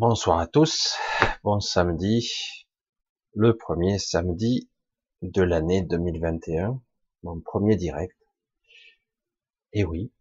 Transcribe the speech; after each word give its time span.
Bonsoir 0.00 0.38
à 0.38 0.46
tous, 0.46 0.96
bon 1.42 1.58
samedi, 1.58 2.30
le 3.34 3.56
premier 3.56 3.98
samedi 3.98 4.70
de 5.22 5.42
l'année 5.42 5.82
2021, 5.82 6.80
mon 7.24 7.40
premier 7.40 7.74
direct. 7.74 8.16
Et 9.72 9.82
oui, 9.84 10.12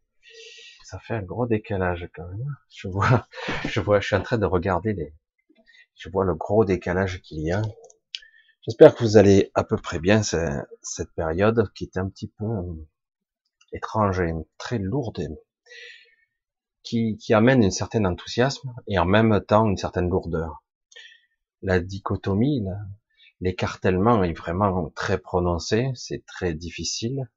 ça 0.83 0.97
fait 0.97 1.13
un 1.13 1.21
gros 1.21 1.45
décalage 1.45 2.09
quand 2.15 2.27
même. 2.27 2.57
Je 2.73 2.87
vois, 2.87 3.27
je 3.65 3.79
vois, 3.79 3.99
je 3.99 4.07
suis 4.07 4.15
en 4.15 4.23
train 4.23 4.39
de 4.39 4.47
regarder 4.47 4.93
les, 4.93 5.13
je 5.93 6.09
vois 6.09 6.25
le 6.25 6.33
gros 6.33 6.65
décalage 6.65 7.21
qu'il 7.21 7.41
y 7.41 7.51
a. 7.51 7.61
J'espère 8.63 8.95
que 8.95 9.03
vous 9.03 9.15
allez 9.15 9.51
à 9.53 9.63
peu 9.63 9.77
près 9.77 9.99
bien 9.99 10.23
cette 10.23 11.11
période 11.15 11.71
qui 11.75 11.83
est 11.83 11.97
un 11.97 12.09
petit 12.09 12.29
peu 12.29 12.45
euh, 12.45 12.87
étrange 13.73 14.21
et 14.21 14.33
très 14.57 14.79
lourde 14.79 15.19
qui, 16.87 17.33
amène 17.33 17.63
un 17.63 17.69
certain 17.69 18.05
enthousiasme 18.05 18.73
et 18.87 18.97
en 18.97 19.05
même 19.05 19.41
temps 19.45 19.67
une 19.67 19.77
certaine 19.77 20.09
lourdeur. 20.09 20.63
La 21.61 21.79
dichotomie, 21.79 22.65
l'écartèlement 23.41 24.23
est 24.23 24.33
vraiment 24.33 24.89
très 24.91 25.17
prononcé, 25.17 25.89
c'est 25.95 26.25
très 26.25 26.53
difficile. 26.53 27.29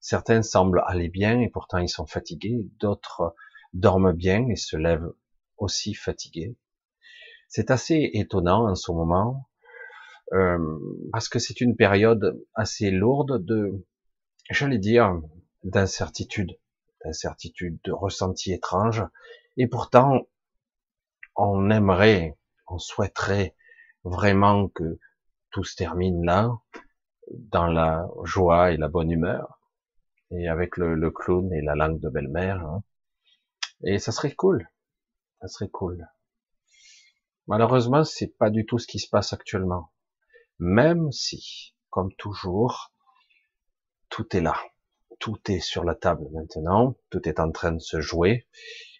Certains 0.00 0.42
semblent 0.42 0.82
aller 0.86 1.08
bien 1.08 1.40
et 1.40 1.48
pourtant 1.48 1.78
ils 1.78 1.88
sont 1.88 2.06
fatigués, 2.06 2.68
d'autres 2.78 3.34
dorment 3.72 4.12
bien 4.12 4.46
et 4.48 4.56
se 4.56 4.76
lèvent 4.76 5.12
aussi 5.56 5.94
fatigués. 5.94 6.56
C'est 7.48 7.70
assez 7.70 8.10
étonnant 8.12 8.68
en 8.68 8.74
ce 8.74 8.92
moment, 8.92 9.48
euh, 10.32 10.78
parce 11.12 11.28
que 11.28 11.38
c'est 11.38 11.60
une 11.60 11.76
période 11.76 12.40
assez 12.54 12.90
lourde 12.90 13.44
de, 13.44 13.84
j'allais 14.50 14.78
dire, 14.78 15.20
d'incertitude 15.64 16.58
d'incertitude, 17.04 17.78
de 17.84 17.92
ressenti 17.92 18.52
étrange. 18.52 19.04
Et 19.56 19.66
pourtant, 19.66 20.26
on 21.36 21.70
aimerait, 21.70 22.36
on 22.66 22.78
souhaiterait 22.78 23.54
vraiment 24.04 24.68
que 24.68 24.98
tout 25.50 25.64
se 25.64 25.76
termine 25.76 26.24
là, 26.24 26.50
dans 27.30 27.66
la 27.66 28.06
joie 28.24 28.72
et 28.72 28.76
la 28.76 28.88
bonne 28.88 29.10
humeur, 29.10 29.60
et 30.30 30.48
avec 30.48 30.76
le, 30.76 31.10
clown 31.10 31.52
et 31.52 31.62
la 31.62 31.74
langue 31.74 32.00
de 32.00 32.08
belle-mère. 32.08 32.64
Hein. 32.64 32.82
Et 33.84 33.98
ça 33.98 34.12
serait 34.12 34.34
cool, 34.34 34.68
ça 35.40 35.48
serait 35.48 35.70
cool. 35.70 36.06
Malheureusement, 37.46 38.04
c'est 38.04 38.36
pas 38.38 38.50
du 38.50 38.64
tout 38.64 38.78
ce 38.78 38.86
qui 38.86 38.98
se 38.98 39.08
passe 39.08 39.32
actuellement. 39.32 39.92
Même 40.58 41.12
si, 41.12 41.74
comme 41.90 42.12
toujours, 42.14 42.92
tout 44.08 44.36
est 44.36 44.40
là 44.40 44.56
tout 45.24 45.50
est 45.50 45.60
sur 45.60 45.84
la 45.84 45.94
table 45.94 46.28
maintenant, 46.32 46.98
tout 47.08 47.26
est 47.26 47.40
en 47.40 47.50
train 47.50 47.72
de 47.72 47.78
se 47.78 48.02
jouer, 48.02 48.46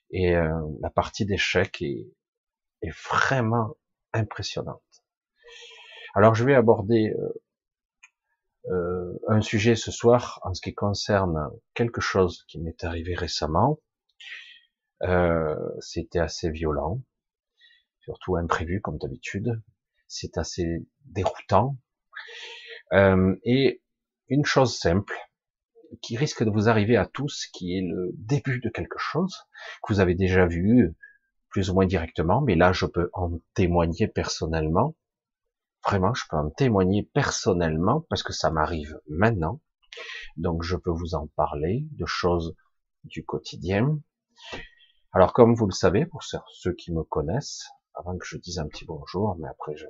et 0.09 0.35
euh, 0.35 0.59
la 0.81 0.89
partie 0.89 1.27
d'échec 1.27 1.83
est, 1.83 2.09
est, 2.81 2.95
vraiment 3.11 3.77
impressionnante. 4.15 4.81
Alors 6.15 6.35
je 6.35 6.47
vais 6.47 6.55
aborder 6.55 7.13
euh, 7.13 7.43
euh, 8.73 9.19
un 9.29 9.43
sujet 9.43 9.77
ce 9.77 9.91
soir 9.91 10.41
en 10.45 10.55
ce 10.55 10.63
qui 10.63 10.73
concerne 10.73 11.51
quelque 11.75 12.01
chose 12.01 12.47
qui 12.49 12.59
m'est 12.59 12.85
arrivé 12.85 13.15
récemment. 13.15 13.79
C'était 15.81 16.21
assez 16.21 16.49
violent, 16.49 17.03
surtout 18.01 18.37
imprévu 18.37 18.81
comme 18.81 18.97
d'habitude. 18.97 19.63
C'est 20.07 20.39
assez 20.39 20.87
déroutant. 21.05 21.77
et 22.95 23.83
une 24.29 24.47
chose 24.47 24.79
simple, 24.79 25.15
qui 26.03 26.17
risque 26.17 26.45
de 26.45 26.51
vous 26.51 26.69
arriver 26.69 26.97
à 26.97 27.07
tous, 27.07 27.47
qui 27.53 27.77
est 27.77 27.83
le 27.83 28.11
début 28.15 28.61
de 28.61 28.69
quelque 28.69 28.99
chose 28.99 29.35
que 29.83 29.93
vous 29.93 30.01
avez 30.01 30.15
déjà 30.15 30.47
vu 30.47 30.95
plus 31.49 31.71
ou 31.71 31.75
moins 31.75 31.87
directement, 31.87 32.41
mais 32.41 32.57
là 32.57 32.73
je 32.73 32.87
peux 32.87 33.11
en 33.13 33.39
témoigner 33.55 34.09
personnellement. 34.09 34.97
Vraiment, 35.87 36.15
je 36.15 36.25
peux 36.29 36.37
en 36.37 36.51
témoigner 36.51 37.03
personnellement 37.03 38.07
parce 38.09 38.23
que 38.23 38.33
ça 38.33 38.51
m'arrive 38.51 38.99
maintenant. 39.09 39.61
Donc 40.37 40.63
je 40.63 40.77
peux 40.77 40.91
vous 40.91 41.15
en 41.15 41.29
parler 41.37 41.87
de 41.93 42.07
choses 42.07 42.57
du 43.05 43.25
quotidien. 43.25 44.01
Alors 45.13 45.33
comme 45.33 45.55
vous 45.55 45.67
le 45.67 45.73
savez, 45.73 46.07
pour 46.07 46.23
ceux 46.25 46.73
qui 46.73 46.93
me 46.93 47.05
connaissent, 47.05 47.69
avant 47.95 48.17
que 48.19 48.27
je 48.27 48.37
dise 48.39 48.59
un 48.59 48.67
petit 48.67 48.85
bonjour, 48.85 49.37
mais 49.39 49.49
après 49.49 49.77
je... 49.77 49.87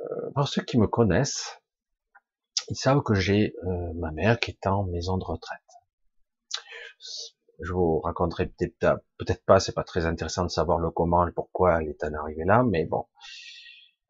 Euh, 0.00 0.30
pour 0.34 0.48
ceux 0.48 0.62
qui 0.62 0.78
me 0.78 0.86
connaissent, 0.86 1.60
ils 2.68 2.76
savent 2.76 3.02
que 3.02 3.14
j'ai 3.14 3.54
euh, 3.64 3.92
ma 3.94 4.10
mère 4.10 4.38
qui 4.38 4.50
est 4.50 4.66
en 4.66 4.84
maison 4.84 5.16
de 5.16 5.24
retraite. 5.24 5.60
Je 7.60 7.72
vous 7.72 8.00
raconterai 8.00 8.46
peut-être 8.46 9.44
pas, 9.44 9.60
c'est 9.60 9.74
pas 9.74 9.84
très 9.84 10.06
intéressant 10.06 10.44
de 10.44 10.50
savoir 10.50 10.78
le 10.78 10.90
comment, 10.90 11.24
le 11.24 11.32
pourquoi 11.32 11.80
elle 11.80 11.88
est 11.88 12.04
en 12.04 12.14
arrivée 12.14 12.44
là, 12.44 12.62
mais 12.62 12.84
bon, 12.84 13.06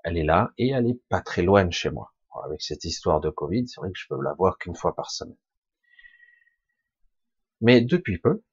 elle 0.05 0.19
est 0.19 0.25
là 0.25 0.53
et 0.59 0.71
elle 0.71 0.89
est 0.89 1.01
pas 1.09 1.21
très 1.21 1.43
loin 1.43 1.65
de 1.65 1.73
chez 1.73 1.91
moi. 1.91 2.13
Avec 2.45 2.63
cette 2.63 2.85
histoire 2.85 3.21
de 3.21 3.31
Covid, 3.31 3.67
c'est 3.67 3.81
vrai 3.81 3.91
que 3.91 3.99
je 3.99 4.07
peux 4.09 4.23
la 4.23 4.35
voir 4.35 4.59
qu'une 4.59 4.77
fois 4.77 4.95
par 4.95 5.11
semaine. 5.11 5.37
Mais 7.61 7.81
depuis 7.81 8.19
peu, 8.19 8.45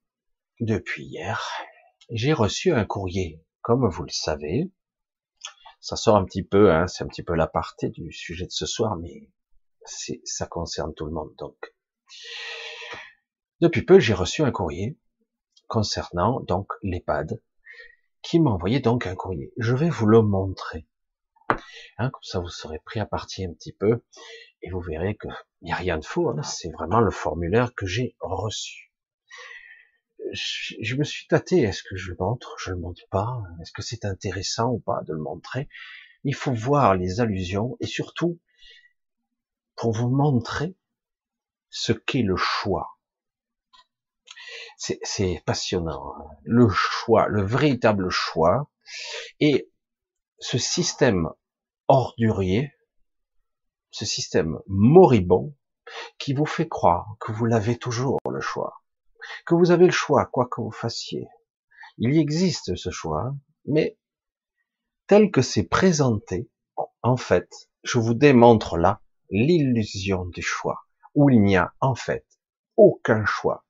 depuis 0.60 1.06
hier, 1.06 1.48
j'ai 2.10 2.34
reçu 2.34 2.72
un 2.72 2.86
courrier. 2.86 3.44
Comme 3.62 3.88
vous 3.88 4.04
le 4.04 4.12
savez, 4.12 4.72
ça 5.82 5.96
sort 5.96 6.16
un 6.16 6.26
petit 6.26 6.44
peu, 6.44 6.72
hein, 6.72 6.88
c'est 6.88 7.04
un 7.04 7.08
petit 7.08 7.22
peu 7.22 7.36
l'aparté 7.36 7.90
du 7.90 8.12
sujet 8.12 8.46
de 8.46 8.52
ce 8.52 8.66
soir, 8.66 8.96
mais 8.96 9.30
ça 9.86 10.46
concerne 10.48 10.94
tout 10.94 11.06
le 11.06 11.12
monde 11.12 11.34
donc. 11.38 11.76
Depuis 13.62 13.84
peu, 13.84 14.00
j'ai 14.00 14.14
reçu 14.14 14.44
un 14.44 14.52
courrier 14.52 14.98
concernant 15.68 16.42
donc 16.42 16.68
l'EHPAD 16.84 17.42
qui 18.22 18.40
m'a 18.40 18.52
envoyé 18.52 18.80
donc 18.80 19.08
un 19.08 19.16
courrier. 19.16 19.54
Je 19.58 19.76
vais 19.76 19.90
vous 19.90 20.08
le 20.08 20.22
montrer. 20.22 20.88
Hein, 21.98 22.10
comme 22.10 22.24
ça, 22.24 22.40
vous 22.40 22.50
serez 22.50 22.80
pris 22.80 23.00
à 23.00 23.06
partie 23.06 23.46
un 23.46 23.54
petit 23.54 23.72
peu 23.72 24.04
et 24.62 24.70
vous 24.72 24.82
verrez 24.82 25.16
que 25.16 25.28
n'y 25.62 25.72
a 25.72 25.76
rien 25.76 25.98
de 25.98 26.06
faux. 26.06 26.30
Hein, 26.30 26.42
c'est 26.42 26.72
vraiment 26.72 27.00
le 27.00 27.12
formulaire 27.12 27.74
que 27.76 27.86
j'ai 27.86 28.16
reçu. 28.20 28.92
Je, 30.32 30.76
je, 30.82 30.96
me 30.96 31.04
suis 31.04 31.28
tâté. 31.28 31.62
Est-ce 31.62 31.84
que 31.84 31.96
je 31.96 32.12
le 32.12 32.18
montre? 32.20 32.56
Je 32.58 32.72
le 32.72 32.78
montre 32.78 33.04
pas 33.12 33.44
Est-ce 33.62 33.72
que 33.72 33.84
c'est 33.84 34.06
intéressant 34.06 34.72
ou 34.72 34.80
pas 34.80 35.02
de 35.08 35.14
le 35.14 35.22
montrer? 35.22 35.70
Il 36.24 36.34
faut 36.34 36.54
voir 36.54 36.96
les 36.96 37.22
allusions 37.22 37.78
et 37.80 37.86
surtout 37.86 38.40
pour 39.76 39.94
vous 39.94 40.10
montrer 40.10 40.76
ce 41.70 41.92
qu'est 41.92 42.22
le 42.22 42.38
choix. 42.38 42.98
C'est 44.78 45.44
passionnant. 45.46 46.14
Hein. 46.18 46.30
Le 46.44 46.70
choix, 46.70 47.28
le 47.28 47.44
véritable 47.44 48.10
choix. 48.10 48.70
Et 49.40 49.72
ce 50.40 50.58
système 50.58 51.30
ordurier, 51.88 52.74
ce 53.92 54.06
système 54.06 54.60
moribond, 54.68 55.56
qui 56.18 56.34
vous 56.34 56.46
fait 56.46 56.68
croire 56.68 57.16
que 57.20 57.32
vous 57.32 57.46
l'avez 57.46 57.78
toujours 57.78 58.20
le 58.30 58.42
choix, 58.42 58.82
que 59.46 59.56
vous 59.56 59.72
avez 59.72 59.86
le 59.86 59.92
choix, 59.92 60.26
quoi 60.26 60.48
que 60.48 60.62
vous 60.62 60.72
fassiez. 60.72 61.28
Il 61.98 62.14
y 62.14 62.20
existe 62.20 62.76
ce 62.76 62.90
choix, 62.90 63.34
mais 63.66 63.98
tel 65.08 65.32
que 65.32 65.42
c'est 65.42 65.64
présenté, 65.64 66.50
en 67.02 67.18
fait, 67.18 67.50
je 67.84 68.00
vous 68.00 68.14
démontre 68.14 68.78
là 68.78 69.02
l'illusion 69.30 70.26
du 70.26 70.42
choix, 70.42 70.86
où 71.14 71.30
il 71.30 71.42
n'y 71.42 71.58
a 71.58 71.74
en 71.80 71.96
fait 71.96 72.26
aucun 72.78 73.26
choix. 73.26 73.66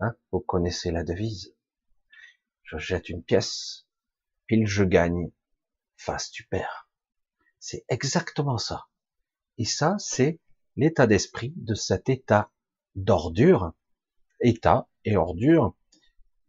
Hein 0.00 0.14
Vous 0.32 0.40
connaissez 0.40 0.90
la 0.90 1.04
devise. 1.04 1.54
Je 2.62 2.78
jette 2.78 3.08
une 3.08 3.22
pièce, 3.22 3.86
pile 4.46 4.66
je 4.66 4.84
gagne, 4.84 5.30
face 5.96 6.30
tu 6.30 6.46
perds. 6.46 6.88
C'est 7.58 7.84
exactement 7.88 8.58
ça. 8.58 8.86
Et 9.58 9.64
ça, 9.64 9.96
c'est 9.98 10.40
l'état 10.76 11.06
d'esprit 11.06 11.52
de 11.56 11.74
cet 11.74 12.08
état 12.08 12.50
d'ordure, 12.94 13.72
état 14.40 14.88
et 15.04 15.16
ordure, 15.16 15.76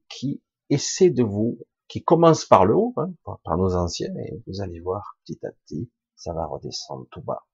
qui 0.08 0.42
essaie 0.70 1.10
de 1.10 1.24
vous, 1.24 1.60
qui 1.88 2.04
commence 2.04 2.46
par 2.46 2.66
le 2.66 2.76
haut, 2.76 2.94
hein, 2.98 3.14
par 3.44 3.58
nos 3.58 3.76
anciens, 3.76 4.14
et 4.16 4.42
vous 4.48 4.62
allez 4.62 4.80
voir 4.80 5.18
petit 5.26 5.46
à 5.46 5.52
petit, 5.52 5.92
ça 6.16 6.34
va 6.34 6.46
redescendre 6.46 7.08
tout 7.12 7.22
bas. 7.22 7.46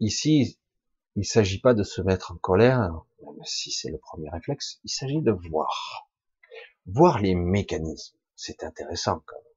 Ici, 0.00 0.58
il 1.14 1.20
ne 1.20 1.24
s'agit 1.24 1.60
pas 1.60 1.72
de 1.72 1.82
se 1.82 2.02
mettre 2.02 2.32
en 2.32 2.36
colère, 2.36 2.92
même 3.22 3.44
si 3.44 3.70
c'est 3.70 3.90
le 3.90 3.98
premier 3.98 4.28
réflexe, 4.28 4.78
il 4.84 4.90
s'agit 4.90 5.22
de 5.22 5.32
voir. 5.32 6.08
Voir 6.86 7.18
les 7.20 7.34
mécanismes. 7.34 8.18
C'est 8.34 8.62
intéressant 8.62 9.22
quand 9.24 9.36
même. 9.36 9.54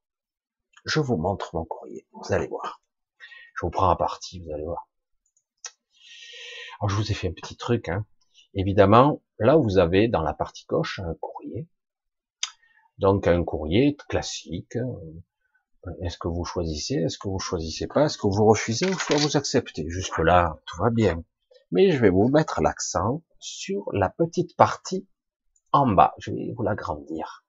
Je 0.86 1.02
vous 1.02 1.18
montre 1.18 1.54
mon 1.54 1.66
courrier, 1.66 2.08
vous 2.14 2.34
allez 2.34 2.48
voir. 2.48 2.82
Je 3.56 3.66
vous 3.66 3.70
prends 3.70 3.90
à 3.90 3.98
partie, 3.98 4.40
vous 4.40 4.52
allez 4.54 4.64
voir. 4.64 4.88
Alors 6.80 6.90
je 6.90 6.96
vous 6.96 7.12
ai 7.12 7.14
fait 7.14 7.28
un 7.28 7.34
petit 7.34 7.58
truc. 7.58 7.90
Hein. 7.90 8.06
Évidemment, 8.54 9.22
là 9.38 9.58
vous 9.58 9.78
avez 9.78 10.08
dans 10.08 10.22
la 10.22 10.34
partie 10.34 10.66
gauche 10.66 11.00
un 11.00 11.14
courrier. 11.16 11.68
Donc 12.98 13.28
un 13.28 13.44
courrier 13.44 13.98
classique, 14.08 14.78
est-ce 16.02 16.18
que 16.18 16.28
vous 16.28 16.44
choisissez 16.44 16.96
Est-ce 16.96 17.18
que 17.18 17.28
vous 17.28 17.40
choisissez 17.40 17.88
pas 17.88 18.06
Est-ce 18.06 18.18
que 18.18 18.28
vous 18.28 18.46
refusez 18.46 18.90
ou 18.90 19.00
soit 19.00 19.18
vous 19.18 19.38
acceptez? 19.38 19.86
Jusque 19.88 20.20
là, 20.20 20.60
tout 20.66 20.78
va 20.82 20.90
bien. 20.90 21.24
Mais 21.72 21.92
je 21.92 22.00
vais 22.00 22.10
vous 22.10 22.30
mettre 22.30 22.62
l'accent 22.62 23.24
sur 23.40 23.86
la 23.94 24.10
petite 24.10 24.56
partie 24.58 25.08
en 25.72 25.88
bas. 25.88 26.14
Je 26.20 26.32
vais 26.32 26.54
vous 26.56 26.64
l'agrandir. 26.64 27.46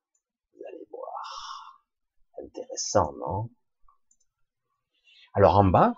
Vous 0.53 0.61
allez 0.69 0.87
voir. 0.91 1.85
Intéressant, 2.45 3.13
non? 3.15 3.51
Alors 5.35 5.59
en 5.59 5.65
bas, 5.65 5.95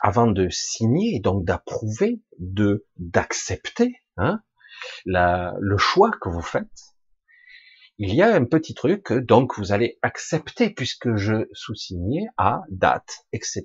avant 0.00 0.26
de 0.26 0.48
signer 0.48 1.20
donc 1.20 1.44
d'approuver, 1.44 2.22
de 2.38 2.86
d'accepter 2.96 4.02
hein, 4.16 4.42
le 5.04 5.76
choix 5.76 6.10
que 6.20 6.28
vous 6.28 6.42
faites, 6.42 6.95
il 7.98 8.14
y 8.14 8.20
a 8.20 8.34
un 8.34 8.44
petit 8.44 8.74
truc, 8.74 9.10
donc 9.12 9.56
vous 9.58 9.72
allez 9.72 9.98
accepter 10.02 10.68
puisque 10.68 11.16
je 11.16 11.48
sous-signais 11.52 12.26
à 12.36 12.62
date, 12.68 13.26
etc. 13.32 13.64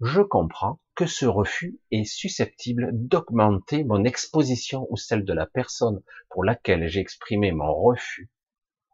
Je 0.00 0.20
comprends 0.20 0.80
que 0.94 1.06
ce 1.06 1.26
refus 1.26 1.80
est 1.90 2.04
susceptible 2.04 2.88
d'augmenter 2.92 3.82
mon 3.82 4.04
exposition 4.04 4.86
ou 4.90 4.96
celle 4.96 5.24
de 5.24 5.32
la 5.32 5.46
personne 5.46 6.02
pour 6.28 6.44
laquelle 6.44 6.86
j'ai 6.88 7.00
exprimé 7.00 7.50
mon 7.50 7.74
refus 7.74 8.30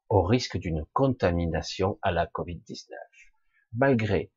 au 0.09 0.23
risque 0.23 0.57
d'une 0.57 0.87
contamination 0.95 1.99
à 2.01 2.11
la 2.11 2.27
Covid-19, 2.27 2.89
malgré 3.75 4.33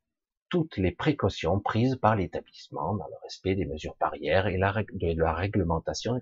toutes 0.50 0.76
les 0.76 0.92
précautions 0.92 1.58
prises 1.58 1.96
par 1.96 2.16
l'établissement 2.16 2.94
dans 2.96 3.06
le 3.06 3.16
respect 3.22 3.54
des 3.54 3.66
mesures 3.66 3.96
barrières 3.98 4.46
et 4.46 4.58
de 4.58 5.22
la 5.22 5.32
réglementation 5.32 6.20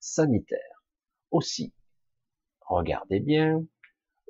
sanitaire. 0.00 0.82
Aussi, 1.30 1.72
regardez 2.66 3.20
bien, 3.20 3.64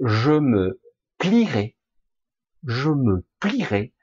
je 0.00 0.32
me 0.32 0.80
plierai, 1.18 1.76
je 2.64 2.90
me 2.90 3.26
plierai, 3.40 3.94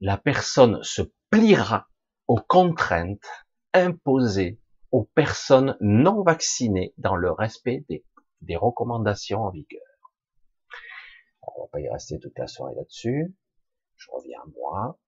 la 0.00 0.16
personne 0.16 0.82
se 0.82 1.02
pliera 1.30 1.88
aux 2.26 2.40
contraintes 2.40 3.46
imposées 3.74 4.60
aux 4.92 5.04
personnes 5.04 5.76
non 5.80 6.22
vaccinées 6.22 6.94
dans 6.98 7.14
le 7.14 7.30
respect 7.30 7.84
des, 7.88 8.56
recommandations 8.56 9.42
en 9.42 9.50
vigueur. 9.50 9.82
On 11.42 11.62
va 11.62 11.68
pas 11.68 11.80
y 11.80 11.88
rester 11.88 12.18
toute 12.18 12.36
la 12.38 12.46
soirée 12.46 12.74
là-dessus. 12.74 13.34
Je 13.96 14.10
reviens 14.10 14.40
à 14.40 14.46
moi. 14.56 14.98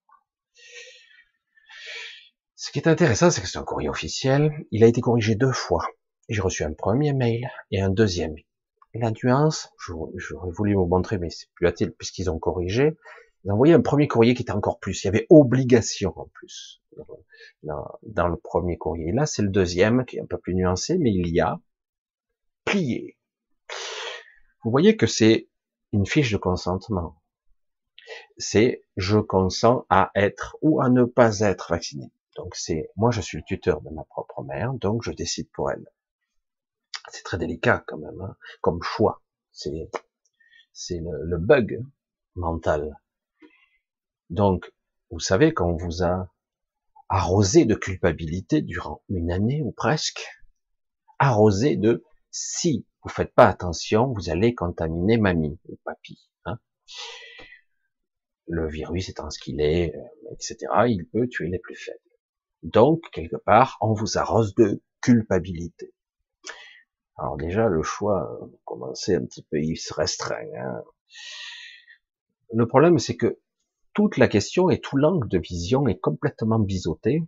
Ce 2.55 2.71
qui 2.71 2.79
est 2.79 2.87
intéressant, 2.87 3.31
c'est 3.31 3.41
que 3.41 3.47
c'est 3.47 3.57
un 3.57 3.63
courrier 3.63 3.89
officiel. 3.89 4.65
Il 4.71 4.83
a 4.83 4.87
été 4.87 5.01
corrigé 5.01 5.35
deux 5.35 5.51
fois. 5.51 5.85
J'ai 6.29 6.41
reçu 6.41 6.63
un 6.63 6.73
premier 6.73 7.13
mail 7.13 7.49
et 7.71 7.81
un 7.81 7.89
deuxième. 7.89 8.35
La 8.93 9.11
nuance, 9.11 9.71
j'aurais 10.15 10.51
voulu 10.51 10.75
vous 10.75 10.85
montrer, 10.85 11.17
mais 11.17 11.29
c'est 11.29 11.49
plus 11.55 11.67
utile 11.67 11.91
puisqu'ils 11.91 12.29
ont 12.29 12.39
corrigé. 12.39 12.95
Ils 13.43 13.51
ont 13.51 13.55
envoyé 13.55 13.73
un 13.73 13.81
premier 13.81 14.07
courrier 14.07 14.33
qui 14.33 14.43
était 14.43 14.51
encore 14.51 14.79
plus. 14.79 15.03
Il 15.03 15.07
y 15.07 15.09
avait 15.09 15.27
obligation 15.29 16.13
en 16.15 16.27
plus 16.27 16.81
dans, 17.63 17.99
dans 18.03 18.27
le 18.27 18.37
premier 18.37 18.77
courrier. 18.77 19.11
Là, 19.11 19.25
c'est 19.25 19.41
le 19.41 19.49
deuxième 19.49 20.05
qui 20.05 20.17
est 20.17 20.21
un 20.21 20.25
peu 20.25 20.37
plus 20.37 20.55
nuancé, 20.55 20.97
mais 20.97 21.11
il 21.11 21.27
y 21.27 21.41
a 21.41 21.59
plié. 22.65 23.17
Vous 24.63 24.71
voyez 24.71 24.95
que 24.95 25.07
c'est 25.07 25.49
une 25.91 26.05
fiche 26.05 26.31
de 26.31 26.37
consentement 26.37 27.17
c'est 28.37 28.83
je 28.97 29.17
consens 29.17 29.85
à 29.89 30.11
être 30.15 30.57
ou 30.61 30.81
à 30.81 30.89
ne 30.89 31.05
pas 31.05 31.39
être 31.39 31.67
vacciné. 31.69 32.11
Donc 32.35 32.55
c'est 32.55 32.89
moi 32.95 33.11
je 33.11 33.21
suis 33.21 33.37
le 33.37 33.43
tuteur 33.43 33.81
de 33.81 33.89
ma 33.89 34.03
propre 34.03 34.43
mère, 34.43 34.73
donc 34.73 35.03
je 35.03 35.11
décide 35.11 35.49
pour 35.51 35.71
elle. 35.71 35.85
C'est 37.09 37.23
très 37.23 37.37
délicat 37.37 37.83
quand 37.87 37.97
même, 37.97 38.21
hein, 38.21 38.35
comme 38.61 38.81
choix. 38.81 39.21
C'est 39.51 39.89
c'est 40.71 40.99
le, 40.99 41.37
bug 41.37 41.83
mental. 42.35 42.99
Donc 44.29 44.71
vous 45.11 45.19
savez 45.19 45.53
quand 45.53 45.69
on 45.69 45.77
vous 45.77 46.03
a 46.03 46.29
arrosé 47.09 47.65
de 47.65 47.75
culpabilité 47.75 48.61
durant 48.61 49.03
une 49.09 49.31
année 49.31 49.61
ou 49.61 49.71
presque, 49.71 50.25
arrosé 51.19 51.77
de 51.77 52.03
si 52.31 52.87
vous 53.03 53.09
faites 53.09 53.33
pas 53.35 53.47
attention, 53.47 54.11
vous 54.13 54.29
allez 54.29 54.55
contaminer 54.55 55.17
mamie 55.17 55.59
ou 55.67 55.77
papy. 55.83 56.29
Hein 56.45 56.57
le 58.47 58.67
virus 58.67 59.09
étant 59.09 59.29
ce 59.29 59.39
qu'il 59.39 59.61
est, 59.61 59.95
euh, 59.95 60.33
etc., 60.33 60.57
il 60.87 61.07
peut 61.11 61.27
tuer 61.27 61.47
les 61.47 61.59
plus 61.59 61.75
faibles. 61.75 61.97
Donc, 62.61 63.01
quelque 63.11 63.35
part, 63.35 63.77
on 63.81 63.93
vous 63.93 64.17
arrose 64.17 64.53
de 64.55 64.81
culpabilité. 65.01 65.93
Alors 67.17 67.37
déjà, 67.37 67.67
le 67.67 67.83
choix 67.83 68.39
euh, 68.41 68.45
commençait 68.65 69.15
un 69.15 69.25
petit 69.25 69.43
peu, 69.43 69.59
il 69.59 69.77
se 69.77 69.93
restreint. 69.93 70.47
Hein. 70.57 70.83
Le 72.53 72.67
problème, 72.67 72.99
c'est 72.99 73.15
que 73.15 73.39
toute 73.93 74.17
la 74.17 74.27
question 74.27 74.69
et 74.69 74.79
tout 74.79 74.97
l'angle 74.97 75.27
de 75.27 75.37
vision 75.37 75.87
est 75.87 75.99
complètement 75.99 76.59
biseauté. 76.59 77.23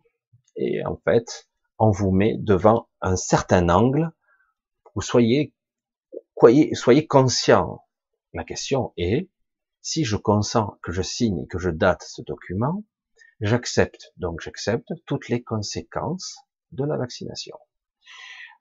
Et 0.56 0.84
en 0.86 0.98
fait, 0.98 1.48
on 1.78 1.92
vous 1.92 2.12
met 2.12 2.36
devant 2.38 2.90
un 3.02 3.16
certain 3.16 3.70
angle. 3.70 4.12
Vous 4.96 5.02
soyez, 5.02 5.54
soyez, 6.38 6.74
soyez 6.74 7.06
conscient. 7.06 7.84
La 8.34 8.44
question 8.44 8.94
est, 8.98 9.30
si 9.82 10.04
je 10.04 10.18
consens 10.18 10.80
que 10.82 10.92
je 10.92 11.04
signe 11.04 11.44
et 11.44 11.48
que 11.48 11.60
je 11.60 11.70
date 11.70 12.04
ce 12.04 12.22
document, 12.24 12.84
j'accepte, 13.40 14.14
donc 14.18 14.42
j'accepte 14.42 14.92
toutes 15.06 15.30
les 15.30 15.44
conséquences 15.44 16.38
de 16.72 16.84
la 16.86 16.98
vaccination. 16.98 17.58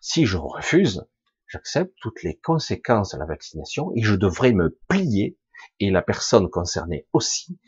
Si 0.00 0.26
je 0.26 0.36
refuse, 0.36 1.06
j'accepte 1.54 1.94
toutes 2.00 2.24
les 2.24 2.36
conséquences 2.36 3.14
de 3.14 3.18
la 3.18 3.26
vaccination 3.26 3.92
et 3.94 4.02
je 4.02 4.16
devrais 4.16 4.52
me 4.52 4.76
plier, 4.88 5.38
et 5.78 5.92
la 5.92 6.02
personne 6.02 6.50
concernée 6.50 7.06
aussi, 7.12 7.60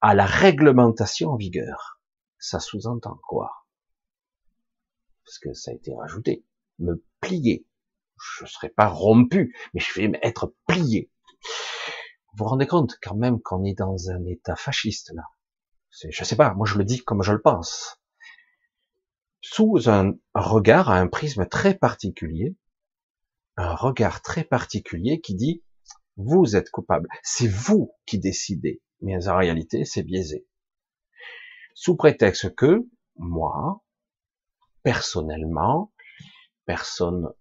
à 0.00 0.14
la 0.14 0.24
réglementation 0.24 1.30
en 1.30 1.36
vigueur. 1.36 2.00
Ça 2.38 2.58
sous-entend 2.58 3.20
quoi? 3.28 3.50
Parce 5.26 5.38
que 5.38 5.52
ça 5.52 5.72
a 5.72 5.74
été 5.74 5.94
rajouté. 5.94 6.46
Me 6.78 7.04
plier. 7.20 7.66
Je 8.18 8.44
ne 8.44 8.48
serai 8.48 8.70
pas 8.70 8.88
rompu, 8.88 9.54
mais 9.74 9.80
je 9.80 9.92
vais 10.00 10.18
être 10.22 10.54
plié. 10.66 11.10
Vous 12.32 12.44
vous 12.44 12.44
rendez 12.46 12.66
compte 12.66 12.96
quand 13.02 13.14
même 13.14 13.42
qu'on 13.42 13.62
est 13.64 13.78
dans 13.78 14.10
un 14.10 14.24
état 14.24 14.56
fasciste 14.56 15.12
là? 15.14 15.24
Je 15.90 16.24
sais 16.24 16.36
pas, 16.36 16.54
moi 16.54 16.66
je 16.66 16.78
le 16.78 16.84
dis 16.84 17.04
comme 17.04 17.22
je 17.22 17.32
le 17.32 17.42
pense. 17.42 18.00
Sous 19.42 19.90
un 19.90 20.14
regard, 20.34 20.88
à 20.88 20.98
un 20.98 21.08
prisme 21.08 21.46
très 21.46 21.74
particulier, 21.74 22.56
un 23.56 23.74
regard 23.74 24.22
très 24.22 24.44
particulier 24.44 25.20
qui 25.20 25.34
dit 25.34 25.62
vous 26.16 26.56
êtes 26.56 26.70
coupable, 26.70 27.08
c'est 27.22 27.48
vous 27.48 27.92
qui 28.06 28.18
décidez, 28.18 28.82
mais 29.00 29.28
en 29.28 29.36
réalité 29.36 29.84
c'est 29.84 30.02
biaisé. 30.02 30.46
Sous 31.74 31.96
prétexte 31.96 32.54
que 32.54 32.86
moi, 33.16 33.82
personnellement, 34.82 35.92
personne 36.66 37.32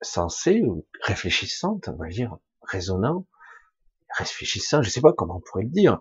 sensée 0.00 0.62
ou 0.62 0.86
réfléchissante, 1.02 1.88
on 1.88 1.96
va 1.96 2.08
dire, 2.08 2.36
raisonnant, 2.62 3.26
réfléchissant, 4.16 4.82
je 4.82 4.88
ne 4.88 4.92
sais 4.92 5.00
pas 5.00 5.12
comment 5.12 5.36
on 5.36 5.40
pourrait 5.40 5.64
le 5.64 5.70
dire, 5.70 5.98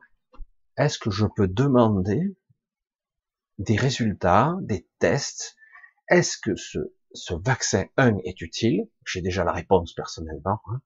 est-ce 0.78 1.00
que 1.00 1.12
je 1.12 1.26
peux 1.36 1.48
demander 1.48 2.36
des 3.58 3.76
résultats, 3.76 4.56
des 4.62 4.88
tests? 5.00 5.56
Est-ce 6.10 6.38
que 6.38 6.56
ce, 6.56 6.80
ce 7.14 7.34
vaccin, 7.34 7.86
un, 7.98 8.18
est 8.20 8.42
utile 8.42 8.88
J'ai 9.06 9.22
déjà 9.22 9.44
la 9.44 9.52
réponse 9.52 9.94
personnellement. 9.94 10.62
Hein. 10.68 10.82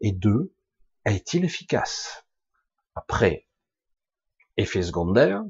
et 0.00 0.12
deux, 0.12 0.54
est-il 1.04 1.44
efficace? 1.44 2.26
Après, 2.94 3.46
effet 4.56 4.82
secondaire, 4.82 5.42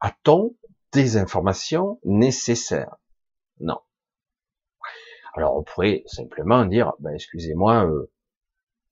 a-t-on 0.00 0.56
des 0.92 1.16
informations 1.16 2.00
nécessaires? 2.04 2.96
Non. 3.60 3.80
Alors 5.34 5.56
on 5.56 5.62
pourrait 5.62 6.02
simplement 6.06 6.64
dire, 6.64 6.92
ben, 7.00 7.12
excusez-moi, 7.14 7.86
euh, 7.86 8.10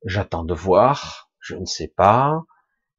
j'attends 0.05 0.45
de 0.45 0.55
voir, 0.55 1.31
je 1.41 1.57
ne 1.57 1.65
sais 1.65 1.89
pas, 1.89 2.45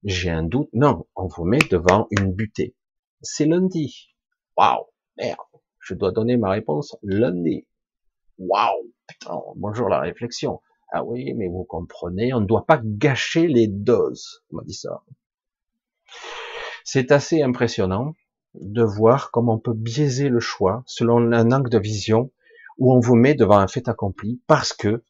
j'ai 0.03 0.29
un 0.29 0.43
doute. 0.43 0.69
Non, 0.74 1.07
on 1.15 1.27
vous 1.27 1.45
met 1.45 1.59
devant 1.69 2.07
une 2.12 2.31
butée. 2.31 2.75
C'est 3.21 3.45
lundi. 3.45 4.15
Waouh, 4.57 4.85
merde, 5.17 5.39
je 5.85 5.93
dois 5.93 6.11
donner 6.11 6.35
ma 6.35 6.49
réponse 6.49 6.97
lundi. 7.03 7.67
Waouh, 8.39 8.91
putain, 9.07 9.39
bonjour 9.55 9.87
la 9.87 9.99
réflexion. 9.99 10.59
Ah 10.91 11.03
oui, 11.03 11.33
mais 11.35 11.47
vous 11.47 11.63
comprenez, 11.63 12.33
on 12.33 12.41
ne 12.41 12.47
doit 12.47 12.65
pas 12.65 12.81
gâcher 12.83 13.47
les 13.47 13.67
doses. 13.67 14.43
On 14.51 14.57
m'a 14.57 14.63
dit 14.63 14.73
ça. 14.73 15.03
C'est 16.83 17.11
assez 17.11 17.43
impressionnant 17.43 18.15
de 18.55 18.81
voir 18.81 19.29
comment 19.29 19.55
on 19.55 19.59
peut 19.59 19.73
biaiser 19.73 20.29
le 20.29 20.39
choix 20.39 20.83
selon 20.87 21.31
un 21.31 21.51
angle 21.51 21.69
de 21.69 21.77
vision 21.77 22.31
où 22.79 22.91
on 22.91 22.99
vous 22.99 23.15
met 23.15 23.35
devant 23.35 23.59
un 23.59 23.67
fait 23.67 23.87
accompli 23.87 24.41
parce 24.47 24.73
que 24.73 25.03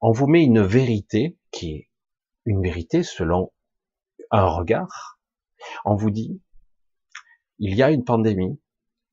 on 0.00 0.10
vous 0.10 0.26
met 0.26 0.42
une 0.42 0.62
vérité 0.62 1.38
qui 1.52 1.74
est 1.76 1.88
une 2.44 2.60
vérité 2.60 3.04
selon 3.04 3.52
un 4.32 4.46
regard. 4.46 5.20
On 5.84 5.94
vous 5.94 6.10
dit, 6.10 6.40
il 7.60 7.76
y 7.76 7.84
a 7.84 7.92
une 7.92 8.04
pandémie 8.04 8.58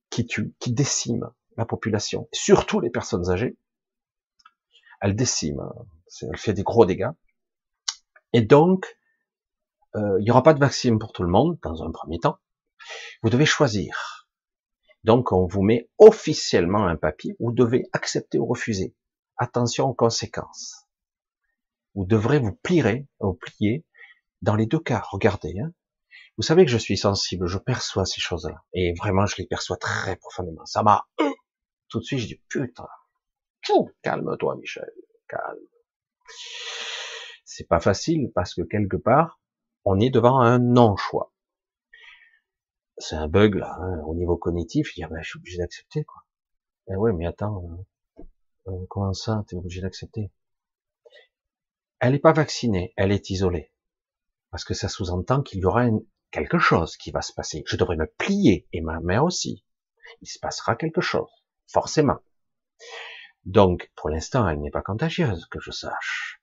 qui 0.10 0.26
tue, 0.26 0.54
qui 0.60 0.72
décime 0.72 1.30
la 1.58 1.66
population, 1.66 2.28
surtout 2.32 2.80
les 2.80 2.90
personnes 2.90 3.30
âgées. 3.30 3.58
Elle 5.02 5.16
décime, 5.16 5.62
elle 6.22 6.38
fait 6.38 6.54
des 6.54 6.64
gros 6.64 6.86
dégâts. 6.86 7.12
Et 8.34 8.42
donc, 8.42 8.98
euh, 9.96 10.20
il 10.20 10.24
n'y 10.24 10.32
aura 10.32 10.44
pas 10.44 10.54
de 10.54 10.60
vaccin 10.60 10.98
pour 10.98 11.12
tout 11.12 11.24
le 11.24 11.30
monde 11.30 11.58
dans 11.64 11.84
un 11.84 11.92
premier 11.92 12.20
temps. 12.20 12.40
Vous 13.24 13.30
devez 13.30 13.46
choisir. 13.46 14.28
Donc, 15.04 15.32
on 15.32 15.48
vous 15.48 15.62
met 15.62 15.90
officiellement 15.98 16.86
un 16.86 16.96
papier. 16.96 17.36
Vous 17.40 17.52
devez 17.52 17.86
accepter 17.94 18.38
ou 18.38 18.46
refuser. 18.46 18.96
Attention 19.38 19.86
aux 19.86 19.94
conséquences. 19.94 20.88
vous 21.96 22.06
devrez 22.06 22.40
vous 22.40 22.54
plier, 22.54 23.08
vous 23.20 23.34
plier 23.34 23.86
dans 24.42 24.56
les 24.56 24.66
deux 24.66 24.80
cas. 24.80 25.02
Regardez, 25.10 25.58
hein. 25.60 25.72
Vous 26.40 26.44
savez 26.44 26.64
que 26.64 26.72
je 26.72 26.78
suis 26.78 26.96
sensible, 26.96 27.48
je 27.48 27.58
perçois 27.58 28.06
ces 28.06 28.22
choses-là, 28.22 28.64
et 28.72 28.94
vraiment 28.94 29.26
je 29.26 29.36
les 29.40 29.46
perçois 29.46 29.76
très 29.76 30.16
profondément. 30.16 30.66
Ça 30.66 30.84
m'a 30.84 31.06
tout 31.90 32.00
de 32.00 32.06
suite, 32.06 32.20
je 32.20 32.28
dis 32.28 32.42
putain, 32.48 32.88
calme-toi, 34.04 34.56
Michel, 34.56 34.90
calme. 35.28 35.60
C'est 37.44 37.68
pas 37.68 37.82
facile 37.82 38.32
parce 38.34 38.54
que 38.54 38.62
quelque 38.62 38.96
part, 38.96 39.42
on 39.84 40.00
est 40.00 40.12
devant 40.12 40.40
un 40.40 40.60
non-choix. 40.60 41.34
C'est 42.98 43.18
un 43.18 43.28
bug 43.28 43.56
là, 43.56 43.76
hein, 43.82 44.02
au 44.06 44.16
niveau 44.16 44.38
cognitif. 44.38 44.96
Il 44.96 45.02
dit, 45.02 45.04
ah 45.04 45.10
ben, 45.10 45.22
je 45.22 45.32
suis 45.32 45.40
obligé 45.40 45.58
d'accepter 45.58 46.06
quoi. 46.06 46.24
Eh 46.90 46.96
ouais, 46.96 47.12
mais 47.12 47.26
attends, 47.26 47.66
euh, 48.18 48.24
euh 48.68 48.86
comment 48.90 49.12
ça, 49.12 49.44
t'es 49.46 49.58
obligé 49.58 49.82
d'accepter? 49.82 50.32
Elle 52.00 52.14
n'est 52.14 52.20
pas 52.20 52.32
vaccinée, 52.32 52.94
elle 52.96 53.12
est 53.12 53.30
isolée, 53.30 53.74
parce 54.52 54.64
que 54.64 54.74
ça 54.74 54.88
sous-entend 54.88 55.42
qu'il 55.42 55.60
y 55.60 55.66
aura 55.66 55.86
quelque 56.32 56.60
chose 56.60 56.98
qui 56.98 57.12
va 57.12 57.22
se 57.22 57.34
passer. 57.34 57.64
Je 57.68 57.76
devrais 57.76 57.98
me 57.98 58.08
plier 58.18 58.68
et 58.74 58.82
ma 58.82 59.00
mère 59.00 59.24
aussi. 59.24 59.66
Il 60.22 60.28
se 60.28 60.40
passera 60.40 60.76
quelque 60.76 61.02
chose, 61.02 61.30
forcément. 61.68 62.20
Donc, 63.46 63.92
pour 63.96 64.10
l'instant, 64.10 64.48
elle 64.48 64.60
n'est 64.60 64.72
pas 64.72 64.82
contagieuse, 64.82 65.46
que 65.48 65.60
je 65.60 65.72
sache. 65.72 66.42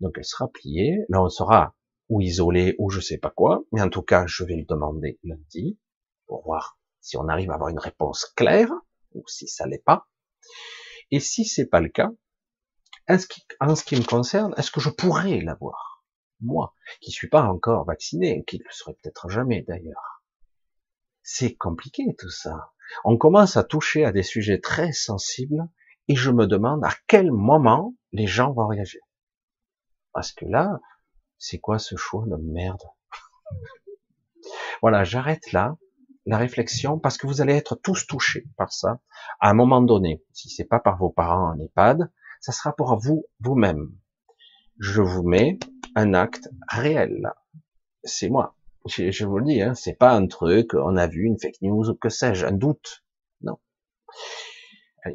Donc, 0.00 0.14
elle 0.16 0.24
sera 0.24 0.48
pliée. 0.48 0.98
Là, 1.08 1.22
on 1.22 1.28
sera 1.28 1.74
ou 2.08 2.20
isolé 2.20 2.76
ou 2.78 2.90
je 2.90 3.00
sais 3.00 3.18
pas 3.18 3.30
quoi. 3.30 3.64
Mais 3.72 3.82
en 3.82 3.90
tout 3.90 4.02
cas, 4.02 4.26
je 4.26 4.44
vais 4.44 4.56
le 4.56 4.64
demander 4.64 5.18
lundi 5.24 5.78
pour 6.26 6.44
voir 6.44 6.78
si 7.00 7.16
on 7.16 7.28
arrive 7.28 7.50
à 7.50 7.54
avoir 7.54 7.70
une 7.70 7.78
réponse 7.78 8.26
claire 8.36 8.70
ou 9.12 9.24
si 9.26 9.48
ça 9.48 9.66
l'est 9.66 9.84
pas. 9.84 10.06
Et 11.10 11.20
si 11.20 11.44
c'est 11.44 11.66
pas 11.66 11.80
le 11.80 11.88
cas, 11.88 12.10
en 13.08 13.18
ce, 13.18 13.84
qui, 13.84 13.96
me 13.96 14.04
concerne, 14.04 14.52
est-ce 14.56 14.72
que 14.72 14.80
je 14.80 14.90
pourrais 14.90 15.40
l'avoir? 15.40 15.95
Moi, 16.40 16.74
qui 17.00 17.10
suis 17.10 17.28
pas 17.28 17.42
encore 17.42 17.84
vacciné, 17.84 18.44
qui 18.44 18.58
ne 18.58 18.64
le 18.64 18.70
serai 18.70 18.94
peut-être 18.94 19.28
jamais 19.28 19.62
d'ailleurs. 19.62 20.22
C'est 21.22 21.54
compliqué 21.54 22.14
tout 22.18 22.30
ça. 22.30 22.72
On 23.04 23.16
commence 23.16 23.56
à 23.56 23.64
toucher 23.64 24.04
à 24.04 24.12
des 24.12 24.22
sujets 24.22 24.60
très 24.60 24.92
sensibles 24.92 25.68
et 26.08 26.14
je 26.14 26.30
me 26.30 26.46
demande 26.46 26.84
à 26.84 26.92
quel 27.06 27.32
moment 27.32 27.94
les 28.12 28.26
gens 28.26 28.52
vont 28.52 28.68
réagir. 28.68 29.00
Parce 30.12 30.32
que 30.32 30.44
là, 30.44 30.80
c'est 31.38 31.58
quoi 31.58 31.78
ce 31.78 31.96
choix 31.96 32.24
de 32.26 32.36
merde? 32.36 32.84
Voilà, 34.82 35.04
j'arrête 35.04 35.52
là 35.52 35.76
la 36.26 36.38
réflexion 36.38 36.98
parce 36.98 37.18
que 37.18 37.26
vous 37.26 37.40
allez 37.40 37.54
être 37.54 37.76
tous 37.76 38.06
touchés 38.06 38.46
par 38.56 38.72
ça 38.72 39.00
à 39.40 39.50
un 39.50 39.54
moment 39.54 39.80
donné. 39.80 40.22
Si 40.32 40.48
c'est 40.48 40.64
pas 40.64 40.80
par 40.80 40.98
vos 40.98 41.10
parents 41.10 41.52
en 41.52 41.58
EHPAD, 41.58 42.10
ça 42.40 42.52
sera 42.52 42.74
pour 42.74 42.98
vous 42.98 43.24
vous-même. 43.40 43.96
Je 44.78 45.00
vous 45.00 45.22
mets 45.22 45.58
un 45.94 46.14
acte 46.14 46.48
réel. 46.68 47.30
C'est 48.04 48.28
moi. 48.28 48.56
Je, 48.86 49.24
vous 49.24 49.38
le 49.38 49.44
dis, 49.44 49.62
hein, 49.62 49.74
c'est 49.74 49.94
pas 49.94 50.12
un 50.12 50.26
truc, 50.28 50.74
on 50.74 50.96
a 50.96 51.08
vu 51.08 51.24
une 51.24 51.40
fake 51.40 51.60
news 51.62 51.90
ou 51.90 51.94
que 51.94 52.08
sais-je, 52.08 52.46
un 52.46 52.52
doute. 52.52 53.04
Non. 53.40 53.58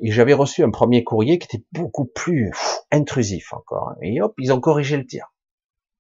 J'avais 0.02 0.34
reçu 0.34 0.64
un 0.64 0.72
premier 0.72 1.04
courrier 1.04 1.40
qui 1.40 1.46
était 1.46 1.66
beaucoup 1.72 2.06
plus 2.06 2.52
intrusif 2.92 3.54
encore. 3.54 3.90
Hein. 3.90 3.98
Et 4.02 4.22
hop, 4.22 4.34
ils 4.40 4.52
ont 4.52 4.60
corrigé 4.60 4.98
le 4.98 5.06
tir. 5.06 5.34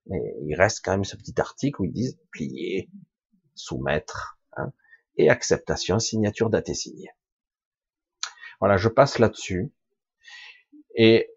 Mais 0.07 0.19
il 0.41 0.55
reste 0.55 0.83
quand 0.83 0.91
même 0.91 1.05
ce 1.05 1.15
petit 1.15 1.39
article 1.39 1.81
où 1.81 1.85
ils 1.85 1.93
disent 1.93 2.19
plier, 2.31 2.89
soumettre, 3.55 4.39
hein, 4.57 4.73
et 5.15 5.29
acceptation, 5.29 5.99
signature 5.99 6.49
date 6.49 6.69
et 6.69 6.73
signée. 6.73 7.11
Voilà, 8.59 8.77
je 8.77 8.89
passe 8.89 9.17
là-dessus. 9.17 9.71
Et 10.95 11.29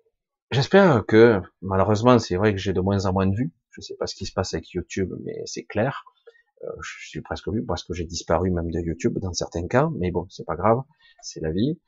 j'espère 0.50 1.04
que, 1.06 1.40
malheureusement, 1.62 2.18
c'est 2.18 2.36
vrai 2.36 2.52
que 2.52 2.58
j'ai 2.58 2.72
de 2.72 2.80
moins 2.80 3.06
en 3.06 3.12
moins 3.12 3.26
de 3.26 3.36
vues. 3.36 3.52
Je 3.70 3.80
sais 3.80 3.96
pas 3.96 4.06
ce 4.06 4.14
qui 4.14 4.26
se 4.26 4.32
passe 4.32 4.54
avec 4.54 4.70
YouTube, 4.70 5.12
mais 5.24 5.42
c'est 5.46 5.64
clair. 5.64 6.04
Euh, 6.62 6.70
je 6.80 7.08
suis 7.08 7.20
presque 7.20 7.48
vu 7.48 7.64
parce 7.64 7.84
que 7.84 7.94
j'ai 7.94 8.04
disparu 8.04 8.50
même 8.50 8.70
de 8.70 8.80
YouTube 8.80 9.18
dans 9.18 9.32
certains 9.32 9.66
cas, 9.66 9.90
mais 9.98 10.10
bon, 10.10 10.26
c'est 10.30 10.46
pas 10.46 10.56
grave, 10.56 10.82
c'est 11.22 11.40
la 11.40 11.50
vie, 11.50 11.78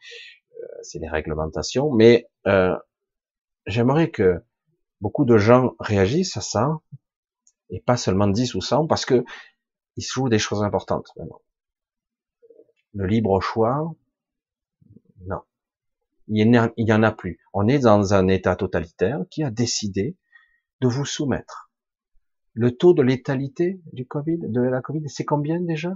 euh, 0.60 0.66
c'est 0.82 0.98
les 0.98 1.08
réglementations. 1.08 1.92
Mais 1.92 2.28
euh, 2.46 2.76
j'aimerais 3.66 4.10
que 4.10 4.42
beaucoup 5.00 5.24
de 5.24 5.38
gens 5.38 5.74
réagissent 5.78 6.36
à 6.36 6.40
ça, 6.40 6.80
et 7.70 7.80
pas 7.80 7.96
seulement 7.96 8.28
10 8.28 8.54
ou 8.54 8.60
100, 8.60 8.86
parce 8.86 9.04
que 9.04 9.24
il 9.96 10.02
se 10.02 10.12
joue 10.12 10.28
des 10.28 10.38
choses 10.38 10.62
importantes. 10.62 11.10
Le 12.94 13.06
libre 13.06 13.40
choix, 13.40 13.94
non. 15.26 15.40
Il 16.28 16.50
n'y 16.50 16.92
en 16.92 17.02
a 17.02 17.12
plus. 17.12 17.38
On 17.52 17.68
est 17.68 17.78
dans 17.78 18.14
un 18.14 18.28
état 18.28 18.56
totalitaire 18.56 19.20
qui 19.30 19.42
a 19.44 19.50
décidé 19.50 20.16
de 20.80 20.88
vous 20.88 21.04
soumettre. 21.04 21.70
Le 22.52 22.76
taux 22.76 22.94
de 22.94 23.02
létalité 23.02 23.80
du 23.92 24.06
Covid, 24.06 24.38
de 24.38 24.60
la 24.60 24.80
Covid, 24.80 25.08
c'est 25.08 25.24
combien 25.24 25.60
déjà? 25.60 25.92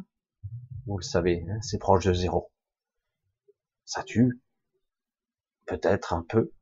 Vous 0.86 0.98
le 0.98 1.02
savez, 1.02 1.44
hein, 1.48 1.58
c'est 1.62 1.78
proche 1.78 2.06
de 2.06 2.12
zéro. 2.12 2.52
Ça 3.84 4.02
tue, 4.02 4.40
peut-être 5.66 6.12
un 6.12 6.22
peu, 6.22 6.52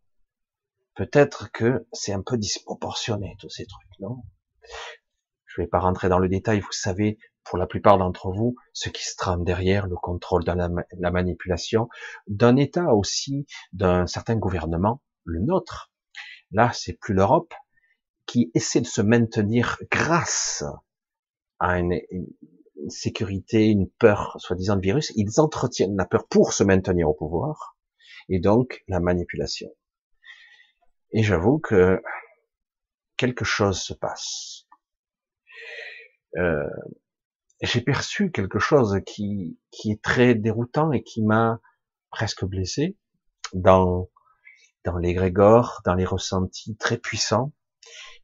peut-être 0.95 1.51
que 1.53 1.87
c'est 1.93 2.13
un 2.13 2.23
peu 2.23 2.39
disproportionné 2.39 3.37
tous 3.39 3.51
ces 3.51 3.67
trucs, 3.67 4.01
non? 4.01 4.23
Je 5.47 5.61
vais 5.61 5.67
pas 5.67 5.81
rentrer 5.81 6.09
dans 6.09 6.19
le 6.19 6.29
détail, 6.29 6.61
vous 6.61 6.73
savez, 6.73 7.19
pour 7.49 7.59
la 7.59 7.67
plupart 7.67 7.99
d'entre 7.99 8.31
vous, 8.31 8.57
ce 8.73 8.89
qui 8.91 9.05
se 9.05 9.17
trame 9.17 9.45
derrière 9.45 9.87
le 9.87 9.97
contrôle 9.97 10.45
de 10.45 10.53
la, 10.53 11.11
manipulation 11.11 11.89
d'un 12.27 12.57
État 12.57 12.95
aussi, 12.95 13.47
d'un 13.73 14.07
certain 14.07 14.37
gouvernement, 14.37 15.03
le 15.25 15.41
nôtre. 15.41 15.91
Là, 16.51 16.71
c'est 16.73 16.95
plus 16.95 17.15
l'Europe 17.15 17.55
qui 18.27 18.51
essaie 18.55 18.81
de 18.81 18.87
se 18.87 19.01
maintenir 19.01 19.79
grâce 19.91 20.65
à 21.59 21.79
une, 21.79 21.99
une 22.11 22.91
sécurité, 22.91 23.67
une 23.67 23.89
peur, 23.89 24.37
soi-disant 24.39 24.77
de 24.77 24.83
virus. 24.83 25.13
Ils 25.17 25.41
entretiennent 25.41 25.97
la 25.97 26.05
peur 26.05 26.27
pour 26.29 26.53
se 26.53 26.65
maintenir 26.65 27.09
au 27.09 27.15
pouvoir 27.15 27.77
et 28.29 28.39
donc 28.39 28.85
la 28.89 29.01
manipulation. 29.01 29.71
Et 31.13 31.23
j'avoue 31.23 31.59
que 31.59 32.03
quelque 33.17 33.45
chose 33.45 33.81
se 33.81 33.95
passe. 33.95 34.67
Euh, 36.37 36.69
j'ai 37.67 37.81
perçu 37.81 38.31
quelque 38.31 38.59
chose 38.59 39.01
qui, 39.07 39.59
qui 39.71 39.91
est 39.91 40.03
très 40.03 40.35
déroutant 40.35 40.93
et 40.93 41.03
qui 41.03 41.23
m'a 41.23 41.61
presque 42.11 42.45
blessé 42.45 42.97
dans, 43.53 44.09
dans 44.85 44.97
l'égrégore, 44.97 45.81
dans 45.85 45.95
les 45.95 46.05
ressentis 46.05 46.77
très 46.77 46.99
puissants. 46.99 47.53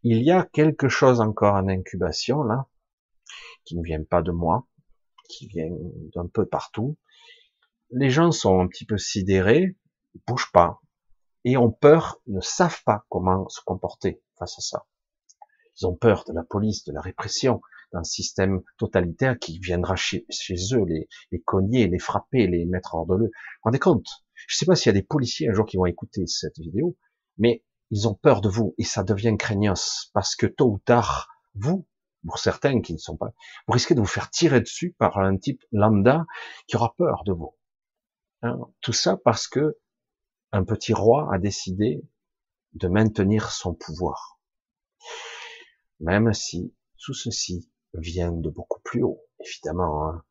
Il 0.03 0.23
y 0.23 0.31
a 0.31 0.45
quelque 0.53 0.89
chose 0.89 1.21
encore 1.21 1.55
en 1.55 1.69
incubation 1.69 2.43
là, 2.43 2.69
qui 3.65 3.77
ne 3.77 3.83
vient 3.83 4.05
pas 4.05 4.23
de 4.23 4.31
moi, 4.31 4.69
qui 5.29 5.49
vient 5.49 5.71
d'un 6.15 6.27
peu 6.27 6.47
partout. 6.47 6.97
Les 7.91 8.11
gens 8.11 8.31
sont 8.31 8.61
un 8.61 8.69
petit 8.69 8.85
peu 8.85 8.99
sidérés, 8.99 9.77
ils 10.15 10.23
bougent 10.27 10.53
pas, 10.53 10.81
et 11.45 11.57
ont 11.57 11.71
peur, 11.71 12.21
ne 12.27 12.41
savent 12.41 12.83
pas 12.85 13.05
comment 13.09 13.49
se 13.49 13.61
comporter 13.63 14.23
face 14.39 14.59
à 14.59 14.63
ça. 14.63 14.87
Ils 15.77 15.87
ont 15.87 15.95
peur 15.95 16.25
de 16.27 16.33
la 16.33 16.45
police, 16.45 16.85
de 16.85 16.93
la 16.93 17.01
répression, 17.01 17.61
d'un 17.95 18.05
système 18.05 18.61
totalitaire 18.77 19.39
qui 19.39 19.59
viendra 19.59 19.97
chez, 19.97 20.27
eux 20.73 20.85
les, 21.31 21.41
cogner, 21.41 21.87
les 21.87 21.99
frapper, 21.99 22.47
les 22.47 22.67
mettre 22.67 22.95
hors 22.95 23.07
de 23.07 23.15
l'eux. 23.15 23.31
Vous 23.31 23.63
rendez 23.63 23.79
compte? 23.79 24.07
Je 24.35 24.57
ne 24.57 24.59
sais 24.59 24.67
pas 24.67 24.75
s'il 24.75 24.89
y 24.89 24.97
a 24.97 25.01
des 25.01 25.07
policiers 25.07 25.49
un 25.49 25.55
jour 25.55 25.65
qui 25.65 25.77
vont 25.77 25.87
écouter 25.87 26.27
cette 26.27 26.59
vidéo, 26.59 26.97
mais 27.39 27.65
ils 27.91 28.09
ont 28.09 28.15
peur 28.15 28.41
de 28.41 28.49
vous 28.49 28.75
et 28.79 28.85
ça 28.85 29.05
devient 29.05 29.37
craignos 29.39 30.11
parce 30.13 30.35
que 30.35 30.47
tôt 30.47 30.73
ou 30.73 30.79
tard, 30.81 31.29
vous, 31.55 31.87
pour 32.27 32.39
certains 32.39 32.81
qui 32.81 32.93
ne 32.93 32.99
sont 32.99 33.17
pas, 33.17 33.33
vous 33.67 33.75
risquez 33.75 33.95
de 33.95 34.01
vous 34.01 34.07
faire 34.07 34.29
tirer 34.31 34.61
dessus 34.61 34.95
par 34.99 35.19
un 35.19 35.37
type 35.37 35.63
lambda 35.71 36.27
qui 36.67 36.77
aura 36.77 36.95
peur 36.97 37.23
de 37.25 37.33
vous. 37.33 37.57
Hein? 38.43 38.59
Tout 38.81 38.93
ça 38.93 39.17
parce 39.17 39.47
que 39.47 39.79
un 40.51 40.65
petit 40.65 40.93
roi 40.93 41.33
a 41.33 41.39
décidé 41.39 42.03
de 42.73 42.89
maintenir 42.89 43.51
son 43.51 43.75
pouvoir. 43.75 44.41
Même 46.01 46.33
si 46.33 46.75
tout 46.99 47.15
ceci 47.15 47.71
vient 47.95 48.33
de 48.33 48.51
beaucoup 48.51 48.81
plus 48.83 49.03
haut, 49.03 49.23
évidemment. 49.41 50.09
Hein. 50.09 50.23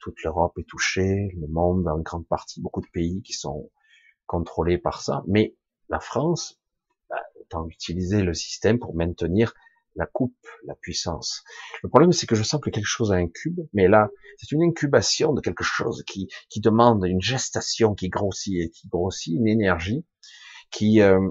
Toute 0.00 0.22
l'Europe 0.22 0.58
est 0.58 0.68
touchée, 0.68 1.30
le 1.40 1.46
monde 1.48 1.86
en 1.88 1.98
grande 1.98 2.26
partie, 2.26 2.60
beaucoup 2.60 2.80
de 2.80 2.90
pays 2.92 3.22
qui 3.22 3.32
sont 3.32 3.70
contrôlés 4.26 4.78
par 4.78 5.02
ça. 5.02 5.22
Mais 5.26 5.56
la 5.88 6.00
France 6.00 6.60
bah, 7.08 7.22
a 7.52 7.64
utilisé 7.68 8.22
le 8.22 8.34
système 8.34 8.78
pour 8.78 8.94
maintenir 8.94 9.54
la 9.96 10.06
coupe, 10.06 10.36
la 10.64 10.74
puissance. 10.74 11.44
Le 11.82 11.88
problème, 11.88 12.12
c'est 12.12 12.26
que 12.26 12.34
je 12.34 12.42
sens 12.42 12.60
que 12.60 12.70
quelque 12.70 12.86
chose 12.86 13.12
a 13.12 13.16
un 13.16 13.28
cube, 13.28 13.60
mais 13.72 13.88
là, 13.88 14.10
c'est 14.38 14.50
une 14.52 14.62
incubation 14.62 15.32
de 15.32 15.40
quelque 15.40 15.64
chose 15.64 16.02
qui, 16.06 16.28
qui 16.48 16.60
demande 16.60 17.04
une 17.04 17.20
gestation 17.20 17.94
qui 17.94 18.08
grossit 18.08 18.60
et 18.60 18.70
qui 18.70 18.88
grossit, 18.88 19.34
une 19.34 19.46
énergie 19.46 20.04
qui, 20.70 21.00
euh, 21.00 21.30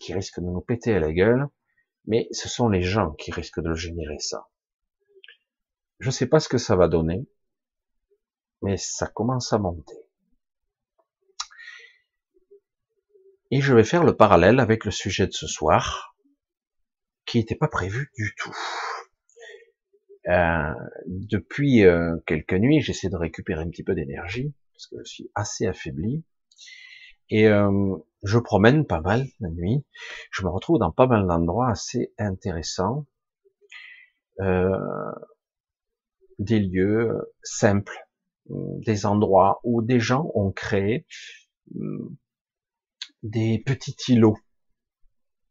qui 0.00 0.12
risque 0.12 0.40
de 0.40 0.46
nous 0.46 0.60
péter 0.60 0.94
à 0.94 1.00
la 1.00 1.12
gueule, 1.12 1.46
mais 2.06 2.28
ce 2.32 2.48
sont 2.48 2.68
les 2.68 2.82
gens 2.82 3.12
qui 3.12 3.30
risquent 3.30 3.62
de 3.62 3.74
générer 3.74 4.18
ça. 4.18 4.48
Je 5.98 6.10
sais 6.10 6.26
pas 6.26 6.40
ce 6.40 6.48
que 6.48 6.58
ça 6.58 6.76
va 6.76 6.88
donner, 6.88 7.26
mais 8.62 8.76
ça 8.76 9.06
commence 9.06 9.52
à 9.52 9.58
monter. 9.58 9.96
Et 13.50 13.60
je 13.60 13.74
vais 13.74 13.84
faire 13.84 14.04
le 14.04 14.16
parallèle 14.16 14.58
avec 14.58 14.84
le 14.84 14.90
sujet 14.90 15.26
de 15.26 15.32
ce 15.32 15.46
soir, 15.46 16.16
qui 17.26 17.38
n'était 17.38 17.54
pas 17.54 17.68
prévu 17.68 18.10
du 18.16 18.34
tout. 18.36 18.56
Euh, 20.28 20.74
depuis 21.06 21.84
euh, 21.84 22.16
quelques 22.26 22.54
nuits, 22.54 22.80
j'essaie 22.80 23.10
de 23.10 23.16
récupérer 23.16 23.62
un 23.62 23.68
petit 23.68 23.84
peu 23.84 23.94
d'énergie 23.94 24.54
parce 24.72 24.86
que 24.86 24.96
je 25.04 25.12
suis 25.12 25.30
assez 25.34 25.66
affaibli 25.66 26.24
et 27.30 27.46
euh, 27.46 27.96
je 28.22 28.38
promène 28.38 28.86
pas 28.86 29.00
mal 29.00 29.26
la 29.40 29.50
nuit. 29.50 29.84
Je 30.30 30.42
me 30.44 30.50
retrouve 30.50 30.78
dans 30.78 30.90
pas 30.90 31.06
mal 31.06 31.26
d'endroits 31.26 31.70
assez 31.70 32.12
intéressants, 32.18 33.06
euh, 34.40 34.76
des 36.38 36.60
lieux 36.60 37.32
simples, 37.42 38.06
des 38.48 39.06
endroits 39.06 39.60
où 39.64 39.82
des 39.82 40.00
gens 40.00 40.30
ont 40.34 40.52
créé 40.52 41.06
des 43.22 43.62
petits 43.64 44.12
îlots, 44.12 44.38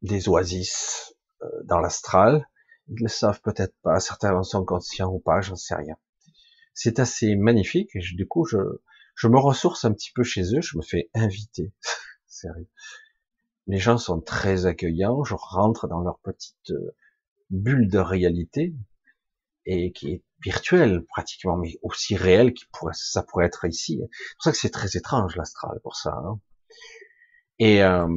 des 0.02 0.30
oasis 0.30 1.16
dans 1.66 1.80
l'astral 1.80 2.48
ils 2.88 3.02
le 3.02 3.08
savent 3.08 3.42
peut-être 3.42 3.76
pas, 3.82 4.00
certains 4.00 4.36
en 4.36 4.44
sont 4.44 4.66
conscients 4.66 5.12
ou 5.12 5.20
pas, 5.20 5.42
j'en 5.42 5.56
sais 5.56 5.76
rien. 5.76 5.96
C'est 6.74 7.00
assez 7.00 7.36
magnifique 7.36 7.96
et 7.96 8.00
du 8.00 8.28
coup 8.28 8.46
je, 8.46 8.58
je 9.16 9.28
me 9.28 9.38
ressource 9.38 9.86
un 9.86 9.94
petit 9.94 10.12
peu 10.12 10.24
chez 10.24 10.56
eux, 10.56 10.62
je 10.62 10.78
me 10.78 10.82
fais 10.82 11.10
inviter. 11.14 11.72
Sérieux. 12.28 12.68
Les 13.68 13.78
gens 13.78 13.98
sont 13.98 14.20
très 14.20 14.66
accueillants, 14.66 15.24
je 15.24 15.36
rentre 15.36 15.88
dans 15.88 16.02
leur 16.02 16.20
petite 16.20 16.72
euh, 16.72 16.96
bulle 17.50 17.88
de 17.88 18.00
réalité 18.00 18.76
et 19.66 19.94
qui 19.94 20.12
est 20.12 20.24
virtuelle 20.44 21.04
pratiquement, 21.06 21.58
mais 21.58 21.78
aussi 21.82 22.16
réelle 22.16 22.54
qui 22.54 22.66
pourrait, 22.72 22.94
ça 22.96 23.24
pourrait 23.24 23.46
être 23.46 23.66
ici. 23.66 24.00
C'est 24.02 24.36
pour 24.36 24.44
ça 24.44 24.52
que 24.52 24.58
c'est 24.58 24.70
très 24.70 24.98
étrange 24.98 25.36
l'astral 25.36 25.80
pour 25.84 25.96
ça. 25.96 26.12
Hein. 26.12 26.40
Et 27.60 27.84
euh, 27.84 28.08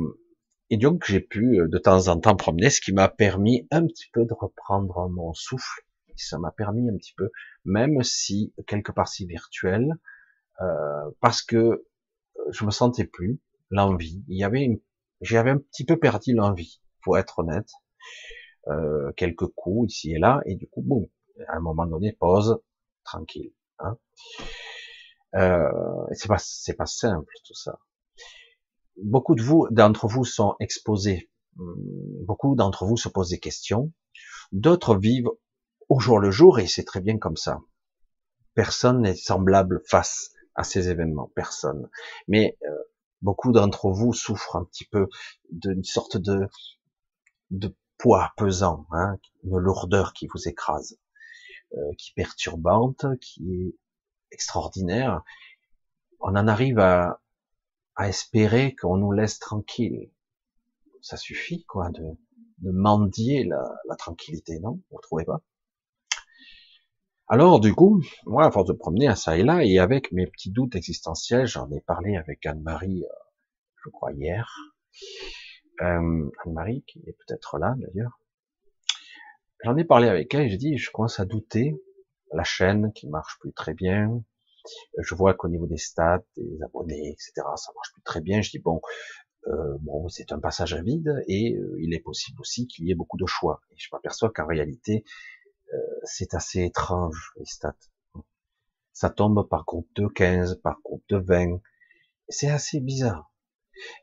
et 0.71 0.77
donc 0.79 1.05
j'ai 1.07 1.21
pu 1.21 1.61
euh, 1.61 1.69
de 1.69 1.79
temps 1.79 2.09
en 2.09 2.19
temps 2.19 2.37
promener, 2.37 2.71
ce 2.71 2.81
qui 2.81 2.93
m'a 2.93 3.09
permis 3.09 3.67
un 3.71 3.87
petit 3.87 4.07
peu 4.13 4.25
de 4.25 4.35
reprendre 4.35 5.09
mon 5.09 5.33
souffle. 5.33 5.83
Ça 6.17 6.39
m'a 6.39 6.51
permis 6.51 6.89
un 6.89 6.97
petit 6.97 7.13
peu, 7.15 7.31
même 7.67 8.03
si 8.03 8.55
quelque 8.67 8.91
part 8.91 9.07
si 9.07 9.27
virtuel, 9.27 9.93
euh, 10.63 11.11
parce 11.21 11.43
que 11.43 11.87
je 12.51 12.65
me 12.65 12.71
sentais 12.71 13.05
plus 13.05 13.39
l'envie. 13.69 14.25
Il 14.29 14.39
y 14.39 14.45
avait 14.45 14.63
une, 14.63 14.81
j'avais 15.21 15.51
un 15.51 15.59
petit 15.59 15.85
peu 15.85 15.99
perdu 15.99 16.33
l'envie, 16.33 16.81
pour 17.03 17.19
être 17.19 17.39
honnête. 17.39 17.69
Euh, 18.69 19.13
quelques 19.17 19.47
coups 19.47 19.93
ici 19.93 20.13
et 20.13 20.19
là, 20.19 20.41
et 20.45 20.57
du 20.57 20.67
coup, 20.67 20.83
bon, 20.83 21.09
à 21.49 21.57
un 21.57 21.61
moment 21.61 21.87
donné, 21.87 22.13
pause, 22.13 22.61
tranquille. 23.05 23.53
Hein. 23.79 23.97
Euh, 25.35 25.71
c'est 26.13 26.29
pas, 26.29 26.39
c'est 26.39 26.75
pas 26.75 26.87
simple 26.87 27.33
tout 27.45 27.55
ça 27.55 27.79
beaucoup 29.03 29.35
de 29.35 29.43
vous, 29.43 29.69
d'entre 29.71 30.07
vous 30.09 30.25
sont 30.25 30.57
exposés. 30.61 31.31
Hum, 31.59 31.75
beaucoup 32.25 32.55
d'entre 32.55 32.85
vous 32.85 32.97
se 32.97 33.09
posent 33.09 33.31
des 33.31 33.39
questions. 33.39 33.93
D'autres 34.53 34.97
vivent 34.97 35.31
au 35.89 36.01
jour 36.01 36.19
le 36.19 36.31
jour 36.31 36.59
et 36.59 36.67
c'est 36.67 36.85
très 36.85 37.01
bien 37.01 37.19
comme 37.19 37.37
ça. 37.37 37.61
Personne 38.55 39.03
n'est 39.03 39.17
semblable 39.17 39.83
face 39.87 40.31
à 40.55 40.65
ces 40.65 40.89
événements. 40.89 41.31
Personne. 41.35 41.89
Mais 42.29 42.57
euh, 42.65 42.75
beaucoup 43.23 43.53
d'entre 43.53 43.91
vous 43.91 44.13
souffrent 44.13 44.57
un 44.57 44.65
petit 44.65 44.87
peu 44.87 45.09
d'une 45.51 45.85
sorte 45.85 46.17
de, 46.17 46.49
de 47.51 47.75
poids 47.99 48.33
pesant, 48.37 48.87
hein, 48.93 49.19
une 49.45 49.59
lourdeur 49.59 50.13
qui 50.13 50.27
vous 50.27 50.49
écrase, 50.49 50.99
euh, 51.77 51.93
qui 51.99 52.11
est 52.11 52.15
perturbante, 52.15 53.07
qui 53.21 53.53
est 53.53 53.75
extraordinaire. 54.33 55.23
On 56.21 56.37
en 56.37 56.49
arrive 56.49 56.79
à, 56.79 57.21
à 57.95 58.09
espérer 58.09 58.75
qu'on 58.75 58.97
nous 58.97 59.13
laisse 59.13 59.39
tranquille. 59.39 60.11
Ça 61.01 61.17
suffit, 61.17 61.65
quoi, 61.65 61.91
de, 61.91 62.05
de 62.59 62.71
mendier 62.73 63.45
la, 63.45 63.63
la 63.89 63.97
tranquillité, 63.97 64.59
non? 64.59 64.81
Vous 64.91 64.99
trouvez 65.01 65.25
pas? 65.25 65.43
Alors, 67.29 67.61
du 67.61 67.75
coup, 67.75 68.03
moi, 68.25 68.47
à 68.47 68.51
force 68.51 68.69
de 68.69 68.73
promener 68.73 69.09
à 69.09 69.17
ça 69.17 69.37
et 69.37 69.43
là, 69.43 69.65
et 69.65 69.79
avec 69.79 70.13
mes 70.13 70.27
petits 70.27 70.51
doutes 70.51 70.77
existentiels, 70.77 71.47
j'en 71.47 71.71
ai 71.71 71.81
parlé 71.81 72.17
avec 72.17 72.47
Anne-Marie, 72.47 73.05
euh, 73.05 73.25
je 73.85 73.91
crois 73.91 74.13
hier, 74.13 74.49
euh, 75.83 76.31
Anne-Marie, 76.45 76.85
qui 76.87 77.01
est 77.01 77.17
peut-être 77.27 77.59
là, 77.59 77.75
d'ailleurs. 77.79 78.21
J'en 79.65 79.77
ai 79.77 79.85
parlé 79.85 80.09
avec 80.09 80.35
elle, 80.35 80.49
j'ai 80.49 80.57
dit, 80.57 80.77
je 80.79 80.91
commence 80.91 81.19
à 81.21 81.25
douter, 81.25 81.75
la 82.33 82.45
chaîne 82.45 82.93
qui 82.93 83.09
marche 83.09 83.39
plus 83.41 83.53
très 83.53 83.75
bien, 83.75 84.23
je 84.99 85.15
vois 85.15 85.35
qu'au 85.35 85.49
niveau 85.49 85.67
des 85.67 85.77
stats, 85.77 86.25
des 86.37 86.63
abonnés, 86.63 87.11
etc., 87.11 87.33
ça 87.57 87.73
marche 87.75 87.93
plus 87.93 88.03
très 88.03 88.21
bien. 88.21 88.43
Je 88.43 88.51
dis 88.51 88.59
bon, 88.59 88.81
euh, 89.49 89.77
bon, 89.81 90.09
c'est 90.09 90.33
un 90.33 90.41
passage 90.41 90.75
à 90.75 90.83
vide 90.83 91.23
et 91.29 91.55
euh, 91.55 91.77
il 91.81 91.95
est 91.95 92.01
possible 92.01 92.41
aussi 92.41 92.67
qu'il 92.67 92.87
y 92.87 92.91
ait 92.91 92.95
beaucoup 92.95 93.19
de 93.19 93.27
choix. 93.27 93.61
Et 93.71 93.77
je 93.77 93.89
m'aperçois 93.93 94.31
qu'en 94.31 94.47
réalité, 94.47 95.05
euh, 95.73 95.79
c'est 96.05 96.35
assez 96.35 96.65
étrange 96.65 97.33
les 97.39 97.47
stats. 97.47 97.77
Ça 98.93 99.11
tombe 99.11 99.47
par 99.49 99.65
groupe 99.65 99.89
de 99.95 100.07
15, 100.07 100.61
par 100.63 100.81
groupe 100.83 101.05
de 101.09 101.19
20. 101.19 101.61
C'est 102.29 102.49
assez 102.49 102.81
bizarre. 102.81 103.31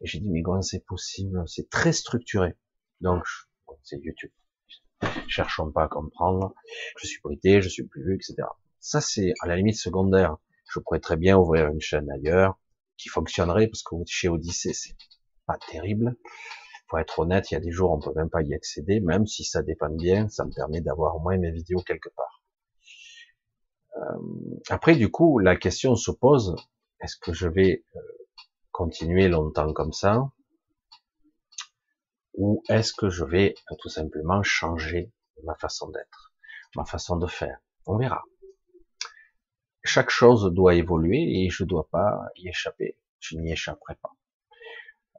Et 0.01 0.07
j'ai 0.07 0.19
dit 0.19 0.29
mais 0.29 0.43
comment 0.43 0.61
c'est 0.61 0.85
possible? 0.85 1.43
C'est 1.47 1.69
très 1.69 1.93
structuré. 1.93 2.55
Donc 3.01 3.23
c'est 3.81 3.97
YouTube. 3.97 4.31
Cherchons 5.27 5.71
pas 5.71 5.83
à 5.83 5.87
comprendre. 5.87 6.53
Je 6.97 7.07
suis 7.07 7.21
prêté, 7.21 7.61
je 7.61 7.69
suis 7.69 7.83
plus 7.83 8.03
vu, 8.03 8.15
etc. 8.15 8.35
Ça 8.79 9.01
c'est 9.01 9.33
à 9.41 9.47
la 9.47 9.55
limite 9.55 9.77
secondaire 9.77 10.37
je 10.73 10.79
pourrais 10.79 10.99
très 10.99 11.17
bien 11.17 11.37
ouvrir 11.37 11.67
une 11.67 11.81
chaîne 11.81 12.09
ailleurs 12.09 12.57
qui 12.97 13.09
fonctionnerait 13.09 13.67
parce 13.67 13.83
que 13.83 13.95
chez 14.05 14.29
Odyssée 14.29 14.73
c'est 14.73 14.95
pas 15.45 15.57
terrible. 15.69 16.15
Pour 16.87 16.99
être 16.99 17.19
honnête, 17.19 17.51
il 17.51 17.55
y 17.55 17.57
a 17.57 17.59
des 17.59 17.71
jours 17.71 17.91
on 17.91 17.99
peut 17.99 18.13
même 18.15 18.29
pas 18.29 18.41
y 18.41 18.53
accéder, 18.53 18.99
même 18.99 19.25
si 19.27 19.43
ça 19.43 19.61
dépend 19.61 19.89
bien, 19.89 20.29
ça 20.29 20.45
me 20.45 20.51
permet 20.51 20.81
d'avoir 20.81 21.15
au 21.15 21.19
moins 21.19 21.37
mes 21.37 21.51
vidéos 21.51 21.81
quelque 21.81 22.09
part. 22.09 22.41
Euh, 23.97 24.17
après, 24.69 24.95
du 24.95 25.09
coup, 25.09 25.39
la 25.39 25.55
question 25.55 25.95
se 25.95 26.11
pose 26.11 26.55
est-ce 27.01 27.17
que 27.17 27.33
je 27.33 27.47
vais 27.47 27.83
euh, 27.95 27.99
continuer 28.71 29.27
longtemps 29.27 29.73
comme 29.73 29.93
ça, 29.93 30.31
ou 32.35 32.63
est-ce 32.69 32.93
que 32.93 33.09
je 33.09 33.23
vais 33.23 33.55
euh, 33.71 33.75
tout 33.79 33.89
simplement 33.89 34.43
changer 34.43 35.11
ma 35.43 35.55
façon 35.55 35.89
d'être, 35.89 36.33
ma 36.75 36.85
façon 36.85 37.17
de 37.17 37.27
faire? 37.27 37.57
On 37.85 37.97
verra 37.97 38.23
chaque 39.83 40.09
chose 40.09 40.51
doit 40.53 40.75
évoluer 40.75 41.43
et 41.43 41.49
je 41.49 41.63
dois 41.63 41.87
pas 41.89 42.19
y 42.37 42.47
échapper. 42.47 42.97
Je 43.19 43.37
n'y 43.37 43.51
échapperai 43.51 43.95
pas. 43.95 44.15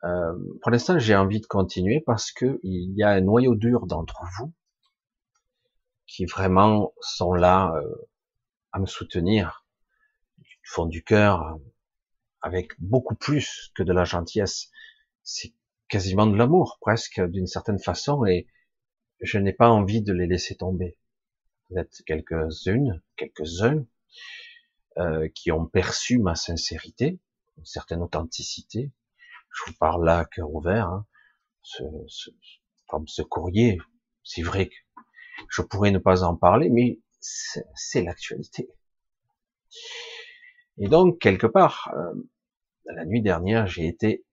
Euh, 0.04 0.34
pour 0.62 0.70
l'instant, 0.70 0.98
j'ai 0.98 1.16
envie 1.16 1.40
de 1.40 1.46
continuer 1.46 2.00
parce 2.00 2.32
que 2.32 2.60
il 2.62 2.94
y 2.96 3.02
a 3.02 3.10
un 3.10 3.20
noyau 3.20 3.54
dur 3.54 3.86
d'entre 3.86 4.22
vous 4.38 4.52
qui 6.06 6.26
vraiment 6.26 6.92
sont 7.00 7.32
là 7.32 7.74
euh, 7.76 8.08
à 8.72 8.78
me 8.78 8.86
soutenir 8.86 9.64
du 10.38 10.58
fond 10.64 10.86
du 10.86 11.02
cœur, 11.02 11.58
avec 12.40 12.78
beaucoup 12.78 13.14
plus 13.14 13.72
que 13.74 13.82
de 13.82 13.92
la 13.92 14.04
gentillesse. 14.04 14.70
Quasiment 15.88 16.26
de 16.26 16.36
l'amour, 16.36 16.78
presque 16.80 17.20
d'une 17.20 17.46
certaine 17.46 17.78
façon, 17.78 18.24
et 18.24 18.46
je 19.20 19.38
n'ai 19.38 19.52
pas 19.52 19.68
envie 19.68 20.02
de 20.02 20.12
les 20.12 20.26
laisser 20.26 20.56
tomber. 20.56 20.96
Vous 21.70 21.78
êtes 21.78 22.02
quelques-unes, 22.06 23.02
quelques-uns 23.16 23.86
euh, 24.98 25.28
qui 25.34 25.50
ont 25.50 25.66
perçu 25.66 26.18
ma 26.18 26.34
sincérité, 26.34 27.20
une 27.58 27.64
certaine 27.64 28.02
authenticité. 28.02 28.92
Je 29.50 29.70
vous 29.70 29.76
parle 29.78 30.04
là 30.04 30.24
cœur 30.24 30.52
ouvert. 30.52 30.88
Hein. 30.88 31.06
Ce, 31.62 31.82
ce, 32.08 32.30
comme 32.86 33.08
ce 33.08 33.22
courrier, 33.22 33.78
c'est 34.22 34.42
vrai 34.42 34.68
que 34.68 34.74
je 35.50 35.62
pourrais 35.62 35.90
ne 35.90 35.98
pas 35.98 36.22
en 36.22 36.36
parler, 36.36 36.68
mais 36.68 37.00
c'est 37.20 38.02
l'actualité. 38.02 38.68
Et 40.78 40.88
donc 40.88 41.18
quelque 41.20 41.46
part, 41.46 41.92
euh, 41.96 42.14
la 42.86 43.04
nuit 43.04 43.22
dernière, 43.22 43.66
j'ai 43.66 43.86
été 43.86 44.23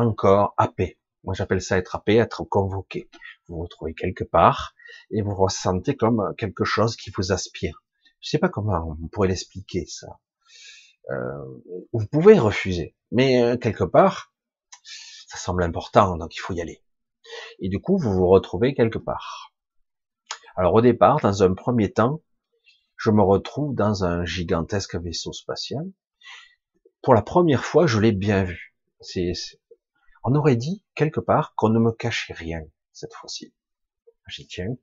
encore 0.00 0.54
happé. 0.56 0.98
Moi, 1.24 1.34
j'appelle 1.34 1.60
ça 1.60 1.76
être 1.76 1.96
happé, 1.96 2.16
être 2.16 2.44
convoqué. 2.44 3.10
Vous 3.46 3.56
vous 3.56 3.62
retrouvez 3.62 3.94
quelque 3.94 4.24
part 4.24 4.74
et 5.10 5.22
vous 5.22 5.34
ressentez 5.34 5.96
comme 5.96 6.34
quelque 6.38 6.64
chose 6.64 6.96
qui 6.96 7.10
vous 7.16 7.32
aspire. 7.32 7.82
Je 8.20 8.30
sais 8.30 8.38
pas 8.38 8.48
comment 8.48 8.96
on 9.02 9.08
pourrait 9.08 9.28
l'expliquer 9.28 9.86
ça. 9.86 10.18
Euh, 11.10 11.62
vous 11.92 12.06
pouvez 12.06 12.38
refuser, 12.38 12.96
mais 13.12 13.42
euh, 13.42 13.56
quelque 13.56 13.84
part, 13.84 14.32
ça 14.82 15.38
semble 15.38 15.62
important, 15.62 16.16
donc 16.16 16.34
il 16.34 16.38
faut 16.38 16.52
y 16.52 16.60
aller. 16.60 16.82
Et 17.60 17.68
du 17.68 17.80
coup, 17.80 17.98
vous 17.98 18.12
vous 18.12 18.28
retrouvez 18.28 18.74
quelque 18.74 18.98
part. 18.98 19.52
Alors 20.56 20.74
au 20.74 20.80
départ, 20.80 21.20
dans 21.20 21.42
un 21.42 21.54
premier 21.54 21.92
temps, 21.92 22.22
je 22.96 23.10
me 23.10 23.22
retrouve 23.22 23.74
dans 23.74 24.04
un 24.04 24.24
gigantesque 24.24 24.96
vaisseau 24.96 25.32
spatial. 25.32 25.84
Pour 27.02 27.14
la 27.14 27.22
première 27.22 27.64
fois, 27.64 27.86
je 27.86 28.00
l'ai 28.00 28.12
bien 28.12 28.44
vu. 28.44 28.74
On 30.26 30.34
aurait 30.34 30.56
dit 30.56 30.82
quelque 30.96 31.20
part 31.20 31.54
qu'on 31.54 31.68
ne 31.68 31.78
me 31.78 31.92
cachait 31.92 32.32
rien 32.32 32.60
cette 32.92 33.14
fois-ci. 33.14 33.54
J'y 34.28 34.46
tiens. 34.48 34.76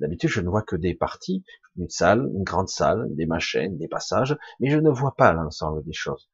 D'habitude, 0.00 0.30
je 0.30 0.40
ne 0.40 0.48
vois 0.48 0.62
que 0.62 0.74
des 0.74 0.94
parties, 0.94 1.44
une 1.76 1.88
salle, 1.88 2.28
une 2.34 2.42
grande 2.42 2.68
salle, 2.68 3.06
des 3.14 3.24
machines, 3.24 3.78
des 3.78 3.86
passages, 3.86 4.36
mais 4.58 4.68
je 4.68 4.78
ne 4.78 4.90
vois 4.90 5.14
pas 5.14 5.32
l'ensemble 5.32 5.84
des 5.84 5.92
choses. 5.92 6.28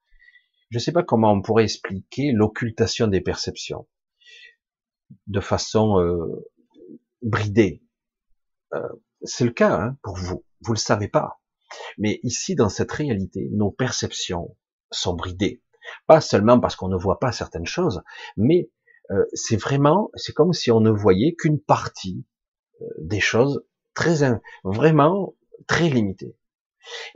Je 0.70 0.78
ne 0.78 0.80
sais 0.80 0.92
pas 0.92 1.02
comment 1.02 1.32
on 1.32 1.42
pourrait 1.42 1.64
expliquer 1.64 2.32
l'occultation 2.32 3.08
des 3.08 3.20
perceptions 3.20 3.86
de 5.26 5.40
façon 5.40 6.00
euh, 6.00 6.48
bridée. 7.20 7.84
euh, 8.72 8.88
c'est 9.22 9.44
le 9.44 9.52
cas 9.52 9.78
hein, 9.78 9.98
pour 10.02 10.16
vous. 10.16 10.44
Vous 10.62 10.72
le 10.72 10.78
savez 10.78 11.08
pas. 11.08 11.40
Mais 11.98 12.20
ici, 12.22 12.54
dans 12.54 12.70
cette 12.70 12.90
réalité, 12.90 13.50
nos 13.52 13.70
perceptions 13.70 14.56
sont 14.90 15.14
bridées. 15.14 15.62
Pas 16.06 16.20
seulement 16.20 16.60
parce 16.60 16.76
qu'on 16.76 16.88
ne 16.88 16.96
voit 16.96 17.18
pas 17.18 17.32
certaines 17.32 17.66
choses, 17.66 18.02
mais 18.36 18.70
euh, 19.10 19.24
c'est 19.32 19.56
vraiment, 19.56 20.10
c'est 20.14 20.32
comme 20.32 20.52
si 20.52 20.70
on 20.70 20.80
ne 20.80 20.90
voyait 20.90 21.34
qu'une 21.34 21.60
partie 21.60 22.24
euh, 22.80 22.86
des 22.98 23.20
choses 23.20 23.64
très, 23.94 24.38
vraiment 24.64 25.34
très 25.66 25.88
limitées. 25.88 26.36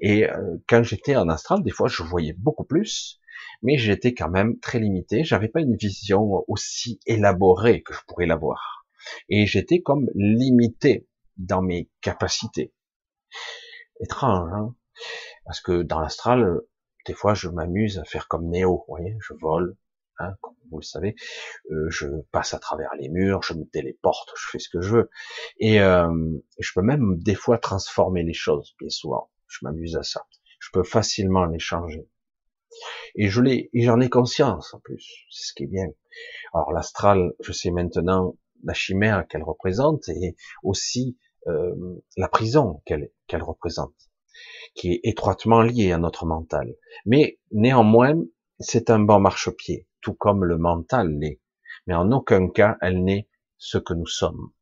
Et 0.01 0.29
euh, 0.29 0.57
quand 0.69 0.83
j'étais 0.83 1.17
en 1.17 1.29
astral, 1.29 1.63
des 1.63 1.71
fois, 1.71 1.89
je 1.89 2.03
voyais 2.03 2.33
beaucoup 2.33 2.65
plus, 2.65 3.21
mais 3.63 3.77
j'étais 3.77 4.15
quand 4.15 4.31
même 4.31 4.59
très 4.61 4.79
limité. 4.79 5.25
J'avais 5.25 5.49
pas 5.49 5.61
une 5.61 5.77
vision 5.77 6.45
aussi 6.49 7.01
élaborée 7.07 7.83
que 7.83 7.95
je 7.95 8.01
pourrais 8.07 8.27
l'avoir, 8.27 8.87
et 9.29 9.47
j'étais 9.47 9.81
comme 9.81 10.09
limité 10.15 11.07
dans 11.37 11.63
mes 11.63 11.89
capacités. 12.01 12.73
Étrange, 14.01 14.51
hein? 14.53 14.75
Parce 15.45 15.61
que 15.61 15.83
dans 15.83 16.01
l'astral, 16.01 16.61
des 17.07 17.15
fois, 17.15 17.35
je 17.35 17.49
m'amuse 17.49 17.99
à 17.99 18.05
faire 18.05 18.29
comme 18.29 18.49
Néo, 18.49 18.85
vous 18.87 18.97
voyez, 18.97 19.17
je 19.21 19.35
vole, 19.41 19.77
hein, 20.19 20.35
comme 20.41 20.55
vous 20.71 20.79
le 20.79 20.85
savez, 20.85 21.17
euh, 21.71 21.89
je 21.91 22.07
passe 22.33 22.55
à 22.55 22.59
travers 22.59 22.91
les 22.99 23.09
murs, 23.09 23.43
je 23.43 23.55
me 23.55 23.65
téléporte, 23.65 24.31
je 24.37 24.49
fais 24.51 24.59
ce 24.59 24.69
que 24.69 24.81
je 24.81 24.97
veux, 24.97 25.11
et 25.59 25.81
euh, 25.81 26.09
je 26.59 26.73
peux 26.75 26.83
même 26.83 27.19
des 27.19 27.35
fois 27.35 27.59
transformer 27.59 28.23
les 28.23 28.35
choses, 28.35 28.75
bien 28.79 28.91
souvent. 28.91 29.31
Je 29.47 29.59
m'amuse 29.63 29.97
à 29.97 30.03
ça. 30.03 30.27
Je 30.61 30.69
peux 30.73 30.85
facilement 30.85 31.45
les 31.47 31.59
changer. 31.59 32.09
Et 33.17 33.29
je 33.29 33.41
l'ai, 33.41 33.69
et 33.73 33.83
j'en 33.83 34.01
ai 34.01 34.09
conscience 34.09 34.75
en 34.75 34.81
plus. 34.81 35.27
C'est 35.31 35.49
ce 35.49 35.55
qui 35.55 35.65
est 35.65 35.67
bien. 35.67 35.89
Alors 36.55 36.73
l'astral, 36.73 37.33
je 37.41 37.53
sais 37.53 37.71
maintenant 37.71 38.37
la 38.63 38.75
chimère 38.75 39.27
qu'elle 39.27 39.43
représente 39.43 40.09
et 40.09 40.37
aussi 40.63 41.19
euh, 41.47 41.75
la 42.17 42.29
prison 42.29 42.83
qu'elle 42.85 43.11
qu'elle 43.27 43.43
représente, 43.43 44.10
qui 44.75 44.93
est 44.93 45.01
étroitement 45.05 45.63
liée 45.63 45.93
à 45.93 45.99
notre 45.99 46.27
mental. 46.27 46.75
Mais 47.07 47.39
néanmoins, 47.53 48.15
c'est 48.59 48.91
un 48.91 49.01
bon 49.01 49.21
marchepied, 49.21 49.87
tout 50.01 50.15
comme 50.15 50.45
le 50.45 50.59
mental 50.59 51.19
l'est. 51.19 51.41
Mais 51.87 51.95
en 51.95 52.13
aucun 52.13 52.49
cas, 52.49 52.77
elle 52.81 53.03
n'est 53.05 53.29
ce 53.59 53.79
que 53.79 53.95
nous 53.95 54.07
sommes. 54.07 54.53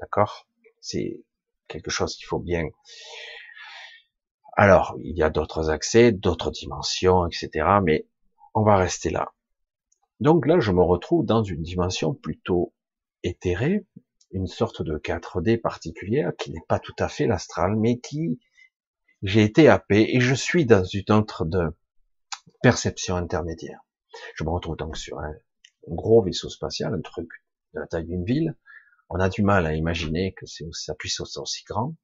D'accord? 0.00 0.46
C'est 0.80 1.22
quelque 1.68 1.90
chose 1.90 2.16
qu'il 2.16 2.26
faut 2.26 2.38
bien. 2.38 2.68
Alors, 4.56 4.96
il 5.00 5.16
y 5.16 5.22
a 5.22 5.30
d'autres 5.30 5.70
accès, 5.70 6.12
d'autres 6.12 6.50
dimensions, 6.50 7.26
etc. 7.26 7.66
Mais 7.82 8.06
on 8.54 8.62
va 8.62 8.76
rester 8.76 9.10
là. 9.10 9.32
Donc 10.20 10.46
là, 10.46 10.60
je 10.60 10.72
me 10.72 10.82
retrouve 10.82 11.26
dans 11.26 11.42
une 11.42 11.62
dimension 11.62 12.14
plutôt 12.14 12.72
éthérée, 13.22 13.84
une 14.30 14.46
sorte 14.46 14.82
de 14.82 14.96
4D 14.96 15.60
particulière 15.60 16.32
qui 16.38 16.52
n'est 16.52 16.64
pas 16.68 16.78
tout 16.78 16.94
à 16.98 17.08
fait 17.08 17.26
l'astral, 17.26 17.76
mais 17.76 17.98
qui 17.98 18.40
j'ai 19.22 19.42
été 19.42 19.68
happé 19.68 20.14
et 20.14 20.20
je 20.20 20.34
suis 20.34 20.66
dans 20.66 20.84
une 20.84 21.10
autre 21.12 21.44
de 21.44 21.74
perception 22.62 23.16
intermédiaire. 23.16 23.80
Je 24.34 24.44
me 24.44 24.50
retrouve 24.50 24.76
donc 24.76 24.96
sur 24.96 25.18
un 25.18 25.34
gros 25.88 26.22
vaisseau 26.22 26.48
spatial, 26.48 26.94
un 26.94 27.00
truc 27.00 27.28
de 27.74 27.80
la 27.80 27.86
taille 27.86 28.06
d'une 28.06 28.24
ville. 28.24 28.56
On 29.08 29.20
a 29.20 29.28
du 29.28 29.42
mal 29.42 29.66
à 29.66 29.74
imaginer 29.74 30.34
que 30.34 30.46
ça 30.46 30.94
puisse 30.94 31.20
être 31.20 31.40
aussi 31.40 31.64
grand 31.64 31.94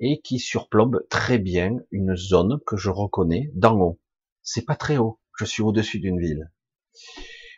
et 0.00 0.20
qui 0.20 0.38
surplombe 0.38 1.04
très 1.08 1.38
bien 1.38 1.78
une 1.90 2.16
zone 2.16 2.60
que 2.66 2.76
je 2.76 2.90
reconnais 2.90 3.50
d'en 3.54 3.78
haut. 3.78 4.00
C'est 4.42 4.64
pas 4.64 4.76
très 4.76 4.96
haut. 4.96 5.20
Je 5.38 5.44
suis 5.44 5.62
au-dessus 5.62 6.00
d'une 6.00 6.20
ville. 6.20 6.50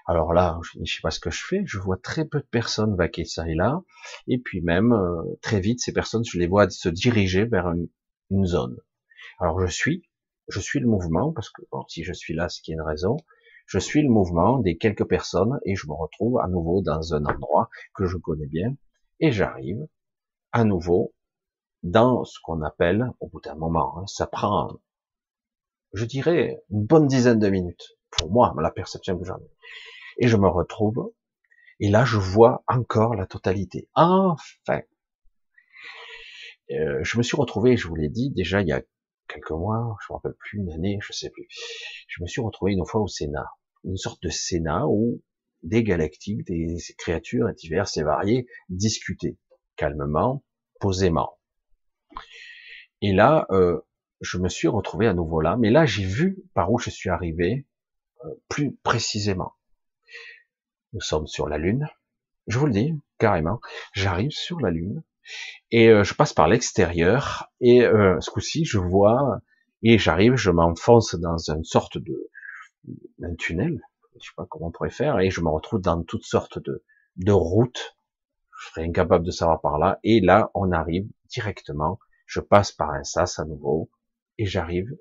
Alors 0.07 0.33
là, 0.33 0.61
je 0.63 0.79
ne 0.79 0.85
sais 0.85 1.01
pas 1.03 1.11
ce 1.11 1.19
que 1.19 1.31
je 1.31 1.45
fais, 1.45 1.63
je 1.67 1.79
vois 1.79 1.97
très 1.97 2.25
peu 2.25 2.39
de 2.39 2.47
personnes 2.47 2.97
vaquer 2.97 3.25
ça 3.25 3.49
et 3.49 3.55
là, 3.55 3.83
et 4.29 4.39
puis 4.39 4.61
même 4.61 4.93
euh, 4.93 5.23
très 5.43 5.61
vite, 5.61 5.81
ces 5.81 5.93
personnes, 5.93 6.25
je 6.25 6.39
les 6.39 6.47
vois 6.47 6.71
se 6.71 6.89
diriger 6.89 7.45
vers 7.45 7.67
une, 7.67 7.89
zone. 8.45 8.79
Alors 9.39 9.61
je 9.61 9.67
suis, 9.67 10.09
je 10.49 10.61
suis 10.61 10.81
le 10.81 10.87
mouvement, 10.87 11.33
parce 11.33 11.51
que 11.51 11.63
si 11.89 12.05
je 12.05 12.13
suis 12.13 12.35
là, 12.35 12.49
c'est 12.49 12.63
qu'il 12.63 12.73
y 12.73 12.79
a 12.79 12.81
une 12.81 12.87
raison, 12.87 13.17
je 13.67 13.79
suis 13.79 14.03
le 14.03 14.09
mouvement 14.09 14.59
des 14.59 14.77
quelques 14.77 15.07
personnes, 15.07 15.59
et 15.65 15.75
je 15.75 15.87
me 15.87 15.95
retrouve 15.95 16.39
à 16.41 16.49
nouveau 16.49 16.83
dans 16.83 17.15
un 17.15 17.25
endroit 17.25 17.69
que 17.95 18.07
je 18.07 18.17
connais 18.17 18.47
bien, 18.47 18.77
et 19.21 19.33
j'arrive 19.33 19.87
à 20.53 20.65
nouveau 20.65 21.15
dans 21.83 22.25
ce 22.25 22.39
qu'on 22.43 22.63
appelle, 22.63 23.11
au 23.21 23.29
bout 23.29 23.41
d'un 23.41 23.55
moment, 23.55 23.99
hein, 23.99 24.07
ça 24.07 24.27
prend, 24.27 24.81
je 25.93 26.05
dirais, 26.05 26.63
une 26.71 26.85
bonne 26.85 27.07
dizaine 27.07 27.39
de 27.39 27.49
minutes, 27.49 27.97
pour 28.11 28.31
moi, 28.31 28.55
la 28.61 28.71
perception 28.71 29.19
que 29.19 29.25
j'en 29.25 29.39
ai 29.39 29.57
et 30.19 30.29
je 30.29 30.37
me 30.37 30.49
retrouve, 30.49 31.13
et 31.81 31.91
là 31.91 32.05
je 32.05 32.17
vois 32.17 32.65
encore 32.67 33.15
la 33.15 33.27
totalité. 33.27 33.89
Enfin, 33.95 34.83
euh, 36.71 37.01
je 37.03 37.19
me 37.19 37.23
suis 37.23 37.37
retrouvé, 37.37 37.77
je 37.77 37.87
vous 37.87 37.95
l'ai 37.95 38.09
dit 38.09 38.31
déjà 38.31 38.61
il 38.61 38.69
y 38.69 38.73
a 38.73 38.83
quelques 39.29 39.51
mois, 39.51 39.97
je 40.01 40.13
me 40.13 40.17
rappelle 40.17 40.35
plus 40.39 40.59
une 40.59 40.71
année, 40.73 40.99
je 41.03 41.13
sais 41.13 41.31
plus. 41.31 41.47
Je 42.09 42.23
me 42.23 42.27
suis 42.27 42.41
retrouvé 42.41 42.73
une 42.73 42.85
fois 42.87 43.01
au 43.01 43.09
Sénat, 43.09 43.47
une 43.85 43.97
sorte 43.97 44.23
de 44.23 44.29
Sénat 44.29 44.87
où 44.87 45.23
des 45.63 45.83
galactiques, 45.83 46.47
des 46.47 46.77
créatures 46.99 47.53
diverses 47.55 47.97
et 47.97 48.03
variées 48.03 48.47
discutaient 48.69 49.37
calmement, 49.77 50.45
posément. 50.81 51.39
Et 53.03 53.13
là, 53.13 53.47
euh, 53.51 53.81
je 54.21 54.39
me 54.39 54.49
suis 54.49 54.69
retrouvé 54.69 55.07
à 55.07 55.15
nouveau 55.15 55.41
là, 55.41 55.57
mais 55.57 55.71
là 55.71 55.87
j'ai 55.87 56.05
vu 56.05 56.39
par 56.55 56.73
où 56.73 56.79
je 56.79 56.91
suis 56.91 57.11
arrivé 57.11 57.67
euh, 58.25 58.31
plus 58.49 58.77
précisément. 58.83 59.53
Nous 60.93 61.01
sommes 61.01 61.27
sur 61.27 61.49
la 61.49 61.59
Lune. 61.59 61.89
Je 62.47 62.59
vous 62.59 62.67
le 62.67 62.73
dis, 62.73 62.95
carrément. 63.19 63.61
J'arrive 63.93 64.31
sur 64.31 64.61
la 64.61 64.71
Lune 64.71 65.03
et 65.71 65.89
euh, 65.89 66.05
je 66.05 66.15
passe 66.15 66.33
par 66.33 66.49
l'extérieur 66.49 67.51
et 67.61 67.83
euh, 67.85 68.21
ce 68.21 68.31
coup-ci, 68.31 68.65
je 68.65 68.79
vois 68.79 69.41
et 69.83 69.99
j'arrive, 69.99 70.37
je 70.37 70.51
m'enfonce 70.51 71.15
dans 71.15 71.39
une 71.51 71.65
sorte 71.65 71.99
de 71.99 72.31
un 73.23 73.35
tunnel, 73.35 73.81
je 74.21 74.27
sais 74.27 74.35
pas 74.37 74.47
comment 74.49 74.69
on 74.69 74.71
pourrait 74.71 74.91
faire, 74.91 75.19
et 75.21 75.31
je 75.31 75.41
me 75.41 75.49
retrouve 75.49 75.81
dans 75.81 76.03
toutes 76.03 76.25
sortes 76.25 76.59
de, 76.59 76.85
de 77.17 77.33
routes. 77.33 77.97
Je 78.59 78.69
serais 78.69 78.85
incapable 78.87 79.25
de 79.25 79.31
savoir 79.31 79.61
par 79.61 79.79
là. 79.79 79.99
Et 80.03 80.21
là, 80.21 80.51
on 80.55 80.73
arrive 80.73 81.07
directement. 81.29 81.99
Je 82.25 82.41
passe 82.41 82.73
par 82.73 82.91
un 82.91 83.05
sas 83.05 83.39
à 83.39 83.45
nouveau 83.45 83.91
et 84.39 84.47
j'arrive 84.47 84.97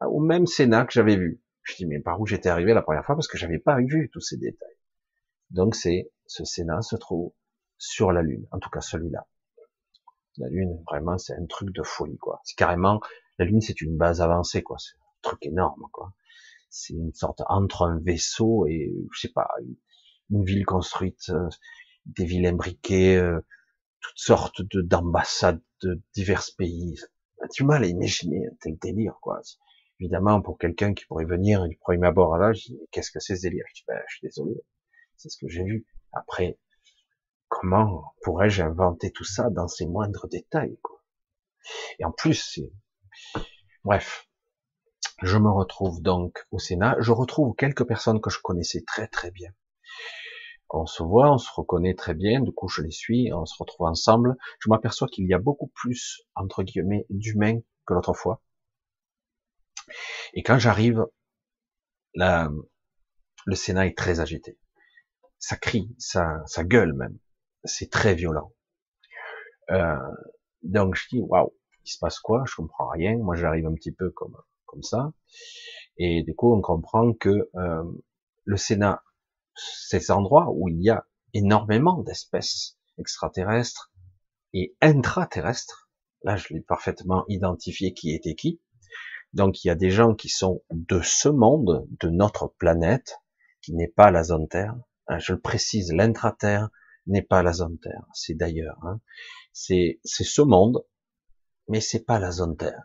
au 0.00 0.20
même 0.20 0.46
Sénat 0.46 0.84
que 0.86 0.92
j'avais 0.92 1.16
vu. 1.16 1.42
Je 1.62 1.74
dis 1.74 1.86
mais 1.86 2.00
par 2.00 2.20
où 2.20 2.26
j'étais 2.26 2.48
arrivé 2.48 2.72
la 2.72 2.82
première 2.82 3.04
fois? 3.04 3.16
Parce 3.16 3.28
que 3.28 3.36
j'avais 3.36 3.58
pas 3.58 3.78
vu 3.80 4.10
tous 4.12 4.20
ces 4.20 4.36
détails. 4.36 4.76
Donc 5.50 5.74
c'est 5.74 6.10
ce 6.26 6.44
Sénat 6.44 6.82
se 6.82 6.96
trouve 6.96 7.32
sur 7.78 8.12
la 8.12 8.22
Lune, 8.22 8.46
en 8.52 8.58
tout 8.58 8.70
cas 8.70 8.80
celui-là. 8.80 9.26
La 10.38 10.48
Lune, 10.48 10.82
vraiment, 10.88 11.18
c'est 11.18 11.34
un 11.34 11.46
truc 11.46 11.70
de 11.70 11.82
folie, 11.82 12.18
quoi. 12.18 12.40
C'est 12.44 12.56
carrément, 12.56 13.00
la 13.38 13.44
Lune, 13.44 13.60
c'est 13.60 13.80
une 13.80 13.96
base 13.96 14.20
avancée, 14.20 14.62
quoi. 14.62 14.76
C'est 14.78 14.96
un 14.96 15.20
truc 15.22 15.44
énorme, 15.46 15.86
quoi. 15.92 16.12
C'est 16.68 16.94
une 16.94 17.12
sorte 17.12 17.42
entre 17.48 17.82
un 17.82 17.98
vaisseau 17.98 18.66
et, 18.66 18.92
je 19.12 19.20
sais 19.20 19.32
pas, 19.32 19.48
une, 20.30 20.44
ville 20.44 20.64
construite, 20.64 21.30
euh, 21.30 21.48
des 22.06 22.24
villes 22.24 22.46
imbriquées, 22.46 23.16
euh, 23.16 23.40
toutes 24.00 24.18
sortes 24.18 24.62
de 24.62 24.80
d'ambassades 24.80 25.62
de 25.82 26.00
divers 26.14 26.44
pays. 26.56 26.96
On 27.38 27.44
a 27.44 27.48
du 27.48 27.64
mal 27.64 27.84
à 27.84 27.86
imaginer 27.86 28.46
un 28.46 28.54
tel 28.60 28.78
délire, 28.78 29.18
quoi. 29.20 29.40
Évidemment, 29.98 30.40
pour 30.40 30.58
quelqu'un 30.58 30.94
qui 30.94 31.04
pourrait 31.06 31.26
venir 31.26 31.66
du 31.68 31.76
premier 31.76 32.06
abord 32.06 32.34
à 32.34 32.38
là, 32.38 32.52
je 32.52 32.62
dis, 32.62 32.80
qu'est-ce 32.92 33.10
que 33.10 33.20
c'est 33.20 33.36
ce 33.36 33.42
délire? 33.42 33.64
Je 33.68 33.74
dis, 33.74 33.84
ben, 33.86 34.00
je 34.08 34.16
suis 34.16 34.26
désolé. 34.28 34.54
C'est 35.16 35.28
ce 35.28 35.36
que 35.38 35.48
j'ai 35.48 35.64
vu. 35.64 35.86
Après, 36.12 36.58
comment 37.50 38.14
pourrais-je 38.22 38.62
inventer 38.62 39.12
tout 39.12 39.24
ça 39.24 39.50
dans 39.50 39.68
ses 39.68 39.86
moindres 39.86 40.26
détails 40.28 40.78
quoi 40.82 41.04
Et 41.98 42.04
en 42.06 42.12
plus, 42.12 42.60
bref, 43.84 44.26
je 45.22 45.36
me 45.36 45.50
retrouve 45.50 46.00
donc 46.00 46.46
au 46.50 46.58
Sénat. 46.58 46.96
Je 47.00 47.12
retrouve 47.12 47.54
quelques 47.54 47.84
personnes 47.84 48.22
que 48.22 48.30
je 48.30 48.40
connaissais 48.42 48.82
très 48.86 49.06
très 49.06 49.30
bien. 49.30 49.50
On 50.70 50.86
se 50.86 51.02
voit, 51.02 51.30
on 51.30 51.38
se 51.38 51.50
reconnaît 51.52 51.94
très 51.94 52.14
bien. 52.14 52.40
Du 52.40 52.52
coup, 52.52 52.68
je 52.68 52.80
les 52.80 52.92
suis, 52.92 53.30
on 53.34 53.44
se 53.44 53.56
retrouve 53.58 53.86
ensemble. 53.86 54.36
Je 54.60 54.70
m'aperçois 54.70 55.08
qu'il 55.08 55.26
y 55.26 55.34
a 55.34 55.38
beaucoup 55.38 55.68
plus 55.74 56.22
entre 56.34 56.62
guillemets 56.62 57.04
d'humains 57.10 57.60
que 57.84 57.92
l'autre 57.92 58.14
fois. 58.14 58.40
Et 60.32 60.42
quand 60.42 60.58
j'arrive, 60.58 61.04
le 62.14 63.54
Sénat 63.54 63.86
est 63.86 63.98
très 63.98 64.20
agité 64.20 64.56
ça 65.40 65.56
crie, 65.56 65.92
ça, 65.98 66.42
ça 66.46 66.62
gueule 66.62 66.92
même. 66.92 67.18
C'est 67.64 67.90
très 67.90 68.14
violent. 68.14 68.52
Euh, 69.70 69.96
donc 70.62 70.94
je 70.94 71.08
dis 71.08 71.20
waouh, 71.20 71.52
il 71.84 71.90
se 71.90 71.98
passe 71.98 72.18
quoi? 72.18 72.44
Je 72.46 72.56
comprends 72.56 72.88
rien. 72.88 73.16
Moi 73.18 73.36
j'arrive 73.36 73.66
un 73.66 73.74
petit 73.74 73.92
peu 73.92 74.10
comme 74.10 74.36
comme 74.66 74.82
ça, 74.82 75.12
et 75.96 76.22
du 76.22 76.34
coup 76.34 76.54
on 76.54 76.60
comprend 76.60 77.12
que 77.12 77.50
euh, 77.56 77.84
le 78.44 78.56
Sénat, 78.56 79.02
ces 79.54 80.10
endroits 80.10 80.48
où 80.50 80.68
il 80.68 80.80
y 80.80 80.90
a 80.90 81.06
énormément 81.34 82.02
d'espèces 82.02 82.78
extraterrestres 82.98 83.92
et 84.52 84.76
intraterrestres. 84.80 85.90
Là 86.22 86.36
je 86.36 86.54
l'ai 86.54 86.60
parfaitement 86.60 87.24
identifié 87.28 87.94
qui 87.94 88.14
était 88.14 88.34
qui. 88.34 88.60
Donc 89.32 89.64
il 89.64 89.68
y 89.68 89.70
a 89.70 89.76
des 89.76 89.90
gens 89.90 90.14
qui 90.14 90.28
sont 90.28 90.62
de 90.70 91.00
ce 91.02 91.28
monde, 91.28 91.86
de 92.00 92.08
notre 92.08 92.48
planète, 92.58 93.20
qui 93.62 93.74
n'est 93.74 93.88
pas 93.88 94.10
la 94.10 94.24
zone 94.24 94.48
Terre, 94.48 94.76
Hein, 95.10 95.18
je 95.18 95.32
le 95.32 95.40
précise, 95.40 95.92
l'intraterre, 95.92 96.70
n'est 97.06 97.22
pas 97.22 97.42
la 97.42 97.52
zone 97.52 97.78
Terre, 97.78 98.06
c'est 98.12 98.34
d'ailleurs. 98.34 98.78
Hein. 98.82 99.00
C'est 99.52 99.98
ce 100.04 100.42
monde, 100.42 100.84
mais 101.68 101.80
c'est 101.80 102.04
pas 102.04 102.18
la 102.18 102.30
zone 102.30 102.56
Terre. 102.56 102.82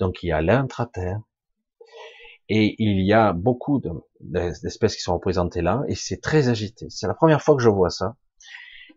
Donc 0.00 0.22
il 0.22 0.28
y 0.28 0.32
a 0.32 0.42
l'intra-Terre, 0.42 1.20
et 2.48 2.74
il 2.78 3.00
y 3.06 3.12
a 3.12 3.32
beaucoup 3.32 3.80
d'espèces 4.20 4.96
qui 4.96 5.02
sont 5.02 5.14
représentées 5.14 5.62
là, 5.62 5.82
et 5.88 5.94
c'est 5.94 6.20
très 6.20 6.48
agité. 6.48 6.86
C'est 6.90 7.06
la 7.06 7.14
première 7.14 7.42
fois 7.42 7.56
que 7.56 7.62
je 7.62 7.68
vois 7.68 7.90
ça. 7.90 8.16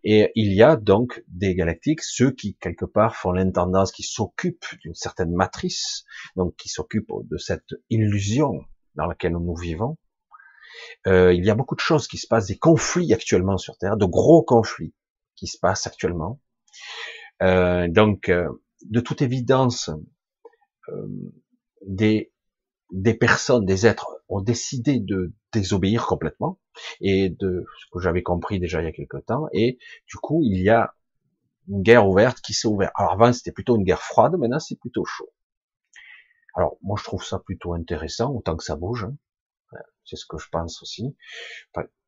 Et 0.03 0.31
il 0.35 0.53
y 0.53 0.61
a 0.61 0.75
donc 0.75 1.23
des 1.27 1.55
galactiques, 1.55 2.03
ceux 2.03 2.31
qui 2.31 2.55
quelque 2.57 2.85
part 2.85 3.15
font 3.15 3.31
l'intendance, 3.31 3.91
qui 3.91 4.03
s'occupent 4.03 4.77
d'une 4.81 4.93
certaine 4.93 5.31
matrice, 5.31 6.05
donc 6.35 6.55
qui 6.57 6.69
s'occupent 6.69 7.11
de 7.23 7.37
cette 7.37 7.73
illusion 7.89 8.65
dans 8.95 9.07
laquelle 9.07 9.31
nous 9.31 9.55
vivons. 9.55 9.97
Euh, 11.07 11.33
il 11.33 11.45
y 11.45 11.49
a 11.49 11.55
beaucoup 11.55 11.75
de 11.75 11.81
choses 11.81 12.07
qui 12.07 12.17
se 12.17 12.27
passent, 12.27 12.47
des 12.47 12.57
conflits 12.57 13.13
actuellement 13.13 13.57
sur 13.57 13.77
Terre, 13.77 13.97
de 13.97 14.05
gros 14.05 14.43
conflits 14.43 14.93
qui 15.35 15.47
se 15.47 15.57
passent 15.59 15.87
actuellement. 15.87 16.39
Euh, 17.41 17.87
donc, 17.89 18.29
euh, 18.29 18.47
de 18.85 18.99
toute 18.99 19.21
évidence, 19.21 19.89
euh, 20.89 21.07
des 21.85 22.31
des 22.91 23.15
personnes, 23.15 23.65
des 23.65 23.87
êtres 23.87 24.21
ont 24.29 24.41
décidé 24.41 24.99
de 24.99 25.33
désobéir 25.51 26.05
complètement 26.05 26.59
et 27.01 27.29
de 27.29 27.65
ce 27.79 27.85
que 27.91 27.99
j'avais 27.99 28.23
compris 28.23 28.59
déjà 28.59 28.81
il 28.81 28.85
y 28.85 28.87
a 28.87 28.91
quelque 28.91 29.17
temps 29.17 29.47
et 29.53 29.79
du 30.07 30.17
coup 30.17 30.41
il 30.43 30.61
y 30.61 30.69
a 30.69 30.93
une 31.67 31.81
guerre 31.81 32.07
ouverte 32.07 32.41
qui 32.41 32.53
s'est 32.53 32.67
ouverte. 32.67 32.93
Alors 32.95 33.13
avant 33.13 33.33
c'était 33.33 33.51
plutôt 33.51 33.75
une 33.75 33.83
guerre 33.83 34.01
froide, 34.03 34.35
maintenant 34.37 34.59
c'est 34.59 34.79
plutôt 34.79 35.03
chaud. 35.03 35.29
Alors 36.55 36.77
moi 36.83 36.95
je 36.99 37.03
trouve 37.03 37.23
ça 37.23 37.39
plutôt 37.39 37.73
intéressant 37.73 38.31
autant 38.31 38.55
que 38.55 38.63
ça 38.63 38.75
bouge. 38.75 39.05
Hein. 39.05 39.15
C'est 40.03 40.15
ce 40.15 40.25
que 40.25 40.37
je 40.37 40.47
pense 40.49 40.81
aussi. 40.81 41.15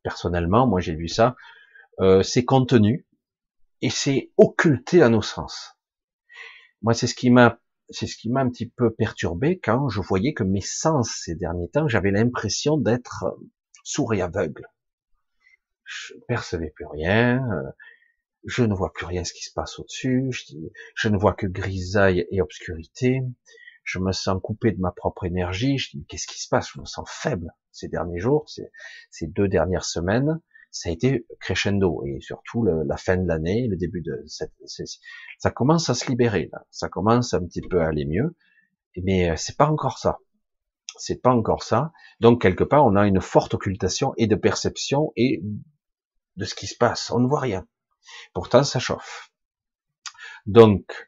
personnellement, 0.04 0.68
moi 0.68 0.80
j'ai 0.80 0.96
vu 0.96 1.08
ça. 1.08 1.36
Euh, 2.00 2.24
c'est 2.24 2.46
contenu 2.46 3.08
et 3.82 3.90
c'est 3.90 4.32
occulté 4.38 5.02
à 5.02 5.10
nos 5.10 5.22
sens. 5.22 5.76
Moi 6.82 6.94
c'est 6.94 7.08
ce 7.08 7.16
qui 7.16 7.30
m'a 7.30 7.60
c'est 7.90 8.08
ce 8.08 8.18
qui 8.18 8.30
m'a 8.30 8.42
un 8.42 8.50
petit 8.50 8.70
peu 8.70 8.94
perturbé 8.94 9.60
quand 9.60 9.90
je 9.90 10.02
voyais 10.02 10.34
que 10.34 10.44
mes 10.44 10.62
sens 10.62 11.22
ces 11.24 11.36
derniers 11.36 11.70
temps, 11.70 11.88
j'avais 11.88 12.12
l'impression 12.12 12.78
d'être 12.78 13.24
euh, 13.24 13.50
sourd 13.84 14.14
et 14.14 14.22
aveugle. 14.22 14.68
Je 15.86 16.16
ne 16.16 16.20
percevais 16.28 16.72
plus 16.72 16.86
rien, 16.86 17.42
euh, 17.50 17.72
je 18.44 18.64
ne 18.64 18.74
vois 18.74 18.92
plus 18.92 19.06
rien 19.06 19.24
ce 19.24 19.34
qui 19.34 19.44
se 19.44 19.54
passe 19.54 19.80
au-dessus, 19.80 20.30
je, 20.96 21.10
ne 21.10 21.18
vois 21.18 21.34
que 21.34 21.48
grisaille 21.48 22.28
et 22.32 22.42
obscurité, 22.42 23.22
je 23.88 24.00
me 24.00 24.12
sens 24.12 24.40
coupé 24.44 24.74
de 24.74 24.80
ma 24.82 24.92
propre 24.92 25.24
énergie, 25.24 25.78
je 25.78 25.92
dis 25.92 26.06
qu'est-ce 26.08 26.28
qui 26.28 26.42
se 26.42 26.50
passe, 26.50 26.70
je 26.74 26.82
me 26.82 26.86
sens 26.86 27.08
faible 27.10 27.54
ces 27.72 27.88
derniers 27.88 28.20
jours, 28.20 28.46
ces 28.50 29.28
deux 29.28 29.48
dernières 29.48 29.86
semaines, 29.86 30.42
ça 30.72 30.90
a 30.90 30.92
été 30.92 31.26
crescendo. 31.40 32.04
Et 32.06 32.20
surtout 32.20 32.66
la 32.66 32.98
fin 32.98 33.16
de 33.16 33.26
l'année, 33.26 33.68
le 33.68 33.78
début 33.78 34.02
de 34.02 34.24
cette, 34.28 34.54
ça 35.40 35.52
commence 35.52 35.90
à 35.90 35.94
se 35.94 36.10
libérer 36.10 36.52
ça 36.70 36.90
commence 36.90 37.34
un 37.34 37.46
petit 37.46 37.62
peu 37.62 37.82
à 37.82 37.88
aller 37.88 38.06
mieux, 38.06 38.36
mais 39.02 39.30
euh, 39.30 39.36
c'est 39.38 39.58
pas 39.58 39.70
encore 39.70 40.00
ça, 40.00 40.20
c'est 40.98 41.22
pas 41.22 41.32
encore 41.32 41.64
ça. 41.64 41.94
Donc 42.20 42.42
quelque 42.42 42.66
part, 42.66 42.86
on 42.86 42.96
a 42.98 43.08
une 43.08 43.22
forte 43.22 43.54
occultation 43.54 44.14
et 44.18 44.28
de 44.28 44.36
perception 44.36 45.14
et 45.16 45.42
de 46.36 46.46
ce 46.46 46.56
qui 46.56 46.68
se 46.68 46.76
passe, 46.76 47.10
on 47.10 47.20
ne 47.20 47.28
voit 47.28 47.40
rien. 47.40 47.66
Pourtant, 48.34 48.64
ça 48.64 48.80
chauffe. 48.80 49.32
Donc, 50.46 51.07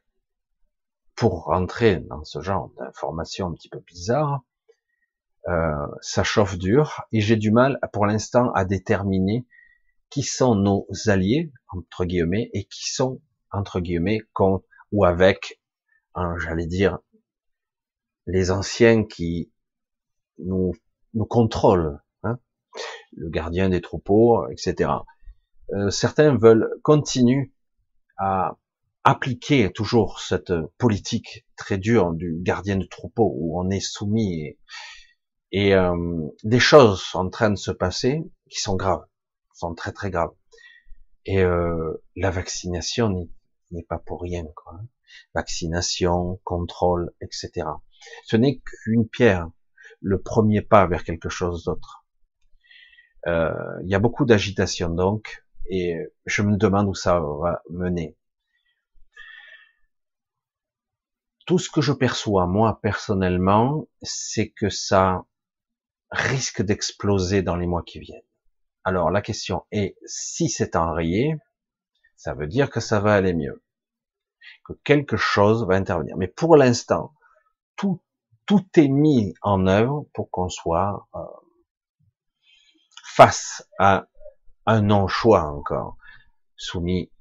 pour 1.20 1.44
rentrer 1.44 1.98
dans 1.98 2.24
ce 2.24 2.40
genre 2.40 2.72
d'informations 2.78 3.48
un 3.48 3.54
petit 3.54 3.68
peu 3.68 3.80
bizarres, 3.80 4.42
euh, 5.50 5.86
ça 6.00 6.24
chauffe 6.24 6.58
dur 6.58 7.04
et 7.12 7.20
j'ai 7.20 7.36
du 7.36 7.52
mal 7.52 7.78
pour 7.92 8.06
l'instant 8.06 8.54
à 8.54 8.64
déterminer 8.64 9.46
qui 10.10 10.24
sont 10.24 10.56
nos 10.56 10.88
alliés, 11.08 11.52
entre 11.68 12.06
guillemets, 12.06 12.50
et 12.54 12.64
qui 12.64 12.94
sont, 12.94 13.22
entre 13.52 13.82
guillemets, 13.82 14.22
contre 14.32 14.66
ou 14.94 15.04
avec, 15.04 15.62
j'allais 16.38 16.68
dire, 16.68 17.00
les 18.26 18.50
anciens 18.50 19.04
qui 19.04 19.52
nous, 20.38 20.74
nous 21.14 21.26
contrôlent, 21.26 22.00
hein, 22.24 22.40
le 23.12 23.30
gardien 23.30 23.68
des 23.68 23.82
troupeaux, 23.82 24.48
etc. 24.50 24.92
Euh, 25.74 25.90
certains 25.90 26.38
veulent 26.38 26.70
continuer 26.82 27.52
à 28.18 28.58
appliquer 29.04 29.72
toujours 29.72 30.20
cette 30.20 30.54
politique 30.78 31.46
très 31.56 31.78
dure 31.78 32.14
du 32.14 32.38
gardien 32.40 32.78
de 32.78 32.86
troupeau 32.86 33.32
où 33.36 33.60
on 33.60 33.70
est 33.70 33.80
soumis 33.80 34.42
et, 34.42 34.60
et 35.52 35.74
euh, 35.74 36.28
des 36.44 36.60
choses 36.60 37.02
sont 37.02 37.20
en 37.20 37.30
train 37.30 37.50
de 37.50 37.58
se 37.58 37.72
passer 37.72 38.24
qui 38.50 38.60
sont 38.60 38.76
graves 38.76 39.06
sont 39.60 39.76
très 39.76 39.92
très 39.92 40.10
graves. 40.10 40.34
Et 41.26 41.44
euh, 41.44 42.02
la 42.16 42.32
vaccination 42.32 43.30
n'est 43.72 43.84
pas 43.84 44.00
pour 44.00 44.22
rien. 44.22 44.46
Quoi. 44.56 44.74
Hein. 44.76 44.88
Vaccination, 45.36 46.40
contrôle, 46.44 47.12
etc. 47.22 47.68
Ce 48.24 48.38
n'est 48.38 48.60
qu'une 48.60 49.08
pierre, 49.08 49.50
le 50.02 50.22
premier 50.22 50.62
pas 50.62 50.88
vers 50.88 51.04
quelque 51.04 51.30
chose 51.30 51.66
d'autre. 51.66 52.06
Euh, 53.28 53.52
il 53.84 53.90
y 53.90 53.96
a 53.96 54.00
beaucoup 54.00 54.26
d'agitation 54.26 54.90
donc, 54.90 55.44
et 55.70 55.98
je 56.26 56.42
me 56.42 56.56
demande 56.56 56.88
où 56.88 56.96
ça 56.96 57.20
va 57.20 57.62
mener. 57.70 58.16
Tout 61.50 61.58
ce 61.58 61.72
que 61.72 61.82
je 61.82 61.94
perçois, 61.94 62.46
moi 62.46 62.80
personnellement, 62.80 63.88
c'est 64.04 64.52
que 64.52 64.70
ça 64.70 65.26
risque 66.12 66.62
d'exploser 66.62 67.42
dans 67.42 67.56
les 67.56 67.66
mois 67.66 67.82
qui 67.82 67.98
viennent. 67.98 68.22
Alors 68.84 69.10
la 69.10 69.24
question 69.24 69.66
est, 69.72 69.96
si 70.06 70.48
c'est 70.48 70.76
enrayé, 70.76 71.38
ça 72.16 72.36
veut 72.36 72.46
dire 72.46 72.70
que 72.70 72.80
ça 72.80 73.00
va 73.00 73.16
aller 73.16 73.34
mieux, 73.34 73.64
que 74.64 74.74
quelque 74.84 75.18
chose 75.18 75.66
va 75.66 75.74
intervenir. 75.74 76.18
Mais 76.18 76.28
pour 76.28 76.56
l'instant, 76.56 77.16
tout, 77.76 78.00
tout 78.46 78.68
est 78.76 78.88
mis 78.88 79.34
en 79.42 79.66
œuvre 79.66 80.06
pour 80.14 80.30
qu'on 80.30 80.50
soit 80.50 81.08
euh, 81.16 81.20
face 83.06 83.68
à 83.80 84.06
un 84.68 84.82
non-choix 84.84 85.46
encore, 85.46 85.98
soumis. 86.56 87.12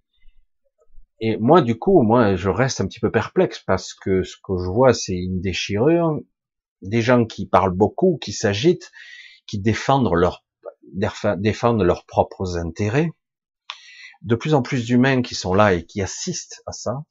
Et 1.21 1.37
moi, 1.37 1.63
du 1.63 1.79
coup, 1.79 2.03
moi, 2.03 2.37
je 2.37 2.49
reste 2.49 2.81
un 2.81 2.87
petit 2.87 3.01
peu 3.01 3.11
perplexe 3.11 3.59
parce 3.67 3.93
que 3.93 4.23
ce 4.23 4.37
que 4.43 4.53
je 4.57 4.71
vois, 4.71 4.95
c'est 4.95 5.17
une 5.17 5.41
déchirure, 5.41 6.21
des 6.83 7.03
gens 7.03 7.25
qui 7.25 7.47
parlent 7.47 7.75
beaucoup, 7.75 8.19
qui 8.23 8.33
s'agitent, 8.33 8.93
qui 9.47 9.59
défendent 9.59 10.13
leur 10.15 10.45
défendent 11.37 11.83
leurs 11.83 12.07
propres 12.07 12.57
intérêts, 12.57 13.13
de 14.23 14.35
plus 14.37 14.55
en 14.55 14.63
plus 14.63 14.87
d'humains 14.87 15.21
qui 15.21 15.35
sont 15.35 15.53
là 15.53 15.75
et 15.75 15.85
qui 15.85 16.01
assistent 16.01 16.63
à 16.67 16.73
ça, 16.73 17.05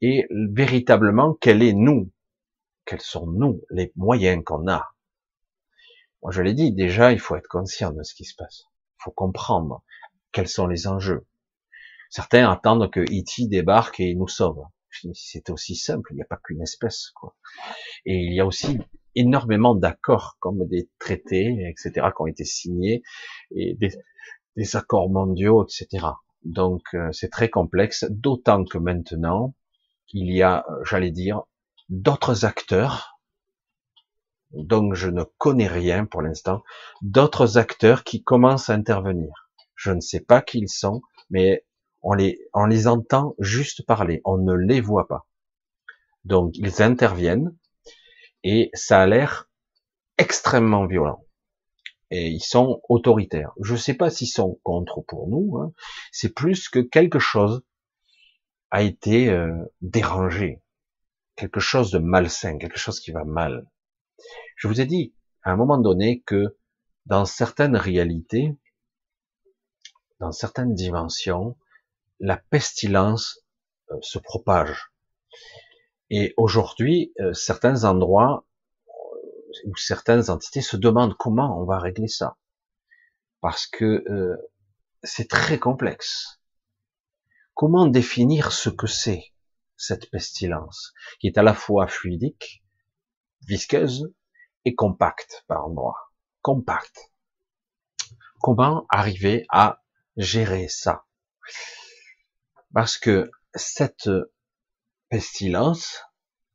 et 0.00 0.26
véritablement, 0.30 1.34
quel 1.40 1.62
est 1.62 1.72
nous, 1.72 2.10
quels 2.84 3.00
sont 3.00 3.26
nous, 3.26 3.62
les 3.70 3.92
moyens 3.94 4.42
qu'on 4.44 4.68
a? 4.68 4.94
Moi, 6.22 6.32
je 6.32 6.42
l'ai 6.42 6.54
dit, 6.54 6.72
déjà, 6.72 7.12
il 7.12 7.20
faut 7.20 7.36
être 7.36 7.48
conscient 7.48 7.92
de 7.92 8.02
ce 8.02 8.14
qui 8.14 8.24
se 8.24 8.34
passe. 8.34 8.64
Il 8.98 9.04
faut 9.04 9.10
comprendre 9.12 9.84
quels 10.32 10.48
sont 10.48 10.66
les 10.66 10.86
enjeux. 10.88 11.24
Certains 12.10 12.50
attendent 12.50 12.90
que 12.90 13.00
E.T. 13.00 13.48
débarque 13.48 14.00
et 14.00 14.14
nous 14.14 14.28
sauve. 14.28 14.64
C'est 15.12 15.50
aussi 15.50 15.74
simple, 15.76 16.12
il 16.12 16.16
n'y 16.16 16.22
a 16.22 16.26
pas 16.26 16.40
qu'une 16.42 16.62
espèce, 16.62 17.10
quoi. 17.14 17.36
Et 18.06 18.16
il 18.16 18.32
y 18.32 18.40
a 18.40 18.46
aussi 18.46 18.78
énormément 19.14 19.74
d'accords, 19.74 20.36
comme 20.40 20.66
des 20.66 20.88
traités, 20.98 21.68
etc., 21.68 22.06
qui 22.14 22.22
ont 22.22 22.26
été 22.26 22.44
signés, 22.44 23.02
et 23.50 23.74
des, 23.74 24.76
accords 24.76 25.10
mondiaux, 25.10 25.64
etc. 25.64 26.06
Donc 26.44 26.82
euh, 26.94 27.10
c'est 27.12 27.28
très 27.28 27.50
complexe, 27.50 28.06
d'autant 28.08 28.64
que 28.64 28.78
maintenant, 28.78 29.54
il 30.12 30.32
y 30.32 30.42
a, 30.42 30.64
euh, 30.70 30.84
j'allais 30.84 31.10
dire, 31.10 31.42
d'autres 31.88 32.44
acteurs, 32.44 33.18
donc 34.52 34.94
je 34.94 35.10
ne 35.10 35.24
connais 35.38 35.66
rien 35.66 36.06
pour 36.06 36.22
l'instant, 36.22 36.62
d'autres 37.02 37.58
acteurs 37.58 38.04
qui 38.04 38.22
commencent 38.22 38.70
à 38.70 38.74
intervenir. 38.74 39.50
Je 39.74 39.90
ne 39.90 40.00
sais 40.00 40.20
pas 40.20 40.40
qui 40.40 40.58
ils 40.60 40.68
sont, 40.68 41.02
mais 41.28 41.65
on 42.08 42.12
les, 42.12 42.38
on 42.54 42.66
les 42.66 42.86
entend 42.86 43.34
juste 43.40 43.84
parler, 43.84 44.20
on 44.24 44.38
ne 44.38 44.54
les 44.54 44.80
voit 44.80 45.08
pas. 45.08 45.26
Donc 46.24 46.56
ils 46.56 46.80
interviennent, 46.80 47.56
et 48.44 48.70
ça 48.74 49.02
a 49.02 49.06
l'air 49.08 49.50
extrêmement 50.16 50.86
violent. 50.86 51.24
Et 52.12 52.28
ils 52.28 52.44
sont 52.44 52.80
autoritaires. 52.88 53.50
Je 53.60 53.72
ne 53.72 53.78
sais 53.78 53.94
pas 53.94 54.08
s'ils 54.10 54.28
sont 54.28 54.60
contre 54.62 55.00
pour 55.00 55.26
nous. 55.28 55.58
Hein. 55.58 55.72
C'est 56.12 56.32
plus 56.32 56.68
que 56.68 56.78
quelque 56.78 57.18
chose 57.18 57.64
a 58.70 58.82
été 58.82 59.28
euh, 59.28 59.64
dérangé, 59.80 60.62
quelque 61.34 61.58
chose 61.58 61.90
de 61.90 61.98
malsain, 61.98 62.58
quelque 62.58 62.78
chose 62.78 63.00
qui 63.00 63.10
va 63.10 63.24
mal. 63.24 63.68
Je 64.54 64.68
vous 64.68 64.80
ai 64.80 64.86
dit 64.86 65.12
à 65.42 65.50
un 65.50 65.56
moment 65.56 65.78
donné 65.78 66.20
que 66.20 66.56
dans 67.06 67.24
certaines 67.24 67.76
réalités, 67.76 68.56
dans 70.20 70.30
certaines 70.30 70.74
dimensions, 70.74 71.56
la 72.20 72.36
pestilence 72.36 73.40
euh, 73.90 73.96
se 74.02 74.18
propage. 74.18 74.90
Et 76.10 76.34
aujourd'hui, 76.36 77.12
euh, 77.20 77.32
certains 77.32 77.84
endroits 77.84 78.46
euh, 78.88 79.68
ou 79.68 79.76
certaines 79.76 80.30
entités 80.30 80.62
se 80.62 80.76
demandent 80.76 81.16
comment 81.16 81.60
on 81.60 81.64
va 81.64 81.78
régler 81.78 82.08
ça. 82.08 82.36
Parce 83.40 83.66
que 83.66 84.02
c'est 85.04 85.28
très 85.28 85.58
complexe. 85.60 86.40
Comment 87.54 87.86
définir 87.86 88.50
ce 88.50 88.70
que 88.70 88.88
c'est, 88.88 89.32
cette 89.76 90.10
pestilence, 90.10 90.92
qui 91.20 91.28
est 91.28 91.38
à 91.38 91.44
la 91.44 91.54
fois 91.54 91.86
fluidique, 91.86 92.64
visqueuse 93.46 94.12
et 94.64 94.74
compacte 94.74 95.44
par 95.46 95.66
endroits? 95.66 96.10
Compacte. 96.42 97.12
Comment 98.40 98.86
arriver 98.90 99.46
à 99.50 99.80
gérer 100.16 100.66
ça? 100.66 101.04
Parce 102.76 102.98
que 102.98 103.30
cette 103.54 104.10
pestilence 105.08 106.02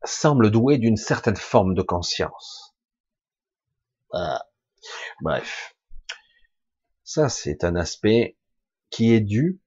semble 0.04 0.52
douée 0.52 0.78
d'une 0.78 0.96
certaine 0.96 1.36
forme 1.36 1.74
de 1.74 1.82
conscience. 1.82 2.76
Ah. 4.14 4.46
Bref. 5.22 5.76
Ça, 7.04 7.28
c'est 7.28 7.64
un 7.64 7.76
aspect 7.76 8.38
qui 8.92 9.12
est 9.12 9.20
dû 9.20 9.62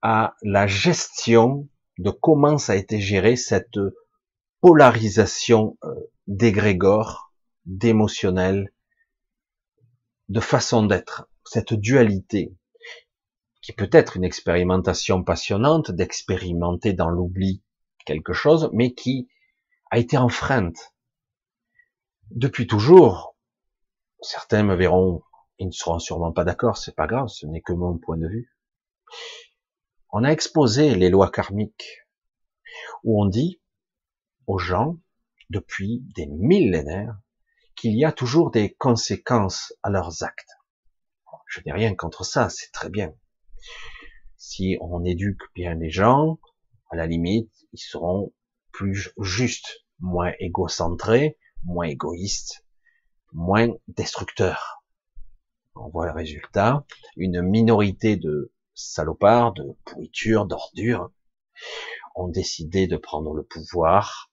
à 0.00 0.36
la 0.42 0.68
gestion 0.68 1.68
de 1.98 2.10
comment 2.10 2.56
ça 2.56 2.74
a 2.74 2.76
été 2.76 3.00
géré 3.00 3.34
cette 3.34 3.80
polarisation 4.60 5.76
euh, 5.82 5.92
d'égrégore, 6.28 7.32
d'émotionnel, 7.66 8.72
de 10.28 10.38
façon 10.38 10.86
d'être, 10.86 11.28
cette 11.44 11.74
dualité, 11.74 12.54
qui 13.64 13.72
peut 13.72 13.88
être 13.90 14.16
une 14.16 14.24
expérimentation 14.24 15.24
passionnante, 15.24 15.90
d'expérimenter 15.90 16.92
dans 16.92 17.08
l'oubli 17.08 17.62
quelque 18.04 18.32
chose, 18.32 18.70
mais 18.72 18.94
qui 18.94 19.28
a 19.90 19.98
été 19.98 20.18
enfreinte. 20.18 20.94
Depuis 22.30 22.66
toujours, 22.66 23.36
certains 24.20 24.62
me 24.62 24.74
verront, 24.74 25.22
ils 25.58 25.66
ne 25.66 25.72
seront 25.72 25.98
sûrement 25.98 26.32
pas 26.32 26.44
d'accord, 26.44 26.76
c'est 26.76 26.94
pas 26.94 27.06
grave, 27.06 27.28
ce 27.28 27.46
n'est 27.46 27.62
que 27.62 27.72
mon 27.72 27.98
point 27.98 28.18
de 28.18 28.28
vue 28.28 28.54
on 30.16 30.22
a 30.22 30.28
exposé 30.28 30.94
les 30.94 31.10
lois 31.10 31.28
karmiques, 31.28 32.06
où 33.02 33.20
on 33.20 33.26
dit 33.26 33.60
aux 34.46 34.58
gens, 34.58 35.00
depuis 35.50 36.04
des 36.14 36.26
millénaires, 36.26 37.18
qu'il 37.74 37.98
y 37.98 38.04
a 38.04 38.12
toujours 38.12 38.52
des 38.52 38.74
conséquences 38.74 39.74
à 39.82 39.90
leurs 39.90 40.22
actes. 40.22 40.52
Je 41.48 41.62
n'ai 41.66 41.72
rien 41.72 41.96
contre 41.96 42.24
ça, 42.24 42.48
c'est 42.48 42.70
très 42.70 42.90
bien. 42.90 43.12
Si 44.36 44.76
on 44.80 45.04
éduque 45.04 45.42
bien 45.54 45.74
les 45.74 45.90
gens, 45.90 46.38
à 46.90 46.96
la 46.96 47.06
limite, 47.06 47.52
ils 47.72 47.78
seront 47.78 48.32
plus 48.72 49.10
justes, 49.18 49.84
moins 50.00 50.32
égocentrés, 50.38 51.38
moins 51.64 51.86
égoïstes, 51.86 52.64
moins 53.32 53.68
destructeurs. 53.88 54.84
On 55.74 55.88
voit 55.88 56.06
le 56.06 56.12
résultat, 56.12 56.84
une 57.16 57.42
minorité 57.42 58.16
de 58.16 58.52
salopards, 58.74 59.54
de 59.54 59.64
pourriture, 59.84 60.46
d'ordures, 60.46 61.10
ont 62.14 62.28
décidé 62.28 62.86
de 62.86 62.96
prendre 62.96 63.34
le 63.34 63.42
pouvoir 63.42 64.30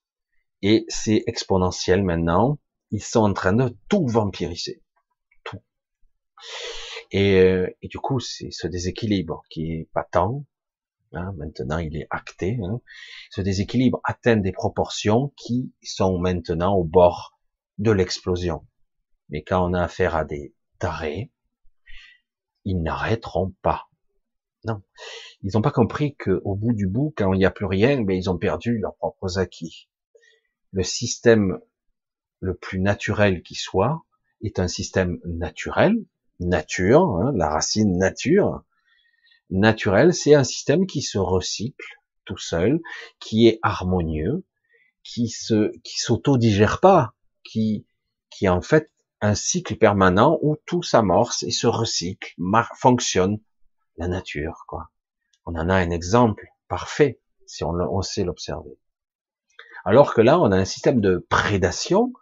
et 0.62 0.84
c'est 0.88 1.24
exponentiel 1.26 2.04
maintenant. 2.04 2.58
Ils 2.90 3.02
sont 3.02 3.20
en 3.20 3.32
train 3.32 3.52
de 3.52 3.76
tout 3.88 4.06
vampiriser, 4.06 4.82
tout. 5.44 5.58
Et, 7.12 7.38
euh, 7.40 7.68
et 7.82 7.88
du 7.88 7.98
coup, 7.98 8.20
c'est 8.20 8.50
ce 8.50 8.66
déséquilibre 8.66 9.42
qui 9.50 9.72
est 9.72 9.88
patent. 9.92 10.44
Hein, 11.12 11.34
maintenant, 11.36 11.78
il 11.78 11.96
est 11.96 12.06
acté. 12.10 12.58
Hein. 12.64 12.80
Ce 13.30 13.42
déséquilibre 13.42 14.00
atteint 14.02 14.36
des 14.36 14.52
proportions 14.52 15.32
qui 15.36 15.74
sont 15.82 16.18
maintenant 16.18 16.74
au 16.74 16.84
bord 16.84 17.38
de 17.78 17.90
l'explosion. 17.90 18.66
Mais 19.28 19.42
quand 19.42 19.68
on 19.68 19.74
a 19.74 19.82
affaire 19.82 20.16
à 20.16 20.24
des 20.24 20.54
tarés, 20.78 21.30
ils 22.64 22.80
n'arrêteront 22.80 23.54
pas. 23.60 23.88
Non. 24.64 24.82
Ils 25.42 25.50
n'ont 25.54 25.62
pas 25.62 25.70
compris 25.70 26.16
qu'au 26.16 26.54
bout 26.54 26.72
du 26.72 26.86
bout, 26.86 27.12
quand 27.16 27.32
il 27.34 27.38
n'y 27.38 27.44
a 27.44 27.50
plus 27.50 27.66
rien, 27.66 28.00
ben, 28.00 28.16
ils 28.16 28.30
ont 28.30 28.38
perdu 28.38 28.78
leurs 28.78 28.96
propres 28.96 29.38
acquis. 29.38 29.90
Le 30.70 30.82
système 30.82 31.58
le 32.40 32.54
plus 32.56 32.80
naturel 32.80 33.42
qui 33.42 33.54
soit 33.54 34.02
est 34.42 34.58
un 34.58 34.68
système 34.68 35.20
naturel, 35.24 35.94
nature, 36.40 37.02
hein, 37.02 37.32
la 37.34 37.48
racine 37.48 37.98
nature. 37.98 38.62
Naturel, 39.50 40.14
c'est 40.14 40.34
un 40.34 40.44
système 40.44 40.86
qui 40.86 41.02
se 41.02 41.18
recycle 41.18 42.00
tout 42.24 42.38
seul, 42.38 42.80
qui 43.18 43.48
est 43.48 43.58
harmonieux, 43.62 44.44
qui 45.02 45.28
se, 45.28 45.76
qui 45.80 45.98
s'auto-digère 45.98 46.80
pas, 46.80 47.14
qui, 47.44 47.86
qui 48.30 48.46
est 48.46 48.50
en 48.50 48.62
fait 48.62 48.90
un 49.20 49.34
cycle 49.34 49.76
permanent 49.76 50.38
où 50.42 50.56
tout 50.66 50.82
s'amorce 50.82 51.42
et 51.44 51.50
se 51.50 51.66
recycle, 51.66 52.34
fonctionne 52.76 53.38
la 53.96 54.08
nature, 54.08 54.64
quoi. 54.66 54.90
On 55.44 55.54
en 55.54 55.68
a 55.68 55.74
un 55.74 55.90
exemple 55.90 56.46
parfait 56.68 57.20
si 57.46 57.64
on, 57.64 58.02
sait 58.02 58.24
l'observer. 58.24 58.78
Alors 59.84 60.14
que 60.14 60.20
là, 60.20 60.40
on 60.40 60.52
a 60.52 60.56
un 60.56 60.64
système 60.64 61.00
de 61.00 61.18
prédation, 61.28 62.12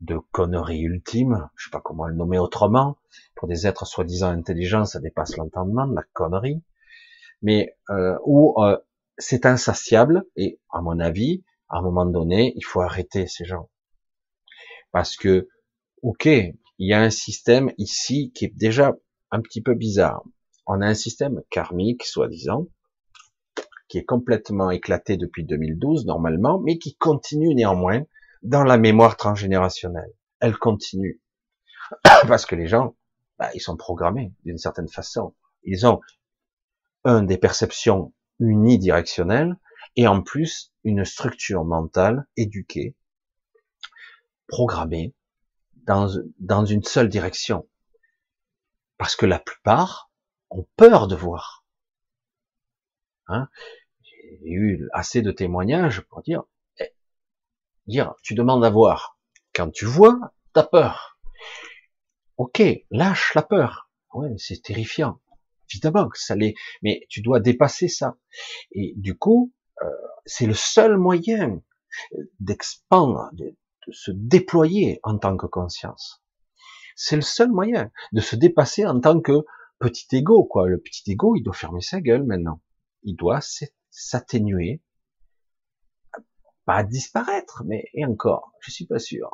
de 0.00 0.18
connerie 0.30 0.80
ultime, 0.80 1.48
je 1.56 1.64
sais 1.64 1.70
pas 1.70 1.80
comment 1.80 2.06
le 2.06 2.14
nommer 2.14 2.38
autrement, 2.38 2.98
pour 3.38 3.48
des 3.48 3.66
êtres 3.66 3.86
soi-disant 3.86 4.28
intelligents, 4.28 4.84
ça 4.84 5.00
dépasse 5.00 5.36
l'entendement, 5.36 5.86
la 5.86 6.02
connerie, 6.12 6.62
mais 7.40 7.76
euh, 7.90 8.18
où 8.24 8.54
euh, 8.62 8.76
c'est 9.16 9.46
insatiable, 9.46 10.24
et 10.36 10.60
à 10.70 10.82
mon 10.82 10.98
avis, 10.98 11.44
à 11.68 11.78
un 11.78 11.82
moment 11.82 12.06
donné, 12.06 12.52
il 12.56 12.64
faut 12.64 12.80
arrêter 12.80 13.26
ces 13.26 13.44
gens. 13.44 13.70
Parce 14.92 15.16
que, 15.16 15.48
ok, 16.02 16.26
il 16.26 16.54
y 16.78 16.92
a 16.92 17.00
un 17.00 17.10
système 17.10 17.72
ici 17.78 18.32
qui 18.34 18.44
est 18.44 18.54
déjà 18.54 18.94
un 19.30 19.40
petit 19.40 19.62
peu 19.62 19.74
bizarre 19.74 20.22
on 20.68 20.82
a 20.82 20.86
un 20.86 20.94
système 20.94 21.42
karmique, 21.50 22.04
soi-disant, 22.04 22.66
qui 23.88 23.96
est 23.96 24.04
complètement 24.04 24.70
éclaté 24.70 25.16
depuis 25.16 25.44
2012 25.44 26.04
normalement, 26.04 26.60
mais 26.60 26.76
qui 26.78 26.94
continue 26.96 27.54
néanmoins 27.54 28.02
dans 28.42 28.64
la 28.64 28.76
mémoire 28.76 29.16
transgénérationnelle. 29.16 30.12
Elle 30.40 30.58
continue. 30.58 31.22
Parce 32.28 32.44
que 32.44 32.54
les 32.54 32.66
gens, 32.66 32.96
bah, 33.38 33.50
ils 33.54 33.60
sont 33.60 33.76
programmés 33.76 34.32
d'une 34.44 34.58
certaine 34.58 34.88
façon. 34.88 35.34
Ils 35.62 35.86
ont 35.86 36.00
un 37.04 37.22
des 37.22 37.38
perceptions 37.38 38.12
unidirectionnelles 38.40 39.56
et 39.96 40.06
en 40.06 40.22
plus 40.22 40.72
une 40.84 41.04
structure 41.04 41.64
mentale 41.64 42.26
éduquée, 42.36 42.96
programmée 44.46 45.14
dans, 45.74 46.08
dans 46.38 46.64
une 46.64 46.82
seule 46.82 47.08
direction. 47.08 47.68
Parce 48.96 49.16
que 49.16 49.26
la 49.26 49.38
plupart 49.38 50.10
ont 50.50 50.66
peur 50.76 51.06
de 51.08 51.14
voir. 51.14 51.64
Hein? 53.28 53.48
J'ai 54.02 54.50
eu 54.50 54.88
assez 54.92 55.22
de 55.22 55.30
témoignages 55.30 56.00
pour 56.02 56.22
dire, 56.22 56.42
eh, 56.78 56.92
dire, 57.86 58.14
tu 58.22 58.34
demandes 58.34 58.64
à 58.64 58.70
voir. 58.70 59.18
Quand 59.54 59.70
tu 59.70 59.84
vois, 59.84 60.18
t'as 60.52 60.64
peur. 60.64 61.18
Ok, 62.38 62.62
lâche 62.90 63.34
la 63.34 63.42
peur. 63.42 63.90
Ouais, 64.14 64.32
c'est 64.38 64.62
terrifiant. 64.62 65.20
Évidemment 65.70 66.08
que 66.08 66.18
ça 66.18 66.36
l'est, 66.36 66.54
mais 66.82 67.04
tu 67.10 67.20
dois 67.20 67.40
dépasser 67.40 67.88
ça. 67.88 68.16
Et 68.72 68.94
du 68.96 69.18
coup, 69.18 69.52
euh, 69.82 69.90
c'est 70.24 70.46
le 70.46 70.54
seul 70.54 70.96
moyen 70.96 71.60
d'expandre, 72.40 73.28
de, 73.32 73.56
de 73.86 73.92
se 73.92 74.12
déployer 74.12 75.00
en 75.02 75.18
tant 75.18 75.36
que 75.36 75.46
conscience. 75.46 76.22
C'est 76.96 77.16
le 77.16 77.22
seul 77.22 77.50
moyen 77.50 77.90
de 78.12 78.20
se 78.20 78.36
dépasser 78.36 78.86
en 78.86 79.00
tant 79.00 79.20
que 79.20 79.44
petit 79.78 80.06
ego, 80.16 80.44
quoi. 80.44 80.68
Le 80.68 80.80
petit 80.80 81.10
ego, 81.10 81.36
il 81.36 81.42
doit 81.42 81.54
fermer 81.54 81.80
sa 81.80 82.00
gueule 82.00 82.24
maintenant. 82.24 82.60
Il 83.02 83.16
doit 83.16 83.40
s'atténuer, 83.90 84.82
pas 86.64 86.84
disparaître, 86.84 87.62
mais 87.66 87.84
et 87.94 88.04
encore, 88.04 88.52
je 88.60 88.70
suis 88.70 88.86
pas 88.86 88.98
sûr. 88.98 89.30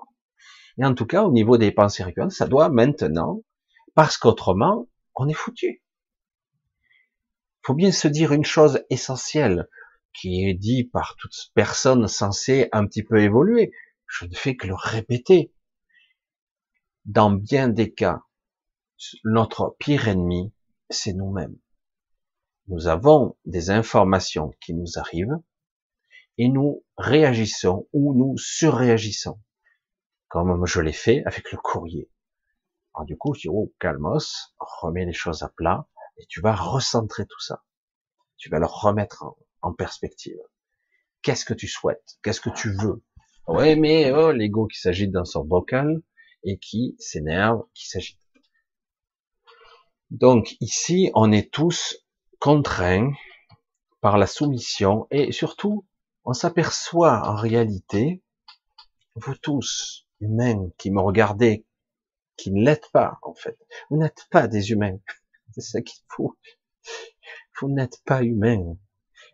Et 0.79 0.85
en 0.85 0.95
tout 0.95 1.07
cas, 1.07 1.22
au 1.22 1.33
niveau 1.33 1.57
des 1.57 1.72
pensées 1.72 2.03
récurrentes, 2.03 2.33
ça 2.33 2.47
doit 2.47 2.68
maintenant, 2.68 3.43
parce 3.95 4.18
qu'autrement, 4.18 4.89
on 5.14 5.29
est 5.29 5.35
foutu. 5.35 5.83
Il 7.62 7.66
faut 7.66 7.75
bien 7.75 7.93
se 7.93 8.09
dire 8.09 8.33
une 8.33 8.45
chose 8.45 8.83
essentielle 8.91 9.68
qui 10.12 10.49
est 10.49 10.55
dit 10.55 10.85
par 10.85 11.16
toute 11.16 11.35
personne 11.55 12.07
censée 12.09 12.68
un 12.72 12.87
petit 12.87 13.03
peu 13.03 13.20
évoluer. 13.20 13.72
Je 14.07 14.27
ne 14.27 14.35
fais 14.35 14.57
que 14.57 14.66
le 14.66 14.75
répéter. 14.75 15.53
Dans 17.05 17.31
bien 17.31 17.68
des 17.68 17.93
cas, 17.93 18.22
notre 19.25 19.77
pire 19.79 20.09
ennemi, 20.09 20.53
c'est 20.91 21.12
nous-mêmes. 21.12 21.57
Nous 22.68 22.87
avons 22.87 23.37
des 23.45 23.70
informations 23.70 24.53
qui 24.61 24.72
nous 24.72 24.99
arrivent 24.99 25.39
et 26.39 26.49
nous 26.49 26.85
réagissons 26.97 27.87
ou 27.93 28.14
nous 28.14 28.39
surréagissons, 28.39 29.39
comme 30.35 30.66
je 30.66 30.80
l'ai 30.80 30.93
fait 30.93 31.22
avec 31.26 31.53
le 31.53 31.59
courrier. 31.59 32.11
Alors 32.93 33.07
du 33.07 33.16
coup, 33.16 33.35
je 33.35 33.43
dis, 33.43 33.49
oh, 33.49 33.72
calmos, 33.78 34.53
remets 34.59 35.05
les 35.05 35.12
choses 35.12 35.45
à 35.45 35.49
plat 35.49 35.87
et 36.16 36.26
tu 36.26 36.41
vas 36.41 36.57
recentrer 36.57 37.24
tout 37.24 37.39
ça. 37.39 37.62
Tu 38.37 38.51
vas 38.51 38.59
le 38.59 38.66
remettre 38.66 39.24
en, 39.62 39.72
perspective. 39.72 40.41
Qu'est-ce 41.22 41.45
que 41.45 41.55
tu 41.55 41.68
souhaites? 41.68 42.18
Qu'est-ce 42.24 42.41
que 42.41 42.51
tu 42.51 42.74
veux? 42.74 43.05
Ouais, 43.47 43.76
mais 43.76 44.11
oh, 44.11 44.32
l'ego 44.32 44.66
qui 44.66 44.80
s'agite 44.80 45.12
dans 45.12 45.24
son 45.24 45.45
bocal 45.45 46.03
et 46.43 46.59
qui 46.59 46.97
s'énerve, 46.99 47.62
qui 47.72 47.87
s'agite. 47.87 48.18
Donc 50.11 50.57
ici, 50.61 51.12
on 51.14 51.30
est 51.30 51.53
tous 51.53 51.97
contraints 52.41 53.12
par 54.01 54.18
la 54.18 54.26
soumission 54.26 55.07
et 55.12 55.30
surtout, 55.30 55.87
on 56.24 56.32
s'aperçoit 56.32 57.22
en 57.24 57.37
réalité, 57.37 58.24
vous 59.14 59.37
tous, 59.37 60.05
humains 60.25 60.70
qui 60.79 60.91
me 60.91 61.01
regardez, 61.01 61.64
qui 62.37 62.51
ne 62.51 62.64
l'êtes 62.64 62.91
pas 62.93 63.18
en 63.22 63.35
fait, 63.35 63.59
vous 63.91 63.97
n'êtes 63.97 64.27
pas 64.31 64.49
des 64.49 64.70
humains, 64.70 64.99
c'est 65.55 65.61
ça 65.61 65.81
qu'il 65.81 66.03
faut. 66.09 66.37
Vous 67.61 67.68
n'êtes 67.68 68.03
pas 68.05 68.22
humains. 68.22 68.77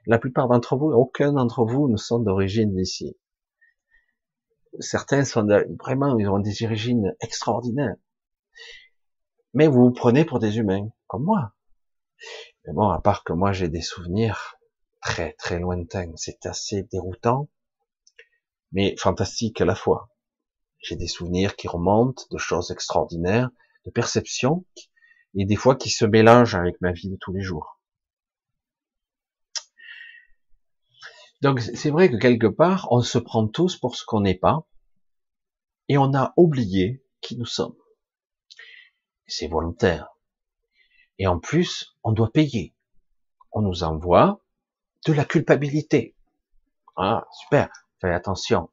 La 0.06 0.18
plupart 0.18 0.48
d'entre 0.48 0.76
vous, 0.76 0.92
aucun 0.92 1.32
d'entre 1.32 1.64
vous 1.64 1.88
ne 1.88 1.96
sont 1.96 2.18
d'origine 2.18 2.74
d'ici. 2.74 3.16
Certains 4.78 5.24
sont 5.24 5.46
vraiment, 5.78 6.18
ils 6.18 6.28
ont 6.28 6.38
des 6.38 6.64
origines 6.64 7.14
extraordinaires. 7.20 7.96
Mais 9.52 9.66
vous 9.66 9.86
vous 9.86 9.92
prenez 9.92 10.24
pour 10.24 10.38
des 10.38 10.58
humains, 10.58 10.88
comme 11.06 11.24
moi. 11.24 11.54
Mais 12.66 12.72
bon, 12.72 12.88
à 12.88 13.00
part 13.00 13.24
que 13.24 13.32
moi 13.32 13.52
j'ai 13.52 13.68
des 13.68 13.82
souvenirs 13.82 14.58
très 15.00 15.32
très 15.32 15.58
lointains, 15.58 16.12
c'est 16.16 16.46
assez 16.46 16.82
déroutant, 16.84 17.48
mais 18.72 18.94
fantastique 18.96 19.60
à 19.60 19.64
la 19.64 19.74
fois. 19.74 20.10
J'ai 20.80 20.96
des 20.96 21.06
souvenirs 21.06 21.56
qui 21.56 21.68
remontent 21.68 22.24
de 22.30 22.38
choses 22.38 22.70
extraordinaires, 22.70 23.50
de 23.84 23.90
perceptions, 23.90 24.64
et 25.34 25.44
des 25.44 25.56
fois 25.56 25.76
qui 25.76 25.90
se 25.90 26.04
mélangent 26.04 26.54
avec 26.54 26.80
ma 26.80 26.92
vie 26.92 27.08
de 27.08 27.16
tous 27.16 27.32
les 27.32 27.42
jours. 27.42 27.80
Donc 31.42 31.60
c'est 31.60 31.90
vrai 31.90 32.10
que 32.10 32.16
quelque 32.16 32.46
part, 32.46 32.88
on 32.90 33.00
se 33.00 33.18
prend 33.18 33.46
tous 33.46 33.76
pour 33.76 33.96
ce 33.96 34.04
qu'on 34.04 34.20
n'est 34.20 34.34
pas, 34.34 34.66
et 35.88 35.98
on 35.98 36.14
a 36.14 36.32
oublié 36.36 37.04
qui 37.20 37.36
nous 37.36 37.46
sommes. 37.46 37.76
C'est 39.26 39.48
volontaire. 39.48 40.08
Et 41.18 41.26
en 41.26 41.38
plus, 41.38 41.96
on 42.02 42.12
doit 42.12 42.32
payer. 42.32 42.74
On 43.52 43.62
nous 43.62 43.82
envoie 43.82 44.40
de 45.06 45.12
la 45.12 45.24
culpabilité. 45.24 46.16
Ah, 46.96 47.26
super, 47.42 47.70
faites 48.00 48.14
attention. 48.14 48.70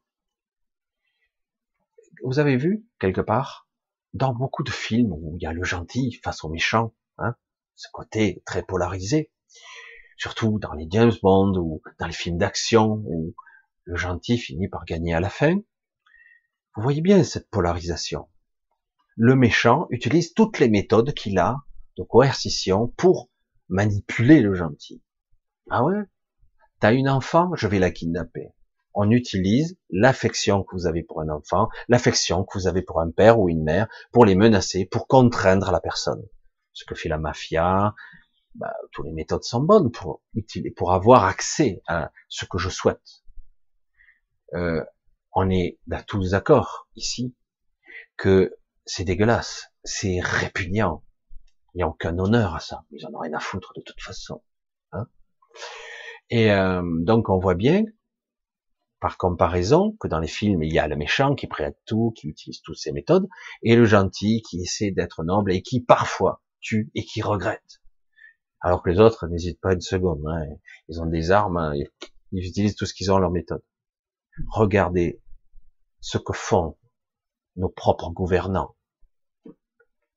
Vous 2.24 2.40
avez 2.40 2.58
vu, 2.58 2.86
quelque 3.00 3.22
part, 3.22 3.68
dans 4.14 4.34
beaucoup 4.34 4.64
de 4.64 4.72
films 4.72 5.14
où 5.14 5.38
il 5.38 5.44
y 5.44 5.46
a 5.46 5.54
le 5.54 5.64
gentil 5.64 6.20
face 6.24 6.44
au 6.44 6.50
méchant, 6.50 6.94
hein, 7.18 7.36
ce 7.76 7.88
côté 7.92 8.42
très 8.46 8.64
polarisé, 8.64 9.32
surtout 10.18 10.60
dans 10.60 10.74
les 10.74 10.88
James 10.90 11.14
Bond 11.22 11.54
ou 11.58 11.82
dans 12.00 12.08
les 12.08 12.14
films 12.14 12.38
d'action 12.38 13.04
où 13.06 13.36
le 13.84 13.96
gentil 13.96 14.38
finit 14.38 14.68
par 14.68 14.86
gagner 14.86 15.14
à 15.14 15.20
la 15.20 15.30
fin. 15.30 15.56
Vous 16.76 16.84
voyez 16.84 17.02
bien 17.02 17.24
cette 17.24 17.50
polarisation. 17.50 18.28
Le 19.16 19.36
méchant 19.36 19.88
utilise 19.90 20.34
toutes 20.34 20.60
les 20.60 20.70
méthodes 20.70 21.14
qu'il 21.14 21.40
a 21.40 21.58
de 21.98 22.04
coercition 22.04 22.88
pour 22.98 23.30
manipuler 23.70 24.42
le 24.42 24.54
gentil. 24.54 25.04
Ah 25.70 25.84
ouais? 25.84 26.04
T'as 26.80 26.94
une 26.94 27.10
enfant, 27.10 27.56
je 27.56 27.68
vais 27.68 27.80
la 27.80 27.92
kidnapper. 27.92 28.50
On 29.00 29.12
utilise 29.12 29.78
l'affection 29.92 30.64
que 30.64 30.76
vous 30.76 30.88
avez 30.88 31.04
pour 31.04 31.22
un 31.22 31.30
enfant, 31.30 31.70
l'affection 31.88 32.44
que 32.44 32.58
vous 32.58 32.66
avez 32.66 32.82
pour 32.82 33.00
un 33.00 33.12
père 33.12 33.40
ou 33.40 33.48
une 33.48 33.64
mère, 33.64 33.88
pour 34.12 34.26
les 34.26 34.34
menacer, 34.34 34.86
pour 34.86 35.08
contraindre 35.08 35.72
la 35.72 35.80
personne. 35.80 36.26
Ce 36.74 36.84
que 36.84 36.96
fait 36.96 37.08
la 37.08 37.20
mafia, 37.20 37.94
bah, 38.56 38.74
toutes 38.92 39.06
les 39.06 39.12
méthodes 39.12 39.44
sont 39.44 39.62
bonnes 39.62 39.92
pour 39.92 40.24
pour 40.76 40.94
avoir 40.94 41.26
accès 41.26 41.84
à 41.86 42.12
ce 42.28 42.46
que 42.46 42.58
je 42.58 42.70
souhaite. 42.70 43.22
Euh, 44.56 44.84
on 45.32 45.52
est 45.52 45.78
bah, 45.86 46.02
tous 46.02 46.32
d'accord 46.32 46.90
ici 46.96 47.36
que 48.18 48.58
c'est 48.88 49.04
dégueulasse, 49.04 49.72
c'est 49.84 50.20
répugnant. 50.22 51.04
Il 51.76 51.78
n'y 51.78 51.84
a 51.84 51.88
aucun 51.88 52.18
honneur 52.18 52.56
à 52.56 52.60
ça. 52.60 52.84
Ils 52.90 53.06
en 53.06 53.14
ont 53.14 53.20
rien 53.20 53.34
à 53.34 53.40
foutre 53.40 53.74
de 53.76 53.82
toute 53.82 54.02
façon. 54.02 54.42
Hein 54.92 55.06
et 56.32 56.52
euh, 56.52 56.82
donc 57.04 57.30
on 57.30 57.38
voit 57.38 57.54
bien, 57.54 57.84
par 59.00 59.18
comparaison, 59.18 59.96
que 60.00 60.08
dans 60.08 60.20
les 60.20 60.28
films, 60.28 60.64
il 60.64 60.74
y 60.74 60.80
a 60.80 60.88
le 60.88 60.96
méchant 60.96 61.36
qui 61.36 61.48
prête 61.48 61.78
tout, 61.86 62.12
qui 62.16 62.28
utilise 62.28 62.62
toutes 62.62 62.78
ces 62.78 62.92
méthodes, 62.92 63.28
et 63.62 63.76
le 63.76 63.86
gentil 63.86 64.42
qui 64.42 64.62
essaie 64.62 64.92
d'être 64.92 65.24
noble 65.24 65.52
et 65.52 65.62
qui 65.62 65.82
parfois 65.82 66.42
tue 66.62 66.90
et 66.96 67.04
qui 67.04 67.22
regrette. 67.22 67.82
Alors 68.60 68.82
que 68.82 68.90
les 68.90 69.00
autres 69.00 69.28
n'hésitent 69.28 69.62
pas 69.62 69.74
une 69.74 69.82
seconde. 69.82 70.24
Hein. 70.28 70.46
Ils 70.90 71.02
ont 71.02 71.06
des 71.06 71.32
armes, 71.32 71.58
hein, 71.58 71.74
ils 72.32 72.46
utilisent 72.48 72.76
tout 72.76 72.86
ce 72.86 72.94
qu'ils 72.94 73.12
ont 73.12 73.20
leur 73.20 73.32
méthode. 73.32 73.64
Regardez 74.50 75.22
ce 76.00 76.18
que 76.18 76.34
font 76.34 76.78
nos 77.56 77.70
propres 77.70 78.12
gouvernants. 78.12 78.76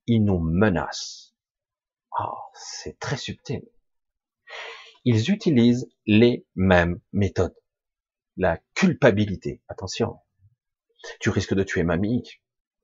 Ils 0.06 0.24
nous 0.24 0.38
menacent. 0.38 1.34
Oh, 2.18 2.38
c'est 2.54 2.98
très 2.98 3.16
subtil. 3.16 3.62
Ils 5.04 5.30
utilisent 5.30 5.88
les 6.06 6.46
mêmes 6.54 7.00
méthodes. 7.12 7.54
La 8.40 8.58
culpabilité. 8.74 9.62
Attention. 9.68 10.18
Tu 11.20 11.30
risques 11.30 11.54
de 11.54 11.62
tuer 11.62 11.84
mamie. 11.84 12.24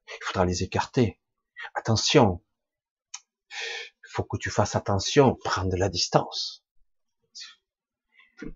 Il 0.06 0.24
faudra 0.24 0.44
les 0.44 0.62
écarter. 0.62 1.18
Attention 1.74 2.40
faut 4.16 4.24
que 4.24 4.38
tu 4.38 4.50
fasses 4.50 4.74
attention, 4.74 5.34
prendre 5.34 5.70
de 5.70 5.76
la 5.76 5.90
distance. 5.90 6.64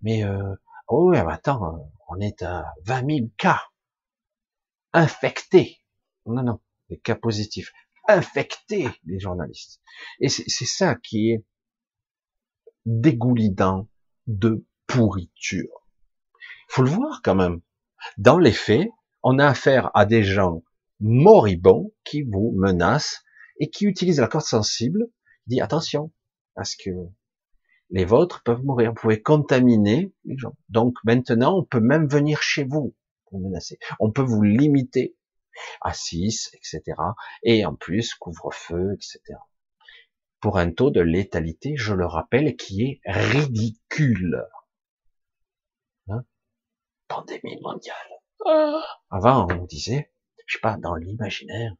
Mais 0.00 0.24
euh, 0.24 0.54
oh 0.88 1.10
mais 1.10 1.18
attends, 1.18 1.92
on 2.08 2.18
est 2.18 2.42
à 2.42 2.72
20 2.84 3.16
000 3.16 3.28
cas 3.36 3.60
infectés. 4.94 5.82
Non, 6.24 6.42
non, 6.42 6.60
des 6.88 6.98
cas 6.98 7.14
positifs. 7.14 7.72
Infectés, 8.08 8.88
les 9.04 9.20
journalistes. 9.20 9.82
Et 10.18 10.30
c'est 10.30 10.64
ça 10.64 10.94
qui 10.94 11.30
est 11.30 11.44
dégoulidant 12.86 13.86
de 14.26 14.64
pourriture. 14.86 15.79
Faut 16.70 16.82
le 16.82 16.90
voir 16.90 17.20
quand 17.24 17.34
même. 17.34 17.60
Dans 18.16 18.38
les 18.38 18.52
faits, 18.52 18.88
on 19.24 19.40
a 19.40 19.46
affaire 19.46 19.90
à 19.94 20.06
des 20.06 20.22
gens 20.22 20.62
moribonds 21.00 21.92
qui 22.04 22.22
vous 22.22 22.52
menacent 22.56 23.24
et 23.58 23.70
qui 23.70 23.86
utilisent 23.86 24.20
la 24.20 24.28
corde 24.28 24.44
sensible 24.44 25.08
dit 25.48 25.60
attention, 25.60 26.12
parce 26.54 26.76
que 26.76 26.90
les 27.90 28.04
vôtres 28.04 28.44
peuvent 28.44 28.62
mourir. 28.62 28.90
Vous 28.90 29.00
pouvez 29.00 29.20
contaminer 29.20 30.12
les 30.24 30.38
gens. 30.38 30.54
Donc 30.68 30.94
maintenant, 31.02 31.58
on 31.58 31.64
peut 31.64 31.80
même 31.80 32.06
venir 32.06 32.40
chez 32.40 32.62
vous 32.62 32.94
pour 33.26 33.40
menacer. 33.40 33.80
On 33.98 34.12
peut 34.12 34.22
vous 34.22 34.42
limiter 34.42 35.16
à 35.80 35.92
6, 35.92 36.52
etc. 36.54 36.82
Et 37.42 37.66
en 37.66 37.74
plus, 37.74 38.14
couvre-feu, 38.14 38.94
etc. 38.94 39.20
Pour 40.40 40.56
un 40.56 40.70
taux 40.70 40.92
de 40.92 41.00
létalité, 41.00 41.74
je 41.76 41.94
le 41.94 42.06
rappelle, 42.06 42.54
qui 42.56 42.82
est 42.82 43.00
ridicule. 43.04 44.44
Pandémie 47.10 47.60
mondiale. 47.60 47.96
Ah. 48.46 48.84
Avant, 49.10 49.48
on 49.50 49.64
disait, 49.64 50.12
je 50.46 50.54
sais 50.54 50.60
pas, 50.60 50.76
dans 50.76 50.94
l'imaginaire, 50.94 51.72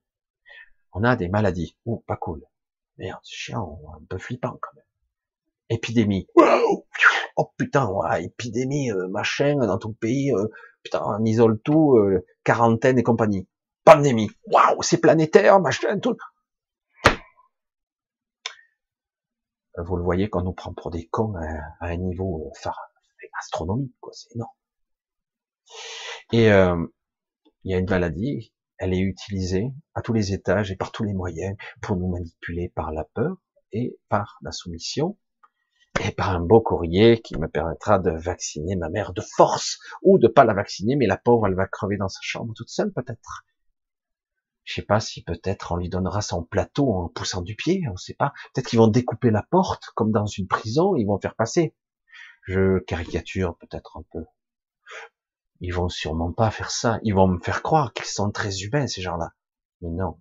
on 0.93 1.05
a 1.05 1.15
des 1.15 1.29
maladies. 1.29 1.77
Ouh, 1.87 2.01
pas 2.01 2.17
cool. 2.17 2.45
Merde, 2.99 3.21
c'est 3.23 3.37
chiant, 3.37 3.81
un 3.95 4.05
peu 4.07 4.19
flippant 4.19 4.59
quand 4.61 4.75
même. 4.75 4.85
Épidémie. 5.69 6.27
Oh 7.37 7.53
putain, 7.57 7.89
ouais, 7.89 8.25
épidémie, 8.25 8.91
euh, 8.91 9.07
machin, 9.07 9.55
dans 9.55 9.79
tout 9.79 9.91
le 9.91 9.95
pays, 9.95 10.33
euh, 10.33 10.49
putain, 10.83 11.01
on 11.05 11.25
isole 11.25 11.61
tout, 11.63 11.97
euh, 11.97 12.27
quarantaine 12.43 12.99
et 12.99 13.05
compagnie. 13.05 13.49
Pandémie. 13.85 14.31
Waouh, 14.47 14.83
c'est 14.83 15.01
planétaire, 15.01 15.61
machin, 15.61 16.01
tout. 16.01 16.17
Vous 19.79 19.97
le 19.97 20.03
voyez 20.03 20.29
qu'on 20.29 20.43
nous 20.43 20.53
prend 20.53 20.75
pour 20.75 20.91
des 20.91 21.07
cons 21.07 21.35
à, 21.37 21.87
un 21.87 21.97
niveau 21.97 22.53
astronomique, 23.39 23.95
quoi, 24.01 24.13
c'est 24.13 24.35
énorme. 24.35 24.51
Et 26.33 26.47
il 26.47 27.71
y 27.71 27.75
a 27.75 27.79
une 27.79 27.91
maladie 27.91 28.53
elle 28.81 28.95
est 28.95 29.01
utilisée 29.01 29.73
à 29.95 30.01
tous 30.01 30.15
les 30.15 30.33
étages 30.33 30.73
et 30.73 30.77
par 30.77 30.91
tous 30.91 31.05
les 31.05 31.13
moyens 31.13 31.55
pour 31.83 31.97
nous 31.97 32.09
manipuler 32.09 32.71
par 32.71 32.93
la 32.93 33.05
peur 33.05 33.37
et 33.73 33.99
par 34.09 34.39
la 34.43 34.53
soumission 34.53 35.19
et 36.03 36.13
par 36.13 36.31
un 36.31 36.41
beau 36.41 36.63
courrier 36.63 37.21
qui 37.21 37.37
me 37.39 37.47
permettra 37.47 37.99
de 37.99 38.11
vacciner 38.11 38.77
ma 38.77 38.89
mère 38.89 39.13
de 39.13 39.21
force 39.21 39.79
ou 40.03 40.19
de 40.19 40.29
pas 40.29 40.45
la 40.45 40.55
vacciner, 40.55 40.97
mais 40.97 41.07
la 41.07 41.19
pauvre, 41.19 41.47
elle 41.47 41.55
va 41.55 41.67
crever 41.67 41.99
dans 41.99 42.09
sa 42.09 42.21
chambre 42.23 42.55
toute 42.57 42.71
seule 42.71 42.91
peut-être. 42.91 43.45
Je 44.65 44.75
sais 44.75 44.83
pas 44.83 44.99
si 44.99 45.23
peut-être 45.23 45.73
on 45.73 45.77
lui 45.77 45.91
donnera 45.91 46.23
son 46.23 46.43
plateau 46.43 46.91
en 46.91 47.09
poussant 47.09 47.43
du 47.43 47.57
pied, 47.57 47.83
on 47.93 47.97
sait 47.97 48.15
pas. 48.15 48.33
Peut-être 48.55 48.69
qu'ils 48.69 48.79
vont 48.79 48.89
découper 48.89 49.31
la 49.31 49.43
porte 49.43 49.91
comme 49.95 50.11
dans 50.11 50.27
une 50.27 50.47
prison, 50.47 50.95
ils 50.97 51.05
vont 51.05 51.21
faire 51.21 51.35
passer. 51.35 51.75
Je 52.45 52.79
caricature 52.79 53.59
peut-être 53.59 53.99
un 53.99 54.05
peu. 54.11 54.25
Ils 55.61 55.75
vont 55.75 55.89
sûrement 55.89 56.33
pas 56.33 56.51
faire 56.51 56.71
ça. 56.71 56.99
Ils 57.03 57.15
vont 57.15 57.29
me 57.29 57.39
faire 57.39 57.63
croire 57.63 57.93
qu'ils 57.93 58.07
sont 58.07 58.31
très 58.31 58.61
humains, 58.61 58.87
ces 58.87 59.03
gens-là. 59.03 59.35
Mais 59.81 59.91
non. 59.91 60.21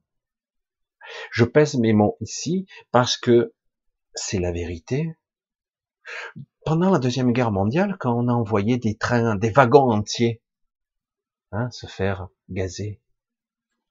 Je 1.32 1.46
pèse 1.46 1.76
mes 1.76 1.94
mots 1.94 2.18
ici 2.22 2.68
parce 2.92 3.18
que 3.18 3.54
c'est 4.14 4.40
la 4.40 4.52
vérité. 4.52 5.16
Pendant 6.66 6.92
la 6.92 7.00
deuxième 7.00 7.32
guerre 7.32 7.52
mondiale, 7.52 7.98
quand 8.00 8.14
on 8.14 8.28
a 8.28 8.34
envoyé 8.34 8.78
des 8.78 8.98
trains, 8.98 9.36
des 9.36 9.50
wagons 9.50 9.92
entiers, 9.92 10.42
hein, 11.52 11.70
se 11.72 11.88
faire 11.88 12.28
gazer, 12.50 13.02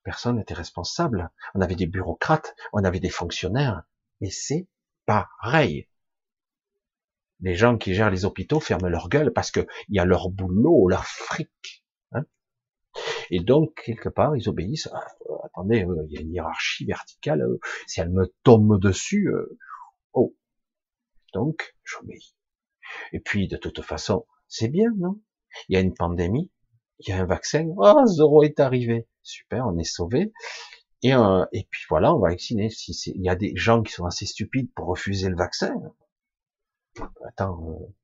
personne 0.04 0.36
n'était 0.36 0.54
responsable. 0.54 1.30
On 1.54 1.60
avait 1.60 1.76
des 1.76 1.86
bureaucrates, 1.86 2.54
on 2.72 2.84
avait 2.84 3.00
des 3.00 3.10
fonctionnaires. 3.10 3.84
Mais 4.20 4.30
c'est 4.30 4.68
pareil. 5.06 5.88
Les 7.40 7.54
gens 7.54 7.78
qui 7.78 7.94
gèrent 7.94 8.10
les 8.10 8.24
hôpitaux 8.24 8.60
ferment 8.60 8.88
leur 8.88 9.08
gueule 9.08 9.32
parce 9.32 9.50
que 9.50 9.66
il 9.88 9.96
y 9.96 9.98
a 10.00 10.04
leur 10.04 10.30
boulot, 10.30 10.88
leur 10.88 11.04
fric. 11.04 11.84
Hein 12.12 12.24
et 13.30 13.40
donc, 13.40 13.82
quelque 13.84 14.08
part, 14.08 14.36
ils 14.36 14.48
obéissent. 14.48 14.88
Ah, 14.92 15.06
euh, 15.30 15.34
attendez, 15.44 15.84
euh, 15.84 16.04
il 16.08 16.14
y 16.14 16.18
a 16.18 16.20
une 16.20 16.32
hiérarchie 16.32 16.86
verticale. 16.86 17.42
Euh, 17.42 17.60
si 17.86 18.00
elle 18.00 18.10
me 18.10 18.32
tombe 18.42 18.80
dessus, 18.80 19.30
oh. 20.12 20.34
Donc, 21.34 21.76
j'obéis. 21.84 22.34
Et 23.12 23.20
puis, 23.20 23.48
de 23.48 23.56
toute 23.56 23.82
façon, 23.82 24.26
c'est 24.48 24.68
bien, 24.68 24.90
non? 24.96 25.20
Il 25.68 25.74
y 25.74 25.76
a 25.76 25.80
une 25.80 25.94
pandémie, 25.94 26.50
il 27.00 27.10
y 27.10 27.12
a 27.12 27.18
un 27.18 27.26
vaccin. 27.26 27.68
Oh, 27.76 28.04
Zoro 28.06 28.42
est 28.42 28.60
arrivé. 28.60 29.06
Super, 29.22 29.66
on 29.66 29.78
est 29.78 29.84
sauvé. 29.84 30.32
Et, 31.02 31.10
et 31.10 31.68
puis 31.70 31.82
voilà, 31.88 32.14
on 32.14 32.18
va 32.18 32.30
vacciner. 32.30 32.70
Si 32.70 32.92
il 33.14 33.22
y 33.22 33.28
a 33.28 33.36
des 33.36 33.52
gens 33.54 33.82
qui 33.82 33.92
sont 33.92 34.04
assez 34.04 34.26
stupides 34.26 34.72
pour 34.74 34.86
refuser 34.86 35.28
le 35.28 35.36
vaccin, 35.36 35.74
attends, 37.26 37.70
euh, 37.70 37.94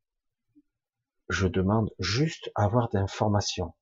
je 1.29 1.47
demande 1.47 1.91
juste 1.99 2.51
avoir 2.55 2.89
d'informations. 2.91 3.75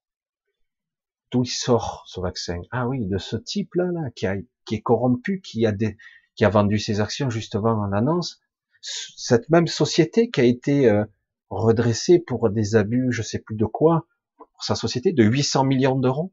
D'où 1.31 1.45
il 1.45 1.49
sort 1.49 2.05
ce 2.07 2.21
vaccin? 2.21 2.61
Ah 2.71 2.87
oui, 2.87 3.07
de 3.07 3.19
ce 3.19 3.37
type-là, 3.37 3.87
là, 3.93 4.11
qui, 4.15 4.27
est 4.27 4.83
corrompu, 4.83 5.41
qui 5.41 5.67
a, 5.67 6.49
vendu 6.49 6.79
ses 6.79 7.01
actions 7.01 7.31
justement 7.31 7.73
en 7.73 7.93
annonce. 7.93 8.41
Cette 8.83 9.49
même 9.49 9.67
société 9.67 10.31
qui 10.31 10.41
a 10.41 10.45
été 10.45 10.89
euh, 10.89 11.05
redressée 11.49 12.19
pour 12.19 12.51
des 12.51 12.77
abus, 12.77 13.13
je 13.13 13.23
sais 13.23 13.39
plus 13.39 13.57
de 13.57 13.65
quoi, 13.65 14.07
pour 14.37 14.63
sa 14.63 14.75
société, 14.75 15.13
de 15.13 15.25
800 15.25 15.65
millions 15.65 15.99
d'euros. 15.99 16.33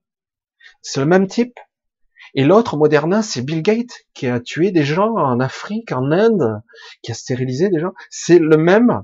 C'est 0.82 1.00
le 1.00 1.06
même 1.06 1.28
type? 1.28 1.58
Et 2.36 2.44
l'autre, 2.44 2.78
Moderna, 2.78 3.22
c'est 3.22 3.42
Bill 3.42 3.62
Gates, 3.62 4.06
qui 4.14 4.28
a 4.28 4.40
tué 4.40 4.72
des 4.72 4.84
gens 4.84 5.16
en 5.16 5.40
Afrique, 5.40 5.92
en 5.92 6.12
Inde, 6.12 6.62
qui 7.02 7.12
a 7.12 7.16
stérilisé 7.16 7.70
des 7.70 7.80
gens. 7.80 7.94
C'est 8.10 8.40
le 8.40 8.58
même. 8.58 9.04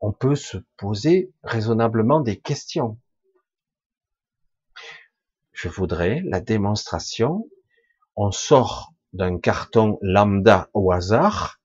On 0.00 0.12
peut 0.12 0.36
se 0.36 0.58
poser 0.76 1.32
raisonnablement 1.42 2.20
des 2.20 2.38
questions. 2.38 2.98
Je 5.52 5.68
voudrais 5.68 6.20
la 6.24 6.40
démonstration. 6.40 7.48
On 8.14 8.30
sort 8.30 8.92
d'un 9.12 9.38
carton 9.38 9.98
lambda 10.02 10.68
au 10.74 10.92
hasard 10.92 11.60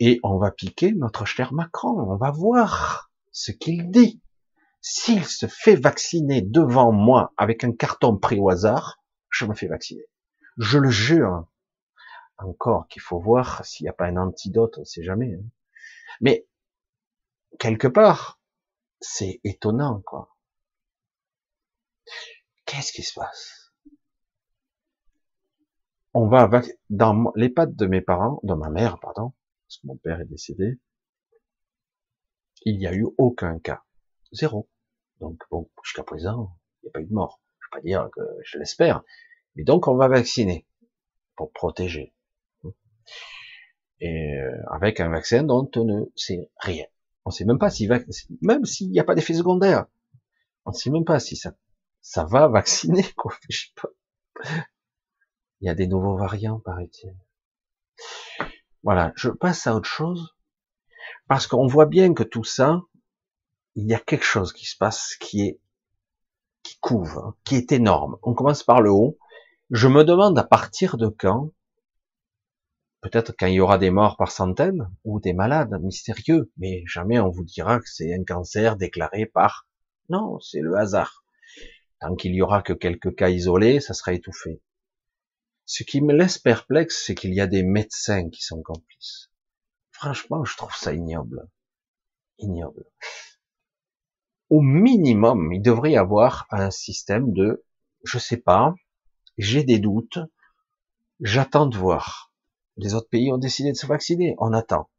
et 0.00 0.20
on 0.22 0.38
va 0.38 0.50
piquer 0.50 0.92
notre 0.92 1.24
cher 1.24 1.52
Macron. 1.52 1.96
On 2.10 2.16
va 2.16 2.30
voir 2.30 3.10
ce 3.32 3.52
qu'il 3.52 3.90
dit. 3.90 4.20
S'il 4.80 5.24
se 5.24 5.46
fait 5.46 5.76
vacciner 5.76 6.42
devant 6.42 6.92
moi 6.92 7.32
avec 7.36 7.64
un 7.64 7.72
carton 7.72 8.16
pris 8.16 8.38
au 8.38 8.50
hasard, 8.50 8.98
je 9.36 9.44
me 9.44 9.54
fais 9.54 9.66
vacciner. 9.66 10.06
Je 10.56 10.78
le 10.78 10.90
jure. 10.90 11.46
Encore 12.38 12.86
qu'il 12.88 13.02
faut 13.02 13.18
voir 13.18 13.64
s'il 13.64 13.84
n'y 13.84 13.90
a 13.90 13.94
pas 13.94 14.06
un 14.06 14.16
antidote, 14.16 14.76
on 14.76 14.82
ne 14.82 14.86
sait 14.86 15.02
jamais. 15.02 15.34
Hein. 15.34 15.44
Mais 16.20 16.46
quelque 17.58 17.88
part, 17.88 18.40
c'est 19.00 19.40
étonnant, 19.44 20.00
quoi. 20.00 20.36
Qu'est-ce 22.66 22.92
qui 22.92 23.02
se 23.02 23.14
passe? 23.14 23.72
On 26.12 26.28
va 26.28 26.50
dans 26.88 27.32
les 27.36 27.50
pattes 27.50 27.74
de 27.74 27.86
mes 27.86 28.00
parents, 28.00 28.40
de 28.42 28.54
ma 28.54 28.70
mère, 28.70 28.98
pardon, 29.00 29.34
parce 29.66 29.78
que 29.78 29.86
mon 29.86 29.96
père 29.96 30.20
est 30.20 30.26
décédé. 30.26 30.78
Il 32.62 32.78
n'y 32.78 32.86
a 32.86 32.94
eu 32.94 33.06
aucun 33.18 33.58
cas, 33.58 33.84
zéro. 34.32 34.68
Donc 35.20 35.42
bon, 35.50 35.70
jusqu'à 35.82 36.04
présent, 36.04 36.56
il 36.82 36.86
n'y 36.86 36.88
a 36.88 36.92
pas 36.92 37.00
eu 37.00 37.06
de 37.06 37.12
mort. 37.12 37.40
Je 37.60 37.66
ne 37.66 37.66
veux 37.66 37.82
pas 37.82 37.86
dire 37.86 38.08
que 38.14 38.20
je 38.44 38.58
l'espère, 38.58 39.02
mais 39.56 39.64
donc 39.64 39.88
on 39.88 39.96
va 39.96 40.08
vacciner 40.08 40.66
pour 41.34 41.50
protéger. 41.52 42.14
Et 44.00 44.34
euh, 44.36 44.62
avec 44.70 45.00
un 45.00 45.08
vaccin 45.08 45.42
dont 45.42 45.70
on 45.76 45.84
ne 45.84 46.04
sait 46.14 46.50
rien. 46.58 46.84
On 47.24 47.30
ne 47.30 47.34
sait 47.34 47.46
même 47.46 47.58
pas 47.58 47.70
si 47.70 47.88
même 48.42 48.64
s'il 48.64 48.90
n'y 48.90 49.00
a 49.00 49.04
pas 49.04 49.14
d'effet 49.14 49.34
secondaire, 49.34 49.86
on 50.66 50.70
ne 50.70 50.76
sait 50.76 50.90
même 50.90 51.04
pas 51.04 51.18
si 51.18 51.36
ça 51.36 51.54
ça 52.02 52.24
va 52.24 52.46
vacciner. 52.46 53.04
Il 55.60 55.66
y 55.66 55.70
a 55.70 55.74
des 55.74 55.86
nouveaux 55.86 56.16
variants, 56.16 56.60
paraît-il. 56.60 57.16
Voilà, 58.82 59.12
je 59.16 59.30
passe 59.30 59.66
à 59.66 59.74
autre 59.74 59.88
chose 59.88 60.36
parce 61.26 61.46
qu'on 61.46 61.66
voit 61.66 61.86
bien 61.86 62.12
que 62.14 62.22
tout 62.22 62.44
ça, 62.44 62.82
il 63.74 63.88
y 63.88 63.94
a 63.94 63.98
quelque 63.98 64.24
chose 64.24 64.52
qui 64.52 64.66
se 64.66 64.76
passe 64.76 65.16
qui 65.16 65.42
est 65.42 65.60
qui 66.62 66.78
couve, 66.80 67.18
hein, 67.18 67.34
qui 67.44 67.56
est 67.56 67.72
énorme. 67.72 68.18
On 68.22 68.34
commence 68.34 68.62
par 68.62 68.82
le 68.82 68.90
haut 68.90 69.18
je 69.70 69.88
me 69.88 70.04
demande 70.04 70.38
à 70.38 70.44
partir 70.44 70.96
de 70.96 71.08
quand, 71.08 71.50
peut-être 73.00 73.34
quand 73.36 73.46
il 73.46 73.54
y 73.54 73.60
aura 73.60 73.78
des 73.78 73.90
morts 73.90 74.16
par 74.16 74.30
centaines, 74.30 74.90
ou 75.04 75.18
des 75.18 75.32
malades 75.32 75.80
mystérieux, 75.82 76.52
mais 76.56 76.84
jamais 76.86 77.18
on 77.18 77.30
vous 77.30 77.44
dira 77.44 77.80
que 77.80 77.88
c'est 77.88 78.14
un 78.14 78.24
cancer 78.24 78.76
déclaré 78.76 79.26
par... 79.26 79.66
Non, 80.08 80.38
c'est 80.38 80.60
le 80.60 80.76
hasard. 80.76 81.24
Tant 82.00 82.14
qu'il 82.14 82.34
y 82.34 82.42
aura 82.42 82.62
que 82.62 82.72
quelques 82.72 83.16
cas 83.16 83.28
isolés, 83.28 83.80
ça 83.80 83.92
sera 83.92 84.12
étouffé. 84.12 84.62
Ce 85.64 85.82
qui 85.82 86.00
me 86.00 86.12
laisse 86.12 86.38
perplexe, 86.38 87.02
c'est 87.04 87.16
qu'il 87.16 87.34
y 87.34 87.40
a 87.40 87.48
des 87.48 87.64
médecins 87.64 88.30
qui 88.30 88.42
sont 88.42 88.62
complices. 88.62 89.32
Franchement, 89.90 90.44
je 90.44 90.56
trouve 90.56 90.76
ça 90.76 90.94
ignoble. 90.94 91.48
Ignoble. 92.38 92.84
Au 94.48 94.60
minimum, 94.60 95.52
il 95.52 95.60
devrait 95.60 95.92
y 95.92 95.96
avoir 95.96 96.46
un 96.50 96.70
système 96.70 97.32
de, 97.32 97.64
je 98.04 98.18
sais 98.18 98.36
pas, 98.36 98.76
j'ai 99.38 99.64
des 99.64 99.78
doutes, 99.78 100.18
j'attends 101.20 101.66
de 101.66 101.76
voir. 101.76 102.32
Les 102.76 102.94
autres 102.94 103.08
pays 103.08 103.32
ont 103.32 103.38
décidé 103.38 103.72
de 103.72 103.76
se 103.76 103.86
vacciner, 103.86 104.34
on 104.38 104.52
attend. 104.52 104.90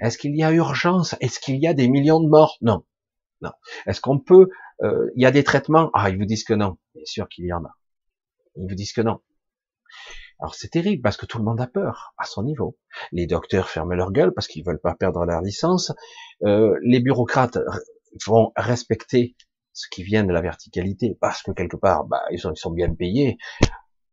Est-ce 0.00 0.18
qu'il 0.18 0.36
y 0.36 0.42
a 0.42 0.52
urgence? 0.52 1.16
Est-ce 1.20 1.40
qu'il 1.40 1.56
y 1.56 1.66
a 1.66 1.74
des 1.74 1.88
millions 1.88 2.20
de 2.20 2.28
morts? 2.28 2.58
Non. 2.60 2.84
Non. 3.40 3.52
Est-ce 3.86 4.00
qu'on 4.00 4.18
peut 4.18 4.48
euh, 4.82 5.10
Il 5.16 5.22
y 5.22 5.26
a 5.26 5.30
des 5.30 5.44
traitements? 5.44 5.90
Ah, 5.94 6.10
ils 6.10 6.18
vous 6.18 6.24
disent 6.24 6.44
que 6.44 6.54
non. 6.54 6.78
Bien 6.94 7.04
sûr 7.04 7.28
qu'il 7.28 7.46
y 7.46 7.52
en 7.52 7.64
a. 7.64 7.76
Ils 8.56 8.68
vous 8.68 8.74
disent 8.74 8.92
que 8.92 9.00
non. 9.00 9.20
Alors 10.40 10.54
c'est 10.54 10.68
terrible 10.68 11.02
parce 11.02 11.16
que 11.16 11.26
tout 11.26 11.38
le 11.38 11.44
monde 11.44 11.60
a 11.60 11.66
peur 11.66 12.14
à 12.16 12.24
son 12.24 12.44
niveau. 12.44 12.78
Les 13.10 13.26
docteurs 13.26 13.68
ferment 13.68 13.94
leur 13.94 14.12
gueule 14.12 14.32
parce 14.32 14.46
qu'ils 14.46 14.64
veulent 14.64 14.80
pas 14.80 14.94
perdre 14.94 15.24
leur 15.24 15.40
licence. 15.40 15.92
Euh, 16.44 16.78
les 16.82 17.00
bureaucrates 17.00 17.58
vont 18.26 18.52
respecter 18.56 19.34
ce 19.78 19.86
qui 19.88 20.02
vient 20.02 20.24
de 20.24 20.32
la 20.32 20.40
verticalité 20.40 21.16
parce 21.20 21.40
que 21.40 21.52
quelque 21.52 21.76
part, 21.76 22.04
bah, 22.04 22.24
ils 22.32 22.40
sont, 22.40 22.52
ils 22.52 22.58
sont 22.58 22.72
bien 22.72 22.92
payés 22.92 23.38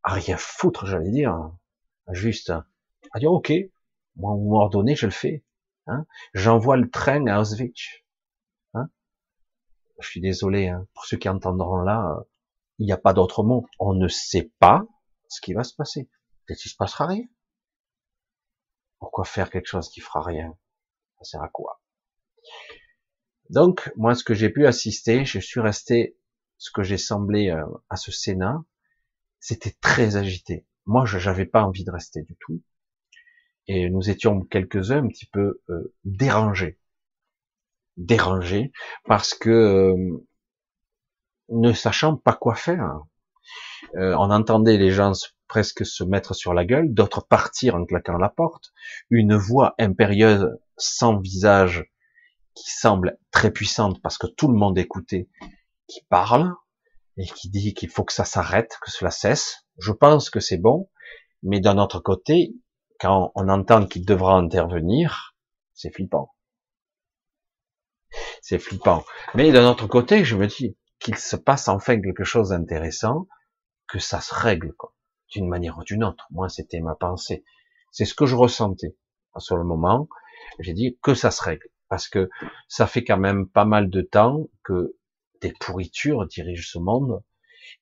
à 0.03 0.13
rien 0.13 0.37
foutre, 0.37 0.85
j'allais 0.85 1.09
dire, 1.09 1.35
juste 2.11 2.51
à 2.51 3.19
dire 3.19 3.31
ok, 3.31 3.51
moi 4.15 4.35
vous 4.35 4.47
m'ordonnez, 4.47 4.95
je 4.95 5.07
le 5.07 5.11
fais. 5.11 5.43
Hein 5.87 6.05
J'envoie 6.35 6.77
le 6.77 6.87
train 6.91 7.25
à 7.25 7.41
Auschwitz. 7.41 8.03
Hein 8.75 8.89
je 9.99 10.07
suis 10.07 10.21
désolé 10.21 10.67
hein, 10.67 10.87
pour 10.93 11.05
ceux 11.05 11.17
qui 11.17 11.29
entendront 11.29 11.77
là, 11.77 12.15
il 12.77 12.85
n'y 12.85 12.91
a 12.91 12.97
pas 12.97 13.13
d'autre 13.13 13.43
mot. 13.43 13.65
On 13.79 13.95
ne 13.95 14.07
sait 14.07 14.51
pas 14.59 14.85
ce 15.29 15.41
qui 15.41 15.53
va 15.53 15.63
se 15.63 15.73
passer. 15.73 16.07
Peut-être 16.45 16.59
qu'il 16.59 16.69
se 16.69 16.77
passera 16.77 17.07
rien. 17.07 17.25
Pourquoi 18.99 19.25
faire 19.25 19.49
quelque 19.49 19.67
chose 19.67 19.89
qui 19.89 19.99
fera 19.99 20.21
rien? 20.21 20.55
Ça 21.17 21.23
sert 21.23 21.41
à 21.41 21.49
quoi? 21.49 21.81
Donc 23.49 23.91
moi, 23.95 24.15
ce 24.15 24.23
que 24.23 24.33
j'ai 24.33 24.49
pu 24.49 24.65
assister, 24.65 25.25
je 25.25 25.39
suis 25.39 25.59
resté 25.59 26.17
ce 26.57 26.71
que 26.71 26.83
j'ai 26.83 26.97
semblé 26.97 27.49
euh, 27.49 27.65
à 27.89 27.95
ce 27.95 28.11
Sénat, 28.11 28.63
c'était 29.39 29.75
très 29.81 30.15
agité. 30.15 30.65
Moi, 30.85 31.05
je 31.05 31.17
n'avais 31.17 31.45
pas 31.45 31.63
envie 31.63 31.83
de 31.83 31.91
rester 31.91 32.23
du 32.23 32.35
tout. 32.39 32.61
Et 33.67 33.89
nous 33.89 34.09
étions 34.09 34.41
quelques-uns 34.41 35.03
un 35.03 35.07
petit 35.07 35.25
peu 35.25 35.61
euh, 35.69 35.93
dérangés. 36.03 36.79
Dérangés 37.97 38.71
parce 39.05 39.33
que 39.33 39.49
euh, 39.49 40.25
ne 41.49 41.73
sachant 41.73 42.17
pas 42.17 42.33
quoi 42.33 42.55
faire. 42.55 43.01
Euh, 43.95 44.15
on 44.17 44.31
entendait 44.31 44.77
les 44.77 44.91
gens 44.91 45.13
presque 45.47 45.85
se 45.85 46.03
mettre 46.03 46.33
sur 46.33 46.53
la 46.53 46.65
gueule, 46.65 46.93
d'autres 46.93 47.25
partir 47.25 47.75
en 47.75 47.85
claquant 47.85 48.17
la 48.17 48.29
porte, 48.29 48.73
une 49.09 49.35
voix 49.35 49.75
impérieuse 49.79 50.49
sans 50.77 51.19
visage 51.19 51.85
qui 52.55 52.71
semble 52.71 53.17
très 53.31 53.51
puissante 53.51 54.01
parce 54.01 54.17
que 54.17 54.27
tout 54.27 54.47
le 54.47 54.57
monde 54.57 54.77
écoutait, 54.77 55.29
qui 55.87 56.01
parle, 56.09 56.53
et 57.17 57.25
qui 57.25 57.49
dit 57.49 57.73
qu'il 57.73 57.89
faut 57.89 58.03
que 58.03 58.13
ça 58.13 58.25
s'arrête, 58.25 58.77
que 58.81 58.91
cela 58.91 59.11
cesse. 59.11 59.65
Je 59.77 59.91
pense 59.91 60.29
que 60.29 60.39
c'est 60.39 60.57
bon, 60.57 60.89
mais 61.43 61.59
d'un 61.59 61.77
autre 61.77 61.99
côté, 61.99 62.55
quand 62.99 63.31
on 63.35 63.49
entend 63.49 63.85
qu'il 63.85 64.05
devra 64.05 64.35
intervenir, 64.35 65.35
c'est 65.73 65.93
flippant. 65.93 66.33
C'est 68.41 68.59
flippant. 68.59 69.03
Mais 69.33 69.51
d'un 69.51 69.69
autre 69.69 69.87
côté, 69.87 70.23
je 70.23 70.35
me 70.35 70.47
dis 70.47 70.77
qu'il 70.99 71.17
se 71.17 71.35
passe 71.35 71.67
enfin 71.67 71.99
quelque 71.99 72.23
chose 72.23 72.49
d'intéressant, 72.49 73.27
que 73.87 73.99
ça 73.99 74.21
se 74.21 74.33
règle, 74.33 74.73
d'une 75.31 75.47
manière 75.47 75.77
ou 75.77 75.83
d'une 75.83 76.03
autre. 76.03 76.25
Moi, 76.31 76.49
c'était 76.49 76.79
ma 76.79 76.95
pensée. 76.95 77.43
C'est 77.91 78.05
ce 78.05 78.15
que 78.15 78.25
je 78.25 78.35
ressentais. 78.35 78.97
À 79.33 79.39
ce 79.39 79.53
moment, 79.53 80.07
j'ai 80.59 80.73
dit 80.73 80.97
que 81.01 81.13
ça 81.13 81.31
se 81.31 81.43
règle. 81.43 81.67
Parce 81.89 82.07
que 82.07 82.29
ça 82.67 82.87
fait 82.87 83.03
quand 83.03 83.17
même 83.17 83.47
pas 83.47 83.65
mal 83.65 83.89
de 83.89 84.01
temps 84.01 84.47
que 84.63 84.95
des 85.41 85.53
pourritures 85.59 86.25
dirigent 86.27 86.67
ce 86.67 86.79
monde, 86.79 87.21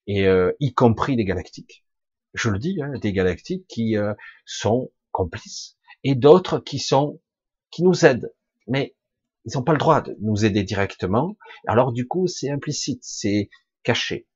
et 0.08 0.28
euh, 0.28 0.52
y 0.60 0.74
compris 0.74 1.16
des 1.16 1.26
galactiques. 1.26 1.86
Je 2.34 2.50
le 2.50 2.60
dis, 2.60 2.82
hein, 2.82 2.92
des 3.00 3.14
galactiques 3.14 3.68
qui 3.68 3.98
euh, 3.98 4.14
sont 4.46 4.92
complices, 5.12 5.78
et 6.04 6.16
d'autres 6.16 6.60
qui 6.60 6.80
sont, 6.80 7.22
qui 7.72 7.84
nous 7.84 8.06
aident. 8.06 8.34
Mais 8.68 8.96
ils 9.46 9.56
n'ont 9.56 9.64
pas 9.64 9.74
le 9.74 9.78
droit 9.78 10.02
de 10.02 10.16
nous 10.22 10.46
aider 10.46 10.64
directement. 10.64 11.38
Alors 11.68 11.92
du 11.92 12.08
coup, 12.08 12.28
c'est 12.28 12.50
implicite, 12.50 13.04
c'est 13.04 13.50
caché. 13.84 14.28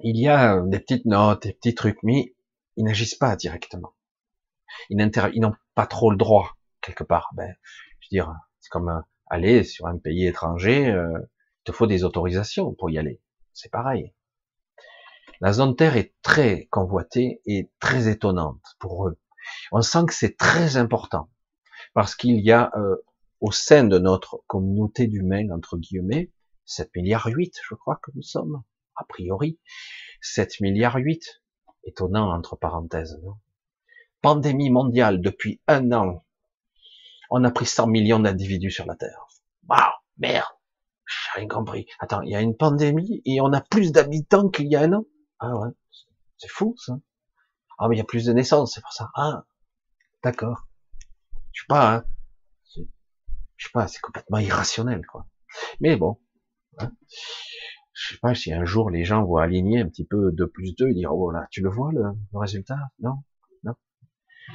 Il 0.00 0.18
y 0.18 0.28
a 0.28 0.60
des 0.60 0.80
petites 0.80 1.06
notes, 1.06 1.44
des 1.44 1.52
petits 1.54 1.74
trucs, 1.74 2.02
mais 2.02 2.34
ils 2.76 2.84
n'agissent 2.84 3.14
pas 3.14 3.36
directement. 3.36 3.94
Ils 4.90 4.98
n'ont 4.98 5.54
pas 5.74 5.86
trop 5.86 6.10
le 6.10 6.16
droit 6.16 6.56
quelque 6.82 7.04
part. 7.04 7.30
Ben, 7.34 7.54
dire, 8.08 8.34
c'est 8.60 8.70
comme 8.70 8.88
euh, 8.88 9.00
aller 9.26 9.64
sur 9.64 9.86
un 9.86 9.98
pays 9.98 10.26
étranger, 10.26 10.90
euh, 10.90 11.18
il 11.18 11.64
te 11.64 11.72
faut 11.72 11.86
des 11.86 12.04
autorisations 12.04 12.74
pour 12.74 12.90
y 12.90 12.98
aller. 12.98 13.20
C'est 13.52 13.70
pareil. 13.70 14.14
La 15.40 15.52
zone 15.52 15.76
Terre 15.76 15.96
est 15.96 16.14
très 16.22 16.66
convoitée 16.66 17.42
et 17.46 17.70
très 17.80 18.08
étonnante 18.08 18.62
pour 18.78 19.08
eux. 19.08 19.18
On 19.72 19.82
sent 19.82 20.06
que 20.06 20.14
c'est 20.14 20.36
très 20.36 20.76
important 20.76 21.30
parce 21.94 22.14
qu'il 22.14 22.40
y 22.40 22.52
a 22.52 22.72
euh, 22.76 22.96
au 23.40 23.52
sein 23.52 23.84
de 23.84 23.98
notre 23.98 24.42
communauté 24.46 25.06
d'humains 25.06 25.50
entre 25.50 25.76
guillemets 25.76 26.30
7 26.64 26.90
milliards 26.96 27.26
8, 27.26 27.54
je 27.68 27.74
crois 27.74 28.00
que 28.02 28.10
nous 28.14 28.22
sommes 28.22 28.62
a 28.96 29.04
priori 29.04 29.58
7 30.20 30.60
milliards 30.60 30.96
8. 30.96 31.42
Étonnant 31.84 32.32
entre 32.32 32.56
parenthèses. 32.56 33.20
Non? 33.22 33.36
Pandémie 34.20 34.70
mondiale 34.70 35.20
depuis 35.20 35.60
un 35.68 35.92
an. 35.92 36.25
On 37.30 37.44
a 37.44 37.50
pris 37.50 37.66
100 37.66 37.86
millions 37.88 38.20
d'individus 38.20 38.70
sur 38.70 38.86
la 38.86 38.96
Terre. 38.96 39.26
Waouh, 39.68 39.92
merde, 40.18 40.46
j'ai 41.06 41.40
rien 41.40 41.48
compris. 41.48 41.86
Attends, 41.98 42.22
il 42.22 42.30
y 42.30 42.36
a 42.36 42.40
une 42.40 42.56
pandémie 42.56 43.22
et 43.24 43.40
on 43.40 43.52
a 43.52 43.60
plus 43.60 43.92
d'habitants 43.92 44.48
qu'il 44.48 44.66
y 44.66 44.76
a 44.76 44.82
un 44.82 44.92
an. 44.92 45.04
Ah 45.38 45.56
ouais, 45.56 45.70
c'est 46.38 46.50
fou 46.50 46.74
ça. 46.78 46.98
Ah 47.78 47.88
mais 47.88 47.96
il 47.96 47.98
y 47.98 48.02
a 48.02 48.04
plus 48.04 48.24
de 48.24 48.32
naissances, 48.32 48.74
c'est 48.74 48.80
pour 48.80 48.92
ça. 48.92 49.10
Ah, 49.14 49.44
d'accord. 50.22 50.66
Je 51.52 51.62
sais 51.62 51.66
pas, 51.68 51.94
hein. 51.94 52.04
Je 53.56 53.66
sais 53.66 53.72
pas, 53.72 53.88
c'est 53.88 54.00
complètement 54.00 54.38
irrationnel 54.38 55.06
quoi. 55.06 55.26
Mais 55.80 55.96
bon, 55.96 56.20
hein. 56.78 56.92
je 57.94 58.08
sais 58.08 58.18
pas 58.20 58.34
si 58.34 58.52
un 58.52 58.64
jour 58.64 58.90
les 58.90 59.04
gens 59.04 59.24
vont 59.24 59.36
aligner 59.36 59.80
un 59.80 59.88
petit 59.88 60.04
peu 60.04 60.30
2 60.32 60.48
plus 60.48 60.74
2 60.74 60.88
et 60.88 60.94
dire 60.94 61.14
oh 61.14 61.30
là, 61.30 61.46
tu 61.50 61.62
le 61.62 61.70
vois 61.70 61.90
le, 61.92 62.04
résultat? 62.34 62.76
Non, 63.00 63.10
non? 63.10 63.22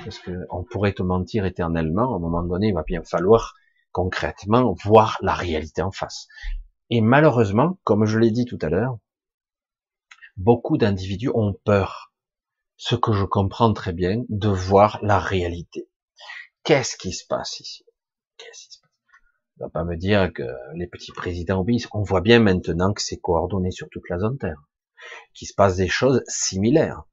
Parce 0.04 0.20
que 0.20 0.46
on 0.50 0.64
pourrait 0.64 0.94
te 0.94 1.04
mentir 1.04 1.46
éternellement. 1.46 2.14
À 2.14 2.16
un 2.16 2.20
moment 2.20 2.44
donné, 2.44 2.68
il 2.68 2.74
va 2.74 2.84
bien 2.84 3.04
falloir 3.04 3.56
concrètement 3.92 4.74
voir 4.84 5.18
la 5.22 5.34
réalité 5.34 5.82
en 5.82 5.92
face. 5.92 6.28
Et 6.90 7.02
malheureusement, 7.02 7.80
comme 7.84 8.06
je 8.06 8.20
l'ai 8.20 8.32
dit 8.32 8.46
tout 8.46 8.60
à 8.62 8.70
l'heure, 8.70 8.98
beaucoup 10.38 10.78
d'individus 10.78 11.30
ont 11.34 11.54
peur, 11.54 12.14
ce 12.78 12.96
que 12.96 13.14
je 13.14 13.26
comprends 13.26 13.74
très 13.74 13.94
bien, 13.94 14.24
de 14.30 14.50
voir 14.50 15.00
la 15.02 15.20
réalité. 15.20 15.90
Qu'est-ce 16.64 16.98
qui 16.98 17.12
se 17.12 17.26
passe 17.28 17.60
ici? 17.60 17.86
Qu'est-ce 18.38 18.68
qui 18.68 18.74
se 18.74 18.80
passe? 18.82 18.92
On 19.60 19.66
va 19.66 19.70
pas 19.70 19.84
me 19.84 19.96
dire 19.96 20.32
que 20.34 20.44
les 20.76 20.88
petits 20.88 21.12
présidents 21.12 21.60
obéissent. 21.60 21.88
On 21.94 22.02
voit 22.02 22.22
bien 22.22 22.40
maintenant 22.40 22.94
que 22.94 23.02
c'est 23.02 23.20
coordonné 23.20 23.72
sur 23.72 23.90
toute 23.90 24.10
la 24.10 24.20
zone 24.20 24.38
Terre, 24.38 24.62
qu'il 25.34 25.48
se 25.48 25.54
passe 25.54 25.76
des 25.76 25.88
choses 25.88 26.24
similaires. 26.28 27.04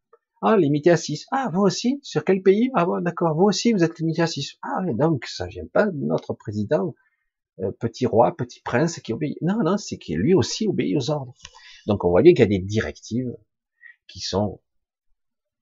Ah, 0.41 0.57
limité 0.57 0.91
à 0.91 0.97
6. 0.97 1.27
Ah, 1.33 1.51
vous 1.53 1.63
aussi 1.63 1.99
Sur 2.03 2.25
quel 2.25 2.43
pays? 2.43 2.71
Ah, 2.75 2.87
bon, 2.87 3.01
d'accord, 3.03 3.35
vous 3.37 3.45
aussi, 3.45 3.73
vous 3.73 3.83
êtes 3.83 3.99
limité 3.99 4.23
à 4.23 4.27
6. 4.27 4.57
Ah, 4.63 4.81
mais 4.85 4.95
donc, 4.95 5.27
ça 5.27 5.47
vient 5.47 5.67
pas 5.67 5.87
de 5.87 5.97
notre 5.97 6.33
président, 6.35 6.95
euh, 7.61 7.73
petit 7.73 8.07
roi, 8.07 8.37
petit 8.37 8.61
prince 8.61 9.01
qui 9.01 9.13
obéit. 9.13 9.37
Non, 9.43 9.59
non, 9.65 9.77
c'est 9.77 9.99
qu'il 9.99 10.19
lui 10.19 10.35
aussi 10.35 10.69
obéit 10.69 10.97
aux 10.97 11.11
ordres. 11.11 11.35
Donc 11.87 12.05
on 12.05 12.11
voit 12.11 12.23
bien 12.23 12.33
qu'il 12.33 12.41
y 12.41 12.43
a 12.43 12.47
des 12.47 12.61
directives 12.61 13.35
qui 14.07 14.21
sont 14.21 14.61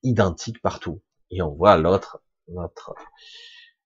identiques 0.03 0.61
partout. 0.61 1.03
Et 1.31 1.41
on 1.41 1.55
voit 1.55 1.77
l'autre, 1.79 2.23
notre 2.49 2.95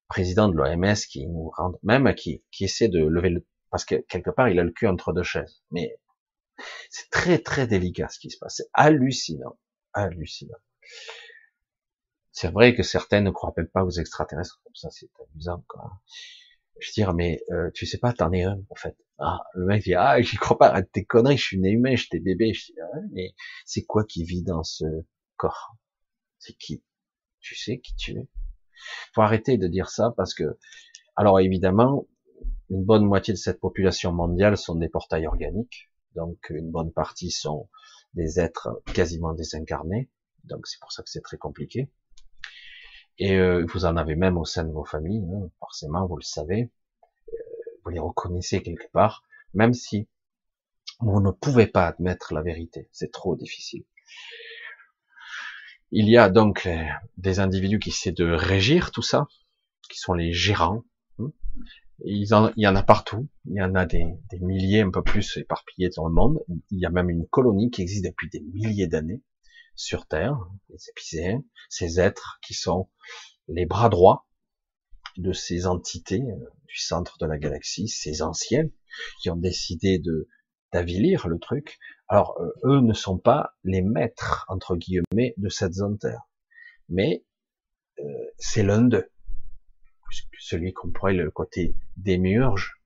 président 0.07 0.49
de 0.49 0.55
l'OMS 0.55 0.95
qui 1.09 1.27
nous 1.27 1.51
rend, 1.55 1.73
même 1.83 2.13
qui, 2.15 2.43
qui 2.51 2.65
essaie 2.65 2.89
de 2.89 2.99
lever 2.99 3.29
le, 3.29 3.45
parce 3.69 3.85
que 3.85 3.95
quelque 3.95 4.29
part 4.29 4.49
il 4.49 4.59
a 4.59 4.63
le 4.63 4.71
cul 4.71 4.87
entre 4.87 5.13
deux 5.13 5.23
chaises. 5.23 5.63
Mais 5.71 5.97
c'est 6.89 7.09
très 7.09 7.37
très 7.39 7.65
délicat 7.65 8.09
ce 8.09 8.19
qui 8.19 8.29
se 8.29 8.37
passe. 8.37 8.55
C'est 8.57 8.69
hallucinant, 8.73 9.57
hallucinant. 9.93 10.57
C'est 12.31 12.51
vrai 12.51 12.75
que 12.75 12.83
certains 12.83 13.21
ne 13.21 13.29
croient 13.29 13.53
même 13.57 13.67
pas 13.67 13.83
aux 13.83 13.91
extraterrestres, 13.91 14.61
comme 14.63 14.75
ça 14.75 14.89
c'est 14.91 15.09
amusant 15.33 15.63
quoi. 15.67 15.91
Je 16.79 16.89
veux 16.89 16.93
dire, 16.93 17.13
mais 17.13 17.43
euh, 17.51 17.69
tu 17.73 17.85
sais 17.85 17.99
pas, 17.99 18.11
t'en 18.13 18.31
es 18.31 18.43
un 18.43 18.59
en 18.69 18.75
fait. 18.75 18.97
Ah, 19.19 19.41
le 19.53 19.65
mec 19.65 19.83
dit, 19.83 19.93
ah, 19.93 20.19
j'y 20.21 20.37
crois 20.37 20.57
pas, 20.57 20.69
arrête 20.69 20.91
tes 20.91 21.05
conneries, 21.05 21.37
je 21.37 21.43
suis 21.43 21.59
né 21.59 21.69
humain, 21.69 21.95
j'étais 21.95 22.19
bébé. 22.19 22.53
Je 22.53 22.65
dis, 22.65 22.75
ah, 22.81 22.97
mais 23.11 23.35
c'est 23.65 23.83
quoi 23.83 24.03
qui 24.03 24.23
vit 24.23 24.41
dans 24.41 24.63
ce 24.63 24.85
corps? 25.37 25.75
C'est 26.39 26.57
qui? 26.57 26.83
Tu 27.39 27.55
sais 27.55 27.79
qui 27.79 27.95
tu 27.95 28.17
es? 28.17 28.27
Faut 29.13 29.21
arrêter 29.21 29.57
de 29.57 29.67
dire 29.67 29.89
ça 29.89 30.11
parce 30.17 30.33
que, 30.33 30.57
alors 31.15 31.39
évidemment, 31.39 32.07
une 32.71 32.83
bonne 32.83 33.05
moitié 33.05 33.33
de 33.33 33.37
cette 33.37 33.59
population 33.59 34.11
mondiale 34.11 34.57
sont 34.57 34.75
des 34.75 34.89
portails 34.89 35.27
organiques, 35.27 35.91
donc 36.15 36.49
une 36.49 36.71
bonne 36.71 36.91
partie 36.91 37.29
sont 37.29 37.69
des 38.15 38.39
êtres 38.39 38.81
quasiment 38.93 39.33
désincarnés, 39.33 40.09
donc 40.45 40.67
c'est 40.67 40.79
pour 40.79 40.91
ça 40.91 41.03
que 41.03 41.09
c'est 41.09 41.21
très 41.21 41.37
compliqué. 41.37 41.89
Et 43.17 43.35
euh, 43.37 43.65
vous 43.71 43.85
en 43.85 43.97
avez 43.97 44.15
même 44.15 44.37
au 44.37 44.45
sein 44.45 44.63
de 44.63 44.71
vos 44.71 44.85
familles, 44.85 45.27
hein, 45.33 45.49
forcément, 45.59 46.05
vous 46.07 46.17
le 46.17 46.23
savez 46.23 46.71
vous 47.83 47.91
les 47.91 47.99
reconnaissez 47.99 48.61
quelque 48.61 48.89
part, 48.91 49.23
même 49.53 49.73
si 49.73 50.07
vous 50.99 51.19
ne 51.21 51.31
pouvez 51.31 51.67
pas 51.67 51.87
admettre 51.87 52.33
la 52.33 52.41
vérité, 52.41 52.87
c'est 52.91 53.11
trop 53.11 53.35
difficile. 53.35 53.83
Il 55.91 56.09
y 56.09 56.17
a 56.17 56.29
donc 56.29 56.69
des 57.17 57.39
individus 57.39 57.79
qui 57.79 57.89
essaient 57.89 58.11
de 58.11 58.31
régir 58.31 58.91
tout 58.91 59.01
ça, 59.01 59.27
qui 59.89 59.99
sont 59.99 60.13
les 60.13 60.31
gérants. 60.31 60.85
Hein. 61.19 61.31
il 62.05 62.25
y 62.55 62.67
en 62.67 62.75
a 62.75 62.83
partout, 62.83 63.27
il 63.45 63.55
y 63.55 63.61
en 63.61 63.75
a 63.75 63.85
des 63.85 64.15
milliers, 64.39 64.81
un 64.81 64.91
peu 64.91 65.03
plus 65.03 65.37
éparpillés 65.37 65.89
dans 65.95 66.07
le 66.07 66.13
monde. 66.13 66.43
Il 66.69 66.79
y 66.79 66.85
a 66.85 66.89
même 66.89 67.09
une 67.09 67.27
colonie 67.27 67.71
qui 67.71 67.81
existe 67.81 68.05
depuis 68.05 68.29
des 68.29 68.39
milliers 68.39 68.87
d'années 68.87 69.21
sur 69.75 70.07
Terre, 70.07 70.37
les 70.69 70.89
épicéens, 70.89 71.43
ces 71.69 71.99
êtres 71.99 72.39
qui 72.41 72.53
sont 72.53 72.89
les 73.47 73.65
bras 73.65 73.89
droits 73.89 74.27
de 75.17 75.33
ces 75.33 75.67
entités 75.67 76.21
euh, 76.21 76.49
du 76.67 76.77
centre 76.77 77.17
de 77.17 77.25
la 77.25 77.37
galaxie, 77.37 77.87
ces 77.87 78.21
anciens, 78.21 78.67
qui 79.21 79.29
ont 79.29 79.35
décidé 79.35 79.99
de 79.99 80.27
d'avilir 80.71 81.27
le 81.27 81.37
truc. 81.37 81.79
Alors, 82.07 82.39
euh, 82.39 82.51
eux 82.63 82.79
ne 82.79 82.93
sont 82.93 83.17
pas 83.17 83.55
les 83.63 83.81
maîtres, 83.81 84.45
entre 84.47 84.75
guillemets, 84.77 85.33
de 85.35 85.49
cette 85.49 85.73
zone 85.73 85.97
Terre. 85.97 86.29
Mais 86.87 87.25
euh, 87.99 88.03
c'est 88.37 88.63
l'un 88.63 88.81
d'eux. 88.81 89.09
Celui 90.39 90.73
qu'on 90.73 90.91
pourrait 90.91 91.13
le 91.13 91.29
côté 91.29 91.75
démiurge, 91.97 92.81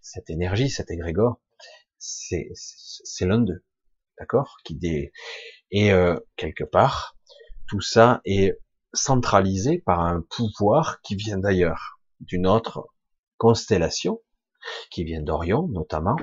cette 0.00 0.30
énergie, 0.30 0.70
cet 0.70 0.90
égrégore, 0.90 1.40
c'est 1.98 2.52
l'un 3.20 3.38
d'eux. 3.38 3.64
D'accord? 4.18 4.56
Qui. 4.64 5.10
Et 5.70 5.90
quelque 6.36 6.64
part, 6.64 7.16
tout 7.68 7.80
ça 7.80 8.20
est 8.24 8.58
centralisé 8.92 9.78
par 9.78 10.00
un 10.00 10.22
pouvoir 10.22 11.00
qui 11.02 11.16
vient 11.16 11.38
d'ailleurs, 11.38 12.00
d'une 12.20 12.46
autre 12.46 12.88
constellation, 13.36 14.20
qui 14.90 15.04
vient 15.04 15.22
d'Orion 15.22 15.68
notamment. 15.68 16.16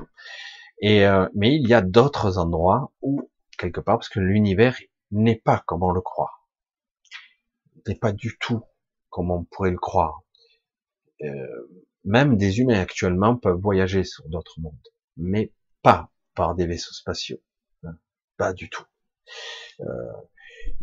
Et 0.80 1.06
euh, 1.06 1.28
mais 1.36 1.56
il 1.56 1.68
y 1.68 1.74
a 1.74 1.82
d'autres 1.82 2.38
endroits 2.38 2.92
où 3.02 3.30
quelque 3.58 3.80
part, 3.80 3.98
parce 3.98 4.10
que 4.10 4.20
l'univers 4.20 4.78
n'est 5.12 5.40
pas 5.40 5.64
comme 5.66 5.84
on 5.84 5.92
le 5.92 6.02
croit, 6.02 6.32
n'est 7.88 7.96
pas 7.96 8.12
du 8.12 8.38
tout 8.40 8.64
comme 9.10 9.32
on 9.32 9.44
pourrait 9.44 9.72
le 9.72 9.78
croire. 9.78 10.24
Euh, 11.22 11.70
même 12.04 12.36
des 12.36 12.60
humains 12.60 12.82
actuellement 12.82 13.38
peuvent 13.38 13.60
voyager 13.60 14.04
sur 14.04 14.28
d'autres 14.28 14.60
mondes, 14.60 14.90
mais 15.16 15.54
pas 15.84 16.10
par 16.36 16.56
des 16.56 16.66
vaisseaux 16.66 16.94
spatiaux, 16.94 17.42
pas 18.38 18.54
du 18.54 18.70
tout. 18.70 18.86
Euh, 19.82 19.86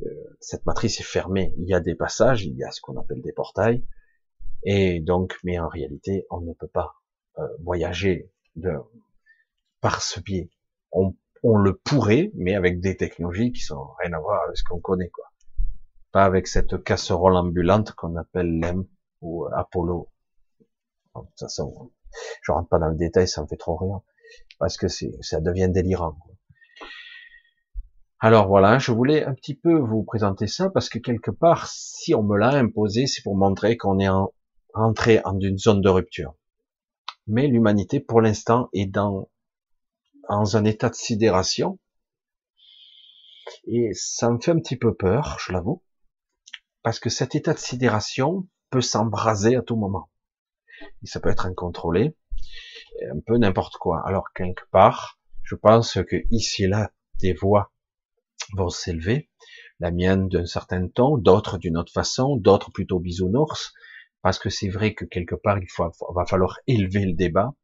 euh, 0.05 0.37
cette 0.41 0.67
matrice 0.67 1.01
est 1.01 1.05
fermée. 1.05 1.55
Il 1.59 1.69
y 1.69 1.75
a 1.75 1.81
des 1.81 1.95
passages, 1.95 2.45
il 2.45 2.57
y 2.57 2.65
a 2.65 2.71
ce 2.71 2.81
qu'on 2.81 2.97
appelle 2.99 3.23
des 3.23 3.33
portails, 3.33 3.85
et 4.63 5.01
donc, 5.01 5.39
mais 5.45 5.59
en 5.59 5.69
réalité, 5.69 6.27
on 6.31 6.41
ne 6.41 6.53
peut 6.53 6.69
pas 6.69 6.95
euh, 7.39 7.47
voyager 7.63 8.31
de, 8.57 8.73
par 9.81 10.03
ce 10.03 10.21
biais. 10.21 10.51
On, 10.93 11.15
le 11.43 11.75
pourrait, 11.75 12.31
mais 12.35 12.55
avec 12.55 12.81
des 12.81 12.97
technologies 12.99 13.53
qui 13.53 13.63
sont 13.63 13.89
rien 14.01 14.13
à 14.13 14.21
voir 14.21 14.43
avec 14.45 14.59
ce 14.59 14.65
qu'on 14.65 14.81
connaît, 14.81 15.09
quoi. 15.09 15.25
Pas 16.13 16.25
avec 16.25 16.47
cette 16.47 16.83
casserole 16.83 17.37
ambulante 17.37 17.93
qu'on 17.93 18.17
appelle 18.17 18.59
l'EM 18.59 18.85
ou 19.23 19.47
Apollo. 19.47 20.11
De 21.15 21.21
toute 21.39 21.51
je 22.43 22.53
rentre 22.53 22.69
pas 22.69 22.79
dans 22.79 22.89
le 22.89 22.97
détail, 22.97 23.27
ça 23.27 23.41
me 23.41 23.47
fait 23.47 23.57
trop 23.57 23.77
rire, 23.77 24.01
parce 24.59 24.77
que 24.77 24.89
ça 24.89 25.41
devient 25.41 25.71
délirant. 25.71 26.19
Alors 28.23 28.49
voilà, 28.49 28.79
je 28.79 28.93
voulais 28.93 29.25
un 29.25 29.33
petit 29.33 29.55
peu 29.55 29.79
vous 29.79 30.03
présenter 30.03 30.47
ça 30.47 30.69
parce 30.69 30.91
que 30.91 30.99
quelque 30.99 31.31
part, 31.31 31.69
si 31.69 32.15
on 32.15 32.23
me 32.23 32.37
l'a 32.37 32.51
imposé, 32.51 33.07
c'est 33.07 33.23
pour 33.23 33.35
montrer 33.35 33.79
qu'on 33.79 33.99
est 33.99 34.11
en, 34.11 34.35
entré 34.75 35.23
en 35.25 35.41
une 35.41 35.57
zone 35.57 35.81
de 35.81 35.89
rupture. 35.89 36.35
Mais 37.27 37.47
l'humanité, 37.47 37.99
pour 37.99 38.21
l'instant, 38.21 38.69
est 38.75 38.85
dans, 38.85 39.31
un 40.29 40.65
état 40.67 40.91
de 40.91 40.95
sidération. 40.95 41.79
Et 43.65 43.95
ça 43.95 44.31
me 44.31 44.39
fait 44.39 44.51
un 44.51 44.59
petit 44.59 44.77
peu 44.77 44.95
peur, 44.95 45.39
je 45.41 45.53
l'avoue. 45.53 45.83
parce 46.83 47.01
que 47.01 47.09
cet 47.09 47.35
état 47.35 47.55
de 47.55 47.59
sidération 47.59 48.47
peut 48.69 48.83
s'embraser 48.83 49.57
à 49.57 49.63
tout 49.63 49.77
moment. 49.77 50.11
Et 51.03 51.07
ça 51.07 51.21
peut 51.21 51.31
être 51.31 51.47
incontrôlé, 51.47 52.15
un 53.11 53.21
peu 53.27 53.39
n'importe 53.39 53.77
quoi. 53.79 54.03
Alors 54.07 54.33
quelque 54.35 54.69
part, 54.71 55.19
je 55.43 55.55
pense 55.55 55.99
que 56.05 56.17
ici 56.31 56.65
et 56.65 56.69
là, 56.69 56.93
des 57.21 57.33
voix 57.33 57.73
vont 58.57 58.69
s'élever, 58.69 59.31
la 59.79 59.91
mienne 59.91 60.29
d'un 60.29 60.47
certain 60.47 60.89
ton, 60.89 61.17
d'autres 61.17 61.59
d'une 61.59 61.77
autre 61.77 61.93
façon, 61.93 62.37
d'autres 62.37 62.71
plutôt 62.71 63.01
bisounours, 63.01 63.73
parce 64.23 64.39
que 64.39 64.51
c'est 64.51 64.69
vrai 64.69 64.95
que 64.95 65.05
quelque 65.05 65.35
part, 65.35 65.59
il 65.59 65.71
faut, 65.71 65.91
va 66.15 66.27
falloir 66.27 66.59
élever 66.67 67.07
le 67.07 67.15
débat, 67.15 67.55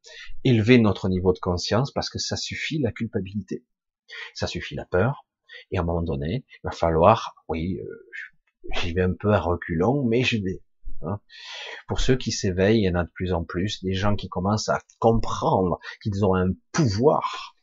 élever 0.45 0.79
notre 0.79 1.09
niveau 1.09 1.33
de 1.33 1.39
conscience, 1.39 1.93
parce 1.93 2.09
que 2.09 2.19
ça 2.19 2.37
suffit 2.37 2.79
la 2.79 2.93
culpabilité, 2.93 3.65
ça 4.35 4.47
suffit 4.47 4.75
la 4.75 4.87
peur, 4.87 5.27
et 5.71 5.79
à 5.79 5.83
un 5.83 5.85
moment 5.85 6.03
donné, 6.03 6.45
il 6.49 6.61
va 6.65 6.71
falloir, 6.71 7.35
oui, 7.49 7.79
euh, 7.81 8.09
j'y 8.81 8.93
vais 8.93 9.03
un 9.03 9.13
peu 9.13 9.33
à 9.33 9.41
reculons, 9.41 10.05
mais 10.05 10.23
je 10.23 10.39
vais. 10.39 10.63
Hein. 11.03 11.21
Pour 11.89 12.01
ceux 12.01 12.17
qui 12.17 12.33
s'éveillent, 12.33 12.81
il 12.81 12.85
y 12.85 12.91
en 12.91 12.95
a 12.95 13.05
de 13.05 13.11
plus 13.11 13.33
en 13.33 13.45
plus, 13.45 13.83
des 13.83 13.93
gens 13.93 14.17
qui 14.17 14.29
commencent 14.29 14.69
à 14.69 14.81
comprendre 14.99 15.79
qu'ils 16.03 16.25
ont 16.25 16.35
un 16.35 16.53
pouvoir, 16.73 17.56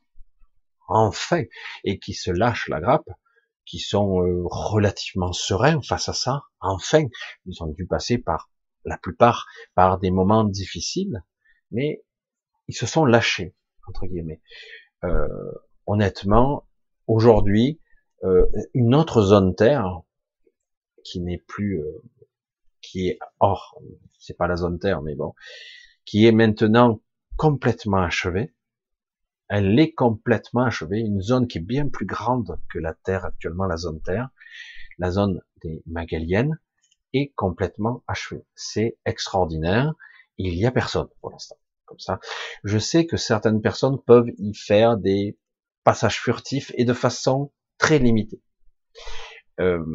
enfin, 0.94 1.44
et 1.84 2.00
qui 2.00 2.14
se 2.14 2.32
lâchent 2.32 2.70
la 2.70 2.80
grappe, 2.80 3.10
qui 3.66 3.80
sont 3.80 4.22
euh, 4.22 4.44
relativement 4.46 5.34
sereins 5.34 5.82
face 5.82 6.10
à 6.10 6.14
ça, 6.14 6.44
enfin, 6.60 7.06
ils 7.46 7.64
ont 7.64 7.68
dû 7.68 7.86
passer 7.86 8.18
par, 8.18 8.50
la 8.86 8.98
plupart, 8.98 9.46
par 9.76 10.00
des 10.00 10.12
moments 10.12 10.44
difficiles, 10.44 11.24
mais 11.72 12.04
ils 12.68 12.76
se 12.76 12.86
sont 12.86 13.06
lâchés, 13.06 13.56
entre 13.88 14.06
guillemets. 14.06 14.42
Euh, 15.04 15.28
honnêtement, 15.86 16.68
aujourd'hui, 17.08 17.80
euh, 18.24 18.46
une 18.74 18.96
autre 18.96 19.22
zone 19.22 19.56
Terre, 19.56 20.02
qui 21.04 21.20
n'est 21.20 21.44
plus, 21.48 21.82
euh, 21.82 22.02
qui 22.82 23.10
est 23.10 23.20
hors, 23.40 23.82
c'est 24.18 24.38
pas 24.38 24.48
la 24.48 24.56
zone 24.56 24.80
Terre, 24.80 25.02
mais 25.02 25.16
bon, 25.16 25.34
qui 26.06 26.26
est 26.26 26.32
maintenant 26.32 27.02
complètement 27.38 28.02
achevée. 28.02 28.54
Elle 29.56 29.80
est 29.80 29.92
complètement 29.92 30.64
achevée, 30.64 30.98
une 31.02 31.22
zone 31.22 31.48
qui 31.48 31.60
est 31.60 31.62
bien 31.62 31.88
plus 31.88 32.08
grande 32.08 32.60
que 32.72 32.80
la 32.80 32.96
Terre 32.96 33.24
actuellement, 33.24 33.66
la 33.66 33.78
zone 33.78 34.02
Terre, 34.02 34.30
la 34.98 35.12
zone 35.12 35.42
des 35.62 35.84
Magaliennes, 35.86 36.60
est 37.14 37.32
complètement 37.36 38.04
achevée. 38.08 38.44
C'est 38.56 38.98
extraordinaire. 39.06 39.94
Il 40.40 40.56
y 40.56 40.66
a 40.66 40.72
personne 40.72 41.08
pour 41.22 41.30
l'instant. 41.30 41.56
Comme 41.86 42.00
ça, 42.00 42.20
je 42.64 42.80
sais 42.80 43.06
que 43.06 43.16
certaines 43.16 43.62
personnes 43.62 44.02
peuvent 44.02 44.32
y 44.40 44.56
faire 44.56 44.98
des 44.98 45.38
passages 45.84 46.20
furtifs 46.20 46.72
et 46.74 46.84
de 46.84 46.94
façon 46.94 47.52
très 47.78 48.00
limitée. 48.00 48.42
Euh, 49.60 49.86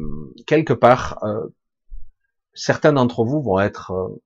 quelque 0.47 0.71
part, 0.71 1.21
euh, 1.25 1.53
certains 2.53 2.93
d'entre 2.93 3.25
vous 3.25 3.43
vont 3.43 3.59
être 3.59 3.91
euh, 3.91 4.23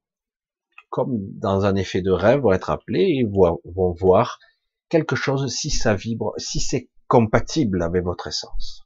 comme 0.92 1.18
dans 1.40 1.66
un 1.66 1.74
effet 1.74 2.04
de 2.04 2.12
rêve, 2.12 2.42
vont 2.42 2.54
être 2.54 2.70
appelés 2.70 3.18
et 3.18 3.24
vont, 3.24 3.60
vont 3.66 3.94
voir 3.94 4.38
quelque 4.94 5.16
chose 5.16 5.52
si 5.52 5.72
ça 5.72 5.96
vibre, 5.96 6.36
si 6.38 6.60
c'est 6.60 6.88
compatible 7.08 7.82
avec 7.82 8.04
votre 8.04 8.28
essence. 8.28 8.86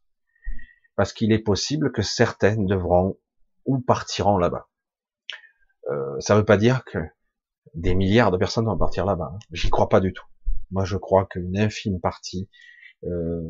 Parce 0.95 1.11
qu'il 1.11 1.33
est 1.33 1.43
possible 1.43 1.91
que 1.91 2.01
certaines 2.01 2.65
devront 2.65 3.17
ou 3.65 3.81
partiront 3.81 4.37
là-bas. 4.37 4.69
Euh, 5.89 6.17
ça 6.21 6.33
ne 6.33 6.39
veut 6.39 6.45
pas 6.45 6.55
dire 6.55 6.85
que 6.85 6.99
des 7.73 7.93
milliards 7.93 8.31
de 8.31 8.37
personnes 8.37 8.67
vont 8.67 8.77
partir 8.77 9.05
là-bas. 9.05 9.33
Hein. 9.33 9.39
J'y 9.51 9.69
crois 9.69 9.89
pas 9.89 9.99
du 9.99 10.13
tout. 10.13 10.25
Moi, 10.71 10.85
je 10.85 10.95
crois 10.95 11.25
qu'une 11.25 11.57
infime 11.57 11.99
partie 11.99 12.49
euh, 13.03 13.41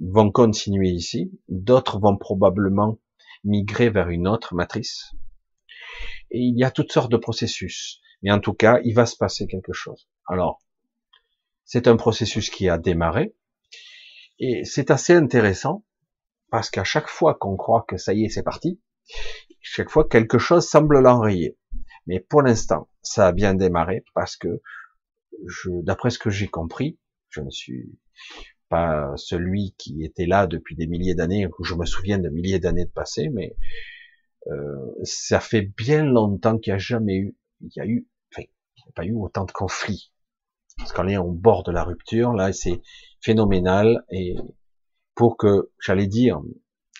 vont 0.00 0.30
continuer 0.32 0.88
ici, 0.88 1.38
d'autres 1.48 2.00
vont 2.00 2.16
probablement 2.16 2.98
migrer 3.44 3.90
vers 3.90 4.08
une 4.08 4.26
autre 4.26 4.54
matrice. 4.54 5.12
Et 6.30 6.40
il 6.40 6.58
y 6.58 6.64
a 6.64 6.70
toutes 6.70 6.92
sortes 6.92 7.12
de 7.12 7.18
processus. 7.18 8.00
Mais 8.22 8.30
en 8.30 8.40
tout 8.40 8.54
cas, 8.54 8.80
il 8.84 8.94
va 8.94 9.04
se 9.04 9.16
passer 9.16 9.46
quelque 9.46 9.74
chose. 9.74 10.08
Alors, 10.26 10.62
c'est 11.68 11.86
un 11.86 11.96
processus 11.96 12.48
qui 12.48 12.68
a 12.70 12.78
démarré. 12.78 13.34
Et 14.40 14.64
c'est 14.64 14.90
assez 14.90 15.12
intéressant 15.12 15.84
parce 16.50 16.70
qu'à 16.70 16.82
chaque 16.82 17.08
fois 17.08 17.34
qu'on 17.34 17.56
croit 17.56 17.84
que 17.86 17.98
ça 17.98 18.14
y 18.14 18.24
est, 18.24 18.30
c'est 18.30 18.42
parti, 18.42 18.80
chaque 19.60 19.90
fois 19.90 20.08
quelque 20.08 20.38
chose 20.38 20.66
semble 20.66 20.98
l'enrayer. 20.98 21.58
Mais 22.06 22.20
pour 22.20 22.40
l'instant, 22.40 22.88
ça 23.02 23.28
a 23.28 23.32
bien 23.32 23.52
démarré 23.52 24.02
parce 24.14 24.36
que, 24.36 24.62
d'après 25.82 26.08
ce 26.08 26.18
que 26.18 26.30
j'ai 26.30 26.48
compris, 26.48 26.98
je 27.28 27.42
ne 27.42 27.50
suis 27.50 27.98
pas 28.70 29.12
celui 29.16 29.74
qui 29.76 30.02
était 30.04 30.26
là 30.26 30.46
depuis 30.46 30.74
des 30.74 30.86
milliers 30.86 31.14
d'années, 31.14 31.48
je 31.62 31.74
me 31.74 31.84
souviens 31.84 32.18
de 32.18 32.30
milliers 32.30 32.60
d'années 32.60 32.86
de 32.86 32.90
passé, 32.90 33.28
mais 33.28 33.56
euh, 34.46 34.94
ça 35.02 35.38
fait 35.38 35.62
bien 35.62 36.02
longtemps 36.02 36.56
qu'il 36.58 36.72
n'y 36.72 36.76
a 36.76 36.78
jamais 36.78 37.16
eu, 37.16 37.36
il 37.60 37.72
y 37.76 37.80
a 37.80 37.86
eu, 37.86 38.08
n'y 38.38 38.44
a 38.88 38.92
pas 38.94 39.04
eu 39.04 39.12
autant 39.12 39.44
de 39.44 39.52
conflits. 39.52 40.12
Parce 40.78 40.92
qu'on 40.92 41.08
est 41.08 41.16
au 41.16 41.32
bord 41.32 41.64
de 41.64 41.72
la 41.72 41.84
rupture, 41.84 42.32
là, 42.32 42.52
c'est 42.52 42.80
phénoménal, 43.20 44.04
et 44.10 44.36
pour 45.14 45.36
que, 45.36 45.70
j'allais 45.80 46.06
dire, 46.06 46.40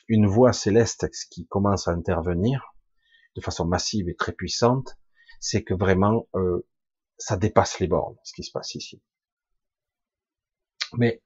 une 0.08 0.26
voix 0.26 0.52
céleste 0.52 1.08
qui 1.30 1.46
commence 1.46 1.88
à 1.88 1.92
intervenir 1.92 2.74
de 3.36 3.40
façon 3.40 3.66
massive 3.66 4.08
et 4.08 4.16
très 4.16 4.32
puissante, 4.32 4.96
c'est 5.40 5.62
que 5.62 5.74
vraiment, 5.74 6.26
euh, 6.34 6.66
ça 7.18 7.36
dépasse 7.36 7.78
les 7.78 7.86
bornes, 7.86 8.16
ce 8.24 8.32
qui 8.32 8.42
se 8.42 8.50
passe 8.50 8.74
ici. 8.74 9.00
Mais 10.94 11.22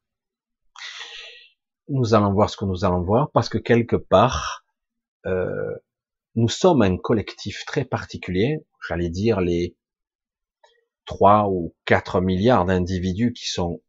nous 1.89 2.15
allons 2.15 2.33
voir 2.33 2.51
ce 2.51 2.57
que 2.57 2.65
nous 2.65 2.85
allons 2.85 3.03
voir, 3.03 3.31
parce 3.33 3.49
que 3.49 3.59
quelque 3.59 3.97
part, 3.97 4.65
euh, 5.27 5.75
nous 6.35 6.49
sommes 6.49 6.83
un 6.83 6.97
collectif 6.97 7.65
très 7.67 7.85
particulier, 7.85 8.67
j'allais 8.89 9.11
dire 9.11 9.41
les 9.41 9.77
3 11.07 11.49
ou 11.49 11.75
4 11.85 12.21
milliards 12.21 12.65
d'individus 12.65 13.33
qui 13.33 13.49
sont 13.49 13.83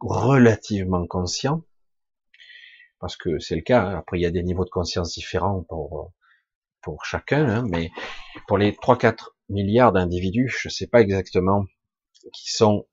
relativement 0.00 1.06
conscients, 1.06 1.64
parce 3.00 3.16
que 3.16 3.38
c'est 3.38 3.56
le 3.56 3.62
cas, 3.62 3.98
après 3.98 4.18
il 4.18 4.22
y 4.22 4.26
a 4.26 4.30
des 4.30 4.42
niveaux 4.42 4.64
de 4.64 4.70
conscience 4.70 5.14
différents 5.14 5.62
pour, 5.68 6.12
pour 6.82 7.04
chacun, 7.04 7.48
hein, 7.48 7.66
mais 7.68 7.90
pour 8.46 8.58
les 8.58 8.72
3-4 8.72 9.30
milliards 9.48 9.92
d'individus, 9.92 10.48
je 10.48 10.68
ne 10.68 10.72
sais 10.72 10.86
pas 10.86 11.00
exactement, 11.00 11.64
qui 12.32 12.52
sont 12.52 12.86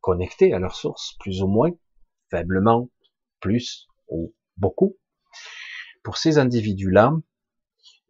connectés 0.00 0.52
à 0.52 0.58
leur 0.58 0.74
source, 0.74 1.16
plus 1.20 1.42
ou 1.42 1.48
moins, 1.48 1.70
faiblement, 2.30 2.88
plus, 3.40 3.88
ou 4.08 4.34
beaucoup. 4.56 4.96
Pour 6.02 6.16
ces 6.16 6.38
individus-là, 6.38 7.12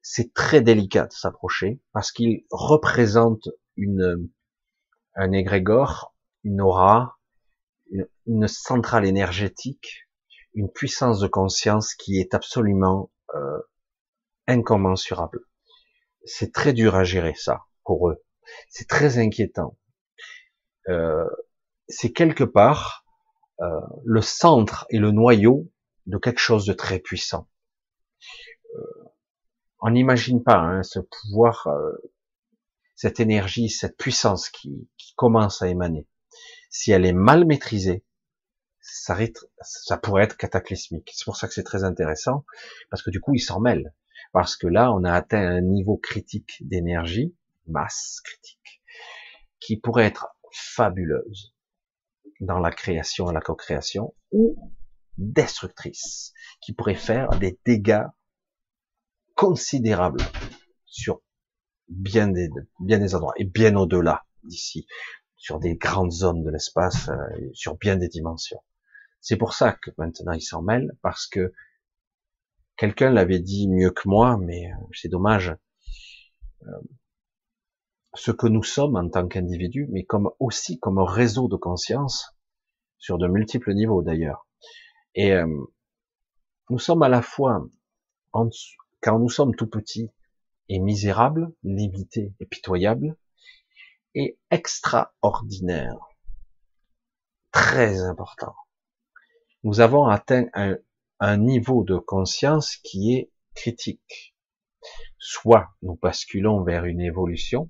c'est 0.03 0.33
très 0.33 0.61
délicat 0.61 1.07
de 1.07 1.13
s'approcher 1.13 1.81
parce 1.93 2.13
qu'ils 2.13 2.45
représentent 2.51 3.49
une, 3.77 4.31
un 5.19 5.33
égrégore, 5.33 6.14
une 6.45 6.61
aura, 6.61 7.19
une, 8.27 8.49
centrale 8.49 9.05
énergétique, 9.05 10.09
une 10.55 10.71
puissance 10.71 11.19
de 11.19 11.27
conscience 11.27 11.95
qui 11.95 12.21
est 12.21 12.35
absolument 12.35 13.11
euh, 13.35 13.59
incommensurable. 14.47 15.41
C'est 16.25 16.53
très 16.53 16.73
dur 16.73 16.95
à 16.95 17.05
gérer 17.05 17.35
ça 17.35 17.64
pour 17.85 18.09
eux. 18.09 18.23
C'est 18.69 18.89
très 18.89 19.19
inquiétant. 19.19 19.77
Euh, 20.89 21.29
c'est 21.89 22.12
quelque 22.12 22.45
part 22.45 23.05
euh, 23.61 23.81
le 24.05 24.23
centre 24.23 24.87
et 24.91 24.99
le 24.99 25.11
noyau 25.11 25.69
de 26.07 26.19
quelque 26.19 26.41
chose 26.41 26.64
de 26.64 26.73
très 26.73 27.01
puissant. 27.01 27.49
Euh, 28.77 29.05
on 29.81 29.91
n'imagine 29.91 30.43
pas 30.43 30.59
hein, 30.59 30.83
ce 30.83 31.01
pouvoir, 31.01 31.66
cette 32.99 33.21
énergie, 33.21 33.69
cette 33.71 33.97
puissance 33.97 34.51
qui, 34.51 34.91
commence 35.15 35.63
à 35.63 35.69
émaner. 35.69 36.09
Si 36.69 36.91
elle 36.91 37.07
est 37.07 37.13
mal 37.13 37.45
maîtrisée, 37.45 38.05
ça, 38.81 39.17
ça 39.63 39.97
pourrait 39.99 40.25
être 40.25 40.37
cataclysmique. 40.37 41.13
C'est 41.15 41.25
pour 41.25 41.37
ça 41.37 41.47
que 41.47 41.55
c'est 41.55 41.63
très 41.63 41.85
intéressant, 41.85 42.45
parce 42.91 43.05
que 43.05 43.11
du 43.11 43.21
coup, 43.21 43.35
il 43.35 43.41
s'en 43.41 43.61
mêle. 43.61 43.95
Parce 44.33 44.57
que 44.57 44.67
là, 44.67 44.93
on 44.93 45.05
a 45.05 45.13
atteint 45.13 45.47
un 45.47 45.61
niveau 45.61 45.97
critique 45.97 46.57
d'énergie, 46.61 47.37
masse 47.69 48.21
critique, 48.25 48.83
qui 49.61 49.77
pourrait 49.77 50.07
être 50.07 50.29
fabuleuse 50.53 51.55
dans 52.41 52.59
la 52.59 52.73
création 52.73 53.31
et 53.31 53.35
la 53.35 53.41
co-création, 53.41 54.13
ou 54.33 54.73
destructrice, 55.19 56.33
qui 56.61 56.73
pourrait 56.73 56.95
faire 56.97 57.29
des 57.39 57.61
dégâts 57.65 58.07
considérables 59.37 60.23
sur 60.85 61.23
bien 61.89 62.28
des, 62.28 62.49
bien 62.80 62.99
des 62.99 63.14
endroits, 63.14 63.34
et 63.36 63.45
bien 63.45 63.76
au-delà 63.76 64.24
d'ici, 64.45 64.86
sur 65.36 65.59
des 65.59 65.76
grandes 65.76 66.12
zones 66.12 66.43
de 66.43 66.51
l'espace, 66.51 67.09
euh, 67.09 67.51
sur 67.53 67.76
bien 67.76 67.97
des 67.97 68.09
dimensions. 68.09 68.62
C'est 69.20 69.36
pour 69.36 69.55
ça 69.55 69.72
que 69.72 69.91
maintenant 69.99 70.32
il 70.32 70.43
s'en 70.43 70.62
mêle, 70.62 70.93
parce 71.03 71.26
que 71.26 71.53
quelqu'un 72.76 73.11
l'avait 73.11 73.41
dit 73.41 73.68
mieux 73.68 73.91
que 73.91 74.09
moi, 74.09 74.39
mais 74.39 74.70
euh, 74.70 74.84
c'est 74.93 75.09
dommage. 75.09 75.55
Euh, 76.62 76.80
ce 78.14 78.30
que 78.30 78.47
nous 78.47 78.62
sommes 78.62 78.97
en 78.97 79.09
tant 79.09 79.28
qu'individus, 79.28 79.86
mais 79.91 80.05
comme 80.05 80.30
aussi 80.39 80.78
comme 80.78 80.99
un 80.99 81.07
réseau 81.07 81.49
de 81.49 81.57
conscience, 81.57 82.34
sur 82.99 83.18
de 83.18 83.28
multiples 83.28 83.74
niveaux 83.74 84.03
d'ailleurs, 84.03 84.47
et 85.14 85.32
euh, 85.32 85.47
nous 86.70 86.78
sommes 86.78 87.03
à 87.03 87.09
la 87.09 87.22
fois 87.22 87.64
quand 88.32 89.18
nous 89.18 89.28
sommes 89.28 89.55
tout 89.55 89.68
petits 89.68 90.11
et 90.69 90.79
misérables, 90.79 91.53
limités 91.62 92.33
et 92.41 92.47
pitoyables, 92.47 93.16
est 94.14 94.39
extraordinaire. 94.51 95.99
Très 97.53 98.01
important. 98.03 98.55
Nous 99.64 99.81
avons 99.81 100.07
atteint 100.07 100.47
un, 101.21 101.37
niveau 101.37 101.83
de 101.83 101.97
conscience 101.97 102.77
qui 102.77 103.14
est 103.14 103.33
critique. 103.55 104.37
Soit 105.19 105.69
nous 105.83 105.97
basculons 106.01 106.62
vers 106.62 106.85
une 106.85 107.01
évolution, 107.01 107.69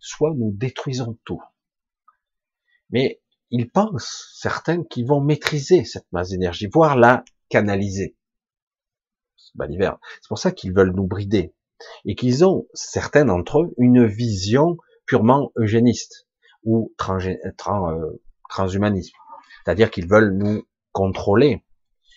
soit 0.00 0.34
nous 0.34 0.52
détruisons 0.52 1.18
tout. 1.24 1.42
Mais 2.90 3.22
ils 3.50 3.70
pensent, 3.70 4.32
certains, 4.34 4.82
qu'ils 4.82 5.06
vont 5.06 5.20
maîtriser 5.20 5.84
cette 5.84 6.10
masse 6.10 6.30
d'énergie, 6.30 6.66
voire 6.66 6.96
la 6.96 7.24
canaliser. 7.48 8.16
C'est 9.36 10.28
pour 10.28 10.38
ça 10.38 10.52
qu'ils 10.52 10.72
veulent 10.72 10.94
nous 10.94 11.06
brider. 11.06 11.54
Et 12.04 12.14
qu'ils 12.14 12.44
ont, 12.44 12.66
certains 12.74 13.24
d'entre 13.24 13.62
eux, 13.62 13.74
une 13.78 14.06
vision 14.06 14.76
purement 15.06 15.52
eugéniste 15.56 16.28
ou 16.64 16.92
trans, 16.96 17.18
euh, 17.20 18.22
transhumanisme. 18.48 19.16
C'est-à-dire 19.64 19.90
qu'ils 19.90 20.08
veulent 20.08 20.36
nous 20.36 20.64
contrôler, 20.92 21.64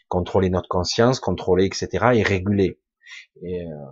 contrôler 0.07 0.49
notre 0.49 0.69
conscience, 0.69 1.19
contrôler, 1.19 1.65
etc., 1.65 2.11
et 2.13 2.23
réguler. 2.23 2.79
Et, 3.41 3.63
euh, 3.63 3.91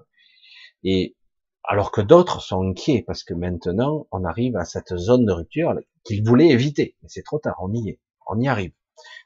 et 0.84 1.16
alors 1.64 1.92
que 1.92 2.02
d'autres 2.02 2.42
sont 2.42 2.64
inquiets 2.64 3.04
parce 3.06 3.24
que 3.24 3.34
maintenant 3.34 4.08
on 4.12 4.24
arrive 4.24 4.58
à 4.58 4.66
cette 4.66 4.96
zone 4.96 5.26
de 5.26 5.32
rupture 5.32 5.74
qu'ils 6.04 6.24
voulaient 6.24 6.50
éviter. 6.50 6.96
Mais 7.02 7.10
c'est 7.10 7.24
trop 7.24 7.40
tard, 7.40 7.58
on 7.62 7.72
y 7.74 7.90
est, 7.90 8.00
on 8.28 8.40
y 8.40 8.48
arrive. 8.48 8.74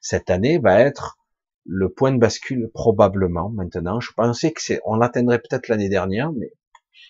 Cette 0.02 0.30
année 0.30 0.60
va 0.60 0.80
être 0.80 1.18
le 1.66 1.90
point 1.90 2.12
de 2.12 2.20
bascule 2.20 2.70
probablement 2.74 3.50
maintenant. 3.50 4.00
Je 4.00 4.12
pensais 4.14 4.54
que 4.54 4.62
c'est, 4.62 4.80
on 4.86 4.96
l'atteindrait 4.96 5.40
peut-être 5.40 5.68
l'année 5.68 5.90
dernière, 5.90 6.32
mais 6.32 6.54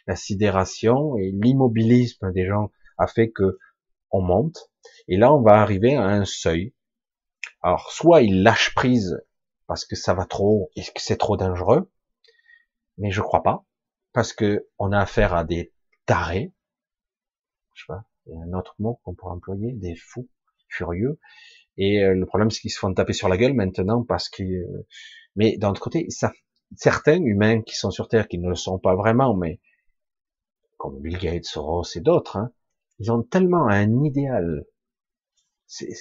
la 0.07 0.15
sidération 0.15 1.17
et 1.17 1.31
l'immobilisme 1.31 2.31
des 2.31 2.45
gens 2.45 2.71
a 2.97 3.07
fait 3.07 3.31
que 3.31 3.57
on 4.11 4.21
monte. 4.21 4.71
Et 5.07 5.17
là, 5.17 5.33
on 5.33 5.41
va 5.41 5.61
arriver 5.61 5.95
à 5.95 6.05
un 6.05 6.25
seuil. 6.25 6.73
Alors, 7.61 7.91
soit 7.91 8.21
ils 8.21 8.43
lâchent 8.43 8.73
prise 8.73 9.21
parce 9.67 9.85
que 9.85 9.95
ça 9.95 10.13
va 10.13 10.25
trop 10.25 10.71
et 10.75 10.83
que 10.83 11.01
c'est 11.01 11.17
trop 11.17 11.37
dangereux, 11.37 11.91
mais 12.97 13.11
je 13.11 13.21
crois 13.21 13.43
pas 13.43 13.65
parce 14.13 14.31
que 14.31 14.67
on 14.77 14.91
a 14.91 14.99
affaire 14.99 15.33
à 15.33 15.43
des 15.43 15.73
tarés. 16.05 16.53
Je 17.73 17.81
sais 17.81 17.87
pas, 17.87 18.05
il 18.27 18.33
y 18.33 18.37
a 18.37 18.41
un 18.41 18.53
autre 18.53 18.75
mot 18.79 19.01
qu'on 19.03 19.15
pourrait 19.15 19.33
employer, 19.33 19.73
des 19.73 19.95
fous 19.95 20.29
furieux 20.69 21.19
et 21.77 22.03
euh, 22.03 22.13
le 22.13 22.25
problème, 22.25 22.51
c'est 22.51 22.61
qu'ils 22.61 22.71
se 22.71 22.79
font 22.79 22.93
taper 22.93 23.13
sur 23.13 23.29
la 23.29 23.37
gueule 23.37 23.53
maintenant 23.53 24.03
parce 24.03 24.29
que. 24.29 24.43
Mais 25.35 25.57
d'un 25.57 25.71
autre 25.71 25.81
côté, 25.81 26.09
ça, 26.09 26.31
certains 26.75 27.21
humains 27.21 27.61
qui 27.61 27.75
sont 27.75 27.91
sur 27.91 28.07
Terre, 28.07 28.27
qui 28.27 28.39
ne 28.39 28.49
le 28.49 28.55
sont 28.55 28.79
pas 28.79 28.95
vraiment, 28.95 29.35
mais 29.35 29.59
comme 30.77 30.99
Bill 31.01 31.17
Gates, 31.17 31.45
Soros 31.45 31.83
et 31.95 31.99
d'autres, 31.99 32.37
hein, 32.37 32.51
ils 32.99 33.11
ont 33.11 33.23
tellement 33.23 33.67
un 33.67 34.03
idéal. 34.03 34.65
Il 35.81 35.95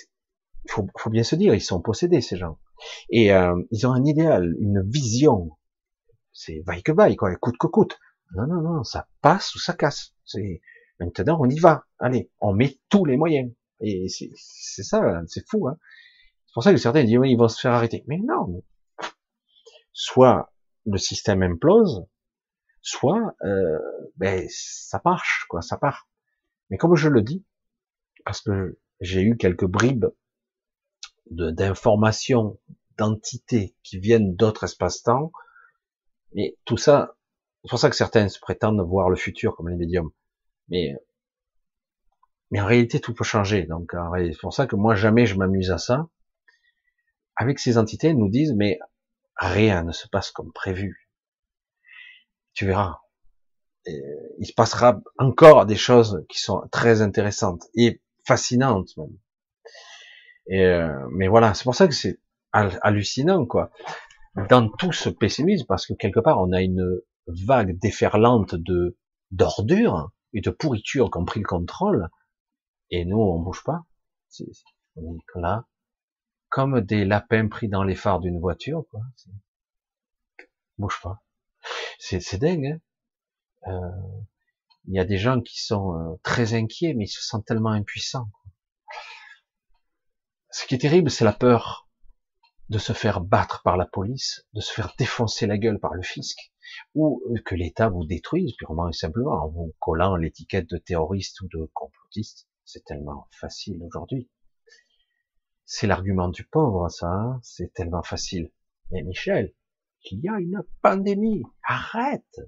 faut, 0.68 0.86
faut, 0.96 1.10
bien 1.10 1.24
se 1.24 1.34
dire, 1.34 1.54
ils 1.54 1.60
sont 1.60 1.80
possédés 1.80 2.20
ces 2.20 2.36
gens. 2.36 2.58
Et 3.10 3.32
euh, 3.32 3.60
ils 3.70 3.86
ont 3.86 3.92
un 3.92 4.04
idéal, 4.04 4.54
une 4.58 4.82
vision. 4.88 5.50
C'est 6.32 6.60
vaille 6.66 6.82
que 6.82 6.92
vaille, 6.92 7.16
quoi, 7.16 7.34
coûte 7.36 7.56
que 7.58 7.66
coûte. 7.66 7.98
Non, 8.36 8.46
non, 8.46 8.60
non, 8.62 8.84
ça 8.84 9.08
passe 9.20 9.54
ou 9.54 9.58
ça 9.58 9.74
casse. 9.74 10.14
C'est 10.24 10.60
maintenant 11.00 11.38
on 11.40 11.48
y 11.48 11.58
va. 11.58 11.84
Allez, 11.98 12.30
on 12.40 12.54
met 12.54 12.78
tous 12.88 13.04
les 13.04 13.16
moyens. 13.16 13.52
Et 13.80 14.08
c'est 14.08 14.82
ça, 14.82 15.22
c'est 15.26 15.46
fou. 15.48 15.68
Hein 15.68 15.76
c'est 16.46 16.54
pour 16.54 16.62
ça 16.62 16.72
que 16.72 16.78
certains 16.78 17.02
disent 17.02 17.18
oui, 17.18 17.32
ils 17.32 17.36
vont 17.36 17.48
se 17.48 17.60
faire 17.60 17.72
arrêter. 17.72 18.04
Mais 18.06 18.18
non. 18.18 18.62
Soit 19.92 20.52
le 20.86 20.98
système 20.98 21.42
implose, 21.42 22.06
soit 22.80 23.34
euh, 23.44 23.78
ben 24.16 24.46
ça 24.48 25.00
marche, 25.04 25.46
quoi, 25.48 25.62
ça 25.62 25.76
part. 25.76 26.08
Mais 26.70 26.76
comme 26.76 26.94
je 26.94 27.08
le 27.08 27.22
dis, 27.22 27.44
parce 28.24 28.40
que 28.40 28.78
j'ai 29.00 29.22
eu 29.22 29.36
quelques 29.36 29.66
bribes 29.66 30.06
d'informations, 31.30 32.60
d'entités 32.98 33.74
qui 33.82 33.98
viennent 33.98 34.36
d'autres 34.36 34.64
espaces-temps, 34.64 35.32
mais 36.34 36.56
tout 36.64 36.76
ça, 36.76 37.16
c'est 37.62 37.70
pour 37.70 37.78
ça 37.80 37.90
que 37.90 37.96
certains 37.96 38.28
se 38.28 38.38
prétendent 38.38 38.80
voir 38.80 39.10
le 39.10 39.16
futur 39.16 39.56
comme 39.56 39.68
les 39.68 39.76
médiums. 39.76 40.10
Mais 40.68 40.94
mais 42.54 42.60
en 42.60 42.66
réalité, 42.66 43.00
tout 43.00 43.12
peut 43.14 43.24
changer. 43.24 43.66
Donc, 43.66 43.96
c'est 44.14 44.38
pour 44.40 44.54
ça 44.54 44.68
que 44.68 44.76
moi, 44.76 44.94
jamais 44.94 45.26
je 45.26 45.34
m'amuse 45.34 45.72
à 45.72 45.78
ça. 45.78 46.06
Avec 47.34 47.58
ces 47.58 47.78
entités, 47.78 48.10
elles 48.10 48.16
nous 48.16 48.30
disent, 48.30 48.54
mais 48.56 48.78
rien 49.34 49.82
ne 49.82 49.90
se 49.90 50.06
passe 50.06 50.30
comme 50.30 50.52
prévu. 50.52 51.10
Tu 52.52 52.64
verras. 52.64 53.00
il 53.86 54.46
se 54.46 54.52
passera 54.52 55.00
encore 55.18 55.66
des 55.66 55.74
choses 55.74 56.24
qui 56.28 56.38
sont 56.38 56.62
très 56.70 57.02
intéressantes 57.02 57.64
et 57.74 58.00
fascinantes 58.24 58.96
même. 58.98 59.18
Euh, 60.52 61.08
mais 61.10 61.26
voilà, 61.26 61.54
c'est 61.54 61.64
pour 61.64 61.74
ça 61.74 61.88
que 61.88 61.94
c'est 61.94 62.20
hallucinant, 62.52 63.46
quoi. 63.46 63.72
Dans 64.48 64.68
tout 64.68 64.92
ce 64.92 65.08
pessimisme, 65.08 65.66
parce 65.66 65.88
que 65.88 65.94
quelque 65.94 66.20
part, 66.20 66.40
on 66.40 66.52
a 66.52 66.62
une 66.62 67.00
vague 67.26 67.76
déferlante 67.80 68.54
de 68.54 68.96
d'ordures 69.32 70.12
et 70.34 70.40
de 70.40 70.50
pourritures 70.50 71.10
qui 71.10 71.18
ont 71.18 71.24
pris 71.24 71.40
le 71.40 71.46
contrôle, 71.46 72.10
et 72.94 73.04
nous, 73.04 73.18
on 73.18 73.40
bouge 73.40 73.64
pas. 73.64 73.84
on 74.96 75.16
est 75.16 75.40
là, 75.40 75.66
comme 76.48 76.80
des 76.80 77.04
lapins 77.04 77.48
pris 77.48 77.68
dans 77.68 77.82
les 77.82 77.96
phares 77.96 78.20
d'une 78.20 78.38
voiture, 78.38 78.84
quoi. 78.90 79.00
Bouge 80.78 81.00
pas. 81.02 81.22
C'est 81.98 82.38
dingue. 82.38 82.80
Hein 83.66 83.72
euh, 83.72 84.20
il 84.86 84.94
y 84.94 84.98
a 84.98 85.04
des 85.04 85.18
gens 85.18 85.40
qui 85.40 85.62
sont 85.62 85.94
euh, 85.94 86.20
très 86.22 86.54
inquiets, 86.54 86.94
mais 86.94 87.04
ils 87.04 87.08
se 87.08 87.22
sentent 87.22 87.46
tellement 87.46 87.70
impuissants. 87.70 88.28
Ce 90.50 90.66
qui 90.66 90.74
est 90.74 90.78
terrible, 90.78 91.10
c'est 91.10 91.24
la 91.24 91.32
peur 91.32 91.88
de 92.68 92.78
se 92.78 92.92
faire 92.92 93.20
battre 93.20 93.62
par 93.62 93.76
la 93.76 93.86
police, 93.86 94.46
de 94.52 94.60
se 94.60 94.72
faire 94.72 94.94
défoncer 94.98 95.46
la 95.46 95.58
gueule 95.58 95.80
par 95.80 95.94
le 95.94 96.02
fisc, 96.02 96.52
ou 96.94 97.22
que 97.44 97.54
l'État 97.54 97.88
vous 97.88 98.04
détruise 98.04 98.54
purement 98.56 98.88
et 98.88 98.92
simplement 98.92 99.44
en 99.44 99.48
vous 99.48 99.74
collant 99.80 100.16
l'étiquette 100.16 100.68
de 100.68 100.78
terroriste 100.78 101.40
ou 101.40 101.48
de 101.48 101.70
complotiste. 101.72 102.46
C'est 102.64 102.84
tellement 102.84 103.28
facile 103.30 103.82
aujourd'hui. 103.82 104.28
C'est 105.64 105.86
l'argument 105.86 106.28
du 106.28 106.44
pauvre, 106.44 106.88
ça. 106.88 107.08
Hein 107.08 107.40
c'est 107.42 107.72
tellement 107.72 108.02
facile. 108.02 108.50
Mais 108.90 109.02
Michel, 109.02 109.54
il 110.10 110.20
y 110.20 110.28
a 110.28 110.38
une 110.38 110.62
pandémie. 110.82 111.42
Arrête. 111.62 112.40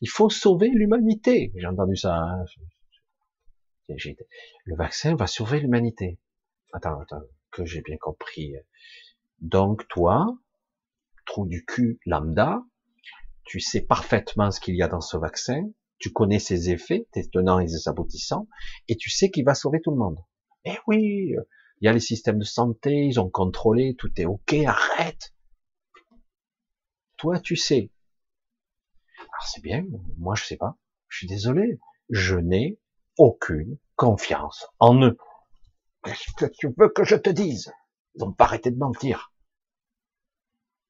Il 0.00 0.08
faut 0.08 0.30
sauver 0.30 0.68
l'humanité. 0.68 1.52
J'ai 1.56 1.66
entendu 1.66 1.96
ça. 1.96 2.14
Hein 2.14 2.44
le 4.64 4.76
vaccin 4.76 5.14
va 5.14 5.26
sauver 5.26 5.60
l'humanité. 5.60 6.20
Attends, 6.72 7.00
attends, 7.00 7.22
que 7.50 7.64
j'ai 7.64 7.80
bien 7.80 7.96
compris. 7.96 8.54
Donc 9.40 9.88
toi, 9.88 10.38
trou 11.24 11.46
du 11.46 11.64
cul 11.64 11.98
lambda, 12.04 12.62
tu 13.44 13.60
sais 13.60 13.80
parfaitement 13.80 14.50
ce 14.50 14.60
qu'il 14.60 14.76
y 14.76 14.82
a 14.82 14.88
dans 14.88 15.00
ce 15.00 15.16
vaccin, 15.16 15.70
tu 15.98 16.12
connais 16.12 16.38
ses 16.38 16.70
effets, 16.70 17.08
tes 17.12 17.28
tenants 17.28 17.60
et 17.60 17.68
ses 17.68 17.88
aboutissants, 17.88 18.48
et 18.88 18.96
tu 18.96 19.10
sais 19.10 19.30
qu'il 19.30 19.44
va 19.44 19.54
sauver 19.54 19.80
tout 19.80 19.90
le 19.90 19.96
monde. 19.96 20.18
Eh 20.64 20.76
oui, 20.86 21.34
il 21.80 21.84
y 21.84 21.88
a 21.88 21.92
les 21.92 22.00
systèmes 22.00 22.38
de 22.38 22.44
santé, 22.44 23.06
ils 23.06 23.20
ont 23.20 23.30
contrôlé, 23.30 23.94
tout 23.96 24.10
est 24.20 24.26
ok, 24.26 24.54
arrête. 24.66 25.34
Toi, 27.16 27.40
tu 27.40 27.56
sais. 27.56 27.90
Alors 29.18 29.46
c'est 29.46 29.62
bien, 29.62 29.84
moi 30.18 30.34
je 30.36 30.44
sais 30.44 30.56
pas. 30.56 30.76
Je 31.08 31.18
suis 31.18 31.26
désolé, 31.26 31.78
je 32.10 32.36
n'ai 32.36 32.78
aucune 33.16 33.78
confiance 33.96 34.66
en 34.78 35.02
eux. 35.02 35.16
Qu'est-ce 36.04 36.32
que 36.36 36.46
tu 36.46 36.68
veux 36.76 36.88
que 36.88 37.04
je 37.04 37.16
te 37.16 37.30
dise? 37.30 37.72
Ils 38.14 38.20
n'ont 38.20 38.32
pas 38.32 38.44
arrêté 38.44 38.70
de 38.70 38.78
mentir. 38.78 39.32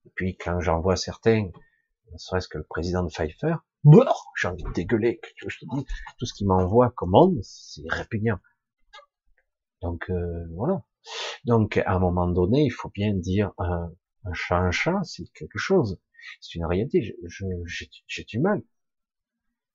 Et 0.04 0.10
puis 0.14 0.36
quand 0.36 0.60
j'en 0.60 0.80
vois 0.80 0.96
certains, 0.96 1.50
ne 2.12 2.18
serait-ce 2.18 2.48
que 2.48 2.58
le 2.58 2.64
président 2.64 3.02
de 3.02 3.10
Pfeiffer, 3.10 3.54
j'ai 4.36 4.48
envie 4.48 4.64
de 4.64 4.72
dégueuler. 4.72 5.18
Que 5.40 5.48
je 5.48 5.58
te 5.58 5.64
dis, 5.74 5.86
tout 6.18 6.26
ce 6.26 6.34
qui 6.34 6.44
m'envoie 6.44 6.90
comme 6.90 7.14
c'est 7.42 7.82
répugnant. 7.88 8.38
Donc 9.82 10.10
euh, 10.10 10.46
voilà. 10.54 10.82
Donc 11.44 11.76
à 11.78 11.94
un 11.94 11.98
moment 11.98 12.28
donné, 12.28 12.64
il 12.64 12.70
faut 12.70 12.90
bien 12.90 13.14
dire 13.14 13.52
un, 13.58 13.90
un 14.24 14.32
chat, 14.32 14.58
un 14.58 14.70
chat, 14.70 15.00
c'est 15.04 15.24
quelque 15.32 15.58
chose. 15.58 16.00
C'est 16.40 16.56
une 16.56 16.66
réalité. 16.66 17.16
J'ai 18.06 18.24
du 18.24 18.40
mal. 18.40 18.62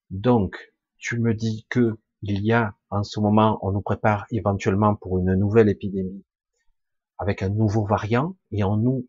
Donc 0.09 0.73
tu 0.97 1.19
me 1.19 1.33
dis 1.33 1.65
que 1.69 1.97
il 2.21 2.45
y 2.45 2.53
a 2.53 2.75
en 2.89 3.03
ce 3.03 3.19
moment, 3.19 3.59
on 3.61 3.71
nous 3.71 3.81
prépare 3.81 4.25
éventuellement 4.31 4.95
pour 4.95 5.19
une 5.19 5.33
nouvelle 5.35 5.67
épidémie 5.67 6.23
avec 7.17 7.41
un 7.41 7.49
nouveau 7.49 7.85
variant 7.85 8.37
et 8.51 8.63
on 8.63 8.77
nous 8.77 9.07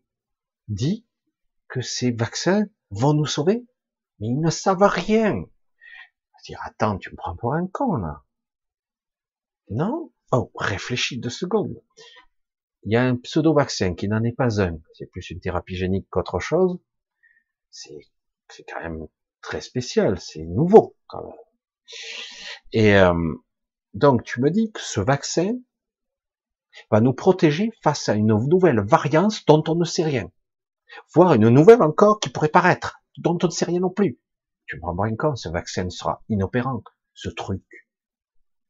dit 0.67 1.05
que 1.67 1.81
ces 1.81 2.11
vaccins 2.11 2.65
vont 2.89 3.13
nous 3.13 3.25
sauver? 3.25 3.65
Mais 4.19 4.27
ils 4.27 4.39
ne 4.39 4.49
savent 4.49 4.83
rien. 4.83 5.43
Dire, 6.45 6.61
attends, 6.63 6.99
tu 6.99 7.09
me 7.09 7.15
prends 7.15 7.35
pour 7.35 7.55
un 7.55 7.65
con, 7.65 7.95
là. 7.95 8.23
Non? 9.71 10.11
Oh, 10.31 10.51
réfléchis 10.53 11.17
deux 11.19 11.31
secondes. 11.31 11.81
Il 12.83 12.93
y 12.93 12.97
a 12.97 13.03
un 13.03 13.15
pseudo-vaccin 13.15 13.95
qui 13.95 14.07
n'en 14.07 14.23
est 14.23 14.31
pas 14.31 14.61
un. 14.61 14.77
C'est 14.93 15.07
plus 15.07 15.31
une 15.31 15.39
thérapie 15.39 15.75
génique 15.75 16.07
qu'autre 16.11 16.39
chose. 16.39 16.77
C'est, 17.71 17.97
quand 18.67 18.79
même 18.79 19.07
très 19.41 19.59
spécial, 19.59 20.19
c'est 20.19 20.43
nouveau 20.43 20.95
quand 21.07 21.23
même. 21.23 21.39
Et 22.73 22.95
euh, 22.95 23.33
donc 23.95 24.23
tu 24.23 24.39
me 24.39 24.51
dis 24.51 24.71
que 24.71 24.81
ce 24.81 24.99
vaccin 24.99 25.57
va 26.91 27.01
nous 27.01 27.13
protéger 27.13 27.71
face 27.81 28.07
à 28.07 28.13
une 28.13 28.37
nouvelle 28.47 28.81
variance 28.81 29.45
dont 29.45 29.63
on 29.67 29.75
ne 29.75 29.85
sait 29.85 30.03
rien, 30.03 30.29
voire 31.13 31.33
une 31.33 31.49
nouvelle 31.49 31.81
encore 31.81 32.19
qui 32.19 32.29
pourrait 32.29 32.49
paraître, 32.49 33.01
dont 33.17 33.37
on 33.41 33.47
ne 33.47 33.51
sait 33.51 33.65
rien 33.65 33.79
non 33.79 33.89
plus. 33.89 34.19
Tu 34.67 34.77
me 34.77 34.81
rends 34.81 34.95
bien 34.95 35.15
compte, 35.15 35.37
ce 35.37 35.49
vaccin 35.49 35.89
sera 35.89 36.23
inopérant, 36.29 36.83
ce 37.13 37.29
truc. 37.29 37.63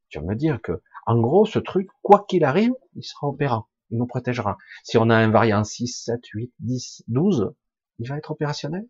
Tu 0.10 0.20
vas 0.20 0.26
me 0.26 0.36
dire 0.36 0.62
que, 0.62 0.82
en 1.06 1.20
gros, 1.20 1.46
ce 1.46 1.60
truc, 1.60 1.90
quoi 2.02 2.26
qu'il 2.28 2.44
arrive, 2.44 2.74
il 2.96 3.04
sera 3.04 3.28
opérant, 3.28 3.70
il 3.90 3.98
nous 3.98 4.08
protégera. 4.08 4.58
Si 4.84 4.98
on 4.98 5.10
a 5.10 5.16
un 5.16 5.30
variant 5.30 5.64
6, 5.64 5.88
7, 5.88 6.20
8, 6.34 6.54
10, 6.60 7.04
12, 7.08 7.54
il 8.00 8.10
va 8.10 8.18
être 8.18 8.32
opérationnel 8.32 8.88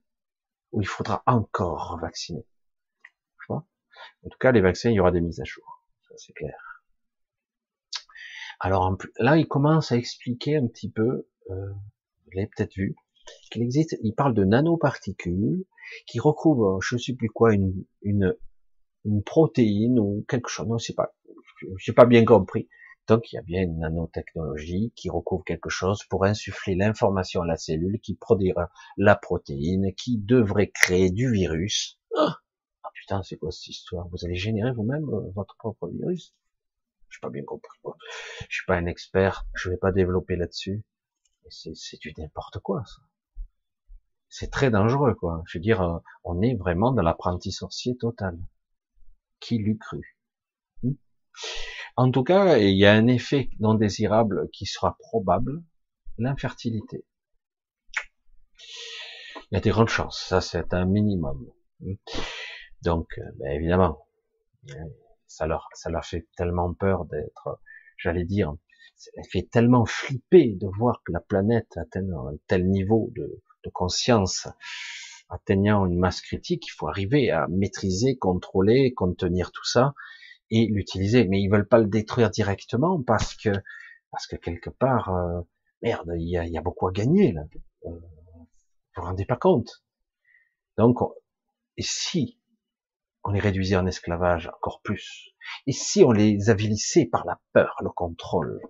ou 0.72 0.82
il 0.82 0.88
faudra 0.88 1.24
encore 1.26 2.00
vacciner? 2.02 2.46
Je 3.42 3.46
vois? 3.50 3.66
En 4.26 4.30
tout 4.30 4.38
cas, 4.40 4.52
les 4.52 4.62
vaccins, 4.62 4.90
il 4.90 4.96
y 4.96 5.00
aura 5.00 5.12
des 5.12 5.22
mises 5.22 5.40
à 5.40 5.46
jour, 5.46 5.88
ça 6.08 6.16
c'est 6.18 6.34
clair. 6.34 6.76
Alors 8.60 8.98
là, 9.20 9.38
il 9.38 9.48
commence 9.48 9.92
à 9.92 9.98
expliquer 9.98 10.58
un 10.58 10.68
petit 10.68 10.90
peu, 10.90 11.28
euh, 11.50 11.70
vous 11.74 12.32
l'avez 12.34 12.48
peut-être 12.56 12.74
vu, 12.74 12.96
qu'il 13.52 13.62
existe, 13.62 13.98
il 14.02 14.14
parle 14.14 14.34
de 14.34 14.44
nanoparticules 14.44 15.66
qui 16.08 16.20
recouvrent, 16.20 16.82
je 16.82 16.96
ne 16.96 17.00
sais 17.00 17.14
plus 17.14 17.30
quoi, 17.30 17.54
une, 17.54 17.86
une, 18.02 18.36
une 19.06 19.24
protéine 19.24 20.00
ou 20.00 20.26
quelque 20.28 20.50
chose, 20.50 20.68
non, 20.68 20.78
c'est 20.78 20.96
pas, 20.96 21.16
j'ai 21.78 21.94
pas 21.94 22.06
bien 22.06 22.26
compris. 22.26 22.68
Donc 23.08 23.32
il 23.32 23.36
y 23.36 23.38
a 23.38 23.44
bien 23.44 23.62
une 23.62 23.80
nanotechnologie 23.80 24.92
qui 24.96 25.12
recouvre 25.12 25.44
quelque 25.44 25.70
chose 25.70 26.04
pour 26.10 26.26
insuffler 26.26 26.74
l'information 26.74 27.44
à 27.44 27.46
la 27.46 27.56
cellule 27.56 28.00
qui 28.00 28.16
produira 28.16 28.72
la 28.98 29.16
protéine 29.16 29.94
qui 29.94 30.18
devrait 30.18 30.72
créer 30.72 31.12
du 31.12 31.32
virus. 31.32 32.00
Ah, 32.18 32.40
ah 32.84 32.90
putain, 32.96 33.22
c'est 33.22 33.38
quoi 33.38 33.52
cette 33.52 33.68
histoire? 33.68 34.08
Vous 34.08 34.26
allez 34.26 34.36
générer 34.36 34.72
vous-même 34.72 35.08
euh, 35.10 35.30
votre 35.36 35.56
propre 35.58 35.88
virus? 35.88 36.34
Je 37.10 37.20
pas 37.20 37.30
bien 37.30 37.44
compris. 37.44 37.78
Je 38.50 38.56
suis 38.56 38.66
pas 38.66 38.76
un 38.76 38.88
expert, 38.88 39.46
je 39.54 39.70
vais 39.70 39.78
pas 39.78 39.92
développer 39.92 40.36
là-dessus. 40.36 40.84
C'est 41.50 42.00
du 42.02 42.12
n'importe 42.18 42.60
quoi 42.60 42.84
ça. 42.86 43.02
C'est 44.30 44.52
très 44.52 44.70
dangereux 44.72 45.16
quoi. 45.16 45.44
Je 45.48 45.58
veux 45.58 45.62
dire, 45.62 45.82
euh, 45.82 45.98
on 46.24 46.42
est 46.42 46.56
vraiment 46.56 46.92
dans 46.92 47.02
l'apprenti 47.02 47.52
sorcier 47.52 47.96
total. 47.98 48.38
Qui 49.40 49.58
l'eût 49.58 49.78
cru? 49.78 50.18
Hmm? 50.84 50.94
En 51.96 52.12
tout 52.12 52.24
cas, 52.24 52.58
il 52.58 52.76
y 52.78 52.86
a 52.86 52.94
un 52.94 53.08
effet 53.08 53.50
non 53.60 53.76
désirable 53.76 54.50
qui 54.52 54.66
sera 54.66 54.98
probable, 55.00 55.64
l'infertilité. 56.18 57.06
Il 59.52 59.56
y 59.56 59.58
a 59.58 59.62
des 59.62 59.70
grandes 59.70 59.90
chances, 59.90 60.26
ça 60.28 60.42
c'est 60.42 60.74
un 60.74 60.86
minimum. 60.86 61.50
Donc, 62.82 63.08
ben 63.38 63.52
évidemment, 63.52 64.08
ça 65.28 65.48
leur, 65.48 65.70
ça 65.74 65.90
leur 65.90 66.06
fait 66.06 66.28
tellement 66.36 66.74
peur 66.74 67.06
d'être, 67.06 67.60
j'allais 67.98 68.26
dire, 68.26 68.56
ça 68.96 69.12
fait 69.32 69.48
tellement 69.52 69.86
flipper 69.86 70.56
de 70.56 70.68
voir 70.78 71.02
que 71.06 71.12
la 71.12 71.20
planète 71.20 71.78
atteint 71.78 72.08
un 72.12 72.38
tel 72.48 72.68
niveau 72.68 73.12
de, 73.16 73.42
de 73.66 73.70
conscience, 73.70 74.48
atteignant 75.30 75.86
une 75.86 75.98
masse 75.98 76.22
critique, 76.22 76.68
il 76.68 76.72
faut 76.72 76.88
arriver 76.88 77.32
à 77.32 77.48
maîtriser, 77.48 78.18
contrôler, 78.18 78.94
contenir 78.94 79.52
tout 79.52 79.66
ça, 79.66 79.94
et 80.52 80.68
l'utiliser. 80.68 81.26
Mais 81.28 81.42
ils 81.42 81.50
veulent 81.50 81.68
pas 81.68 81.80
le 81.80 81.88
détruire 81.88 82.30
directement 82.30 83.02
parce 83.02 83.36
que 83.36 83.50
parce 84.12 84.28
que 84.28 84.38
quelque 84.38 84.70
part, 84.70 85.14
euh, 85.14 85.42
merde, 85.82 86.14
il 86.16 86.30
y 86.30 86.58
a, 86.58 86.62
beaucoup 86.62 86.88
à 86.88 86.92
gagner 86.92 87.34
là. 87.34 87.42
Euh, 87.86 87.90
vous 87.90 88.48
vous 88.96 89.02
rendez 89.02 89.26
pas 89.26 89.36
compte. 89.36 89.84
Donc, 90.78 91.00
et 91.76 91.84
si 91.84 92.40
on 93.26 93.32
les 93.32 93.42
réduisait 93.42 93.76
en 93.76 93.86
esclavage 93.86 94.48
encore 94.48 94.82
plus, 94.82 95.36
et 95.68 95.74
si 95.74 96.04
on 96.04 96.12
les 96.12 96.50
avilissait 96.50 97.06
par 97.06 97.26
la 97.26 97.42
peur, 97.52 97.76
le 97.84 97.90
contrôle, 97.90 98.62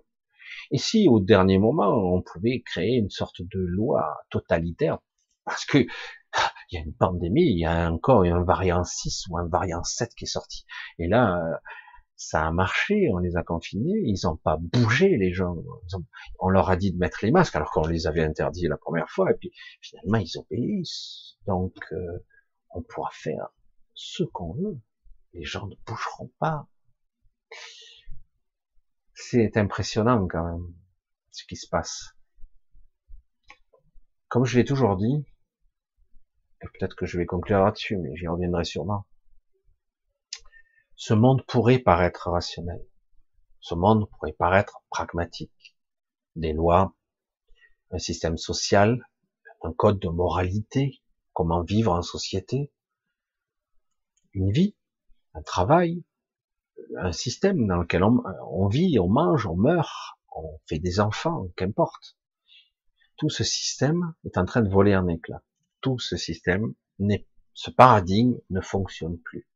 et 0.70 0.78
si 0.78 1.08
au 1.08 1.20
dernier 1.20 1.58
moment 1.58 1.94
on 2.14 2.22
pouvait 2.22 2.62
créer 2.62 2.96
une 2.96 3.10
sorte 3.10 3.42
de 3.42 3.58
loi 3.58 4.18
totalitaire, 4.30 4.98
parce 5.44 5.64
que 5.64 5.78
il 6.70 6.76
y 6.76 6.76
a 6.78 6.84
une 6.84 6.94
pandémie, 6.94 7.46
il 7.46 7.58
y 7.58 7.64
a 7.64 7.90
encore 7.90 8.24
un 8.24 8.42
variant 8.42 8.84
6 8.84 9.26
ou 9.30 9.38
un 9.38 9.48
variant 9.48 9.82
7 9.82 10.14
qui 10.14 10.24
est 10.24 10.28
sorti. 10.28 10.66
Et 10.98 11.06
là, 11.06 11.40
ça 12.16 12.46
a 12.46 12.50
marché, 12.50 13.08
on 13.12 13.18
les 13.18 13.36
a 13.36 13.42
confinés, 13.42 14.00
ils 14.04 14.18
n'ont 14.24 14.36
pas 14.36 14.56
bougé 14.58 15.16
les 15.16 15.32
gens. 15.32 15.56
on 16.40 16.48
leur 16.48 16.70
a 16.70 16.76
dit 16.76 16.92
de 16.92 16.98
mettre 16.98 17.18
les 17.22 17.30
masques 17.30 17.54
alors 17.54 17.70
qu'on 17.70 17.86
les 17.86 18.06
avait 18.06 18.24
interdits 18.24 18.68
la 18.68 18.78
première 18.78 19.08
fois, 19.10 19.30
et 19.30 19.34
puis 19.34 19.52
finalement 19.80 20.18
ils 20.18 20.38
obéissent. 20.38 21.36
Donc 21.46 21.74
euh, 21.92 22.24
on 22.70 22.82
pourra 22.82 23.10
faire 23.12 23.48
ce 23.94 24.24
qu'on 24.24 24.54
veut. 24.54 24.78
Les 25.34 25.44
gens 25.44 25.66
ne 25.66 25.74
bougeront 25.86 26.32
pas. 26.38 26.66
C'est 29.18 29.56
impressionnant 29.56 30.28
quand 30.28 30.44
même 30.44 30.74
ce 31.30 31.46
qui 31.46 31.56
se 31.56 31.66
passe. 31.66 32.14
Comme 34.28 34.44
je 34.44 34.58
l'ai 34.58 34.64
toujours 34.64 34.94
dit, 34.96 35.24
peut-être 36.60 36.94
que 36.94 37.06
je 37.06 37.16
vais 37.16 37.24
conclure 37.24 37.64
là-dessus, 37.64 37.96
mais 37.96 38.14
j'y 38.14 38.28
reviendrai 38.28 38.64
sûrement. 38.64 39.06
Ce 40.96 41.14
monde 41.14 41.44
pourrait 41.46 41.78
paraître 41.78 42.30
rationnel. 42.30 42.86
Ce 43.60 43.74
monde 43.74 44.06
pourrait 44.10 44.34
paraître 44.34 44.82
pragmatique. 44.90 45.76
Des 46.36 46.52
lois, 46.52 46.94
un 47.92 47.98
système 47.98 48.36
social, 48.36 49.02
un 49.62 49.72
code 49.72 49.98
de 49.98 50.08
moralité, 50.08 51.00
comment 51.32 51.62
vivre 51.62 51.92
en 51.92 52.02
société, 52.02 52.70
une 54.34 54.52
vie, 54.52 54.76
un 55.32 55.42
travail, 55.42 56.04
un 56.98 57.12
système 57.12 57.66
dans 57.66 57.78
lequel 57.78 58.04
on, 58.04 58.22
on 58.50 58.68
vit, 58.68 58.98
on 58.98 59.08
mange, 59.08 59.46
on 59.46 59.56
meurt, 59.56 60.18
on 60.34 60.58
fait 60.66 60.78
des 60.78 61.00
enfants, 61.00 61.48
qu'importe. 61.56 62.16
Tout 63.16 63.30
ce 63.30 63.44
système 63.44 64.14
est 64.24 64.36
en 64.38 64.44
train 64.44 64.62
de 64.62 64.68
voler 64.68 64.94
en 64.94 65.08
éclats 65.08 65.42
tout 65.86 66.00
ce 66.00 66.16
système, 66.16 66.74
ce 67.54 67.70
paradigme 67.70 68.38
ne 68.50 68.60
fonctionne 68.60 69.20
plus. 69.20 69.48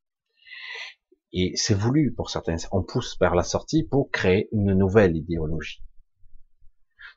Et 1.33 1.57
c'est 1.57 1.75
voulu 1.75 2.15
pour 2.15 2.31
certains. 2.31 2.55
On 2.71 2.85
pousse 2.85 3.19
vers 3.19 3.35
la 3.35 3.43
sortie 3.43 3.83
pour 3.83 4.13
créer 4.13 4.49
une 4.53 4.75
nouvelle 4.75 5.17
idéologie. 5.17 5.83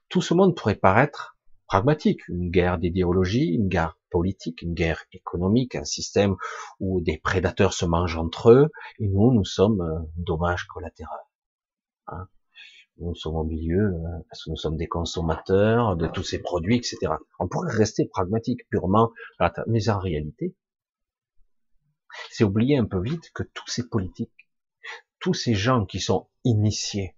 Tout 0.09 0.23
ce 0.23 0.33
monde 0.33 0.55
pourrait 0.55 0.77
paraître 0.77 1.32
pragmatique, 1.67 2.27
une 2.27 2.49
guerre 2.49 2.77
d'idéologie, 2.77 3.53
une 3.55 3.67
guerre 3.67 3.97
politique, 4.09 4.61
une 4.61 4.73
guerre 4.73 5.03
économique, 5.11 5.75
un 5.75 5.85
système 5.85 6.35
où 6.79 7.01
des 7.01 7.17
prédateurs 7.17 7.73
se 7.73 7.85
mangent 7.85 8.17
entre 8.17 8.51
eux, 8.51 8.69
et 8.99 9.07
nous, 9.07 9.33
nous 9.33 9.45
sommes 9.45 9.81
un 9.81 10.05
dommage 10.17 10.65
collatéral. 10.65 11.19
Hein 12.07 12.27
nous 12.97 13.15
sommes 13.15 13.35
au 13.35 13.43
milieu, 13.43 13.85
euh, 13.85 14.19
parce 14.29 14.43
que 14.43 14.49
nous 14.51 14.55
sommes 14.55 14.77
des 14.77 14.87
consommateurs 14.87 15.95
de 15.95 16.07
tous 16.07 16.23
ces 16.23 16.39
produits, 16.39 16.77
etc. 16.77 17.13
On 17.39 17.47
pourrait 17.47 17.73
rester 17.73 18.05
pragmatique 18.05 18.67
purement, 18.69 19.11
mais 19.67 19.89
en 19.89 19.99
réalité, 19.99 20.55
c'est 22.29 22.43
oublier 22.43 22.77
un 22.77 22.85
peu 22.85 23.01
vite 23.01 23.31
que 23.33 23.43
tous 23.43 23.67
ces 23.67 23.87
politiques, 23.87 24.47
tous 25.19 25.33
ces 25.33 25.55
gens 25.55 25.85
qui 25.85 25.99
sont 25.99 26.29
initiés, 26.43 27.15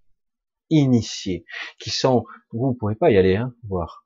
initiés, 0.69 1.45
qui 1.79 1.89
sont, 1.89 2.23
vous 2.51 2.69
ne 2.69 2.75
pouvez 2.75 2.95
pas 2.95 3.11
y 3.11 3.17
aller, 3.17 3.35
hein, 3.35 3.53
voir 3.63 4.04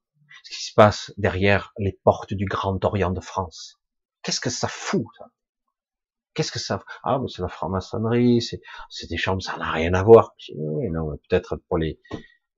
ce 0.50 0.58
qui 0.58 0.64
se 0.64 0.74
passe 0.74 1.14
derrière 1.18 1.74
les 1.78 1.94
portes 2.04 2.34
du 2.34 2.46
Grand 2.46 2.84
Orient 2.84 3.12
de 3.12 3.20
France. 3.20 3.80
Qu'est-ce 4.24 4.40
que 4.40 4.50
ça 4.50 4.68
fout, 4.68 5.06
ça? 5.18 5.26
Qu'est-ce 6.34 6.52
que 6.52 6.60
ça 6.60 6.84
Ah, 7.04 7.20
mais 7.20 7.28
c'est 7.28 7.44
la 7.44 7.50
franc-maçonnerie, 7.50 8.42
c'est, 8.42 8.62
c'est 8.90 9.08
des 9.08 9.18
chambres, 9.18 9.44
ça 9.44 9.58
n'a 9.58 9.72
rien 9.72 9.94
à 9.94 10.02
voir. 10.02 10.36
Oui, 10.56 10.90
non, 10.90 11.18
peut-être 11.30 11.58
pour 11.68 11.78
les, 11.78 12.00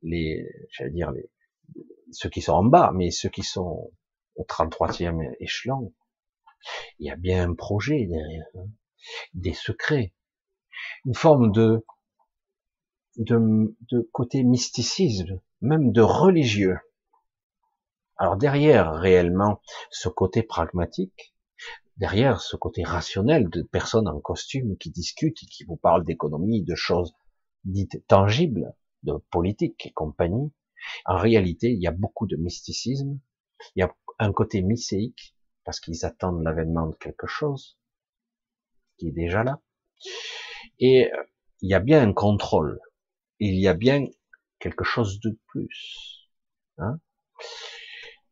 les, 0.04 0.48
j'allais 0.72 0.92
dire 0.92 1.12
les, 1.12 1.30
ceux 2.12 2.30
qui 2.30 2.42
sont 2.42 2.54
en 2.54 2.64
bas, 2.64 2.92
mais 2.94 3.12
ceux 3.12 3.30
qui 3.30 3.44
sont 3.44 3.92
au 4.36 4.44
33e 4.44 5.36
échelon, 5.40 5.94
il 7.00 7.08
y 7.08 7.12
a 7.12 7.18
bien 7.18 7.50
un 7.50 7.56
projet 7.56 8.06
derrière, 8.06 8.46
hein. 8.56 8.68
des 9.34 9.54
secrets, 9.54 10.14
une 11.06 11.16
forme 11.16 11.52
de, 11.52 11.86
de, 13.18 13.76
de 13.92 14.10
côté 14.14 14.44
mysticisme, 14.44 15.42
même 15.60 15.92
de 15.92 16.02
religieux. 16.02 16.78
Alors 18.22 18.38
derrière 18.38 18.94
réellement 18.94 19.64
ce 19.90 20.08
côté 20.08 20.44
pragmatique, 20.44 21.34
derrière 21.98 22.40
ce 22.40 22.56
côté 22.56 22.84
rationnel 22.84 23.50
de 23.50 23.64
personnes 23.64 24.08
en 24.08 24.20
costume 24.20 24.78
qui 24.78 24.92
discutent 24.92 25.42
et 25.42 25.48
qui 25.48 25.64
vous 25.64 25.76
parlent 25.76 26.06
d'économie, 26.06 26.62
de 26.62 26.76
choses 26.76 27.16
dites 27.64 28.06
tangibles, 28.06 28.76
de 29.02 29.14
politique 29.32 29.88
et 29.88 29.92
compagnie, 29.92 30.52
en 31.06 31.18
réalité, 31.18 31.72
il 31.72 31.82
y 31.82 31.88
a 31.88 31.92
beaucoup 31.92 32.28
de 32.28 32.36
mysticisme, 32.36 33.20
il 33.76 33.80
y 33.80 33.82
a 33.82 33.92
un 34.20 34.32
côté 34.32 34.62
mycéique, 34.62 35.36
parce 35.64 35.80
qu'ils 35.80 36.06
attendent 36.06 36.44
l'avènement 36.44 36.86
de 36.86 36.96
quelque 36.98 37.26
chose 37.26 37.80
qui 38.98 39.08
est 39.08 39.14
déjà 39.14 39.44
là, 39.44 39.60
et 40.78 41.12
euh, 41.12 41.24
il 41.62 41.72
y 41.72 41.74
a 41.74 41.80
bien 41.80 42.08
un 42.08 42.14
contrôle, 42.14 42.80
il 43.40 43.56
y 43.56 43.68
a 43.68 43.74
bien 43.74 44.06
quelque 44.60 44.84
chose 44.84 45.20
de 45.22 45.40
plus. 45.48 46.30
Hein 46.78 47.00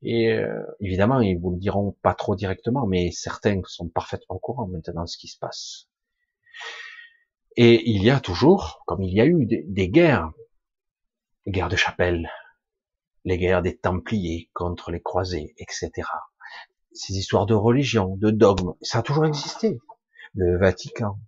Et 0.01 0.31
euh, 0.31 0.63
évidemment, 0.79 1.19
ils 1.19 1.37
vous 1.37 1.51
le 1.51 1.57
diront 1.57 1.95
pas 2.01 2.13
trop 2.13 2.35
directement, 2.35 2.87
mais 2.87 3.11
certains 3.11 3.61
sont 3.65 3.89
parfaitement 3.89 4.37
au 4.37 4.39
courant 4.39 4.67
maintenant 4.67 5.03
de 5.03 5.09
ce 5.09 5.17
qui 5.17 5.27
se 5.27 5.37
passe. 5.37 5.89
Et 7.57 7.89
il 7.89 8.03
y 8.03 8.09
a 8.09 8.19
toujours, 8.19 8.83
comme 8.85 9.03
il 9.03 9.13
y 9.13 9.19
a 9.19 9.25
eu 9.25 9.45
des, 9.45 9.89
guerres, 9.89 10.31
les 11.45 11.51
guerres 11.51 11.69
de 11.69 11.75
chapelle, 11.75 12.29
les 13.25 13.37
guerres 13.37 13.61
des 13.61 13.77
Templiers 13.77 14.49
contre 14.53 14.91
les 14.91 15.01
croisés, 15.01 15.53
etc. 15.57 15.91
Ces 16.93 17.17
histoires 17.17 17.45
de 17.45 17.53
religion, 17.53 18.15
de 18.15 18.31
dogme, 18.31 18.73
ça 18.81 18.99
a 18.99 19.03
toujours 19.03 19.25
existé. 19.25 19.77
Le 20.33 20.57
Vatican 20.57 21.19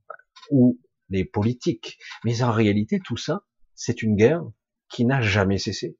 ou 0.52 0.80
les 1.10 1.26
politiques. 1.26 1.98
Mais 2.24 2.44
en 2.44 2.52
réalité, 2.52 3.00
tout 3.04 3.18
ça, 3.18 3.44
c'est 3.76 4.02
une 4.02 4.16
guerre 4.16 4.44
qui 4.90 5.06
n'a 5.06 5.22
jamais 5.22 5.58
cessé. 5.58 5.98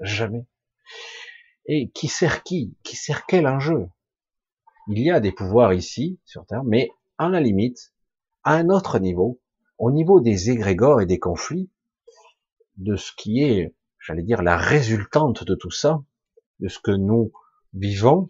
Jamais. 0.00 0.46
Et 1.66 1.90
qui 1.90 2.08
sert 2.08 2.42
qui? 2.42 2.76
Qui 2.82 2.96
sert 2.96 3.26
quel 3.26 3.46
enjeu? 3.46 3.88
Il 4.88 4.98
y 4.98 5.10
a 5.10 5.20
des 5.20 5.32
pouvoirs 5.32 5.72
ici, 5.72 6.18
sur 6.24 6.44
Terre, 6.46 6.64
mais 6.64 6.90
à 7.18 7.28
la 7.28 7.40
limite, 7.40 7.92
à 8.42 8.54
un 8.54 8.68
autre 8.68 8.98
niveau, 8.98 9.40
au 9.78 9.90
niveau 9.90 10.20
des 10.20 10.50
égrégores 10.50 11.00
et 11.00 11.06
des 11.06 11.18
conflits, 11.20 11.70
de 12.76 12.96
ce 12.96 13.12
qui 13.16 13.42
est, 13.42 13.74
j'allais 14.00 14.22
dire, 14.22 14.42
la 14.42 14.56
résultante 14.56 15.44
de 15.44 15.54
tout 15.54 15.70
ça, 15.70 16.02
de 16.58 16.68
ce 16.68 16.78
que 16.80 16.90
nous 16.90 17.32
vivons, 17.74 18.28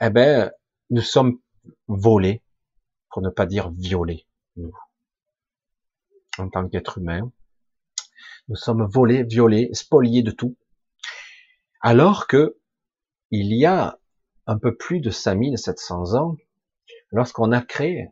eh 0.00 0.10
ben, 0.10 0.50
nous 0.90 1.02
sommes 1.02 1.38
volés, 1.86 2.42
pour 3.10 3.22
ne 3.22 3.30
pas 3.30 3.46
dire 3.46 3.70
violés, 3.70 4.26
nous, 4.56 4.72
en 6.38 6.48
tant 6.48 6.68
qu'être 6.68 6.98
humain. 6.98 7.30
Nous 8.48 8.56
sommes 8.56 8.84
volés, 8.86 9.22
violés, 9.22 9.70
spoliés 9.72 10.22
de 10.22 10.32
tout, 10.32 10.56
alors 11.84 12.26
que 12.26 12.58
il 13.30 13.54
y 13.54 13.66
a 13.66 14.00
un 14.46 14.58
peu 14.58 14.74
plus 14.74 15.00
de 15.00 15.10
5700 15.10 16.14
ans, 16.14 16.36
lorsqu'on 17.10 17.52
a 17.52 17.60
créé, 17.60 18.08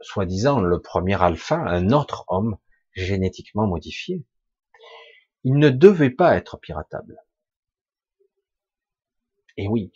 soi-disant, 0.00 0.60
le 0.60 0.80
premier 0.80 1.22
alpha, 1.22 1.54
un 1.54 1.90
autre 1.90 2.24
homme 2.26 2.58
génétiquement 2.92 3.68
modifié, 3.68 4.24
il 5.44 5.54
ne 5.54 5.70
devait 5.70 6.10
pas 6.10 6.36
être 6.36 6.58
piratable. 6.58 7.16
Et 9.56 9.68
oui, 9.68 9.92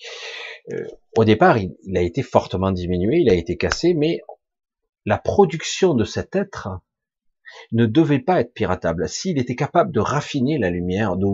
euh, 0.72 0.86
au 1.16 1.24
départ, 1.24 1.58
il, 1.58 1.74
a 1.96 2.00
été 2.00 2.22
fortement 2.22 2.70
diminué, 2.70 3.18
il 3.18 3.30
a 3.30 3.34
été 3.34 3.56
cassé, 3.56 3.94
mais 3.94 4.20
la 5.04 5.18
production 5.18 5.94
de 5.94 6.04
cet 6.04 6.36
être 6.36 6.68
ne 7.72 7.86
devait 7.86 8.20
pas 8.20 8.40
être 8.40 8.54
piratable. 8.54 9.08
S'il 9.08 9.38
était 9.38 9.56
capable 9.56 9.90
de 9.90 10.00
raffiner 10.00 10.58
la 10.58 10.70
lumière, 10.70 11.16
de, 11.16 11.26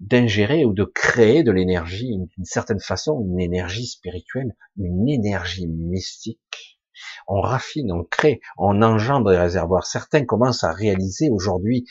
d'ingérer 0.00 0.64
ou 0.64 0.72
de 0.72 0.84
créer 0.84 1.42
de 1.42 1.50
l'énergie, 1.50 2.16
d'une 2.16 2.44
certaine 2.44 2.80
façon, 2.80 3.20
une 3.20 3.40
énergie 3.40 3.86
spirituelle, 3.86 4.54
une 4.76 5.08
énergie 5.08 5.66
mystique. 5.66 6.80
On 7.26 7.40
raffine, 7.40 7.92
on 7.92 8.04
crée, 8.04 8.40
on 8.56 8.82
engendre 8.82 9.30
des 9.30 9.38
réservoirs. 9.38 9.86
Certains 9.86 10.24
commencent 10.24 10.64
à 10.64 10.72
réaliser 10.72 11.30
aujourd'hui 11.30 11.84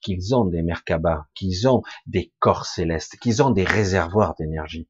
qu'ils 0.00 0.34
ont 0.34 0.44
des 0.44 0.62
Merkabah, 0.62 1.26
qu'ils 1.34 1.68
ont 1.68 1.82
des 2.06 2.32
corps 2.38 2.66
célestes, 2.66 3.16
qu'ils 3.18 3.42
ont 3.42 3.50
des 3.50 3.64
réservoirs 3.64 4.34
d'énergie. 4.38 4.88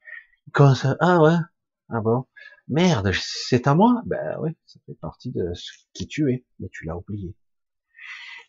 Ah 0.55 1.21
ouais, 1.21 1.37
ah 1.89 2.01
bon, 2.01 2.27
merde, 2.69 3.11
c'est 3.15 3.67
à 3.67 3.75
moi 3.75 4.03
Ben 4.07 4.37
oui, 4.41 4.51
ça 4.67 4.79
fait 4.87 4.95
partie 4.95 5.31
de 5.31 5.55
ce 5.55 5.71
qui 5.93 6.07
tu 6.07 6.33
es, 6.33 6.45
mais 6.61 6.69
tu 6.71 6.85
l'as 6.85 6.97
oublié. 6.97 7.35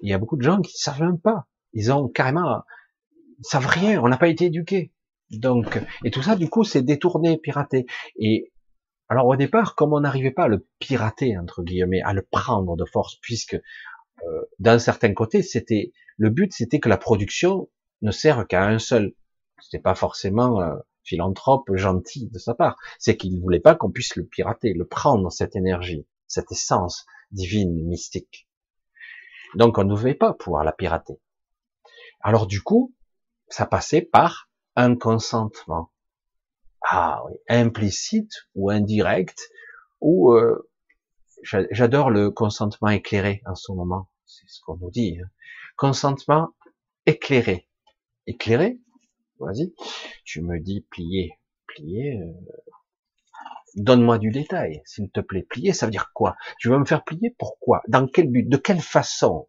Il 0.01 0.09
y 0.09 0.13
a 0.13 0.17
beaucoup 0.17 0.37
de 0.37 0.41
gens 0.41 0.61
qui 0.61 0.73
ne 0.73 0.77
savent 0.77 1.01
même 1.01 1.19
pas. 1.19 1.47
Ils 1.73 1.91
ont 1.91 2.07
carrément 2.07 2.63
ils 3.39 3.45
savent 3.45 3.67
rien, 3.67 4.01
on 4.01 4.07
n'a 4.07 4.17
pas 4.17 4.27
été 4.27 4.45
éduqués. 4.45 4.91
Donc, 5.31 5.81
et 6.03 6.11
tout 6.11 6.21
ça, 6.21 6.35
du 6.35 6.49
coup, 6.49 6.63
c'est 6.63 6.83
détourné, 6.83 7.37
piraté. 7.37 7.85
Et 8.17 8.51
alors 9.07 9.27
au 9.27 9.35
départ, 9.35 9.75
comme 9.75 9.93
on 9.93 9.99
n'arrivait 9.99 10.31
pas 10.31 10.45
à 10.45 10.47
le 10.47 10.67
pirater 10.79 11.37
entre 11.37 11.63
guillemets, 11.63 12.01
à 12.01 12.13
le 12.13 12.23
prendre 12.23 12.75
de 12.75 12.85
force, 12.85 13.17
puisque 13.21 13.55
euh, 13.55 14.41
d'un 14.59 14.79
certain 14.79 15.13
côté, 15.13 15.41
c'était 15.43 15.91
le 16.17 16.29
but, 16.29 16.53
c'était 16.53 16.79
que 16.79 16.89
la 16.89 16.97
production 16.97 17.69
ne 18.01 18.11
sert 18.11 18.47
qu'à 18.47 18.65
un 18.65 18.79
seul. 18.79 19.13
C'était 19.61 19.81
pas 19.81 19.95
forcément 19.95 20.61
euh, 20.61 20.75
philanthrope 21.03 21.69
gentil 21.75 22.29
de 22.29 22.39
sa 22.39 22.55
part. 22.55 22.77
C'est 22.97 23.15
qu'il 23.15 23.35
ne 23.35 23.41
voulait 23.41 23.59
pas 23.59 23.75
qu'on 23.75 23.91
puisse 23.91 24.15
le 24.15 24.25
pirater, 24.25 24.73
le 24.73 24.87
prendre 24.87 25.31
cette 25.31 25.55
énergie, 25.55 26.07
cette 26.27 26.51
essence 26.51 27.05
divine, 27.31 27.85
mystique. 27.85 28.47
Donc 29.55 29.77
on 29.77 29.83
ne 29.83 29.93
devait 29.93 30.15
pas 30.15 30.33
pouvoir 30.33 30.63
la 30.63 30.71
pirater. 30.71 31.19
Alors 32.21 32.47
du 32.47 32.61
coup, 32.61 32.93
ça 33.49 33.65
passait 33.65 34.01
par 34.01 34.49
un 34.75 34.95
consentement. 34.95 35.91
Ah 36.81 37.23
oui, 37.25 37.33
implicite 37.49 38.31
ou 38.53 38.69
indirect, 38.69 39.49
ou 40.01 40.33
euh, 40.33 40.69
j'adore 41.43 42.11
le 42.11 42.31
consentement 42.31 42.89
éclairé 42.89 43.41
en 43.45 43.55
ce 43.55 43.71
moment, 43.71 44.09
c'est 44.25 44.47
ce 44.47 44.59
qu'on 44.61 44.77
nous 44.77 44.91
dit. 44.91 45.17
Hein. 45.21 45.27
Consentement 45.77 46.49
éclairé. 47.05 47.67
Éclairé, 48.27 48.79
vas-y, 49.39 49.73
tu 50.23 50.41
me 50.41 50.59
dis 50.59 50.81
plier, 50.89 51.39
plier, 51.67 52.19
euh, 52.21 52.33
donne-moi 53.75 54.17
du 54.17 54.31
détail, 54.31 54.81
s'il 54.85 55.09
te 55.11 55.19
plaît. 55.19 55.43
Plier, 55.43 55.73
ça 55.73 55.85
veut 55.85 55.91
dire 55.91 56.11
quoi? 56.13 56.35
Tu 56.59 56.69
veux 56.69 56.77
me 56.77 56.85
faire 56.85 57.03
plier? 57.03 57.35
Pourquoi? 57.37 57.81
Dans 57.87 58.07
quel 58.07 58.29
but? 58.29 58.47
De 58.47 58.57
quelle 58.57 58.81
façon? 58.81 59.47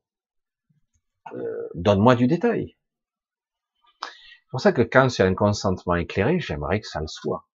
Euh, 1.34 1.68
Donne-moi 1.74 2.16
du 2.16 2.26
détail. 2.26 2.75
C'est 4.46 4.50
pour 4.52 4.60
ça 4.60 4.72
que 4.72 4.82
quand 4.82 5.08
c'est 5.08 5.24
un 5.24 5.34
consentement 5.34 5.96
éclairé, 5.96 6.38
j'aimerais 6.38 6.78
que 6.78 6.86
ça 6.86 7.00
le 7.00 7.08
soit. 7.08 7.48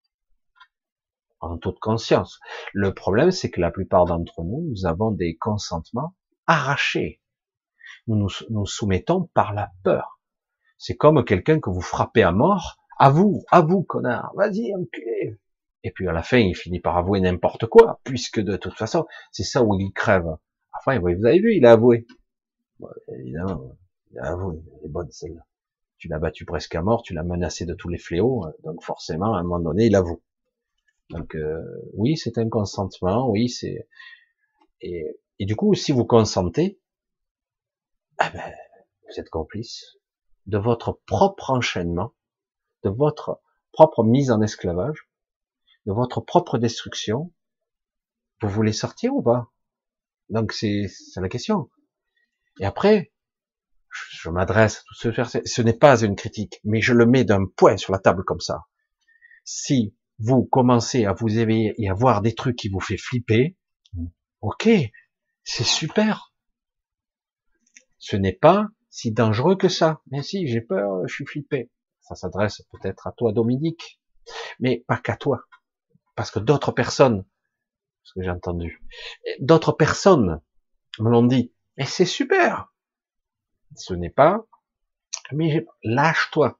En 1.39 1.57
toute 1.57 1.79
conscience. 1.79 2.41
Le 2.73 2.93
problème, 2.93 3.31
c'est 3.31 3.49
que 3.49 3.61
la 3.61 3.71
plupart 3.71 4.03
d'entre 4.03 4.43
nous, 4.43 4.67
nous 4.69 4.85
avons 4.85 5.11
des 5.11 5.37
consentements 5.37 6.13
arrachés. 6.47 7.21
Nous 8.07 8.27
nous, 8.49 8.65
soumettons 8.65 9.29
par 9.33 9.53
la 9.53 9.71
peur. 9.85 10.19
C'est 10.77 10.97
comme 10.97 11.23
quelqu'un 11.23 11.61
que 11.61 11.69
vous 11.69 11.79
frappez 11.79 12.23
à 12.23 12.33
mort. 12.33 12.77
À 12.99 13.09
vous, 13.09 13.45
à 13.51 13.61
vous, 13.61 13.83
connard. 13.83 14.33
Vas-y, 14.35 14.75
enculé. 14.75 15.39
Et 15.83 15.91
puis 15.91 16.09
à 16.09 16.11
la 16.11 16.23
fin, 16.23 16.39
il 16.39 16.55
finit 16.55 16.81
par 16.81 16.97
avouer 16.97 17.21
n'importe 17.21 17.67
quoi, 17.67 18.01
puisque 18.03 18.41
de 18.41 18.57
toute 18.57 18.75
façon, 18.77 19.07
c'est 19.31 19.43
ça 19.43 19.63
où 19.63 19.79
il 19.79 19.93
crève. 19.93 20.27
Enfin, 20.77 20.99
vous 20.99 21.07
avez 21.07 21.39
vu, 21.39 21.55
il 21.55 21.65
a 21.65 21.71
avoué. 21.71 22.05
évidemment, 23.17 23.77
il 24.11 24.19
a 24.19 24.31
avoué. 24.31 24.61
Elle 24.77 24.87
est 24.87 24.91
bonne 24.91 25.09
celle-là 25.09 25.41
tu 26.01 26.07
l'as 26.07 26.17
battu 26.17 26.45
presque 26.45 26.73
à 26.73 26.81
mort, 26.81 27.03
tu 27.03 27.13
l'as 27.13 27.23
menacé 27.23 27.67
de 27.67 27.75
tous 27.75 27.87
les 27.87 27.99
fléaux, 27.99 28.43
euh, 28.47 28.51
donc 28.63 28.83
forcément, 28.83 29.35
à 29.35 29.37
un 29.37 29.43
moment 29.43 29.59
donné, 29.59 29.85
il 29.85 29.95
avoue. 29.95 30.19
Donc 31.11 31.35
euh, 31.35 31.61
oui, 31.93 32.17
c'est 32.17 32.39
un 32.39 32.49
consentement, 32.49 33.29
oui, 33.29 33.49
c'est 33.49 33.87
et, 34.81 35.15
du 35.39 35.55
coup, 35.55 35.75
si 35.75 35.91
vous 35.91 36.05
consentez, 36.05 36.79
eh 38.19 38.29
ben, 38.33 38.51
vous 39.07 39.19
êtes 39.19 39.29
complice 39.29 39.97
de 40.47 40.57
votre 40.57 40.99
propre 41.05 41.51
enchaînement, 41.51 42.15
de 42.83 42.89
votre 42.89 43.39
propre 43.71 44.03
mise 44.03 44.31
en 44.31 44.41
esclavage, 44.41 45.07
de 45.85 45.93
votre 45.93 46.19
propre 46.19 46.57
destruction. 46.57 47.31
Vous 48.41 48.49
voulez 48.49 48.73
sortir 48.73 49.13
ou 49.13 49.21
pas? 49.21 49.51
Donc 50.29 50.51
c'est 50.51 50.87
la 51.15 51.29
question. 51.29 51.69
Et 52.59 52.65
après, 52.65 53.13
je 53.91 54.29
m'adresse 54.29 54.77
à 54.77 54.81
tous 54.87 54.95
ceux, 54.95 55.13
ce 55.45 55.61
n'est 55.61 55.77
pas 55.77 56.01
une 56.01 56.15
critique, 56.15 56.59
mais 56.63 56.81
je 56.81 56.93
le 56.93 57.05
mets 57.05 57.23
d'un 57.23 57.45
point 57.45 57.77
sur 57.77 57.91
la 57.91 57.99
table 57.99 58.23
comme 58.23 58.39
ça. 58.39 58.65
Si 59.43 59.95
vous 60.19 60.43
commencez 60.45 61.05
à 61.05 61.13
vous 61.13 61.39
éveiller 61.39 61.73
et 61.77 61.89
à 61.89 61.93
voir 61.93 62.21
des 62.21 62.35
trucs 62.35 62.55
qui 62.55 62.69
vous 62.69 62.79
fait 62.79 62.97
flipper, 62.97 63.57
ok, 64.41 64.69
c'est 65.43 65.63
super. 65.63 66.33
Ce 67.97 68.15
n'est 68.15 68.33
pas 68.33 68.67
si 68.89 69.11
dangereux 69.11 69.55
que 69.55 69.69
ça. 69.69 70.01
Mais 70.11 70.21
si, 70.21 70.47
j'ai 70.47 70.61
peur, 70.61 71.07
je 71.07 71.13
suis 71.13 71.25
flippé. 71.25 71.71
Ça 72.01 72.15
s'adresse 72.15 72.61
peut-être 72.71 73.07
à 73.07 73.11
toi, 73.11 73.31
Dominique, 73.31 73.99
mais 74.59 74.83
pas 74.87 74.97
qu'à 74.97 75.15
toi. 75.15 75.43
Parce 76.15 76.31
que 76.31 76.39
d'autres 76.39 76.71
personnes, 76.71 77.25
ce 78.03 78.13
que 78.13 78.23
j'ai 78.23 78.29
entendu, 78.29 78.83
d'autres 79.39 79.71
personnes 79.71 80.41
me 80.99 81.09
l'ont 81.09 81.25
dit, 81.25 81.53
et 81.77 81.85
c'est 81.85 82.05
super, 82.05 82.70
ce 83.75 83.93
n'est 83.93 84.09
pas, 84.09 84.45
mais 85.31 85.65
lâche-toi. 85.83 86.59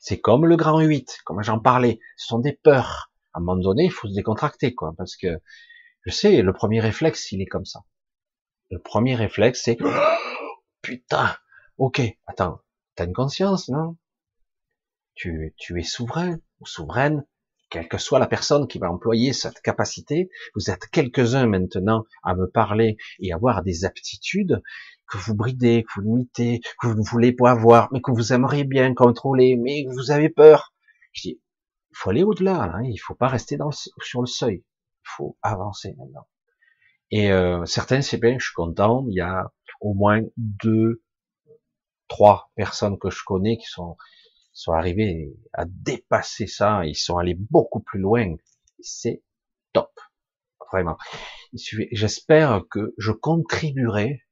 C'est 0.00 0.20
comme 0.20 0.46
le 0.46 0.56
grand 0.56 0.80
8, 0.80 1.20
comme 1.24 1.42
j'en 1.42 1.58
parlais. 1.58 2.00
Ce 2.16 2.26
sont 2.26 2.38
des 2.38 2.52
peurs. 2.52 3.12
À 3.32 3.38
un 3.38 3.42
moment 3.42 3.60
donné, 3.60 3.84
il 3.84 3.92
faut 3.92 4.08
se 4.08 4.14
décontracter, 4.14 4.74
quoi, 4.74 4.92
parce 4.96 5.16
que 5.16 5.40
je 6.06 6.10
sais, 6.10 6.42
le 6.42 6.52
premier 6.52 6.80
réflexe, 6.80 7.30
il 7.32 7.42
est 7.42 7.46
comme 7.46 7.64
ça. 7.64 7.80
Le 8.70 8.80
premier 8.80 9.14
réflexe, 9.14 9.62
c'est 9.64 9.78
putain. 10.82 11.36
Ok, 11.78 12.00
attends, 12.26 12.60
t'as 12.94 13.06
une 13.06 13.12
conscience, 13.12 13.68
non? 13.68 13.96
Tu, 15.14 15.54
tu 15.56 15.78
es 15.78 15.82
souverain 15.82 16.38
ou 16.60 16.66
souveraine, 16.66 17.24
quelle 17.70 17.88
que 17.88 17.98
soit 17.98 18.18
la 18.18 18.26
personne 18.26 18.66
qui 18.66 18.78
va 18.78 18.90
employer 18.90 19.32
cette 19.32 19.60
capacité. 19.60 20.28
Vous 20.54 20.70
êtes 20.70 20.86
quelques-uns 20.90 21.46
maintenant 21.46 22.04
à 22.22 22.34
me 22.34 22.50
parler 22.50 22.96
et 23.20 23.32
avoir 23.32 23.62
des 23.62 23.84
aptitudes 23.84 24.62
que 25.10 25.18
vous 25.18 25.34
bridez, 25.34 25.84
que 25.84 26.00
vous 26.00 26.02
limitez, 26.02 26.60
que 26.80 26.86
vous 26.86 26.94
ne 26.94 27.04
voulez 27.04 27.32
pas 27.32 27.50
avoir, 27.50 27.88
mais 27.92 28.00
que 28.00 28.10
vous 28.10 28.32
aimeriez 28.32 28.64
bien 28.64 28.94
contrôler, 28.94 29.56
mais 29.56 29.84
que 29.84 29.90
vous 29.90 30.10
avez 30.10 30.28
peur. 30.28 30.72
Je 31.12 31.22
dis, 31.22 31.40
il 31.90 31.96
faut 31.96 32.10
aller 32.10 32.22
au-delà, 32.22 32.62
hein. 32.62 32.82
il 32.84 32.98
faut 32.98 33.14
pas 33.14 33.28
rester 33.28 33.56
dans 33.56 33.70
sur 33.72 34.20
le 34.20 34.26
seuil, 34.26 34.64
il 34.64 35.08
faut 35.16 35.36
avancer 35.42 35.94
maintenant. 35.98 36.26
Et 37.10 37.32
euh, 37.32 37.66
certains, 37.66 38.02
c'est 38.02 38.18
bien, 38.18 38.38
je 38.38 38.44
suis 38.46 38.54
content, 38.54 39.04
il 39.08 39.16
y 39.16 39.20
a 39.20 39.52
au 39.80 39.94
moins 39.94 40.20
deux, 40.36 41.02
trois 42.08 42.50
personnes 42.54 42.98
que 42.98 43.10
je 43.10 43.22
connais 43.24 43.56
qui 43.56 43.66
sont 43.66 43.96
sont 44.52 44.72
arrivés 44.72 45.32
à 45.52 45.64
dépasser 45.64 46.46
ça, 46.46 46.84
ils 46.84 46.96
sont 46.96 47.18
allés 47.18 47.36
beaucoup 47.38 47.80
plus 47.80 48.00
loin. 48.00 48.34
C'est 48.80 49.22
top, 49.72 49.90
vraiment. 50.72 50.96
J'espère 51.52 52.62
que 52.70 52.94
je 52.98 53.12
contribuerai 53.12 54.22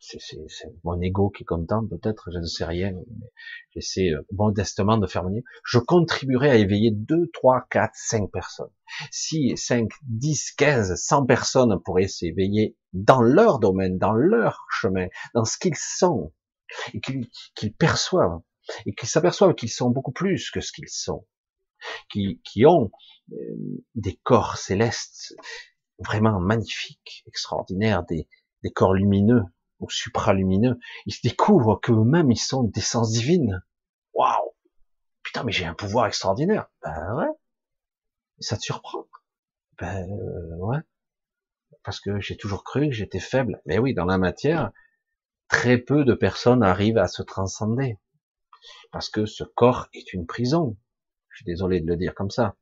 c'est 0.00 0.72
mon 0.82 1.00
ego 1.00 1.28
qui 1.30 1.42
est 1.42 1.46
content, 1.46 1.86
peut-être, 1.86 2.30
je 2.32 2.38
ne 2.38 2.46
sais 2.46 2.64
rien, 2.64 2.92
mais 2.92 3.28
j'essaie 3.74 4.10
euh, 4.10 4.26
modestement 4.32 4.96
de 4.96 5.06
faire 5.06 5.24
venir. 5.24 5.42
Je 5.64 5.78
contribuerai 5.78 6.50
à 6.50 6.56
éveiller 6.56 6.90
2, 6.90 7.30
3, 7.32 7.66
4, 7.70 7.90
5 7.94 8.30
personnes. 8.30 8.70
Si 9.10 9.56
5, 9.56 9.88
10, 10.04 10.52
15, 10.52 10.94
100 10.94 11.26
personnes 11.26 11.80
pourraient 11.84 12.08
s'éveiller 12.08 12.76
dans 12.92 13.20
leur 13.20 13.58
domaine, 13.58 13.98
dans 13.98 14.12
leur 14.12 14.66
chemin, 14.70 15.06
dans 15.34 15.44
ce 15.44 15.58
qu'ils 15.58 15.76
sont, 15.76 16.32
et 16.94 17.00
qu'ils 17.00 17.74
perçoivent, 17.74 18.40
et 18.86 18.94
qu'ils 18.94 19.08
s'aperçoivent 19.08 19.54
qu'ils 19.54 19.70
sont 19.70 19.90
beaucoup 19.90 20.12
plus 20.12 20.50
que 20.50 20.60
ce 20.60 20.72
qu'ils 20.72 20.88
sont, 20.88 21.26
qui, 22.10 22.40
qui 22.44 22.64
ont 22.64 22.90
euh, 23.32 23.36
des 23.94 24.18
corps 24.22 24.56
célestes 24.56 25.34
vraiment 25.98 26.40
magnifiques, 26.40 27.22
extraordinaires, 27.26 28.04
des, 28.04 28.26
des 28.62 28.70
corps 28.70 28.94
lumineux, 28.94 29.42
ou 29.80 29.90
supralumineux, 29.90 30.78
ils 31.06 31.14
se 31.14 31.20
découvrent 31.22 31.80
qu'eux-mêmes 31.80 32.30
ils 32.30 32.36
sont 32.36 32.64
d'essence 32.64 33.12
divine. 33.12 33.62
Waouh 34.14 34.54
Putain, 35.22 35.44
mais 35.44 35.52
j'ai 35.52 35.64
un 35.64 35.74
pouvoir 35.74 36.06
extraordinaire. 36.06 36.70
Ben 36.82 37.14
ouais. 37.16 37.32
Ça 38.38 38.56
te 38.56 38.62
surprend. 38.62 39.06
Ben 39.78 40.08
euh, 40.10 40.56
ouais. 40.56 40.78
Parce 41.82 42.00
que 42.00 42.20
j'ai 42.20 42.36
toujours 42.36 42.64
cru 42.64 42.88
que 42.88 42.94
j'étais 42.94 43.20
faible. 43.20 43.60
Mais 43.66 43.78
oui, 43.78 43.94
dans 43.94 44.04
la 44.04 44.18
matière, 44.18 44.70
très 45.48 45.78
peu 45.78 46.04
de 46.04 46.14
personnes 46.14 46.62
arrivent 46.62 46.98
à 46.98 47.06
se 47.06 47.22
transcender. 47.22 47.98
Parce 48.92 49.08
que 49.08 49.26
ce 49.26 49.44
corps 49.44 49.88
est 49.94 50.12
une 50.12 50.26
prison. 50.26 50.76
Je 51.30 51.38
suis 51.38 51.44
désolé 51.44 51.80
de 51.80 51.86
le 51.86 51.96
dire 51.96 52.14
comme 52.14 52.30
ça. 52.30 52.56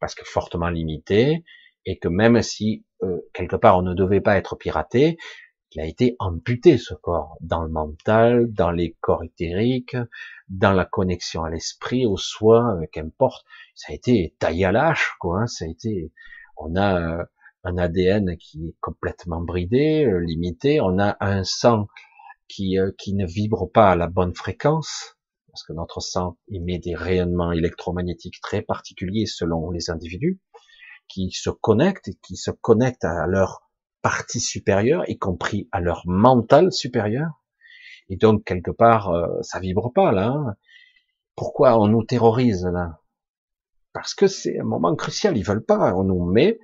Parce 0.00 0.14
que 0.14 0.24
fortement 0.24 0.70
limité, 0.70 1.44
et 1.84 1.98
que 1.98 2.08
même 2.08 2.42
si 2.42 2.84
euh, 3.02 3.20
quelque 3.32 3.56
part 3.56 3.78
on 3.78 3.82
ne 3.82 3.94
devait 3.94 4.20
pas 4.20 4.36
être 4.36 4.56
piraté, 4.56 5.18
il 5.76 5.82
a 5.82 5.84
été 5.84 6.16
amputé 6.20 6.78
ce 6.78 6.94
corps, 6.94 7.36
dans 7.42 7.62
le 7.62 7.68
mental, 7.68 8.50
dans 8.50 8.70
les 8.70 8.96
corps 9.02 9.22
éthériques, 9.22 9.96
dans 10.48 10.72
la 10.72 10.86
connexion 10.86 11.44
à 11.44 11.50
l'esprit, 11.50 12.06
au 12.06 12.16
soi, 12.16 12.78
euh, 12.80 12.86
qu'importe. 12.90 13.44
Ça 13.74 13.92
a 13.92 13.94
été 13.94 14.34
taillé 14.38 14.64
à 14.64 14.72
l'âche, 14.72 15.12
quoi. 15.20 15.42
Hein. 15.42 15.46
Ça 15.46 15.66
a 15.66 15.68
été, 15.68 16.10
on 16.56 16.76
a 16.76 17.18
euh, 17.18 17.24
un 17.64 17.76
ADN 17.76 18.38
qui 18.38 18.68
est 18.68 18.76
complètement 18.80 19.42
bridé, 19.42 20.06
euh, 20.06 20.18
limité. 20.18 20.80
On 20.80 20.98
a 20.98 21.18
un 21.20 21.44
sang 21.44 21.88
qui 22.48 22.78
qui 22.96 23.12
ne 23.12 23.26
vibre 23.26 23.70
pas 23.70 23.90
à 23.90 23.96
la 23.96 24.06
bonne 24.06 24.34
fréquence, 24.34 25.18
parce 25.48 25.62
que 25.62 25.74
notre 25.74 26.00
sang 26.00 26.38
émet 26.48 26.78
des 26.78 26.94
rayonnements 26.94 27.52
électromagnétiques 27.52 28.40
très 28.40 28.62
particuliers 28.62 29.26
selon 29.26 29.70
les 29.72 29.90
individus, 29.90 30.40
qui 31.06 31.32
se 31.32 31.50
connectent, 31.50 32.08
qui 32.22 32.36
se 32.36 32.50
connectent 32.50 33.04
à 33.04 33.26
leur 33.26 33.65
partie 34.06 34.38
supérieure, 34.38 35.02
y 35.10 35.18
compris 35.18 35.68
à 35.72 35.80
leur 35.80 36.02
mental 36.06 36.72
supérieur. 36.72 37.42
Et 38.08 38.14
donc, 38.14 38.44
quelque 38.44 38.70
part, 38.70 39.10
euh, 39.10 39.42
ça 39.42 39.58
vibre 39.58 39.92
pas, 39.92 40.12
là. 40.12 40.28
Hein. 40.28 40.54
Pourquoi 41.34 41.76
on 41.80 41.88
nous 41.88 42.04
terrorise, 42.04 42.64
là? 42.64 43.00
Parce 43.92 44.14
que 44.14 44.28
c'est 44.28 44.60
un 44.60 44.64
moment 44.64 44.94
crucial. 44.94 45.36
Ils 45.36 45.42
veulent 45.42 45.64
pas. 45.64 45.92
On 45.96 46.04
nous 46.04 46.24
met 46.24 46.60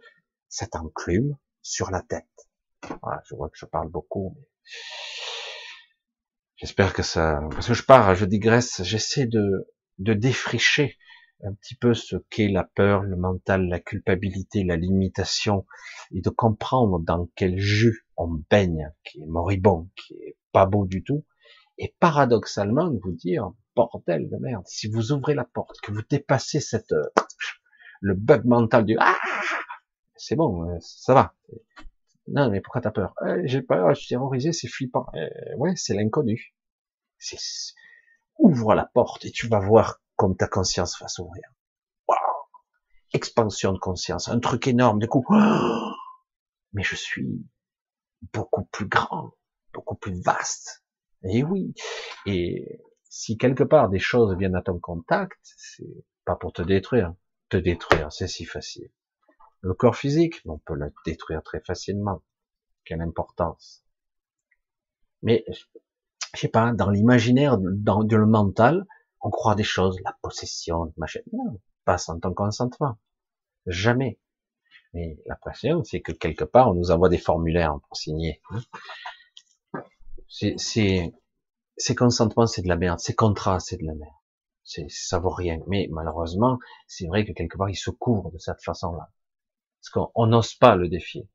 cette 0.48 0.76
enclume 0.76 1.36
sur 1.62 1.90
la 1.90 2.00
tête. 2.02 2.28
Voilà, 3.02 3.20
je 3.24 3.34
vois 3.34 3.48
que 3.48 3.58
je 3.58 3.66
parle 3.66 3.88
beaucoup, 3.88 4.36
mais 4.36 4.46
j'espère 6.54 6.92
que 6.92 7.02
ça, 7.02 7.40
parce 7.50 7.66
que 7.66 7.74
je 7.74 7.82
pars, 7.82 8.14
je 8.14 8.24
digresse, 8.24 8.84
j'essaie 8.84 9.26
de, 9.26 9.68
de 9.98 10.14
défricher 10.14 10.96
un 11.42 11.52
petit 11.54 11.74
peu 11.74 11.94
ce 11.94 12.16
qu'est 12.30 12.48
la 12.48 12.64
peur, 12.64 13.02
le 13.02 13.16
mental, 13.16 13.68
la 13.68 13.80
culpabilité, 13.80 14.64
la 14.64 14.76
limitation, 14.76 15.66
et 16.12 16.20
de 16.20 16.30
comprendre 16.30 17.00
dans 17.00 17.28
quel 17.34 17.58
jus 17.58 18.06
on 18.16 18.40
baigne, 18.50 18.92
qui 19.04 19.22
est 19.22 19.26
moribond, 19.26 19.88
qui 19.96 20.14
est 20.14 20.36
pas 20.52 20.66
beau 20.66 20.86
du 20.86 21.02
tout, 21.02 21.24
et 21.78 21.94
paradoxalement 21.98 22.88
de 22.88 22.98
vous 23.02 23.12
dire, 23.12 23.52
bordel 23.74 24.28
de 24.28 24.36
merde, 24.36 24.64
si 24.66 24.88
vous 24.88 25.12
ouvrez 25.12 25.34
la 25.34 25.44
porte, 25.44 25.80
que 25.80 25.92
vous 25.92 26.02
dépassez 26.08 26.60
cette, 26.60 26.94
le 28.00 28.14
bug 28.14 28.44
mental 28.44 28.84
du 28.84 28.96
ah, 28.98 29.16
c'est 30.16 30.36
bon, 30.36 30.68
euh, 30.68 30.76
ça 30.80 31.14
va. 31.14 31.34
Non, 32.28 32.50
mais 32.50 32.60
pourquoi 32.60 32.80
t'as 32.80 32.90
peur? 32.90 33.14
Euh, 33.22 33.42
J'ai 33.44 33.62
peur, 33.62 33.92
je 33.94 34.00
suis 34.00 34.08
terrorisé, 34.08 34.52
c'est 34.52 34.68
flippant. 34.68 35.06
Euh, 35.14 35.28
ouais, 35.56 35.72
c'est 35.76 35.94
l'inconnu. 35.94 36.54
Ouvre 38.38 38.74
la 38.74 38.84
porte 38.84 39.24
et 39.24 39.30
tu 39.30 39.48
vas 39.48 39.60
voir 39.60 40.01
comme 40.22 40.36
ta 40.36 40.46
conscience 40.46 41.00
va 41.00 41.08
s'ouvrir. 41.08 41.42
Wow. 42.06 42.14
Expansion 43.12 43.72
de 43.72 43.78
conscience, 43.80 44.28
un 44.28 44.38
truc 44.38 44.68
énorme, 44.68 45.00
du 45.00 45.08
coup, 45.08 45.26
mais 46.72 46.84
je 46.84 46.94
suis 46.94 47.44
beaucoup 48.32 48.62
plus 48.66 48.86
grand, 48.86 49.32
beaucoup 49.74 49.96
plus 49.96 50.22
vaste. 50.22 50.84
Et 51.24 51.42
oui. 51.42 51.74
Et 52.24 52.80
si 53.02 53.36
quelque 53.36 53.64
part 53.64 53.88
des 53.88 53.98
choses 53.98 54.36
viennent 54.38 54.54
à 54.54 54.62
ton 54.62 54.78
contact, 54.78 55.40
c'est 55.42 56.04
pas 56.24 56.36
pour 56.36 56.52
te 56.52 56.62
détruire. 56.62 57.12
Te 57.48 57.56
détruire, 57.56 58.12
c'est 58.12 58.28
si 58.28 58.44
facile. 58.44 58.92
Le 59.60 59.74
corps 59.74 59.96
physique, 59.96 60.40
on 60.44 60.58
peut 60.58 60.74
le 60.74 60.94
détruire 61.04 61.42
très 61.42 61.58
facilement. 61.66 62.22
Quelle 62.84 63.00
importance. 63.00 63.84
Mais, 65.22 65.44
je 65.48 66.40
sais 66.40 66.46
pas, 66.46 66.72
dans 66.72 66.90
l'imaginaire, 66.90 67.58
dans 67.58 68.02
le 68.02 68.26
mental, 68.26 68.86
on 69.22 69.30
croit 69.30 69.54
des 69.54 69.64
choses, 69.64 69.98
la 70.04 70.16
possession, 70.20 70.92
machin. 70.96 71.20
Non, 71.32 71.60
pas 71.84 71.98
sans 71.98 72.18
ton 72.18 72.34
consentement. 72.34 72.98
Jamais. 73.66 74.18
Mais 74.94 75.16
la 75.26 75.36
pression, 75.36 75.84
c'est 75.84 76.00
que 76.00 76.12
quelque 76.12 76.44
part, 76.44 76.70
on 76.70 76.74
nous 76.74 76.90
envoie 76.90 77.08
des 77.08 77.18
formulaires 77.18 77.78
pour 77.88 77.96
signer. 77.96 78.42
C'est, 80.28 80.54
c'est, 80.58 81.12
ces 81.76 81.94
consentements, 81.94 82.46
c'est 82.46 82.62
de 82.62 82.68
la 82.68 82.76
merde. 82.76 82.98
Ces 82.98 83.14
contrats, 83.14 83.60
c'est 83.60 83.76
de 83.76 83.86
la 83.86 83.94
merde. 83.94 84.14
C'est, 84.64 84.86
ça 84.90 85.18
vaut 85.18 85.30
rien. 85.30 85.60
Mais 85.66 85.88
malheureusement, 85.90 86.58
c'est 86.86 87.06
vrai 87.06 87.24
que 87.24 87.32
quelque 87.32 87.56
part, 87.56 87.70
ils 87.70 87.76
se 87.76 87.90
couvrent 87.90 88.32
de 88.32 88.38
cette 88.38 88.62
façon-là. 88.62 89.10
Parce 89.80 89.90
qu'on 89.90 90.26
n'ose 90.26 90.54
pas 90.54 90.76
le 90.76 90.88
défier. 90.88 91.28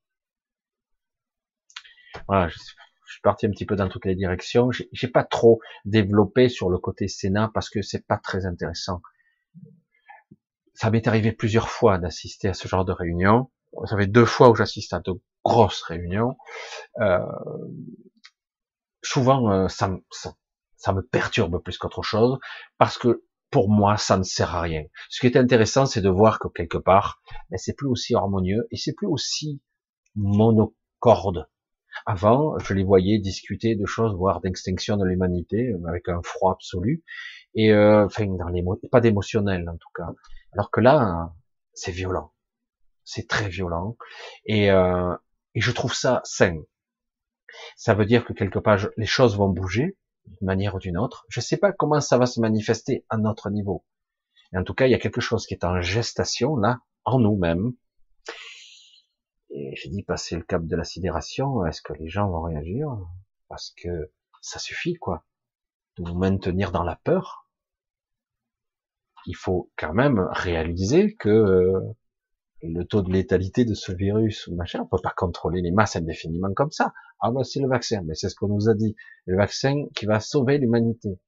Voilà, 2.28 2.50
je, 2.50 2.58
je 3.08 3.14
suis 3.14 3.22
parti 3.22 3.46
un 3.46 3.52
petit 3.52 3.66
peu 3.66 3.76
dans 3.76 3.88
toutes 3.88 4.06
les 4.06 4.16
directions. 4.16 4.70
J'ai 4.92 5.08
pas 5.08 5.24
trop 5.24 5.62
développé 5.86 6.50
sur 6.50 6.70
le 6.70 6.78
côté 6.78 7.08
Sénat 7.08 7.50
parce 7.54 7.70
que 7.70 7.82
c'est 7.82 8.06
pas 8.06 8.18
très 8.18 8.46
intéressant. 8.46 9.02
Ça 10.74 10.92
m'est 10.92 11.08
arrivé 11.08 11.32
plusieurs 11.32 11.70
fois 11.70 11.98
d'assister 11.98 12.50
à 12.50 12.54
ce 12.54 12.68
genre 12.68 12.86
de 12.86 12.92
réunion. 12.92 13.50
Ça 13.86 13.98
fait 13.98 14.08
deux 14.08 14.26
fois 14.26 14.50
où 14.50 14.56
j'assiste 14.56 14.94
à 14.94 15.00
de 15.00 15.14
grosses 15.46 15.82
réunions. 15.84 16.38
Euh, 17.00 17.20
souvent, 19.02 19.52
euh, 19.52 19.68
ça, 19.70 19.90
ça, 20.76 20.94
me 20.94 21.02
perturbe 21.02 21.64
plus 21.64 21.78
qu'autre 21.78 22.04
chose 22.04 22.38
parce 22.78 22.98
que 22.98 23.24
pour 23.50 23.70
moi, 23.70 23.96
ça 23.96 24.18
ne 24.18 24.24
sert 24.24 24.54
à 24.54 24.62
rien. 24.62 24.84
Ce 25.10 25.22
qui 25.22 25.28
est 25.28 25.38
intéressant, 25.38 25.86
c'est 25.86 26.02
de 26.02 26.10
voir 26.10 26.40
que 26.40 26.50
quelque 26.50 26.78
part, 26.78 27.22
ben, 27.50 27.58
c'est 27.58 27.74
plus 27.74 27.88
aussi 27.88 28.14
harmonieux 28.16 28.68
et 28.72 28.76
c'est 28.76 28.94
plus 28.94 29.08
aussi 29.08 29.62
monocorde 30.16 31.48
avant, 32.06 32.58
je 32.60 32.74
les 32.74 32.84
voyais 32.84 33.20
discuter 33.20 33.76
de 33.76 33.86
choses, 33.86 34.16
voire 34.16 34.42
d'extinction 34.42 34.98
de 34.98 35.06
l'humanité, 35.06 35.70
euh, 35.70 35.88
avec 35.88 36.10
un 36.10 36.22
froid 36.24 36.54
absolu, 36.54 37.04
et 37.56 37.72
euh, 37.72 38.06
enfin, 38.06 38.28
pas 38.92 39.02
d'émotionnel 39.02 39.68
en 39.70 39.78
tout 39.78 39.90
cas. 39.96 40.08
Alors 40.54 40.72
que 40.72 40.82
là, 40.82 41.34
c'est 41.74 41.92
violent, 41.92 42.34
c'est 43.04 43.28
très 43.28 43.50
violent, 43.50 43.98
et, 44.46 44.72
euh, 44.72 45.16
je 45.56 45.72
trouve 45.72 45.94
ça 45.94 46.22
sain. 46.24 46.62
Ça 47.76 47.96
veut 47.96 48.06
dire 48.06 48.26
que 48.26 48.34
quelque 48.34 48.60
part, 48.60 48.88
les 48.98 49.06
choses 49.08 49.38
vont 49.38 49.50
bouger 49.50 49.98
d'une 50.26 50.46
manière 50.46 50.76
ou 50.76 50.80
d'une 50.80 50.98
autre. 50.98 51.26
Je 51.30 51.40
ne 51.40 51.44
sais 51.44 51.58
pas 51.58 51.72
comment 51.72 52.00
ça 52.00 52.18
va 52.20 52.28
se 52.28 52.40
manifester 52.40 53.06
à 53.10 53.18
notre 53.18 53.50
niveau. 53.50 53.84
En 54.56 54.64
tout 54.64 54.76
cas, 54.76 54.86
il 54.86 54.92
y 54.92 54.96
a 54.96 55.00
quelque 55.00 55.22
chose 55.22 55.48
qui 55.48 55.56
est 55.56 55.64
en 55.64 55.82
gestation 55.82 56.58
là, 56.58 56.80
en 57.06 57.20
nous-mêmes, 57.20 57.74
et 59.58 59.76
j'ai 59.76 59.90
dit, 59.90 60.04
passer 60.04 60.36
le 60.36 60.44
cap 60.44 60.66
de 60.66 60.76
la 60.76 60.84
sidération, 60.84 61.66
est-ce 61.66 61.82
que 61.82 61.94
les 61.94 62.08
gens 62.08 62.30
vont 62.30 62.44
réagir? 62.44 62.88
Parce 63.48 63.72
que 63.72 64.12
ça 64.42 64.60
suffit, 64.60 64.94
quoi, 64.96 65.26
de 65.98 66.08
vous 66.08 66.18
maintenir 66.18 66.72
dans 66.72 66.84
la 66.84 66.96
peur. 66.96 67.50
Il 69.26 69.36
faut 69.36 69.72
quand 69.78 69.94
même 69.94 70.28
réaliser 70.32 71.16
que 71.16 71.30
euh, 71.30 71.82
le 72.62 72.84
taux 72.84 73.02
de 73.02 73.12
létalité 73.12 73.66
de 73.66 73.74
ce 73.74 73.92
virus 73.92 74.48
machin, 74.50 74.82
on 74.84 74.88
peut 74.88 75.02
pas 75.02 75.14
contrôler 75.16 75.62
les 75.62 75.72
masses 75.72 75.96
indéfiniment 75.96 76.54
comme 76.54 76.72
ça. 76.72 76.94
Ah 77.20 77.32
bah 77.32 77.44
c'est 77.44 77.60
le 77.60 77.68
vaccin, 77.68 78.02
mais 78.06 78.16
c'est 78.16 78.30
ce 78.30 78.36
qu'on 78.36 78.48
nous 78.48 78.70
a 78.70 78.74
dit. 78.74 78.96
Le 79.26 79.38
vaccin 79.38 79.86
qui 79.96 80.06
va 80.06 80.20
sauver 80.20 80.58
l'humanité. 80.60 81.20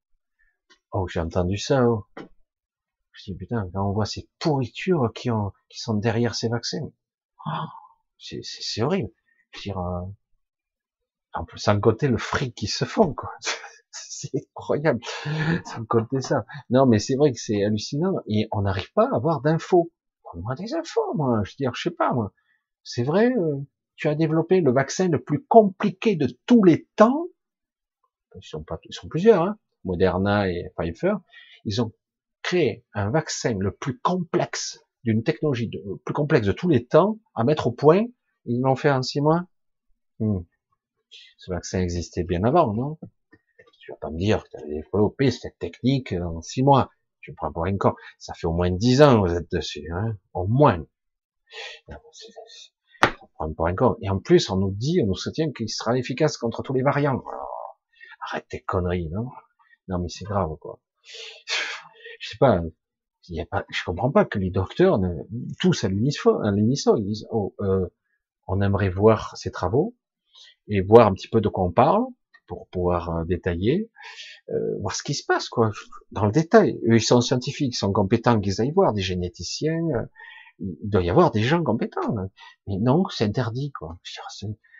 Oh, 0.92 1.06
j'ai 1.08 1.20
entendu 1.20 1.58
ça. 1.58 1.86
Oh. 1.88 2.06
Je 3.12 3.24
dis 3.24 3.34
putain, 3.34 3.68
quand 3.72 3.88
on 3.88 3.92
voit 3.92 4.06
ces 4.06 4.28
pourritures 4.38 5.12
qui, 5.14 5.30
ont, 5.30 5.52
qui 5.68 5.80
sont 5.80 5.94
derrière 5.94 6.34
ces 6.34 6.48
vaccins, 6.48 6.88
oh, 7.46 7.50
c'est 8.20 8.82
horrible. 8.82 9.10
Je 9.52 9.58
veux 9.58 9.62
dire, 9.62 9.78
euh, 9.78 10.02
en 11.32 11.44
plus, 11.44 11.58
sans 11.58 11.78
côté 11.80 12.08
le 12.08 12.18
fric 12.18 12.54
qui 12.54 12.66
se 12.66 12.84
font, 12.84 13.14
quoi. 13.14 13.30
c'est 13.90 14.30
incroyable. 14.34 15.00
Sans 15.64 15.84
côté 15.84 16.20
ça. 16.20 16.44
Non, 16.68 16.86
mais 16.86 16.98
c'est 16.98 17.16
vrai 17.16 17.32
que 17.32 17.38
c'est 17.40 17.64
hallucinant 17.64 18.14
et 18.26 18.48
on 18.52 18.62
n'arrive 18.62 18.92
pas 18.92 19.08
à 19.12 19.16
avoir 19.16 19.40
d'infos. 19.40 19.90
Donne-moi 20.32 20.54
des 20.54 20.74
infos, 20.74 21.14
moi. 21.14 21.40
Je 21.44 21.52
veux 21.52 21.56
dire, 21.58 21.74
je 21.74 21.82
sais 21.82 21.94
pas, 21.94 22.12
moi. 22.12 22.32
C'est 22.82 23.02
vrai, 23.02 23.32
euh, 23.32 23.58
tu 23.96 24.08
as 24.08 24.14
développé 24.14 24.60
le 24.60 24.72
vaccin 24.72 25.08
le 25.08 25.22
plus 25.22 25.44
compliqué 25.44 26.16
de 26.16 26.28
tous 26.46 26.62
les 26.64 26.88
temps. 26.96 27.26
Ils 28.36 28.42
sont 28.42 28.62
pas, 28.62 28.78
plusieurs, 29.08 29.42
hein. 29.42 29.58
Moderna 29.84 30.48
et 30.48 30.70
Pfizer. 30.76 31.20
Ils 31.64 31.82
ont 31.82 31.92
créé 32.42 32.84
un 32.94 33.10
vaccin 33.10 33.56
le 33.58 33.72
plus 33.72 33.98
complexe 33.98 34.80
d'une 35.04 35.22
technologie 35.22 35.70
le 35.72 35.96
plus 35.96 36.14
complexe 36.14 36.46
de 36.46 36.52
tous 36.52 36.68
les 36.68 36.86
temps 36.86 37.18
à 37.34 37.44
mettre 37.44 37.66
au 37.68 37.72
point. 37.72 38.04
Ils 38.44 38.60
l'ont 38.60 38.76
fait 38.76 38.90
en 38.90 39.02
six 39.02 39.20
mois. 39.20 39.44
Hmm. 40.18 40.40
Ce 41.38 41.50
vaccin 41.50 41.80
existait 41.80 42.24
bien 42.24 42.44
avant, 42.44 42.72
non? 42.72 42.98
Tu 43.80 43.92
vas 43.92 43.96
pas 43.96 44.10
me 44.10 44.18
dire 44.18 44.44
que 44.44 44.50
tu 44.50 44.56
as 44.56 44.66
développé 44.66 45.30
cette 45.30 45.58
technique 45.58 46.12
en 46.12 46.40
six 46.42 46.62
mois. 46.62 46.90
Tu 47.22 47.32
me 47.32 47.36
prends 47.36 47.52
pour 47.52 47.66
un 47.66 47.76
con. 47.76 47.94
Ça 48.18 48.34
fait 48.34 48.46
au 48.46 48.52
moins 48.52 48.70
dix 48.70 49.02
ans 49.02 49.22
que 49.22 49.28
vous 49.28 49.36
êtes 49.36 49.50
dessus, 49.50 49.90
hein 49.92 50.16
Au 50.32 50.46
moins. 50.46 50.84
Pour 53.56 53.66
un. 53.66 53.74
Et 54.02 54.10
en 54.10 54.18
plus, 54.18 54.50
on 54.50 54.56
nous 54.56 54.70
dit, 54.70 55.00
on 55.02 55.06
nous 55.06 55.16
soutient 55.16 55.50
qu'il 55.50 55.68
sera 55.70 55.96
efficace 55.98 56.36
contre 56.36 56.62
tous 56.62 56.74
les 56.74 56.82
variants. 56.82 57.22
arrête 58.20 58.46
tes 58.48 58.60
conneries, 58.60 59.08
non? 59.08 59.28
Non, 59.88 59.98
mais 59.98 60.08
c'est 60.08 60.24
grave, 60.24 60.56
quoi. 60.60 60.78
Je 62.20 62.28
sais 62.28 62.36
pas, 62.38 62.60
y 63.36 63.40
a 63.40 63.46
pas, 63.46 63.64
je 63.68 63.82
comprends 63.84 64.10
pas 64.10 64.24
que 64.24 64.38
les 64.38 64.50
docteurs, 64.50 64.98
ne, 64.98 65.08
tous 65.60 65.84
à 65.84 65.88
l'unisson, 65.88 66.40
ils 66.96 67.06
disent, 67.06 67.26
oh, 67.30 67.54
euh, 67.60 67.86
on 68.46 68.60
aimerait 68.60 68.90
voir 68.90 69.36
ces 69.36 69.50
travaux 69.50 69.94
et 70.68 70.80
voir 70.80 71.06
un 71.06 71.14
petit 71.14 71.28
peu 71.28 71.40
de 71.40 71.48
quoi 71.48 71.64
on 71.64 71.72
parle 71.72 72.04
pour 72.46 72.66
pouvoir 72.68 73.10
euh, 73.10 73.24
détailler, 73.24 73.90
euh, 74.50 74.78
voir 74.80 74.94
ce 74.94 75.04
qui 75.04 75.14
se 75.14 75.24
passe 75.24 75.48
quoi, 75.48 75.70
dans 76.10 76.26
le 76.26 76.32
détail. 76.32 76.80
Eux, 76.88 76.96
ils 76.96 77.02
sont 77.02 77.20
scientifiques, 77.20 77.74
ils 77.74 77.78
sont 77.78 77.92
compétents 77.92 78.40
qu'ils 78.40 78.60
aillent 78.60 78.72
voir, 78.72 78.92
des 78.92 79.02
généticiens, 79.02 79.80
euh, 79.94 80.06
il 80.58 80.90
doit 80.90 81.02
y 81.02 81.10
avoir 81.10 81.30
des 81.30 81.42
gens 81.42 81.62
compétents. 81.62 82.14
Mais 82.66 82.78
non, 82.78 83.04
c'est 83.08 83.24
interdit 83.24 83.70
quoi. 83.70 83.98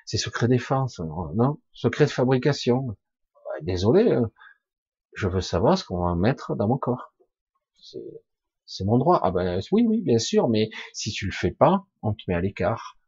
C'est 0.04 0.18
secret 0.18 0.48
défense, 0.48 0.98
non, 0.98 1.58
secret 1.72 2.06
de 2.06 2.10
fabrication. 2.10 2.96
Désolé, 3.62 4.18
je 5.14 5.28
veux 5.28 5.40
savoir 5.40 5.78
ce 5.78 5.84
qu'on 5.84 6.04
va 6.04 6.14
mettre 6.16 6.56
dans 6.56 6.66
mon 6.66 6.76
corps. 6.76 7.14
Mon 8.84 8.98
droit. 8.98 9.20
Ah 9.22 9.30
ben 9.30 9.60
oui, 9.72 9.84
oui, 9.86 10.00
bien 10.02 10.18
sûr, 10.18 10.48
mais 10.48 10.70
si 10.92 11.10
tu 11.10 11.26
le 11.26 11.32
fais 11.32 11.50
pas, 11.50 11.86
on 12.02 12.12
te 12.14 12.22
met 12.28 12.34
à 12.34 12.40
l'écart. 12.40 12.98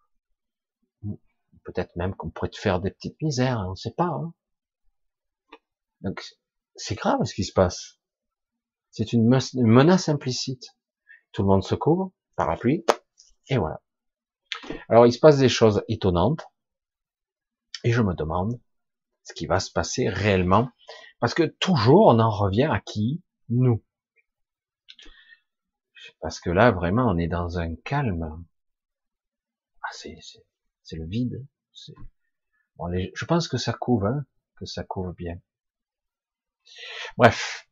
Peut-être 1.65 1.95
même 1.97 2.15
qu'on 2.15 2.31
pourrait 2.31 2.51
te 2.51 2.59
faire 2.59 2.81
des 2.81 2.91
petites 2.91 3.21
misères, 3.23 3.63
on 3.67 3.71
ne 3.71 3.77
sait 3.77 3.95
pas. 3.97 4.07
Hein. 4.09 4.35
Donc 6.01 6.23
c'est 6.75 6.97
grave 6.97 7.25
ce 7.25 7.35
qui 7.35 7.45
se 7.45 7.53
passe. 7.53 7.99
C'est 8.91 9.13
une, 9.13 9.27
menace 9.55 10.09
implicite. 10.09 10.77
Tout 11.33 11.43
le 11.43 11.49
monde 11.49 11.65
se 11.65 11.75
couvre, 11.75 12.13
parapluie, 12.37 12.85
et 13.49 13.57
voilà. 13.57 13.81
Alors 14.89 15.07
il 15.07 15.13
se 15.13 15.19
passe 15.19 15.39
des 15.39 15.49
choses 15.49 15.83
étonnantes, 15.89 16.45
et 17.85 17.93
je 17.93 18.03
me 18.03 18.15
demande 18.15 18.61
ce 19.23 19.33
qui 19.33 19.47
va 19.47 19.61
se 19.61 19.71
passer 19.71 20.09
réellement, 20.09 20.69
parce 21.21 21.33
que 21.33 21.45
toujours 21.45 22.09
on 22.09 22.19
en 22.19 22.31
revient 22.31 22.69
à 22.71 22.81
qui? 22.81 23.23
Nous. 23.49 23.83
Parce 26.21 26.41
que 26.41 26.51
là, 26.51 26.71
vraiment, 26.71 27.07
on 27.09 27.19
est 27.19 27.29
dans 27.29 27.59
un 27.59 27.75
calme. 27.77 28.45
Ah, 29.83 29.89
c'est, 29.93 30.17
le 30.93 31.07
vide. 31.07 31.47
Je 31.75 33.25
pense 33.25 33.49
que 33.49 33.59
ça 33.59 33.73
couvre, 33.73 34.07
hein, 34.07 34.25
que 34.57 34.67
ça 34.67 34.85
couvre 34.85 35.13
bien. 35.13 35.39
Bref. 37.17 37.67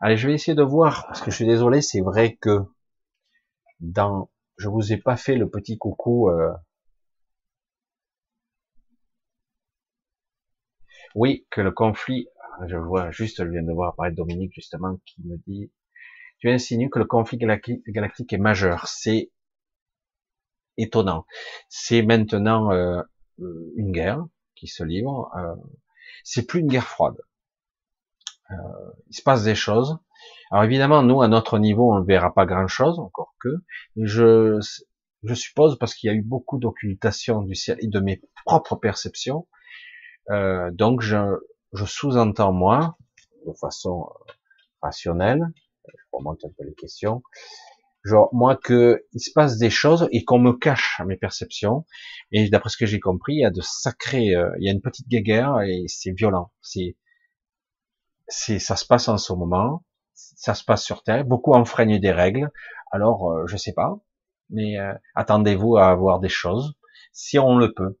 Allez, 0.00 0.16
je 0.16 0.26
vais 0.28 0.34
essayer 0.34 0.54
de 0.54 0.62
voir, 0.62 1.06
parce 1.06 1.20
que 1.20 1.30
je 1.30 1.36
suis 1.36 1.46
désolé, 1.46 1.80
c'est 1.80 2.00
vrai 2.00 2.36
que 2.36 2.64
dans, 3.80 4.30
je 4.56 4.68
vous 4.68 4.92
ai 4.92 4.96
pas 4.96 5.16
fait 5.16 5.36
le 5.36 5.48
petit 5.48 5.78
coucou, 5.78 6.28
euh, 6.30 6.52
oui, 11.14 11.46
que 11.50 11.60
le 11.60 11.70
conflit, 11.70 12.26
je 12.66 12.76
vois 12.76 13.10
juste, 13.10 13.44
je 13.44 13.48
viens 13.48 13.62
de 13.62 13.72
voir 13.72 13.90
apparaître 13.90 14.16
Dominique 14.16 14.52
justement 14.54 14.98
qui 15.04 15.22
me 15.24 15.36
dit, 15.46 15.70
tu 16.42 16.50
insinues 16.50 16.90
que 16.90 16.98
le 16.98 17.04
conflit 17.04 17.38
galactique 17.38 18.32
est 18.32 18.38
majeur. 18.38 18.88
C'est 18.88 19.30
étonnant. 20.76 21.24
C'est 21.68 22.02
maintenant 22.02 22.72
euh, 22.72 23.00
une 23.76 23.92
guerre 23.92 24.26
qui 24.56 24.66
se 24.66 24.82
livre. 24.82 25.30
Euh, 25.38 25.54
c'est 26.24 26.44
plus 26.44 26.58
une 26.58 26.66
guerre 26.66 26.88
froide. 26.88 27.16
Euh, 28.50 28.54
il 29.08 29.14
se 29.14 29.22
passe 29.22 29.44
des 29.44 29.54
choses. 29.54 29.98
Alors 30.50 30.64
évidemment, 30.64 31.04
nous, 31.04 31.22
à 31.22 31.28
notre 31.28 31.60
niveau, 31.60 31.94
on 31.94 32.00
ne 32.00 32.04
verra 32.04 32.34
pas 32.34 32.44
grand-chose, 32.44 32.98
encore 32.98 33.36
que. 33.38 33.62
Je, 33.94 34.58
je 35.22 35.34
suppose, 35.34 35.78
parce 35.78 35.94
qu'il 35.94 36.08
y 36.08 36.10
a 36.10 36.16
eu 36.16 36.22
beaucoup 36.22 36.58
d'occultation 36.58 37.42
du 37.42 37.54
ciel 37.54 37.78
et 37.80 37.86
de 37.86 38.00
mes 38.00 38.20
propres 38.44 38.74
perceptions, 38.74 39.46
euh, 40.30 40.72
donc 40.72 41.02
je, 41.02 41.36
je 41.72 41.84
sous-entends 41.84 42.52
moi, 42.52 42.96
de 43.46 43.52
façon 43.52 44.08
rationnelle, 44.82 45.46
je 45.54 45.61
remonte 46.12 46.44
un 46.44 46.50
peu 46.56 46.64
les 46.64 46.74
questions, 46.74 47.22
genre 48.04 48.28
moi 48.32 48.56
que 48.56 49.04
il 49.12 49.20
se 49.20 49.30
passe 49.32 49.58
des 49.58 49.70
choses 49.70 50.08
et 50.12 50.24
qu'on 50.24 50.38
me 50.38 50.52
cache 50.52 51.00
mes 51.06 51.16
perceptions. 51.16 51.86
Et 52.32 52.48
d'après 52.50 52.70
ce 52.70 52.76
que 52.76 52.86
j'ai 52.86 53.00
compris 53.00 53.34
il 53.34 53.40
y 53.40 53.44
a 53.44 53.50
de 53.50 53.60
sacrés 53.62 54.34
euh, 54.34 54.50
il 54.58 54.66
y 54.66 54.68
a 54.68 54.72
une 54.72 54.80
petite 54.80 55.08
guéguerre 55.08 55.60
et 55.62 55.84
c'est 55.88 56.12
violent. 56.12 56.52
C'est 56.62 56.96
c'est 58.28 58.58
ça 58.58 58.76
se 58.76 58.86
passe 58.86 59.08
en 59.08 59.18
ce 59.18 59.32
moment. 59.32 59.84
Ça 60.14 60.54
se 60.54 60.64
passe 60.64 60.84
sur 60.84 61.02
terre. 61.02 61.24
Beaucoup 61.24 61.52
enfreignent 61.54 61.98
des 61.98 62.12
règles. 62.12 62.50
Alors 62.92 63.30
euh, 63.32 63.46
je 63.46 63.56
sais 63.56 63.72
pas. 63.72 63.98
Mais 64.50 64.78
euh, 64.78 64.94
attendez-vous 65.14 65.76
à 65.76 65.88
avoir 65.88 66.20
des 66.20 66.28
choses 66.28 66.74
si 67.12 67.38
on 67.38 67.56
le 67.56 67.72
peut 67.72 67.98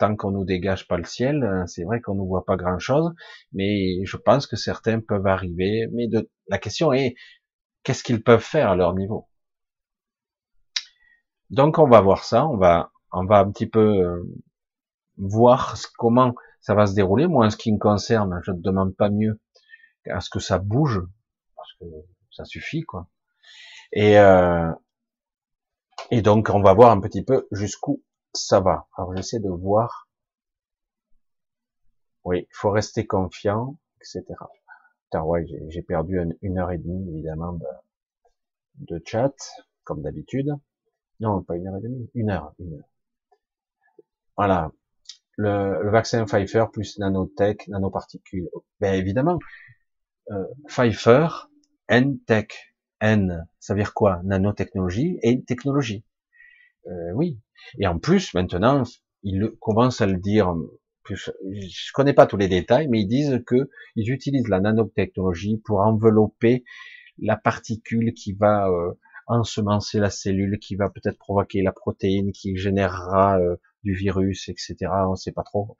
tant 0.00 0.16
qu'on 0.16 0.32
nous 0.32 0.44
dégage 0.44 0.88
pas 0.88 0.96
le 0.96 1.04
ciel 1.04 1.44
euh, 1.44 1.66
c'est 1.66 1.84
vrai 1.84 2.00
qu'on 2.00 2.14
ne 2.14 2.26
voit 2.26 2.44
pas 2.44 2.56
grand 2.56 2.78
chose 2.78 3.12
mais 3.52 4.04
je 4.04 4.16
pense 4.16 4.46
que 4.48 4.56
certains 4.56 5.00
peuvent 5.00 5.26
arriver 5.26 5.86
mais 5.92 6.08
la 6.48 6.58
question 6.58 6.92
est 6.92 7.14
qu'est-ce 7.82 8.02
qu'ils 8.02 8.22
peuvent 8.22 8.42
faire 8.42 8.70
à 8.70 8.76
leur 8.76 8.94
niveau? 8.94 9.28
Donc 11.50 11.78
on 11.78 11.88
va 11.88 12.00
voir 12.00 12.24
ça, 12.24 12.46
on 12.46 12.56
va, 12.56 12.92
on 13.12 13.24
va 13.24 13.40
un 13.40 13.50
petit 13.50 13.66
peu 13.66 13.80
euh, 13.80 14.22
voir 15.16 15.76
comment 15.98 16.34
ça 16.60 16.74
va 16.74 16.86
se 16.86 16.94
dérouler. 16.94 17.26
Moi, 17.26 17.46
en 17.46 17.50
ce 17.50 17.56
qui 17.56 17.72
me 17.72 17.78
concerne, 17.78 18.40
je 18.44 18.52
ne 18.52 18.60
demande 18.60 18.94
pas 18.94 19.10
mieux 19.10 19.40
à 20.08 20.20
ce 20.20 20.30
que 20.30 20.38
ça 20.38 20.58
bouge, 20.58 21.00
parce 21.56 21.72
que 21.80 21.84
ça 22.30 22.44
suffit, 22.44 22.82
quoi. 22.82 23.08
Et, 23.92 24.18
euh, 24.18 24.70
et 26.12 26.22
donc 26.22 26.48
on 26.50 26.62
va 26.62 26.74
voir 26.74 26.92
un 26.92 27.00
petit 27.00 27.24
peu 27.24 27.48
jusqu'où 27.50 28.02
ça 28.34 28.60
va. 28.60 28.88
Alors 28.96 29.14
j'essaie 29.16 29.40
de 29.40 29.50
voir. 29.50 30.08
Oui, 32.24 32.46
il 32.50 32.54
faut 32.54 32.70
rester 32.70 33.06
confiant, 33.06 33.76
etc 34.00 34.34
ouais, 35.18 35.44
j'ai 35.68 35.82
perdu 35.82 36.18
une, 36.42 36.58
heure 36.58 36.70
et 36.70 36.78
demie, 36.78 37.08
évidemment, 37.10 37.58
de, 38.76 39.02
chat, 39.04 39.34
comme 39.84 40.02
d'habitude. 40.02 40.50
Non, 41.18 41.42
pas 41.42 41.56
une 41.56 41.66
heure 41.68 41.76
et 41.78 41.82
demie, 41.82 42.10
une 42.14 42.30
heure, 42.30 42.54
une 42.58 42.74
heure. 42.74 42.88
Voilà. 44.36 44.70
Le, 45.36 45.82
le 45.82 45.90
vaccin 45.90 46.24
Pfizer 46.24 46.70
plus 46.70 46.98
nanotech, 46.98 47.66
nanoparticules. 47.68 48.48
Ben 48.78 48.94
évidemment, 48.94 49.38
euh, 50.30 50.44
Pfizer, 50.68 51.50
N-tech, 51.88 52.74
N, 53.00 53.46
ça 53.58 53.74
veut 53.74 53.80
dire 53.80 53.94
quoi? 53.94 54.20
Nanotechnologie 54.24 55.18
et 55.22 55.42
technologie. 55.42 56.04
Euh, 56.86 57.12
oui. 57.14 57.38
Et 57.78 57.86
en 57.86 57.98
plus, 57.98 58.34
maintenant, 58.34 58.82
il 59.22 59.50
commence 59.60 60.00
à 60.00 60.06
le 60.06 60.18
dire 60.18 60.54
je 61.16 61.92
connais 61.92 62.12
pas 62.12 62.26
tous 62.26 62.36
les 62.36 62.48
détails, 62.48 62.88
mais 62.88 63.00
ils 63.00 63.08
disent 63.08 63.42
que 63.46 63.70
ils 63.96 64.10
utilisent 64.10 64.48
la 64.48 64.60
nanotechnologie 64.60 65.58
pour 65.64 65.80
envelopper 65.80 66.64
la 67.18 67.36
particule 67.36 68.14
qui 68.14 68.32
va 68.32 68.68
euh, 68.68 68.92
ensemencer 69.26 69.98
la 69.98 70.10
cellule, 70.10 70.58
qui 70.58 70.76
va 70.76 70.90
peut-être 70.90 71.18
provoquer 71.18 71.62
la 71.62 71.72
protéine, 71.72 72.32
qui 72.32 72.56
générera 72.56 73.38
euh, 73.38 73.56
du 73.82 73.94
virus, 73.94 74.48
etc. 74.48 74.76
On 75.08 75.16
sait 75.16 75.32
pas 75.32 75.42
trop. 75.42 75.76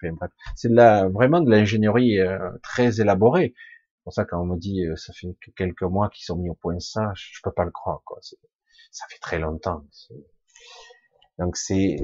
c'est 0.56 0.68
vraiment 0.68 1.40
de 1.40 1.50
l'ingénierie 1.50 2.18
euh, 2.18 2.38
très 2.62 3.00
élaborée. 3.00 3.54
C'est 3.56 4.04
pour 4.04 4.12
ça 4.14 4.24
quand 4.24 4.40
on 4.40 4.46
me 4.46 4.58
dit 4.58 4.84
ça 4.96 5.12
fait 5.12 5.28
quelques 5.56 5.82
mois 5.82 6.08
qu'ils 6.08 6.24
sont 6.24 6.36
mis 6.36 6.48
au 6.48 6.54
point 6.54 6.78
ça, 6.80 7.12
je, 7.14 7.26
je 7.32 7.40
peux 7.42 7.52
pas 7.52 7.64
le 7.64 7.70
croire. 7.70 8.00
Quoi. 8.04 8.18
Ça 8.90 9.06
fait 9.10 9.18
très 9.20 9.38
longtemps. 9.38 9.84
Donc 11.40 11.56
c'est, 11.56 11.96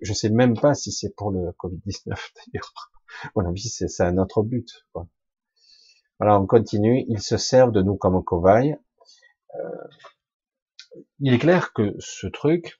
je 0.00 0.12
sais 0.12 0.28
même 0.28 0.58
pas 0.58 0.74
si 0.74 0.92
c'est 0.92 1.14
pour 1.16 1.32
le 1.32 1.50
Covid-19 1.52 2.06
d'ailleurs. 2.52 2.92
mon 3.34 3.48
avis, 3.48 3.68
c'est 3.68 4.02
un 4.02 4.18
autre 4.18 4.42
but. 4.42 4.68
Quoi. 4.92 5.08
Voilà, 6.20 6.38
on 6.38 6.46
continue. 6.46 7.04
Ils 7.08 7.22
se 7.22 7.38
servent 7.38 7.72
de 7.72 7.82
nous 7.82 7.96
comme 7.96 8.22
cobayes. 8.22 8.76
il 11.20 11.32
est 11.32 11.38
clair 11.38 11.72
que 11.72 11.94
ce 11.98 12.26
truc, 12.26 12.78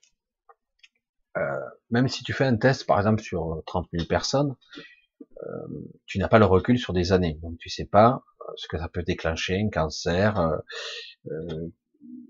euh, 1.35 1.41
même 1.89 2.07
si 2.07 2.23
tu 2.23 2.31
fais 2.31 2.45
un 2.45 2.57
test, 2.57 2.85
par 2.85 2.99
exemple, 2.99 3.21
sur 3.21 3.63
30 3.65 3.87
000 3.91 4.05
personnes, 4.05 4.55
euh, 5.43 5.67
tu 6.05 6.19
n'as 6.19 6.27
pas 6.27 6.39
le 6.39 6.45
recul 6.45 6.77
sur 6.77 6.93
des 6.93 7.11
années. 7.11 7.39
Donc 7.41 7.57
tu 7.57 7.69
sais 7.69 7.85
pas 7.85 8.23
euh, 8.41 8.53
ce 8.55 8.67
que 8.67 8.77
ça 8.77 8.87
peut 8.87 9.03
déclencher, 9.03 9.59
un 9.59 9.69
cancer, 9.69 10.39
euh, 11.25 11.67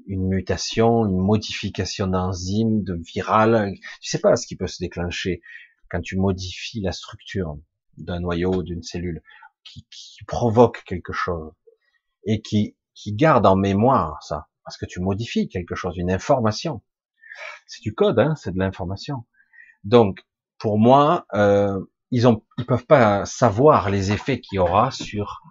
une 0.08 0.28
mutation, 0.28 1.06
une 1.06 1.18
modification 1.18 2.08
d'enzyme, 2.08 2.84
de 2.84 2.94
viral. 2.94 3.74
Tu 4.02 4.10
sais 4.10 4.20
pas 4.20 4.36
ce 4.36 4.48
qui 4.48 4.56
peut 4.56 4.68
se 4.68 4.80
déclencher 4.80 5.42
quand 5.90 6.02
tu 6.02 6.18
modifies 6.18 6.82
la 6.82 6.92
structure 6.92 7.58
d'un 7.98 8.20
noyau, 8.20 8.64
d'une 8.64 8.84
cellule, 8.84 9.22
qui, 9.64 9.86
qui, 9.90 10.24
provoque 10.26 10.84
quelque 10.86 11.14
chose 11.14 11.52
et 12.26 12.42
qui, 12.42 12.76
qui 12.96 13.14
garde 13.14 13.46
en 13.46 13.56
mémoire 13.56 14.22
ça, 14.24 14.48
parce 14.64 14.78
que 14.78 14.86
tu 14.86 15.00
modifies 15.00 15.48
quelque 15.48 15.76
chose, 15.76 15.98
une 15.98 16.12
information. 16.12 16.82
C'est 17.68 17.82
du 17.82 17.94
code, 17.94 18.20
hein, 18.20 18.36
c'est 18.36 18.52
de 18.54 18.60
l'information. 18.60 19.26
Donc, 19.84 20.26
pour 20.58 20.80
moi, 20.80 21.26
euh, 21.34 21.80
ils 22.12 22.28
ont, 22.28 22.44
ils 22.58 22.66
peuvent 22.66 22.86
pas 22.86 23.26
savoir 23.26 23.90
les 23.90 24.12
effets 24.12 24.40
qu'il 24.40 24.58
y 24.58 24.60
aura 24.60 24.92
sur 24.92 25.42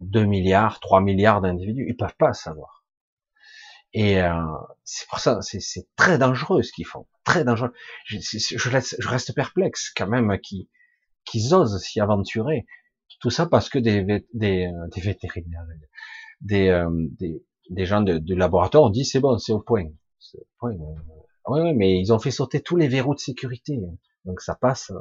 2 0.00 0.24
milliards, 0.24 0.80
3 0.80 1.00
milliards 1.00 1.40
d'individus. 1.40 1.86
Ils 1.88 1.96
peuvent 1.96 2.16
pas 2.18 2.32
savoir. 2.32 2.81
Et 3.94 4.20
euh, 4.22 4.32
c'est 4.84 5.06
pour 5.08 5.18
ça, 5.18 5.40
c'est 5.42 5.86
très 5.96 6.18
dangereux 6.18 6.62
ce 6.62 6.72
qu'ils 6.72 6.86
font, 6.86 7.06
très 7.24 7.44
dangereux. 7.44 7.72
Je, 8.06 8.18
je, 8.20 8.70
laisse, 8.70 8.96
je 8.98 9.08
reste 9.08 9.34
perplexe 9.34 9.92
quand 9.94 10.08
même 10.08 10.38
qu'ils 10.40 10.66
qu'ils 11.24 11.54
osent 11.54 11.78
s'y 11.82 12.00
aventurer. 12.00 12.66
Tout 13.20 13.30
ça 13.30 13.46
parce 13.46 13.68
que 13.68 13.78
des, 13.78 14.24
des, 14.32 14.66
euh, 14.66 14.88
des 14.94 15.00
vétérinaires, 15.00 15.64
des, 16.40 16.68
euh, 16.68 16.88
des, 17.18 17.44
des 17.70 17.86
gens 17.86 18.00
de, 18.00 18.18
de 18.18 18.34
laboratoire 18.34 18.84
ont 18.84 18.90
dit 18.90 19.04
c'est 19.04 19.20
bon, 19.20 19.38
c'est 19.38 19.52
au 19.52 19.60
point. 19.60 19.84
Oui, 20.62 20.74
ouais, 21.46 21.74
mais 21.74 22.00
ils 22.00 22.12
ont 22.12 22.18
fait 22.18 22.30
sauter 22.30 22.60
tous 22.60 22.76
les 22.76 22.88
verrous 22.88 23.14
de 23.14 23.20
sécurité, 23.20 23.78
donc 24.24 24.40
ça 24.40 24.54
passe 24.54 24.92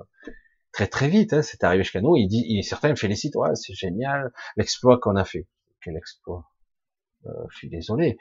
très 0.71 0.87
très 0.87 1.07
vite. 1.07 1.33
Hein. 1.33 1.41
C'est 1.41 1.63
arrivé 1.63 1.83
jusqu'à 1.83 2.01
nous. 2.01 2.15
Il 2.15 2.27
dit, 2.27 2.61
certains 2.63 2.89
me 2.89 2.95
félicitent, 2.95 3.35
ouais, 3.35 3.55
c'est 3.55 3.73
génial 3.73 4.31
l'exploit 4.57 4.99
qu'on 4.99 5.15
a 5.15 5.25
fait. 5.25 5.47
Quel 5.83 5.95
exploit 5.95 6.45
euh, 7.25 7.31
Je 7.49 7.57
suis 7.57 7.69
désolé. 7.69 8.17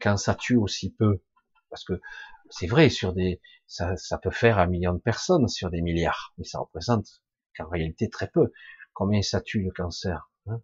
Quand 0.00 0.16
ça 0.16 0.34
tue 0.34 0.56
aussi 0.56 0.92
peu, 0.92 1.22
parce 1.70 1.84
que 1.84 2.00
c'est 2.50 2.66
vrai 2.66 2.88
sur 2.88 3.12
des, 3.12 3.40
ça, 3.66 3.96
ça 3.96 4.18
peut 4.18 4.30
faire 4.30 4.58
un 4.58 4.66
million 4.66 4.92
de 4.92 4.98
personnes 4.98 5.46
sur 5.48 5.70
des 5.70 5.80
milliards, 5.80 6.34
mais 6.38 6.44
ça 6.44 6.58
représente 6.58 7.22
qu'en 7.56 7.68
réalité 7.68 8.08
très 8.10 8.28
peu. 8.28 8.52
Combien 8.92 9.22
ça 9.22 9.40
tue 9.40 9.62
le 9.62 9.70
cancer 9.70 10.30
hein? 10.46 10.60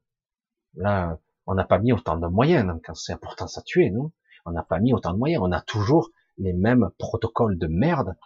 Là, 0.75 1.19
on 1.47 1.55
n'a 1.55 1.65
pas 1.65 1.79
mis 1.79 1.93
autant 1.93 2.17
de 2.17 2.27
moyens 2.27 2.67
dans 2.67 2.75
le 2.75 2.81
cancer, 2.81 3.19
pourtant 3.21 3.47
ça 3.47 3.63
tuait, 3.63 3.91
non? 3.91 4.13
On 4.45 4.51
n'a 4.51 4.65
pas 4.65 4.81
mis 4.81 4.93
autant 4.93 5.13
de 5.13 5.19
moyens, 5.19 5.43
on 5.45 5.53
a 5.53 5.61
toujours 5.61 6.11
les 6.39 6.53
mêmes 6.53 6.91
protocoles 6.99 7.59
de 7.59 7.67
merde 7.67 8.17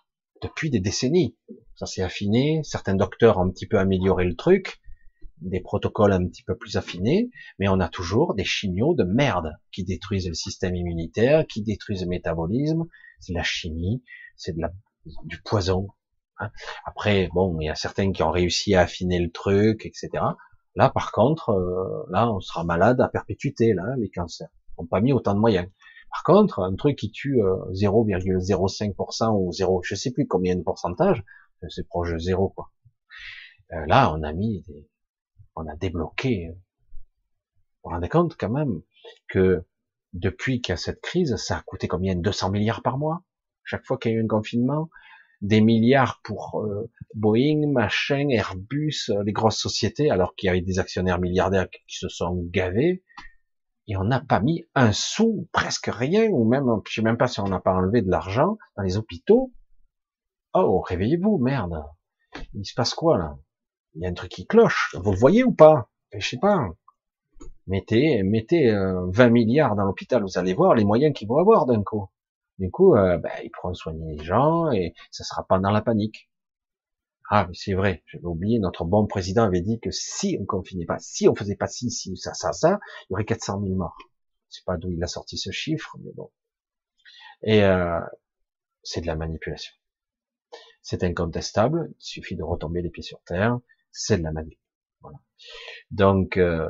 depuis 0.42 0.70
des 0.70 0.80
décennies. 0.80 1.36
Ça 1.76 1.86
s'est 1.86 2.02
affiné, 2.02 2.62
certains 2.64 2.94
docteurs 2.94 3.38
ont 3.38 3.42
un 3.42 3.50
petit 3.50 3.66
peu 3.66 3.78
amélioré 3.78 4.24
le 4.24 4.36
truc, 4.36 4.79
des 5.40 5.60
protocoles 5.60 6.12
un 6.12 6.26
petit 6.26 6.42
peu 6.42 6.56
plus 6.56 6.76
affinés, 6.76 7.30
mais 7.58 7.68
on 7.68 7.80
a 7.80 7.88
toujours 7.88 8.34
des 8.34 8.44
chignaux 8.44 8.94
de 8.94 9.04
merde 9.04 9.52
qui 9.72 9.84
détruisent 9.84 10.28
le 10.28 10.34
système 10.34 10.76
immunitaire, 10.76 11.46
qui 11.46 11.62
détruisent 11.62 12.02
le 12.02 12.08
métabolisme, 12.08 12.84
c'est 13.20 13.32
de 13.32 13.38
la 13.38 13.44
chimie, 13.44 14.02
c'est 14.36 14.54
de 14.54 14.60
la, 14.60 14.72
du 15.24 15.40
poison. 15.42 15.88
Hein. 16.38 16.50
Après, 16.84 17.28
bon, 17.32 17.58
il 17.60 17.66
y 17.66 17.70
a 17.70 17.74
certains 17.74 18.12
qui 18.12 18.22
ont 18.22 18.30
réussi 18.30 18.74
à 18.74 18.82
affiner 18.82 19.18
le 19.18 19.30
truc, 19.30 19.86
etc. 19.86 20.10
Là, 20.76 20.90
par 20.90 21.12
contre, 21.12 21.50
euh, 21.50 22.06
là, 22.10 22.30
on 22.32 22.40
sera 22.40 22.64
malade 22.64 23.00
à 23.00 23.08
perpétuité, 23.08 23.74
là, 23.74 23.94
les 23.98 24.10
cancers. 24.10 24.48
On 24.76 24.84
n'a 24.84 24.88
pas 24.88 25.00
mis 25.00 25.12
autant 25.12 25.34
de 25.34 25.40
moyens. 25.40 25.68
Par 26.10 26.22
contre, 26.24 26.60
un 26.60 26.74
truc 26.74 26.96
qui 26.98 27.10
tue 27.10 27.40
0,05% 27.72 29.24
euh, 29.24 29.30
ou 29.30 29.52
0, 29.52 29.82
je 29.84 29.94
sais 29.94 30.10
plus 30.10 30.26
combien 30.26 30.56
de 30.56 30.62
pourcentage, 30.62 31.24
euh, 31.62 31.68
c'est 31.68 31.86
proche 31.86 32.12
de 32.12 32.18
zéro, 32.18 32.48
quoi. 32.50 32.70
là, 33.70 34.12
on 34.12 34.22
a 34.22 34.32
mis 34.32 34.62
des, 34.66 34.88
on 35.56 35.66
a 35.66 35.76
débloqué. 35.76 36.48
Vous 36.50 36.60
vous 37.84 37.90
rendez 37.90 38.08
compte 38.08 38.36
quand 38.38 38.50
même 38.50 38.82
que 39.28 39.64
depuis 40.12 40.60
qu'il 40.60 40.72
y 40.72 40.74
a 40.74 40.76
cette 40.76 41.00
crise, 41.00 41.36
ça 41.36 41.58
a 41.58 41.62
coûté 41.62 41.88
combien? 41.88 42.14
200 42.14 42.50
milliards 42.50 42.82
par 42.82 42.98
mois? 42.98 43.22
Chaque 43.64 43.86
fois 43.86 43.98
qu'il 43.98 44.12
y 44.12 44.14
a 44.14 44.18
eu 44.18 44.24
un 44.24 44.28
confinement, 44.28 44.90
des 45.40 45.60
milliards 45.60 46.20
pour 46.22 46.60
euh, 46.60 46.90
Boeing, 47.14 47.70
machin, 47.72 48.28
Airbus, 48.28 49.10
euh, 49.10 49.22
les 49.24 49.32
grosses 49.32 49.58
sociétés, 49.58 50.10
alors 50.10 50.34
qu'il 50.34 50.48
y 50.48 50.50
avait 50.50 50.60
des 50.60 50.78
actionnaires 50.78 51.20
milliardaires 51.20 51.70
qui 51.70 51.96
se 51.96 52.08
sont 52.08 52.42
gavés, 52.50 53.02
et 53.86 53.96
on 53.96 54.04
n'a 54.04 54.20
pas 54.20 54.40
mis 54.40 54.66
un 54.74 54.92
sou, 54.92 55.48
presque 55.52 55.90
rien, 55.92 56.28
ou 56.28 56.48
même, 56.48 56.66
je 56.86 56.94
sais 56.94 57.02
même 57.02 57.16
pas 57.16 57.26
si 57.26 57.40
on 57.40 57.48
n'a 57.48 57.60
pas 57.60 57.74
enlevé 57.74 58.02
de 58.02 58.10
l'argent 58.10 58.58
dans 58.76 58.82
les 58.82 58.96
hôpitaux. 58.96 59.52
Oh, 60.52 60.80
réveillez-vous, 60.80 61.38
merde. 61.38 61.84
Il 62.54 62.64
se 62.64 62.74
passe 62.74 62.94
quoi 62.94 63.18
là? 63.18 63.36
Il 63.94 64.02
y 64.02 64.06
a 64.06 64.08
un 64.08 64.14
truc 64.14 64.30
qui 64.30 64.46
cloche. 64.46 64.94
Vous 64.94 65.12
le 65.12 65.18
voyez 65.18 65.44
ou 65.44 65.52
pas? 65.52 65.90
Je 66.12 66.26
sais 66.26 66.38
pas. 66.38 66.68
Mettez, 67.66 68.22
mettez 68.22 68.72
20 68.72 69.26
euh, 69.26 69.30
milliards 69.30 69.76
dans 69.76 69.84
l'hôpital, 69.84 70.22
vous 70.22 70.38
allez 70.38 70.54
voir 70.54 70.74
les 70.74 70.84
moyens 70.84 71.16
qu'ils 71.16 71.28
vont 71.28 71.38
avoir 71.38 71.66
d'un 71.66 71.82
coup. 71.82 72.08
Du 72.58 72.70
coup, 72.70 72.96
euh, 72.96 73.16
ben, 73.18 73.30
ils 73.44 73.50
pourront 73.50 73.74
soigner 73.74 74.16
les 74.16 74.24
gens 74.24 74.70
et 74.72 74.92
ça 75.10 75.24
sera 75.24 75.46
pas 75.46 75.58
dans 75.58 75.70
la 75.70 75.80
panique. 75.80 76.28
Ah, 77.30 77.46
mais 77.48 77.54
c'est 77.54 77.74
vrai, 77.74 78.02
j'avais 78.06 78.24
oublié, 78.24 78.58
notre 78.58 78.84
bon 78.84 79.06
président 79.06 79.44
avait 79.44 79.60
dit 79.60 79.78
que 79.78 79.92
si 79.92 80.36
on 80.40 80.44
confinait 80.44 80.84
pas, 80.84 80.98
si 80.98 81.28
on 81.28 81.34
faisait 81.36 81.54
pas 81.54 81.68
ci, 81.68 81.90
ci, 81.90 82.16
ça, 82.16 82.34
ça, 82.34 82.52
ça, 82.52 82.80
il 83.08 83.12
y 83.12 83.14
aurait 83.14 83.24
400 83.24 83.60
000 83.62 83.76
morts. 83.76 83.96
Je 84.50 84.56
sais 84.56 84.62
pas 84.66 84.76
d'où 84.76 84.90
il 84.90 85.02
a 85.04 85.06
sorti 85.06 85.38
ce 85.38 85.52
chiffre, 85.52 85.96
mais 86.02 86.10
bon. 86.16 86.30
Et 87.42 87.62
euh, 87.62 88.00
c'est 88.82 89.00
de 89.00 89.06
la 89.06 89.14
manipulation. 89.14 89.72
C'est 90.82 91.04
incontestable, 91.04 91.92
il 92.00 92.02
suffit 92.02 92.36
de 92.36 92.42
retomber 92.42 92.82
les 92.82 92.90
pieds 92.90 93.04
sur 93.04 93.22
terre, 93.22 93.60
c'est 93.92 94.18
de 94.18 94.22
la 94.22 94.32
manipulation. 94.32 94.60
Voilà. 95.00 95.18
Donc, 95.90 96.36
euh, 96.36 96.68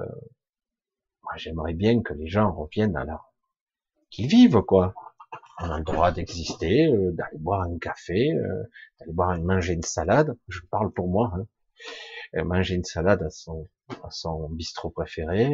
moi 1.23 1.33
j'aimerais 1.37 1.75
bien 1.75 2.03
que 2.03 2.15
les 2.15 2.29
gens 2.29 2.53
reviennent 2.53 2.97
à 2.97 3.05
la... 3.05 3.21
qu'ils 4.11 4.29
vivent, 4.29 4.63
quoi 4.63 4.95
on 5.61 5.71
a 5.71 5.79
le 5.79 5.85
droit 5.85 6.11
d'exister, 6.11 6.87
euh, 6.87 7.13
d'aller 7.13 7.39
boire 7.39 7.63
un 7.63 7.79
café, 7.79 8.33
euh, 8.33 8.65
d'aller 8.99 9.13
boire 9.13 9.39
manger 9.39 9.75
une 9.75 9.83
salade. 9.83 10.37
Je 10.49 10.61
parle 10.71 10.91
pour 10.93 11.09
moi. 11.09 11.33
Hein. 11.35 11.47
Euh, 12.37 12.45
manger 12.45 12.77
une 12.77 12.85
salade 12.85 13.23
à 13.23 13.31
son, 13.31 13.69
à 14.03 14.11
son 14.11 14.49
bistrot 14.51 14.91
préféré. 14.91 15.51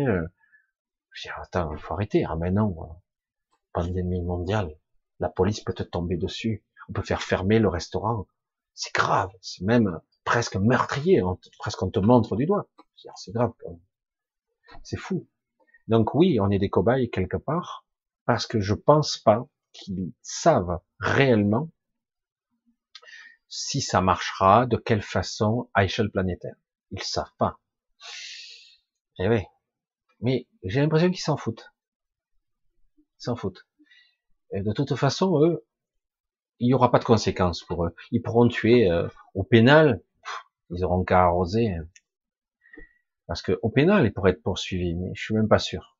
je 1.10 1.22
dis, 1.22 1.28
attends, 1.36 1.72
il 1.72 1.78
faut 1.78 1.94
arrêter. 1.94 2.24
Ah 2.28 2.36
mais 2.36 2.50
non, 2.50 2.76
pandémie 3.72 4.22
mondiale, 4.22 4.76
la 5.18 5.28
police 5.28 5.60
peut 5.60 5.74
te 5.74 5.82
tomber 5.82 6.16
dessus. 6.16 6.64
On 6.88 6.92
peut 6.92 7.02
faire 7.02 7.22
fermer 7.22 7.58
le 7.58 7.68
restaurant. 7.68 8.26
C'est 8.74 8.94
grave. 8.94 9.30
C'est 9.40 9.64
même 9.64 10.00
presque 10.26 10.56
meurtrier. 10.56 11.22
presque 11.58 11.82
on 11.82 11.90
te 11.90 12.00
montre 12.00 12.36
du 12.36 12.44
doigt. 12.44 12.68
C'est 13.14 13.32
grave. 13.32 13.52
C'est 14.82 14.98
fou. 14.98 15.26
Donc 15.88 16.14
oui, 16.14 16.38
on 16.40 16.50
est 16.50 16.58
des 16.58 16.68
cobayes 16.68 17.08
quelque 17.08 17.38
part, 17.38 17.86
parce 18.26 18.46
que 18.46 18.60
je 18.60 18.74
pense 18.74 19.16
pas 19.16 19.46
qu'ils 19.72 20.12
savent 20.20 20.80
réellement 20.98 21.70
si 23.48 23.80
ça 23.80 24.00
marchera, 24.00 24.66
de 24.66 24.76
quelle 24.76 25.02
façon 25.02 25.70
à 25.72 25.84
échelle 25.84 26.10
planétaire. 26.10 26.56
Ils 26.90 27.02
savent 27.02 27.32
pas. 27.38 27.60
Eh 29.18 29.28
oui. 29.28 29.42
Mais 30.20 30.48
j'ai 30.64 30.80
l'impression 30.80 31.10
qu'ils 31.10 31.20
s'en 31.20 31.36
foutent. 31.36 31.72
Ils 32.98 33.24
s'en 33.24 33.36
foutent. 33.36 33.66
De 34.52 34.72
toute 34.72 34.96
façon, 34.96 35.40
eux, 35.44 35.64
il 36.58 36.66
n'y 36.66 36.74
aura 36.74 36.90
pas 36.90 36.98
de 36.98 37.04
conséquences 37.04 37.62
pour 37.62 37.84
eux. 37.86 37.94
Ils 38.10 38.22
pourront 38.22 38.48
tuer 38.48 38.90
euh, 38.90 39.08
au 39.34 39.44
pénal, 39.44 40.02
ils 40.70 40.84
auront 40.84 41.04
qu'à 41.04 41.24
arroser. 41.24 41.74
Parce 43.26 43.42
que 43.42 43.58
au 43.62 43.70
pénal, 43.70 44.06
ils 44.06 44.12
pourraient 44.12 44.32
être 44.32 44.42
poursuivis, 44.42 44.94
mais 44.94 45.10
je 45.14 45.22
suis 45.22 45.34
même 45.34 45.48
pas 45.48 45.58
sûr. 45.58 45.96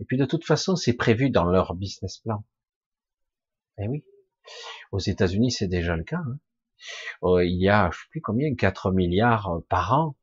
Et 0.00 0.04
puis 0.04 0.16
de 0.18 0.26
toute 0.26 0.44
façon, 0.44 0.76
c'est 0.76 0.92
prévu 0.92 1.30
dans 1.30 1.44
leur 1.44 1.74
business 1.74 2.18
plan. 2.18 2.44
Eh 3.78 3.88
oui. 3.88 4.04
Aux 4.92 4.98
États-Unis, 4.98 5.50
c'est 5.50 5.68
déjà 5.68 5.96
le 5.96 6.04
cas. 6.04 6.18
Hein. 6.18 6.38
Euh, 7.24 7.44
il 7.44 7.60
y 7.60 7.68
a, 7.68 7.90
je 7.90 7.98
sais 7.98 8.08
plus 8.10 8.20
combien, 8.20 8.54
4 8.54 8.92
milliards 8.92 9.48
euh, 9.48 9.60
par 9.68 9.92
an 9.94 10.16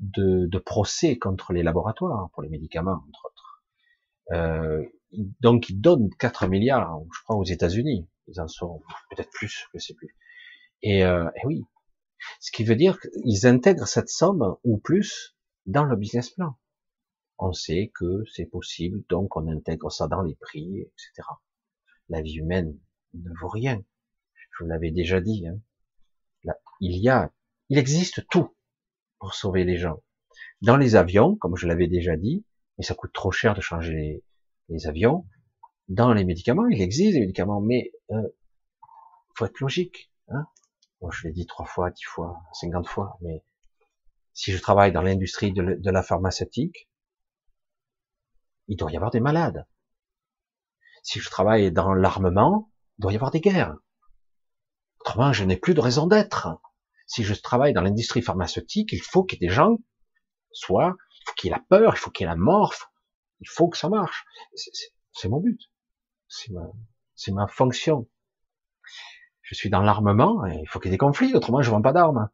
de, 0.00 0.46
de, 0.46 0.58
procès 0.58 1.18
contre 1.18 1.52
les 1.52 1.62
laboratoires 1.62 2.30
pour 2.32 2.42
les 2.42 2.48
médicaments, 2.48 3.02
entre 3.08 3.26
autres. 3.26 3.64
Euh, 4.32 4.84
donc, 5.40 5.68
ils 5.68 5.80
donnent 5.80 6.10
4 6.18 6.48
milliards, 6.48 7.00
je 7.14 7.22
crois, 7.22 7.36
aux 7.36 7.44
États-Unis. 7.44 8.08
Ils 8.26 8.40
en 8.40 8.48
sont 8.48 8.82
peut-être 9.10 9.30
plus, 9.30 9.66
je 9.74 9.78
sais 9.78 9.94
plus. 9.94 10.14
Et, 10.82 11.04
euh, 11.04 11.28
et 11.36 11.46
oui, 11.46 11.64
ce 12.40 12.50
qui 12.50 12.64
veut 12.64 12.76
dire 12.76 12.98
qu'ils 13.00 13.46
intègrent 13.46 13.86
cette 13.86 14.08
somme 14.08 14.56
ou 14.64 14.78
plus 14.78 15.36
dans 15.66 15.84
le 15.84 15.96
business 15.96 16.30
plan. 16.30 16.56
On 17.38 17.52
sait 17.52 17.92
que 17.94 18.24
c'est 18.34 18.46
possible, 18.46 19.04
donc 19.08 19.36
on 19.36 19.46
intègre 19.48 19.92
ça 19.92 20.08
dans 20.08 20.22
les 20.22 20.34
prix, 20.34 20.80
etc. 20.80 21.28
La 22.08 22.20
vie 22.20 22.38
humaine 22.38 22.76
ne 23.14 23.30
vaut 23.40 23.48
rien. 23.48 23.82
Je 24.34 24.64
vous 24.64 24.70
l'avais 24.70 24.90
déjà 24.90 25.20
dit. 25.20 25.46
Hein. 25.46 25.60
Il 26.80 26.96
y 26.96 27.08
a, 27.08 27.32
il 27.68 27.78
existe 27.78 28.26
tout 28.28 28.54
pour 29.18 29.34
sauver 29.34 29.64
les 29.64 29.76
gens. 29.76 30.02
Dans 30.62 30.76
les 30.76 30.96
avions, 30.96 31.36
comme 31.36 31.56
je 31.56 31.66
l'avais 31.66 31.88
déjà 31.88 32.16
dit, 32.16 32.44
mais 32.76 32.84
ça 32.84 32.94
coûte 32.94 33.12
trop 33.12 33.30
cher 33.30 33.54
de 33.54 33.60
changer 33.60 34.22
les, 34.68 34.86
avions. 34.86 35.26
dans 35.88 36.12
les 36.12 36.24
médicaments, 36.24 36.66
il 36.68 36.80
existe 36.80 37.14
des 37.14 37.20
médicaments, 37.20 37.60
mais 37.60 37.92
euh, 38.10 38.28
faut 39.34 39.46
être 39.46 39.60
logique. 39.60 40.10
Hein 40.28 40.46
je 41.10 41.26
l'ai 41.26 41.32
dit 41.32 41.46
trois 41.46 41.66
fois, 41.66 41.90
dix 41.90 42.04
fois, 42.04 42.40
cinquante 42.52 42.88
fois, 42.88 43.18
mais 43.20 43.44
si 44.32 44.52
je 44.52 44.60
travaille 44.60 44.92
dans 44.92 45.02
l'industrie 45.02 45.52
de, 45.52 45.90
la 45.90 46.02
pharmaceutique, 46.02 46.88
il 48.68 48.76
doit 48.76 48.92
y 48.92 48.96
avoir 48.96 49.10
des 49.10 49.20
malades. 49.20 49.66
Si 51.02 51.20
je 51.20 51.30
travaille 51.30 51.72
dans 51.72 51.94
l'armement, 51.94 52.70
il 52.98 53.02
doit 53.02 53.12
y 53.12 53.16
avoir 53.16 53.30
des 53.30 53.40
guerres. 53.40 53.76
Autrement, 55.00 55.32
je 55.32 55.44
n'ai 55.44 55.56
plus 55.56 55.74
de 55.74 55.80
raison 55.80 56.06
d'être. 56.06 56.48
Si 57.06 57.24
je 57.24 57.34
travaille 57.34 57.72
dans 57.72 57.80
l'industrie 57.80 58.22
pharmaceutique, 58.22 58.92
il 58.92 59.00
faut 59.00 59.24
qu'il 59.24 59.40
y 59.40 59.44
ait 59.44 59.48
des 59.48 59.54
gens, 59.54 59.78
soit, 60.52 60.94
il 61.20 61.22
faut 61.26 61.34
qu'il 61.34 61.50
y 61.50 61.52
ait 61.52 61.56
la 61.56 61.64
peur, 61.68 61.94
il 61.94 61.98
faut 61.98 62.10
qu'il 62.10 62.24
y 62.24 62.26
ait 62.26 62.30
la 62.30 62.36
mort, 62.36 62.74
il 63.40 63.48
faut 63.48 63.68
que 63.68 63.78
ça 63.78 63.88
marche. 63.88 64.26
C'est 65.12 65.28
mon 65.28 65.40
but. 65.40 65.60
C'est 66.28 66.52
ma, 66.52 66.70
ma 67.32 67.46
fonction. 67.46 68.08
Je 69.48 69.54
suis 69.54 69.70
dans 69.70 69.80
l'armement, 69.80 70.44
il 70.44 70.68
faut 70.68 70.78
qu'il 70.78 70.90
y 70.90 70.92
ait 70.92 70.96
des 70.96 70.98
conflits, 70.98 71.34
autrement 71.34 71.62
je 71.62 71.70
vends 71.70 71.80
pas 71.80 71.94
d'armes. 71.94 72.28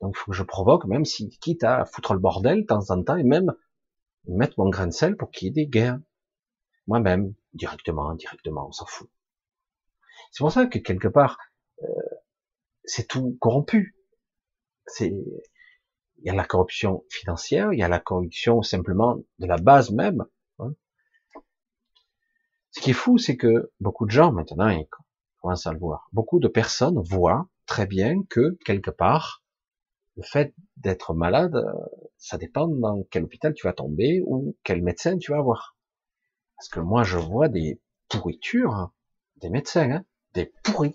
Donc 0.00 0.14
il 0.16 0.18
faut 0.18 0.30
que 0.30 0.36
je 0.36 0.42
provoque, 0.42 0.86
même 0.86 1.04
si 1.04 1.28
quitte 1.28 1.62
à 1.62 1.84
foutre 1.84 2.14
le 2.14 2.20
bordel 2.20 2.62
de 2.62 2.66
temps 2.66 2.90
en 2.90 3.02
temps, 3.02 3.16
et 3.16 3.22
même 3.22 3.54
mettre 4.26 4.54
mon 4.56 4.70
grain 4.70 4.86
de 4.86 4.92
sel 4.92 5.14
pour 5.18 5.30
qu'il 5.30 5.48
y 5.48 5.50
ait 5.50 5.52
des 5.52 5.66
guerres. 5.66 6.00
Moi-même, 6.86 7.34
directement, 7.52 8.08
indirectement, 8.08 8.66
on 8.66 8.72
s'en 8.72 8.86
fout. 8.86 9.10
C'est 10.32 10.42
pour 10.42 10.50
ça 10.50 10.64
que 10.64 10.78
quelque 10.78 11.08
part, 11.08 11.36
euh, 11.82 11.86
c'est 12.84 13.06
tout 13.06 13.36
corrompu. 13.38 13.94
C'est 14.86 15.08
il 15.08 16.24
y 16.24 16.30
a 16.30 16.34
la 16.34 16.46
corruption 16.46 17.04
financière, 17.10 17.74
il 17.74 17.78
y 17.78 17.82
a 17.82 17.88
la 17.88 18.00
corruption 18.00 18.62
simplement 18.62 19.18
de 19.38 19.46
la 19.46 19.58
base 19.58 19.90
même. 19.90 20.24
Hein. 20.60 20.72
Ce 22.70 22.80
qui 22.80 22.92
est 22.92 22.94
fou, 22.94 23.18
c'est 23.18 23.36
que 23.36 23.70
beaucoup 23.80 24.06
de 24.06 24.12
gens 24.12 24.32
maintenant 24.32 24.68
commencent 25.40 25.66
à 25.66 25.72
le. 25.72 25.78
Beaucoup 26.12 26.40
de 26.40 26.48
personnes 26.48 26.98
voient 27.00 27.48
très 27.66 27.86
bien 27.86 28.22
que 28.28 28.58
quelque 28.64 28.90
part, 28.90 29.42
le 30.16 30.22
fait 30.22 30.54
d'être 30.76 31.14
malade, 31.14 31.54
ça 32.16 32.38
dépend 32.38 32.68
dans 32.68 33.02
quel 33.10 33.24
hôpital 33.24 33.54
tu 33.54 33.66
vas 33.66 33.72
tomber 33.72 34.22
ou 34.26 34.56
quel 34.64 34.82
médecin 34.82 35.18
tu 35.18 35.32
vas 35.32 35.38
avoir. 35.38 35.76
Parce 36.56 36.68
que 36.68 36.80
moi, 36.80 37.02
je 37.04 37.18
vois 37.18 37.48
des 37.48 37.80
pourritures 38.08 38.90
des 39.36 39.50
médecins, 39.50 39.90
hein, 39.90 40.04
des 40.34 40.52
pourris, 40.62 40.94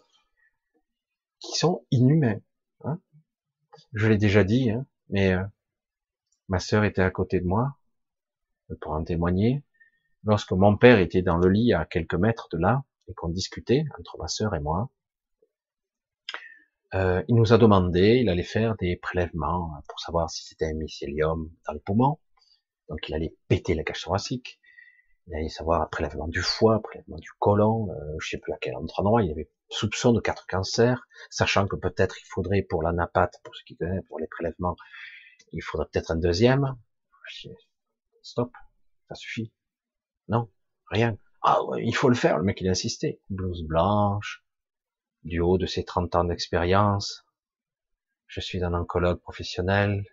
qui 1.40 1.58
sont 1.58 1.86
inhumains. 1.92 2.40
Hein. 2.84 3.00
Je 3.94 4.08
l'ai 4.08 4.18
déjà 4.18 4.44
dit, 4.44 4.72
hein, 4.72 4.86
mais 5.10 5.34
euh, 5.34 5.44
ma 6.48 6.60
sœur 6.60 6.84
était 6.84 7.02
à 7.02 7.12
côté 7.12 7.40
de 7.40 7.46
moi, 7.46 7.78
pour 8.80 8.94
en 8.94 9.04
témoigner. 9.04 9.64
Lorsque 10.24 10.52
mon 10.52 10.78
père 10.78 11.00
était 11.00 11.22
dans 11.22 11.38
le 11.38 11.50
lit 11.50 11.74
à 11.74 11.86
quelques 11.86 12.16
mètres 12.16 12.48
de 12.52 12.58
là, 12.58 12.84
et 13.12 13.14
qu'on 13.14 13.30
discutait 13.30 13.84
entre 14.00 14.18
ma 14.18 14.28
sœur 14.28 14.56
et 14.56 14.60
moi, 14.60 14.90
euh, 16.94 17.24
il 17.28 17.36
nous 17.36 17.54
a 17.54 17.58
demandé, 17.58 18.20
il 18.22 18.30
allait 18.30 18.44
faire 18.44 18.76
des 18.76 18.98
prélèvements 18.98 19.72
pour 19.88 20.00
savoir 20.00 20.30
si 20.30 20.44
c'était 20.46 20.66
un 20.66 20.74
mycélium 20.74 21.50
dans 21.66 21.74
les 21.74 21.80
poumons. 21.80 22.20
Donc 22.90 23.08
il 23.08 23.16
allait 23.16 23.34
péter 23.48 23.76
la 23.76 23.84
cage 23.84 24.02
thoracique. 24.02 24.60
Il 25.28 25.36
allait 25.36 25.50
savoir 25.50 25.82
un 25.82 25.86
prélèvement 25.86 26.28
du 26.28 26.42
foie, 26.42 26.82
prélèvement 26.82 27.18
du 27.18 27.30
côlon, 27.40 27.90
euh, 27.92 28.16
je 28.20 28.30
sais 28.30 28.38
plus 28.38 28.52
à 28.52 28.58
quel 28.60 28.76
endroit. 28.76 29.22
Il 29.22 29.30
y 29.30 29.32
avait 29.32 29.50
soupçon 29.70 30.12
de 30.12 30.20
quatre 30.20 30.46
cancers, 30.48 31.08
sachant 31.30 31.68
que 31.68 31.78
peut-être 31.78 32.18
il 32.20 32.26
faudrait 32.26 32.64
pour 32.64 32.84
la 32.84 32.92
napate, 32.92 33.36
pour 33.44 33.56
ceux 33.56 33.64
qui 33.66 33.78
connaissent, 33.78 34.04
pour 34.08 34.20
les 34.20 34.28
prélèvements, 34.28 34.76
il 35.54 35.62
faudrait 35.62 35.88
peut-être 35.92 36.12
un 36.12 36.18
deuxième. 36.18 36.76
Stop, 38.22 38.52
ça 39.08 39.16
suffit. 39.16 39.54
Non, 40.28 40.50
rien. 40.88 41.18
Ah, 41.44 41.60
il 41.78 41.96
faut 41.96 42.10
le 42.10 42.16
faire, 42.16 42.38
le 42.38 42.44
mec 42.44 42.62
il 42.62 42.68
a 42.68 42.72
insisté. 42.72 43.20
Blouse 43.30 43.64
blanche, 43.64 44.44
du 45.24 45.40
haut 45.40 45.58
de 45.58 45.66
ses 45.66 45.84
30 45.84 46.16
ans 46.16 46.24
d'expérience. 46.24 47.26
Je 48.28 48.40
suis 48.42 48.64
un 48.64 48.74
oncologue 48.74 49.20
professionnel, 49.20 50.06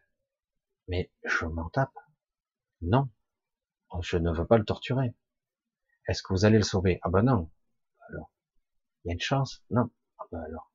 mais 0.88 1.10
je 1.24 1.44
m'en 1.46 1.68
tape. 1.68 1.94
Non, 2.80 3.08
je 4.00 4.16
ne 4.16 4.32
veux 4.32 4.46
pas 4.46 4.58
le 4.58 4.64
torturer. 4.64 5.14
Est-ce 6.08 6.22
que 6.22 6.32
vous 6.32 6.44
allez 6.46 6.56
le 6.56 6.64
sauver? 6.64 6.98
Ah 7.02 7.10
ben 7.10 7.22
non. 7.22 7.50
Alors, 8.08 8.30
il 9.04 9.08
y 9.08 9.10
a 9.10 9.14
une 9.14 9.20
chance? 9.20 9.62
Non. 9.70 9.90
Ah 10.18 10.24
ben 10.32 10.40
alors, 10.40 10.72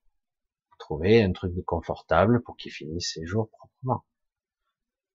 trouvez 0.78 1.24
un 1.24 1.32
truc 1.32 1.56
de 1.56 1.62
confortable 1.62 2.44
pour 2.44 2.58
qu'il 2.58 2.72
finisse 2.72 3.14
ses 3.14 3.26
jours 3.26 3.50
proprement. 3.50 4.06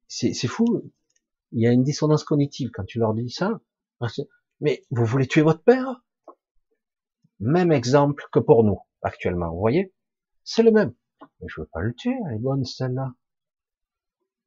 C'est 0.08 0.48
fou. 0.48 0.90
Il 1.52 1.60
y 1.62 1.66
a 1.66 1.72
une 1.72 1.84
dissonance 1.84 2.24
cognitive 2.24 2.70
quand 2.72 2.84
tu 2.84 2.98
leur 2.98 3.14
dis 3.14 3.30
ça. 3.30 3.60
Mais 4.60 4.82
vous 4.90 5.04
voulez 5.04 5.26
tuer 5.26 5.42
votre 5.42 5.62
père? 5.62 6.02
Même 7.40 7.72
exemple 7.72 8.24
que 8.32 8.40
pour 8.40 8.64
nous 8.64 8.80
actuellement. 9.02 9.50
Vous 9.50 9.60
voyez? 9.60 9.94
C'est 10.44 10.62
le 10.62 10.70
même. 10.70 10.94
Mais 11.40 11.46
je 11.48 11.60
veux 11.60 11.66
pas 11.66 11.80
le 11.80 11.94
tuer, 11.94 12.14
elle 12.26 12.36
est 12.36 12.40
bonne 12.40 12.64
celle-là. 12.64 13.14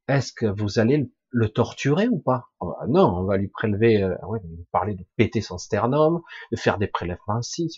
Est-ce 0.07 0.33
que 0.33 0.45
vous 0.45 0.79
allez 0.79 1.09
le 1.29 1.49
torturer 1.49 2.07
ou 2.09 2.19
pas? 2.19 2.49
Non, 2.87 3.17
on 3.17 3.23
va 3.23 3.37
lui 3.37 3.47
prélever, 3.47 4.03
euh, 4.03 4.17
ouais, 4.25 4.41
parler 4.71 4.95
de 4.95 5.05
péter 5.15 5.41
son 5.41 5.57
sternum, 5.57 6.21
de 6.51 6.57
faire 6.57 6.77
des 6.77 6.87
prélèvements 6.87 7.37
ainsi. 7.37 7.73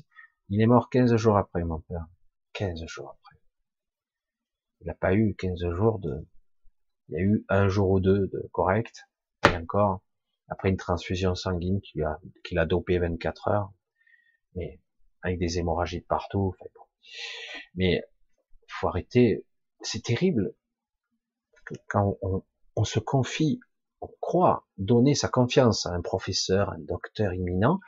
Il 0.49 0.61
est 0.61 0.65
mort 0.65 0.89
15 0.89 1.15
jours 1.15 1.37
après, 1.37 1.63
mon 1.63 1.81
père. 1.81 2.07
15 2.53 2.85
jours 2.85 3.09
après. 3.09 3.39
Il 4.81 4.87
n'a 4.87 4.95
pas 4.95 5.13
eu 5.13 5.35
15 5.35 5.59
jours 5.75 5.99
de... 5.99 6.27
Il 7.09 7.13
y 7.13 7.17
a 7.17 7.21
eu 7.21 7.45
un 7.49 7.67
jour 7.67 7.91
ou 7.91 7.99
deux 7.99 8.27
de 8.27 8.49
correct, 8.51 9.03
et 9.45 9.55
encore, 9.57 10.01
après 10.53 10.69
une 10.69 10.77
transfusion 10.77 11.33
sanguine 11.33 11.81
qu'il 11.81 12.03
a, 12.03 12.65
dopé 12.65 12.99
24 12.99 13.47
heures. 13.47 13.73
Mais 14.55 14.79
avec 15.23 15.39
des 15.39 15.57
hémorragies 15.57 16.01
de 16.01 16.05
partout. 16.05 16.53
Enfin, 16.53 16.69
bon. 16.75 16.85
Mais 17.75 18.03
faut 18.67 18.87
arrêter. 18.87 19.45
C'est 19.81 20.03
terrible 20.03 20.53
quand 21.89 22.17
on, 22.21 22.43
on, 22.75 22.83
se 22.83 22.99
confie, 22.99 23.59
on 23.99 24.07
croit 24.21 24.67
donner 24.77 25.15
sa 25.15 25.27
confiance 25.27 25.87
à 25.87 25.91
un 25.91 26.01
professeur, 26.01 26.69
un 26.69 26.79
docteur 26.79 27.33
imminent, 27.33 27.79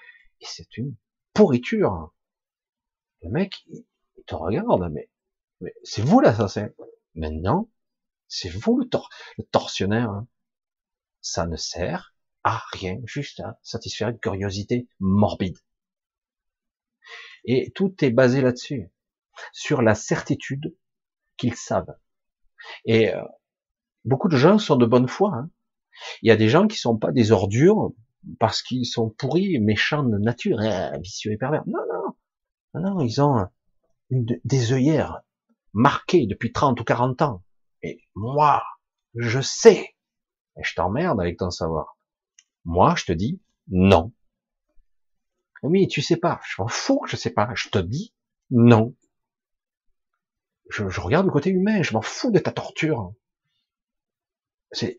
et 0.42 0.46
c'est 0.46 0.78
une 0.78 0.96
pourriture. 1.34 2.14
Le 3.22 3.30
mec, 3.30 3.64
il, 3.68 3.86
te 4.26 4.34
regarde, 4.34 4.90
mais, 4.92 5.10
mais 5.62 5.74
c'est 5.84 6.02
vous 6.02 6.20
l'assassin. 6.20 6.70
Maintenant, 7.14 7.70
c'est 8.28 8.50
vous 8.50 8.80
le, 8.80 8.90
tor 8.90 9.10
le 9.38 9.44
tortionnaire. 9.44 10.10
Hein. 10.10 10.28
Ça 11.22 11.46
ne 11.46 11.58
sert 11.58 12.15
à 12.46 12.64
rien, 12.74 13.00
juste 13.06 13.40
à 13.40 13.58
satisfaire 13.64 14.10
une 14.10 14.20
curiosité 14.20 14.88
morbide. 15.00 15.58
Et 17.44 17.72
tout 17.74 17.94
est 18.06 18.12
basé 18.12 18.40
là-dessus, 18.40 18.92
sur 19.52 19.82
la 19.82 19.96
certitude 19.96 20.78
qu'ils 21.38 21.56
savent. 21.56 21.98
Et 22.86 23.14
euh, 23.14 23.22
beaucoup 24.06 24.30
de 24.30 24.38
gens 24.38 24.60
sont 24.60 24.76
de 24.76 24.86
bonne 24.86 25.08
foi. 25.08 25.34
Hein. 25.34 25.50
Il 26.22 26.30
y 26.30 26.32
a 26.32 26.36
des 26.36 26.48
gens 26.48 26.68
qui 26.68 26.78
sont 26.78 26.98
pas 26.98 27.12
des 27.12 27.32
ordures 27.32 27.92
parce 28.40 28.62
qu'ils 28.62 28.86
sont 28.86 29.10
pourris, 29.10 29.60
méchants 29.60 30.04
de 30.04 30.18
nature, 30.20 30.60
hein, 30.60 30.98
vicieux 31.00 31.32
et 31.32 31.38
pervers. 31.38 31.64
Non, 31.66 31.80
non, 32.76 32.82
non, 32.82 33.00
ils 33.02 33.22
ont 33.22 33.48
une, 34.12 34.26
des 34.44 34.72
œillères 34.72 35.22
marquées 35.74 36.28
depuis 36.28 36.52
30 36.52 36.80
ou 36.80 36.84
40 36.84 37.24
ans. 37.24 37.44
Et 37.82 38.04
moi, 38.14 38.64
je 39.16 39.42
sais. 39.42 39.96
Et 40.58 40.64
je 40.64 40.76
t'emmerde 40.76 41.20
avec 41.20 41.38
ton 41.38 41.50
savoir. 41.50 41.95
Moi, 42.66 42.96
je 42.98 43.06
te 43.06 43.12
dis 43.12 43.40
non. 43.68 44.12
Oui, 45.64 45.88
tu 45.88 46.02
sais 46.02 46.18
pas. 46.18 46.40
Je 46.48 46.62
m'en 46.62 46.68
fous 46.68 47.00
que 47.00 47.10
je 47.10 47.16
sais 47.16 47.32
pas. 47.32 47.50
Je 47.56 47.70
te 47.70 47.80
dis 47.80 48.14
non. 48.50 48.96
Je, 50.70 50.84
regarde 51.00 51.26
le 51.26 51.32
côté 51.32 51.50
humain. 51.50 51.82
Je 51.82 51.94
m'en 51.94 52.02
fous 52.02 52.32
de 52.32 52.40
ta 52.40 52.52
torture. 52.52 53.14
C'est 54.72 54.98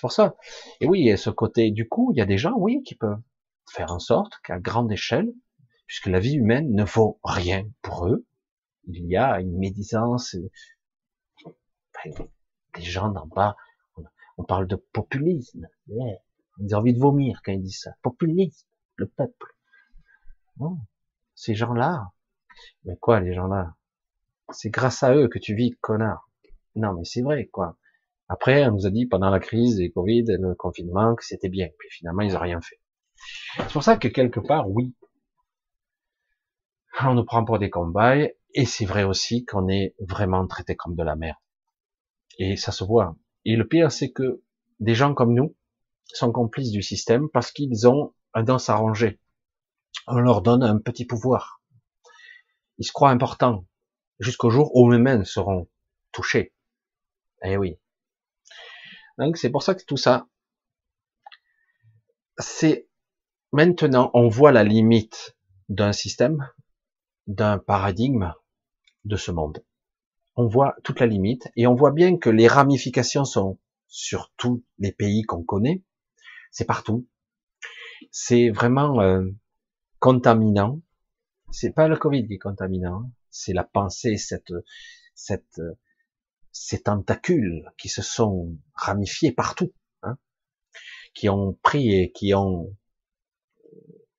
pour 0.00 0.12
ça. 0.12 0.36
Et 0.80 0.86
oui, 0.86 1.16
ce 1.18 1.30
côté. 1.30 1.70
Du 1.70 1.88
coup, 1.88 2.12
il 2.12 2.18
y 2.18 2.22
a 2.22 2.26
des 2.26 2.38
gens, 2.38 2.54
oui, 2.56 2.82
qui 2.84 2.94
peuvent 2.94 3.20
faire 3.70 3.92
en 3.92 3.98
sorte 3.98 4.34
qu'à 4.44 4.58
grande 4.58 4.92
échelle, 4.92 5.32
puisque 5.86 6.06
la 6.06 6.20
vie 6.20 6.36
humaine 6.36 6.72
ne 6.72 6.84
vaut 6.84 7.18
rien 7.24 7.68
pour 7.82 8.06
eux, 8.06 8.26
il 8.86 9.06
y 9.06 9.16
a 9.16 9.40
une 9.40 9.58
médisance. 9.58 10.36
des 12.04 12.82
gens 12.82 13.10
n'en 13.10 13.28
pas. 13.28 13.56
On 14.36 14.44
parle 14.44 14.68
de 14.68 14.76
populisme. 14.76 15.68
Ils 16.60 16.74
ont 16.74 16.78
envie 16.78 16.94
de 16.94 16.98
vomir 16.98 17.40
quand 17.44 17.52
ils 17.52 17.62
disent 17.62 17.80
ça. 17.80 17.92
Populisme, 18.02 18.66
le 18.96 19.06
peuple. 19.06 19.56
Non, 20.58 20.78
ces 21.34 21.54
gens-là, 21.54 22.10
mais 22.84 22.96
quoi 22.96 23.20
les 23.20 23.32
gens-là? 23.32 23.76
C'est 24.50 24.70
grâce 24.70 25.02
à 25.02 25.14
eux 25.14 25.28
que 25.28 25.38
tu 25.38 25.54
vis, 25.54 25.76
connard. 25.80 26.28
Non, 26.74 26.94
mais 26.94 27.04
c'est 27.04 27.22
vrai, 27.22 27.46
quoi. 27.46 27.78
Après, 28.28 28.66
on 28.66 28.72
nous 28.72 28.86
a 28.86 28.90
dit 28.90 29.06
pendant 29.06 29.30
la 29.30 29.40
crise 29.40 29.76
des 29.76 29.90
Covid, 29.90 30.24
le 30.26 30.54
confinement, 30.54 31.14
que 31.14 31.24
c'était 31.24 31.48
bien. 31.48 31.68
Puis 31.78 31.88
finalement, 31.90 32.22
ils 32.22 32.32
n'ont 32.32 32.40
rien 32.40 32.60
fait. 32.60 32.80
C'est 33.56 33.72
pour 33.72 33.82
ça 33.82 33.96
que 33.96 34.08
quelque 34.08 34.40
part, 34.40 34.68
oui, 34.70 34.94
on 37.00 37.14
nous 37.14 37.24
prend 37.24 37.44
pour 37.44 37.58
des 37.58 37.70
combats, 37.70 38.16
et 38.16 38.64
c'est 38.64 38.84
vrai 38.84 39.04
aussi 39.04 39.44
qu'on 39.44 39.68
est 39.68 39.94
vraiment 40.00 40.46
traité 40.46 40.74
comme 40.76 40.96
de 40.96 41.02
la 41.02 41.16
merde. 41.16 41.38
Et 42.38 42.56
ça 42.56 42.72
se 42.72 42.84
voit. 42.84 43.16
Et 43.44 43.56
le 43.56 43.66
pire, 43.66 43.92
c'est 43.92 44.10
que 44.10 44.42
des 44.80 44.94
gens 44.94 45.14
comme 45.14 45.34
nous 45.34 45.54
sont 46.16 46.32
complices 46.32 46.70
du 46.70 46.82
système 46.82 47.28
parce 47.30 47.52
qu'ils 47.52 47.86
ont 47.88 48.14
un 48.34 48.42
dans 48.42 48.58
s'arranger. 48.58 49.20
on 50.06 50.18
leur 50.18 50.42
donne 50.42 50.62
un 50.62 50.78
petit 50.78 51.04
pouvoir. 51.04 51.62
Ils 52.78 52.84
se 52.84 52.92
croient 52.92 53.10
importants 53.10 53.64
jusqu'au 54.20 54.50
jour 54.50 54.74
où 54.74 54.92
eux-mêmes 54.92 55.24
seront 55.24 55.68
touchés. 56.12 56.54
Eh 57.42 57.56
oui. 57.56 57.78
Donc 59.18 59.36
c'est 59.36 59.50
pour 59.50 59.62
ça 59.62 59.74
que 59.74 59.84
tout 59.84 59.96
ça, 59.96 60.28
c'est 62.38 62.88
maintenant 63.52 64.10
on 64.14 64.28
voit 64.28 64.52
la 64.52 64.64
limite 64.64 65.36
d'un 65.68 65.92
système, 65.92 66.48
d'un 67.26 67.58
paradigme 67.58 68.32
de 69.04 69.16
ce 69.16 69.30
monde. 69.30 69.64
On 70.36 70.46
voit 70.46 70.76
toute 70.84 71.00
la 71.00 71.06
limite 71.06 71.48
et 71.56 71.66
on 71.66 71.74
voit 71.74 71.90
bien 71.90 72.16
que 72.16 72.30
les 72.30 72.46
ramifications 72.46 73.24
sont 73.24 73.58
sur 73.88 74.32
tous 74.36 74.62
les 74.78 74.92
pays 74.92 75.22
qu'on 75.22 75.42
connaît, 75.42 75.82
c'est 76.50 76.64
partout. 76.64 77.08
C'est 78.10 78.50
vraiment 78.50 79.00
euh, 79.00 79.24
contaminant. 79.98 80.80
C'est 81.50 81.72
pas 81.72 81.88
le 81.88 81.96
Covid 81.96 82.26
qui 82.26 82.34
est 82.34 82.38
contaminant, 82.38 83.02
hein. 83.04 83.10
c'est 83.30 83.54
la 83.54 83.64
pensée, 83.64 84.16
cette, 84.18 84.52
cette, 85.14 85.60
ces 86.52 86.82
tentacules 86.82 87.64
qui 87.78 87.88
se 87.88 88.02
sont 88.02 88.56
ramifiés 88.74 89.32
partout, 89.32 89.72
hein, 90.02 90.18
qui 91.14 91.28
ont 91.28 91.54
pris 91.62 91.94
et 91.94 92.12
qui 92.12 92.34
ont 92.34 92.76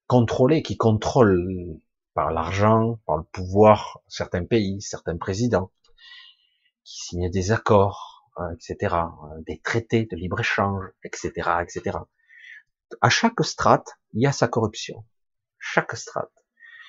contrôlé, 0.08 0.64
qui 0.64 0.76
contrôlent 0.76 1.80
par 2.16 2.32
l'argent, 2.32 3.00
par 3.06 3.18
le 3.18 3.24
pouvoir 3.24 4.02
certains 4.08 4.44
pays, 4.44 4.82
certains 4.82 5.18
présidents, 5.18 5.72
qui 6.84 6.98
signent 7.02 7.30
des 7.30 7.52
accords, 7.52 8.26
euh, 8.40 8.56
etc., 8.56 8.96
euh, 8.96 9.42
des 9.46 9.60
traités 9.60 10.06
de 10.06 10.16
libre-échange, 10.16 10.84
etc., 11.04 11.32
etc. 11.62 12.00
À 13.02 13.10
chaque 13.10 13.44
strate, 13.44 13.98
il 14.14 14.22
y 14.22 14.28
a 14.28 14.32
sa 14.32 14.48
corruption. 14.48 15.06
Chaque 15.58 15.96
strate. 15.96 16.32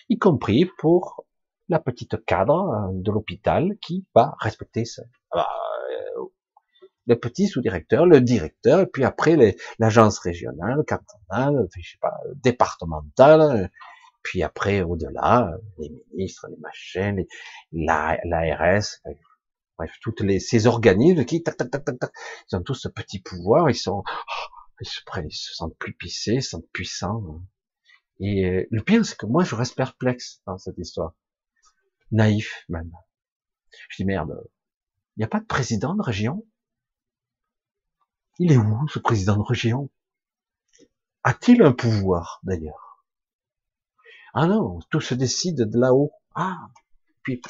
Y 0.09 0.19
compris 0.19 0.65
pour 0.79 1.27
la 1.69 1.79
petite 1.79 2.25
cadre 2.25 2.69
euh, 2.69 2.89
de 2.93 3.13
l'hôpital 3.13 3.77
qui 3.81 4.07
va 4.15 4.35
respecter 4.41 4.85
ça. 4.85 5.03
Ah 5.31 5.37
bah, 5.37 5.49
le 7.07 7.19
petit 7.19 7.49
sous-directeur, 7.49 8.07
le 8.07 8.21
directeur, 8.21 8.81
et 8.81 8.87
puis 8.87 9.05
après 9.05 9.37
l'agence 9.79 10.19
régionale, 10.21 10.85
cantonale, 10.87 11.67
je 11.77 11.91
sais 11.91 11.99
pas, 12.01 12.17
départementale, 12.37 13.71
puis 14.23 14.43
après 14.43 14.83
au-delà, 14.83 15.57
les 15.79 15.91
ministres, 16.13 16.47
les 16.49 16.59
machins, 16.59 17.27
l'ARS, 17.73 18.21
la, 19.05 19.13
bref, 19.77 19.93
toutes 20.03 20.23
ces 20.39 20.67
organismes 20.67 21.25
qui, 21.25 21.43
ils 21.43 22.57
ont 22.57 22.63
tous 22.63 22.75
ce 22.75 22.89
petit 22.89 23.21
pouvoir, 23.21 23.69
ils 23.71 23.75
sont, 23.75 24.05
ils 24.81 24.89
se, 24.89 25.01
ils 25.25 25.33
se 25.33 25.55
sentent 25.55 25.77
plus 25.77 25.95
pissés, 25.95 26.35
ils 26.35 26.43
se 26.43 26.51
sentent 26.51 26.71
puissants. 26.73 27.23
Hein. 27.29 27.43
Et 28.21 28.45
euh, 28.47 28.67
le 28.71 28.83
pire, 28.83 29.05
c'est 29.05 29.17
que 29.17 29.27
moi, 29.27 29.45
je 29.45 29.55
reste 29.55 29.77
perplexe 29.77 30.43
dans 30.47 30.59
cette 30.59 30.79
histoire. 30.79 31.15
Naïf, 32.11 32.65
même. 32.69 32.93
Je 33.89 33.97
dis, 33.97 34.05
merde, 34.05 34.43
il 35.17 35.21
n'y 35.21 35.25
a 35.25 35.29
pas 35.29 35.41
de 35.41 35.47
président 35.47 35.95
de 35.95 36.03
région? 36.03 36.47
Il 38.39 38.53
est 38.53 38.57
où, 38.57 38.89
ce 38.89 38.99
président 38.99 39.37
de 39.37 39.43
région? 39.43 39.91
A-t-il 41.23 41.63
un 41.63 41.73
pouvoir, 41.73 42.41
d'ailleurs? 42.43 43.05
Ah 44.33 44.47
non, 44.47 44.79
tout 44.91 45.01
se 45.01 45.15
décide 45.15 45.57
de 45.57 45.79
là-haut. 45.79 46.13
Ah, 46.35 46.69
puis 47.23 47.41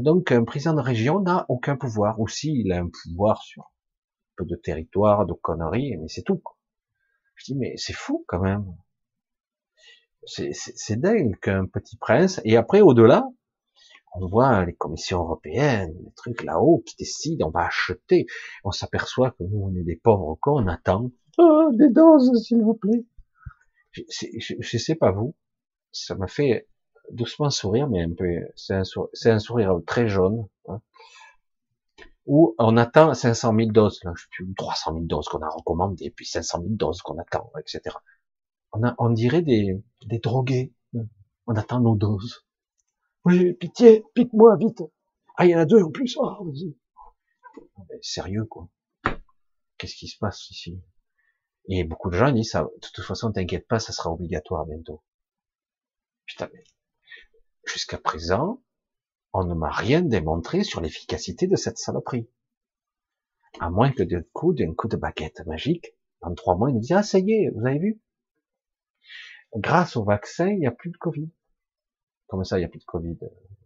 donc, 0.00 0.32
un 0.32 0.44
président 0.44 0.74
de 0.74 0.80
région 0.80 1.20
n'a 1.20 1.46
aucun 1.48 1.76
pouvoir. 1.76 2.18
Ou 2.18 2.26
il 2.42 2.72
a 2.72 2.80
un 2.80 2.88
pouvoir 2.88 3.42
sur 3.42 3.70
peu 4.36 4.44
de 4.44 4.56
territoire, 4.56 5.26
de 5.26 5.32
conneries, 5.32 5.96
mais 5.96 6.08
c'est 6.08 6.22
tout. 6.22 6.42
Je 7.36 7.44
dis, 7.46 7.54
mais 7.56 7.74
c'est 7.76 7.92
fou 7.92 8.24
quand 8.28 8.40
même. 8.40 8.64
C'est 10.26 10.96
dingue 10.96 11.36
qu'un 11.40 11.66
petit 11.66 11.96
prince, 11.96 12.40
et 12.44 12.56
après, 12.56 12.80
au-delà, 12.80 13.28
on 14.14 14.26
voit 14.26 14.64
les 14.64 14.74
commissions 14.74 15.18
européennes, 15.18 15.94
les 16.04 16.12
trucs 16.12 16.42
là-haut 16.44 16.82
qui 16.86 16.96
décident, 16.96 17.48
on 17.48 17.50
va 17.50 17.66
acheter. 17.66 18.26
On 18.62 18.70
s'aperçoit 18.70 19.32
que 19.32 19.42
nous, 19.42 19.60
on 19.60 19.74
est 19.74 19.82
des 19.82 19.96
pauvres 19.96 20.38
cons, 20.40 20.62
on 20.62 20.68
attend. 20.68 21.10
Oh, 21.36 21.70
des 21.72 21.90
doses, 21.90 22.30
s'il 22.42 22.62
vous 22.62 22.74
plaît. 22.74 23.04
Je, 23.90 24.02
je, 24.38 24.54
je 24.58 24.78
sais 24.78 24.94
pas 24.94 25.10
vous, 25.10 25.34
ça 25.90 26.14
m'a 26.14 26.26
fait 26.26 26.68
doucement 27.10 27.50
sourire, 27.50 27.88
mais 27.88 28.02
un 28.02 28.12
peu, 28.12 28.26
c'est 28.56 28.74
un, 28.74 29.38
sourire, 29.38 29.78
très 29.86 30.08
jaune, 30.08 30.48
hein, 30.68 30.80
où 32.26 32.54
on 32.58 32.76
attend 32.76 33.12
500 33.14 33.54
000 33.56 33.70
doses, 33.70 34.02
là, 34.04 34.12
je 34.16 34.22
sais 34.22 34.44
300 34.56 34.92
000 34.92 35.04
doses 35.04 35.28
qu'on 35.28 35.42
a 35.42 35.48
recommandées, 35.48 36.10
puis 36.10 36.26
500 36.26 36.60
000 36.60 36.74
doses 36.74 37.02
qu'on 37.02 37.18
attend, 37.18 37.52
etc. 37.58 37.96
On, 38.72 38.82
a, 38.84 38.94
on 38.98 39.10
dirait 39.10 39.42
des, 39.42 39.82
des 40.06 40.18
drogués. 40.18 40.72
On 41.46 41.54
attend 41.54 41.80
nos 41.80 41.94
doses. 41.94 42.46
Oui, 43.24 43.52
pitié, 43.54 44.04
pique-moi 44.14 44.56
vite. 44.56 44.82
Ah, 45.36 45.44
il 45.44 45.50
y 45.50 45.56
en 45.56 45.58
a 45.58 45.66
deux 45.66 45.82
en 45.82 45.90
plus. 45.90 46.16
Oh, 46.18 46.44
vas-y. 46.44 46.76
Sérieux, 48.00 48.44
quoi. 48.46 48.68
Qu'est-ce 49.76 49.96
qui 49.96 50.08
se 50.08 50.18
passe 50.18 50.50
ici? 50.50 50.80
Et 51.68 51.84
beaucoup 51.84 52.10
de 52.10 52.16
gens 52.16 52.32
disent 52.32 52.50
ça. 52.50 52.62
De 52.62 52.88
toute 52.92 53.04
façon, 53.04 53.32
t'inquiète 53.32 53.66
pas, 53.66 53.78
ça 53.78 53.92
sera 53.92 54.10
obligatoire 54.10 54.64
bientôt. 54.66 55.02
Putain, 56.26 56.48
mais 56.52 56.64
Jusqu'à 57.66 57.98
présent, 57.98 58.62
on 59.34 59.44
ne 59.44 59.54
m'a 59.54 59.70
rien 59.70 60.00
démontré 60.00 60.62
sur 60.62 60.80
l'efficacité 60.80 61.48
de 61.48 61.56
cette 61.56 61.76
saloperie. 61.76 62.28
À 63.60 63.68
moins 63.68 63.90
que 63.90 64.04
d'un 64.04 64.22
coup, 64.32 64.54
d'un 64.54 64.72
coup 64.74 64.88
de 64.88 64.96
baguette 64.96 65.44
magique, 65.46 65.94
dans 66.22 66.34
trois 66.34 66.56
mois, 66.56 66.70
il 66.70 66.74
nous 66.74 66.80
dit, 66.80 66.94
ah, 66.94 67.02
ça 67.02 67.18
y 67.18 67.32
est, 67.32 67.50
vous 67.50 67.66
avez 67.66 67.78
vu? 67.78 68.00
Grâce 69.56 69.96
au 69.96 70.04
vaccin, 70.04 70.48
il 70.48 70.60
n'y 70.60 70.66
a 70.66 70.70
plus 70.70 70.90
de 70.90 70.96
Covid. 70.96 71.28
Comment 72.28 72.44
ça, 72.44 72.58
il 72.58 72.60
n'y 72.60 72.64
a 72.64 72.68
plus 72.68 72.78
de 72.78 72.84
Covid? 72.84 73.18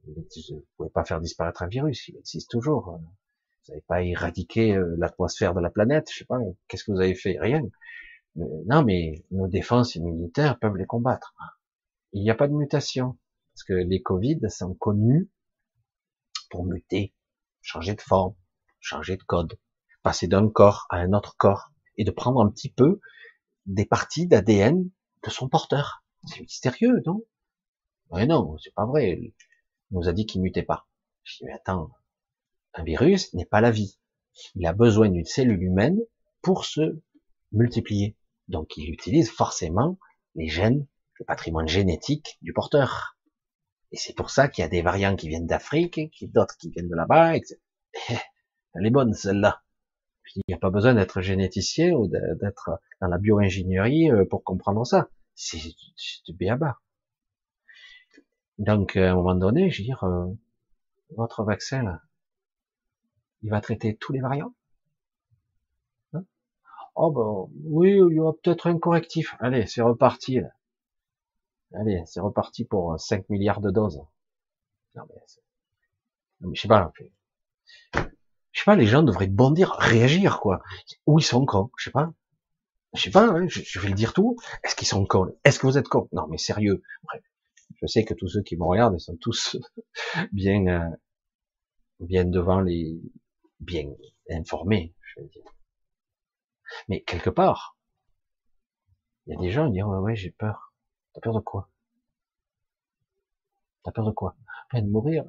Vous 0.07 0.15
ne 0.15 0.61
pouvez 0.77 0.91
pas 0.91 1.05
faire 1.05 1.21
disparaître 1.21 1.63
un 1.63 1.69
virus, 1.69 2.09
il 2.09 2.17
existe 2.17 2.51
toujours. 2.51 2.99
Vous 2.99 3.73
n'avez 3.73 3.83
pas 3.83 4.03
éradiqué 4.03 4.75
euh, 4.75 4.97
l'atmosphère 4.99 5.55
de 5.55 5.61
la 5.61 5.71
planète, 5.71 6.11
je 6.11 6.19
sais 6.19 6.25
pas, 6.25 6.39
qu'est-ce 6.67 6.85
que 6.85 6.93
vous 6.93 7.01
avez 7.01 7.15
fait? 7.15 7.39
Rien. 7.39 7.63
Euh, 8.39 8.45
non, 8.67 8.83
mais 8.85 9.25
nos 9.31 9.49
défenses 9.49 9.95
immunitaires 9.97 10.59
peuvent 10.59 10.77
les 10.77 10.87
combattre. 10.87 11.35
Il 12.13 12.23
n'y 12.23 12.31
a 12.31 12.35
pas 12.35 12.49
de 12.49 12.55
mutation. 12.55 13.19
Parce 13.53 13.65
que 13.65 13.73
les 13.75 14.01
Covid 14.01 14.39
sont 14.51 14.75
connus 14.75 15.29
pour 16.49 16.65
muter, 16.65 17.15
changer 17.61 17.95
de 17.95 18.01
forme, 18.01 18.35
changer 18.81 19.17
de 19.17 19.23
code, 19.23 19.59
passer 20.03 20.27
d'un 20.27 20.49
corps 20.49 20.87
à 20.91 20.97
un 20.97 21.13
autre 21.13 21.37
corps 21.37 21.71
et 21.97 22.05
de 22.05 22.11
prendre 22.11 22.41
un 22.41 22.51
petit 22.51 22.71
peu 22.71 23.01
des 23.67 23.85
parties 23.85 24.27
d'ADN 24.27 24.89
de 25.25 25.31
son 25.31 25.49
porteur. 25.49 26.05
C'est 26.25 26.41
mystérieux, 26.41 27.03
non? 27.07 27.23
Mais 28.13 28.27
non, 28.27 28.57
c'est 28.59 28.75
pas 28.75 28.87
vrai. 28.87 29.21
Il 29.21 29.35
nous 29.91 30.09
a 30.09 30.13
dit 30.13 30.27
qu'il 30.27 30.41
mutait 30.41 30.63
pas. 30.63 30.87
Je 31.25 31.39
dis, 31.39 31.45
mais 31.45 31.53
attends, 31.53 31.91
un 32.75 32.85
virus 32.85 33.35
n'est 33.35 33.45
pas 33.45 33.61
la 33.61 33.71
vie. 33.71 33.99
Il 34.55 34.67
a 34.67 34.73
besoin 34.73 35.09
d'une 35.09 35.25
cellule 35.25 35.63
humaine 35.63 35.99
pour 36.43 36.65
se 36.65 37.01
multiplier. 37.53 38.17
Donc 38.47 38.77
il 38.77 38.91
utilise 38.91 39.31
forcément 39.31 39.99
les 40.35 40.49
gènes, 40.49 40.87
le 41.19 41.25
patrimoine 41.25 41.69
génétique 41.69 42.39
du 42.41 42.53
porteur. 42.53 43.18
Et 43.93 43.97
c'est 43.97 44.15
pour 44.15 44.31
ça 44.31 44.49
qu'il 44.49 44.63
y 44.63 44.65
a 44.65 44.69
des 44.69 44.83
variants 44.83 45.17
qui 45.17 45.29
viennent 45.29 45.47
d'Afrique, 45.47 46.01
d'autres 46.33 46.57
qui 46.59 46.71
viennent 46.71 46.89
de 46.89 46.95
là-bas, 46.95 47.37
etc. 47.37 47.59
Elle 48.75 48.87
est 48.87 48.91
bonne, 48.91 49.15
celle-là. 49.15 49.63
Il 50.37 50.43
n'y 50.49 50.55
a 50.55 50.59
pas 50.59 50.71
besoin 50.71 50.95
d'être 50.95 51.23
généticien 51.23 51.93
ou 51.93 52.07
d'être 52.07 52.71
dans 53.01 53.09
la 53.09 53.19
bio-ingénierie 53.19 54.11
euh, 54.11 54.25
pour 54.27 54.45
comprendre 54.45 54.85
ça. 54.85 55.09
C'est 55.35 55.59
du 56.27 56.35
béaba. 56.35 56.79
Donc, 58.59 58.97
à 58.97 59.11
un 59.11 59.15
moment 59.15 59.35
donné, 59.35 59.71
je 59.71 59.83
veux 59.83 59.87
dire, 59.87 60.05
euh, 60.05 60.27
votre 61.17 61.45
vaccin, 61.45 61.99
il 63.43 63.51
va 63.51 63.61
traiter 63.61 63.97
tous 63.97 64.13
les 64.13 64.21
variants? 64.21 64.53
Oh 67.01 67.13
ben, 67.13 67.49
oui, 67.65 67.93
il 67.93 68.17
y 68.17 68.19
aura 68.19 68.33
peut-être 68.43 68.67
un 68.67 68.77
correctif. 68.77 69.37
Allez, 69.39 69.67
c'est 69.67 69.83
reparti. 69.83 70.41
Allez, 71.75 72.03
c'est 72.07 72.21
reparti 72.21 72.65
pour 72.65 72.99
5 72.99 73.29
milliards 73.29 73.61
de 73.61 73.71
doses. 73.71 74.01
Non, 74.95 75.03
mais, 75.09 75.21
non, 76.41 76.49
mais 76.49 76.55
je 76.55 76.63
sais 76.63 76.69
pas. 76.69 76.93
Je 77.95 78.61
sais 78.61 78.65
pas, 78.65 78.77
les 78.77 78.87
gens 78.87 79.03
devraient 79.03 79.27
bondir, 79.27 79.73
réagir, 79.79 80.41
quoi. 80.41 80.63
Où 81.07 81.19
ils 81.19 81.25
sont 81.25 81.45
cons, 81.45 81.71
je 81.77 81.85
sais 81.85 81.91
pas. 81.91 82.13
Je 82.95 83.03
sais 83.03 83.11
pas, 83.11 83.29
hein, 83.29 83.47
je, 83.49 83.81
vais 83.81 83.89
le 83.89 83.95
dire 83.95 84.15
tout. 84.15 84.37
Est-ce 84.65 84.75
qu'ils 84.75 84.89
sont 84.89 85.05
cons? 85.05 85.37
Est-ce 85.45 85.59
que 85.59 85.67
vous 85.67 85.77
êtes 85.77 85.89
cons? 85.89 86.09
Non, 86.13 86.27
mais 86.29 86.39
sérieux. 86.39 86.83
Je 87.81 87.87
sais 87.87 88.05
que 88.05 88.15
tous 88.15 88.29
ceux 88.29 88.43
qui 88.43 88.57
me 88.57 88.65
regardent, 88.65 88.97
ils 88.97 89.01
sont 89.01 89.17
tous 89.17 89.57
bien, 90.33 90.67
euh, 90.67 90.97
bien 92.01 92.25
devant 92.25 92.61
les, 92.61 92.99
bien 93.61 93.93
informés, 94.31 94.95
je 95.03 95.21
veux 95.21 95.29
dire. 95.29 95.45
Mais 96.89 97.03
quelque 97.03 97.31
part, 97.31 97.77
il 99.27 99.35
y 99.35 99.37
a 99.37 99.41
des 99.41 99.51
gens 99.51 99.67
qui 99.67 99.75
disent 99.75 99.85
ouais, 99.85 99.99
ouais 99.99 100.17
j'ai 100.17 100.31
peur. 100.31 100.68
T'as 101.13 101.21
peur 101.21 101.35
de 101.35 101.41
quoi? 101.41 101.69
T'as 103.83 103.93
peur 103.93 104.07
de 104.07 104.13
quoi? 104.13 104.37
Pas 104.71 104.81
de 104.81 104.87
mourir. 104.87 105.25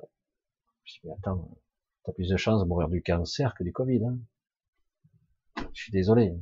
Je 0.84 0.94
dis, 0.94 1.00
mais 1.04 1.14
attends, 1.14 1.50
t'as 2.04 2.12
plus 2.12 2.30
de 2.30 2.38
chances 2.38 2.62
de 2.62 2.68
mourir 2.68 2.90
du 2.90 3.02
cancer 3.02 3.56
que 3.56 3.64
du 3.64 3.72
Covid. 3.72 4.06
Hein 4.06 4.20
je 5.74 5.84
suis 5.84 5.92
désolé. 5.92 6.34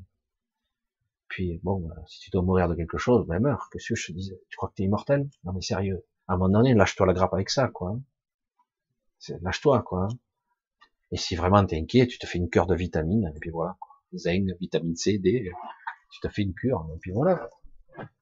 Puis 1.27 1.59
bon, 1.63 1.89
euh, 1.89 1.93
si 2.07 2.19
tu 2.21 2.29
dois 2.31 2.41
mourir 2.41 2.67
de 2.69 2.75
quelque 2.75 2.97
chose, 2.97 3.27
ben 3.27 3.39
meurs. 3.39 3.69
Que 3.71 3.79
je 3.79 3.93
te 3.93 4.11
disais 4.11 4.39
Tu 4.49 4.57
crois 4.57 4.69
que 4.69 4.75
tu 4.75 4.83
es 4.83 4.85
immortel? 4.85 5.29
Non 5.43 5.53
mais 5.53 5.61
sérieux. 5.61 6.05
À 6.27 6.33
un 6.33 6.37
moment 6.37 6.59
donné, 6.59 6.73
lâche-toi 6.73 7.05
la 7.05 7.13
grappe 7.13 7.33
avec 7.33 7.49
ça, 7.49 7.67
quoi. 7.67 7.99
Lâche-toi, 9.41 9.81
quoi. 9.83 10.07
Et 11.11 11.17
si 11.17 11.35
vraiment 11.35 11.65
t'es 11.65 11.77
inquiet, 11.77 12.07
tu 12.07 12.17
te 12.17 12.25
fais 12.25 12.37
une 12.37 12.49
cure 12.49 12.67
de 12.67 12.75
vitamines, 12.75 13.31
et 13.35 13.39
puis 13.39 13.49
voilà. 13.49 13.77
Quoi. 13.79 13.95
Zinc, 14.15 14.49
vitamine 14.59 14.95
C, 14.95 15.19
D, 15.19 15.49
tu 16.11 16.19
te 16.19 16.29
fais 16.29 16.41
une 16.41 16.53
cure, 16.53 16.85
et 16.95 16.99
puis 16.99 17.11
voilà. 17.11 17.49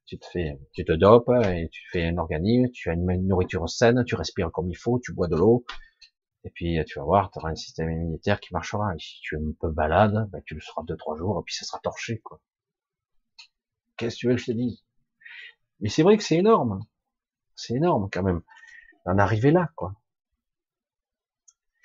Tu 0.06 0.20
te 0.20 0.26
fais, 0.28 0.60
tu 0.74 0.86
te 0.86 0.92
dopes, 0.92 1.32
et 1.46 1.70
tu 1.70 1.82
fais 1.92 2.06
un 2.06 2.18
organisme, 2.18 2.72
tu 2.72 2.90
as 2.90 2.94
une 2.94 3.28
nourriture 3.28 3.68
saine, 3.70 4.04
tu 4.06 4.16
respires 4.16 4.52
comme 4.52 4.70
il 4.70 4.76
faut, 4.78 5.00
tu 5.00 5.14
bois 5.14 5.28
de 5.28 5.36
l'eau, 5.36 5.66
et 6.44 6.52
puis 6.52 6.78
tu 6.86 7.00
vas 7.00 7.06
voir, 7.06 7.32
tu 7.32 7.40
auras 7.40 7.50
un 7.50 7.56
système 7.56 7.90
immunitaire 7.90 8.40
qui 8.40 8.54
marchera. 8.54 8.94
Et 8.96 9.00
si 9.00 9.20
tu 9.22 9.36
es 9.36 9.40
un 9.40 9.52
peu 9.60 9.72
balade, 9.72 10.30
ben, 10.32 10.42
tu 10.46 10.54
le 10.54 10.62
seras 10.62 10.84
deux, 10.84 10.96
trois 10.96 11.18
jours, 11.18 11.40
et 11.40 11.44
puis 11.44 11.56
ça 11.56 11.66
sera 11.66 11.80
torché, 11.80 12.20
quoi. 12.20 12.40
Qu'est-ce 13.98 14.16
que 14.16 14.20
tu 14.20 14.28
veux 14.28 14.36
que 14.36 14.42
je 14.42 14.46
te 14.48 14.52
dise? 14.52 14.84
Mais 15.80 15.90
c'est 15.90 16.04
vrai 16.04 16.18
que 16.18 16.24
c'est 16.24 16.38
énorme. 16.38 16.86
C'est 17.56 17.74
énorme 17.74 18.10
quand 18.12 18.24
même. 18.24 18.42
D'en 19.06 19.18
arriver 19.18 19.52
là, 19.52 19.72
quoi. 19.76 19.96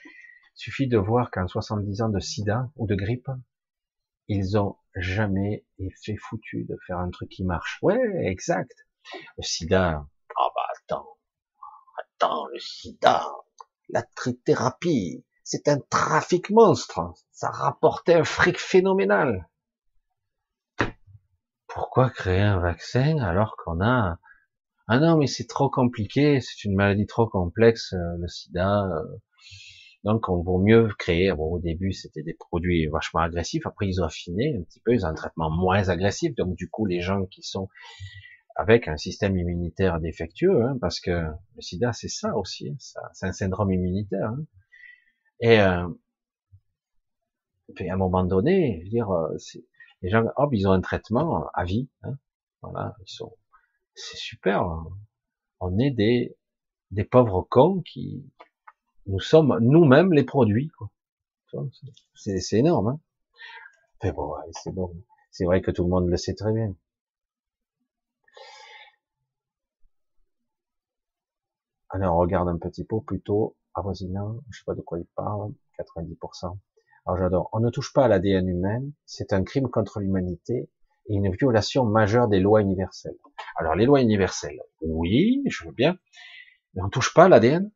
Il 0.05 0.63
suffit 0.63 0.89
de 0.89 0.99
voir 0.99 1.31
qu'en 1.31 1.49
70 1.49 2.03
ans 2.03 2.09
de 2.11 2.21
sida 2.21 2.71
ou 2.77 2.87
de 2.87 2.95
grippe, 2.95 3.31
ils 4.29 4.59
ont 4.59 4.77
jamais 4.95 5.65
fait 6.05 6.17
foutu 6.17 6.65
de 6.69 6.77
faire 6.87 6.99
un 6.99 7.11
truc 7.11 7.29
qui 7.31 7.45
marche. 7.45 7.79
Ouais, 7.83 8.01
exact. 8.25 8.87
Le 9.37 9.43
sida, 9.43 10.07
ah 10.37 10.49
bah 10.55 10.67
attends, 10.77 11.09
attends, 11.99 12.47
le 12.47 12.59
sida, 12.59 13.27
la 13.89 14.03
trithérapie, 14.03 15.25
c'est 15.43 15.69
un 15.69 15.79
trafic 15.91 16.51
monstre. 16.51 17.15
Ça 17.33 17.51
rapportait 17.51 18.15
un 18.15 18.25
fric 18.25 18.59
phénoménal 18.59 19.49
pourquoi 21.73 22.11
créer 22.11 22.41
un 22.41 22.59
vaccin 22.59 23.19
alors 23.19 23.57
qu'on 23.57 23.81
a 23.81 24.19
ah 24.89 24.99
non 24.99 25.17
mais 25.17 25.29
c'est 25.29 25.47
trop 25.47 25.71
compliqué, 25.71 26.41
c'est 26.41 26.65
une 26.65 26.75
maladie 26.75 27.07
trop 27.07 27.29
complexe, 27.29 27.93
euh, 27.93 28.17
le 28.19 28.27
sida. 28.27 28.89
Euh. 30.05 30.13
Donc 30.13 30.29
on 30.29 30.43
vaut 30.43 30.59
mieux 30.59 30.89
créer. 30.99 31.33
Bon, 31.33 31.53
au 31.53 31.59
début 31.59 31.93
c'était 31.93 32.23
des 32.23 32.35
produits 32.35 32.87
vachement 32.87 33.21
agressifs, 33.21 33.67
après 33.67 33.87
ils 33.89 34.01
ont 34.01 34.05
affiné 34.05 34.57
un 34.57 34.63
petit 34.63 34.81
peu, 34.81 34.95
ils 34.95 35.05
ont 35.05 35.09
un 35.09 35.15
traitement 35.15 35.51
moins 35.51 35.89
agressif. 35.89 36.35
Donc 36.37 36.57
du 36.57 36.69
coup 36.69 36.87
les 36.87 37.01
gens 37.01 37.27
qui 37.27 37.43
sont 37.43 37.69
avec 38.57 38.89
un 38.89 38.97
système 38.97 39.37
immunitaire 39.37 40.01
défectueux, 40.01 40.65
hein, 40.65 40.77
parce 40.81 41.01
que 41.01 41.11
le 41.11 41.61
sida 41.61 41.93
c'est 41.93 42.09
ça 42.09 42.37
aussi, 42.37 42.69
hein, 42.69 42.77
c'est 43.13 43.27
un 43.27 43.33
syndrome 43.33 43.73
immunitaire. 43.73 44.31
Hein. 44.31 44.45
Et, 45.41 45.61
euh, 45.61 45.89
à 47.79 47.95
un 47.95 47.97
moment 47.97 48.25
donné, 48.25 48.81
je 48.81 48.85
veux 48.85 48.91
dire, 48.91 49.09
c'est 49.39 49.65
les 50.03 50.11
gens, 50.11 50.25
hop, 50.37 50.51
ils 50.53 50.67
ont 50.67 50.73
un 50.73 50.81
traitement 50.81 51.47
à 51.55 51.65
vie. 51.65 51.89
Voilà, 52.63 52.95
ils 53.07 53.11
sont, 53.11 53.33
c'est 53.95 54.17
super. 54.17 54.65
On 55.61 55.79
est 55.79 55.91
des 55.91 56.37
des 56.91 57.05
pauvres 57.05 57.47
cons 57.49 57.83
qui 57.83 58.25
nous 59.07 59.21
sommes 59.21 59.59
nous-mêmes 59.61 60.13
les 60.13 60.25
produits. 60.25 60.71
C'est, 62.15 62.59
énorme. 62.59 62.89
Hein. 62.89 63.01
Mais 64.03 64.13
bon, 64.13 64.35
c'est 64.53 64.73
bon. 64.73 64.95
C'est 65.31 65.45
vrai 65.45 65.61
que 65.63 65.71
tout 65.71 65.85
le 65.85 65.91
monde 65.91 66.09
le 66.09 66.17
sait 66.17 66.35
très 66.35 66.53
bien. 66.53 66.75
Alors, 71.91 72.17
on 72.17 72.21
regarde 72.21 72.49
un 72.49 72.57
petit 72.57 72.85
peu 72.85 73.01
plutôt 73.01 73.57
avoisinant, 73.75 74.37
je 74.51 74.59
sais 74.59 74.65
pas 74.65 74.75
de 74.75 74.81
quoi 74.81 74.99
il 74.99 75.07
parle, 75.17 75.53
90%. 75.79 76.57
Alors 77.07 77.19
j'adore. 77.19 77.49
On 77.53 77.61
ne 77.61 77.71
touche 77.71 77.93
pas 77.93 78.05
à 78.05 78.09
l'ADN 78.09 78.49
humain, 78.49 78.83
c'est 79.07 79.33
un 79.33 79.43
crime 79.43 79.69
contre 79.69 80.01
l'humanité 80.01 80.69
et 81.07 81.15
une 81.15 81.31
violation 81.35 81.85
majeure 81.85 82.29
des 82.29 82.41
lois 82.41 82.61
universelles. 82.61 83.17
Alors 83.57 83.75
les 83.75 83.87
lois 83.87 84.03
universelles, 84.03 84.61
oui, 84.83 85.43
je 85.47 85.65
veux 85.65 85.73
bien, 85.73 85.97
mais 86.75 86.83
on 86.83 86.89
touche 86.89 87.15
pas 87.15 87.25
à 87.25 87.29
l'ADN. 87.29 87.71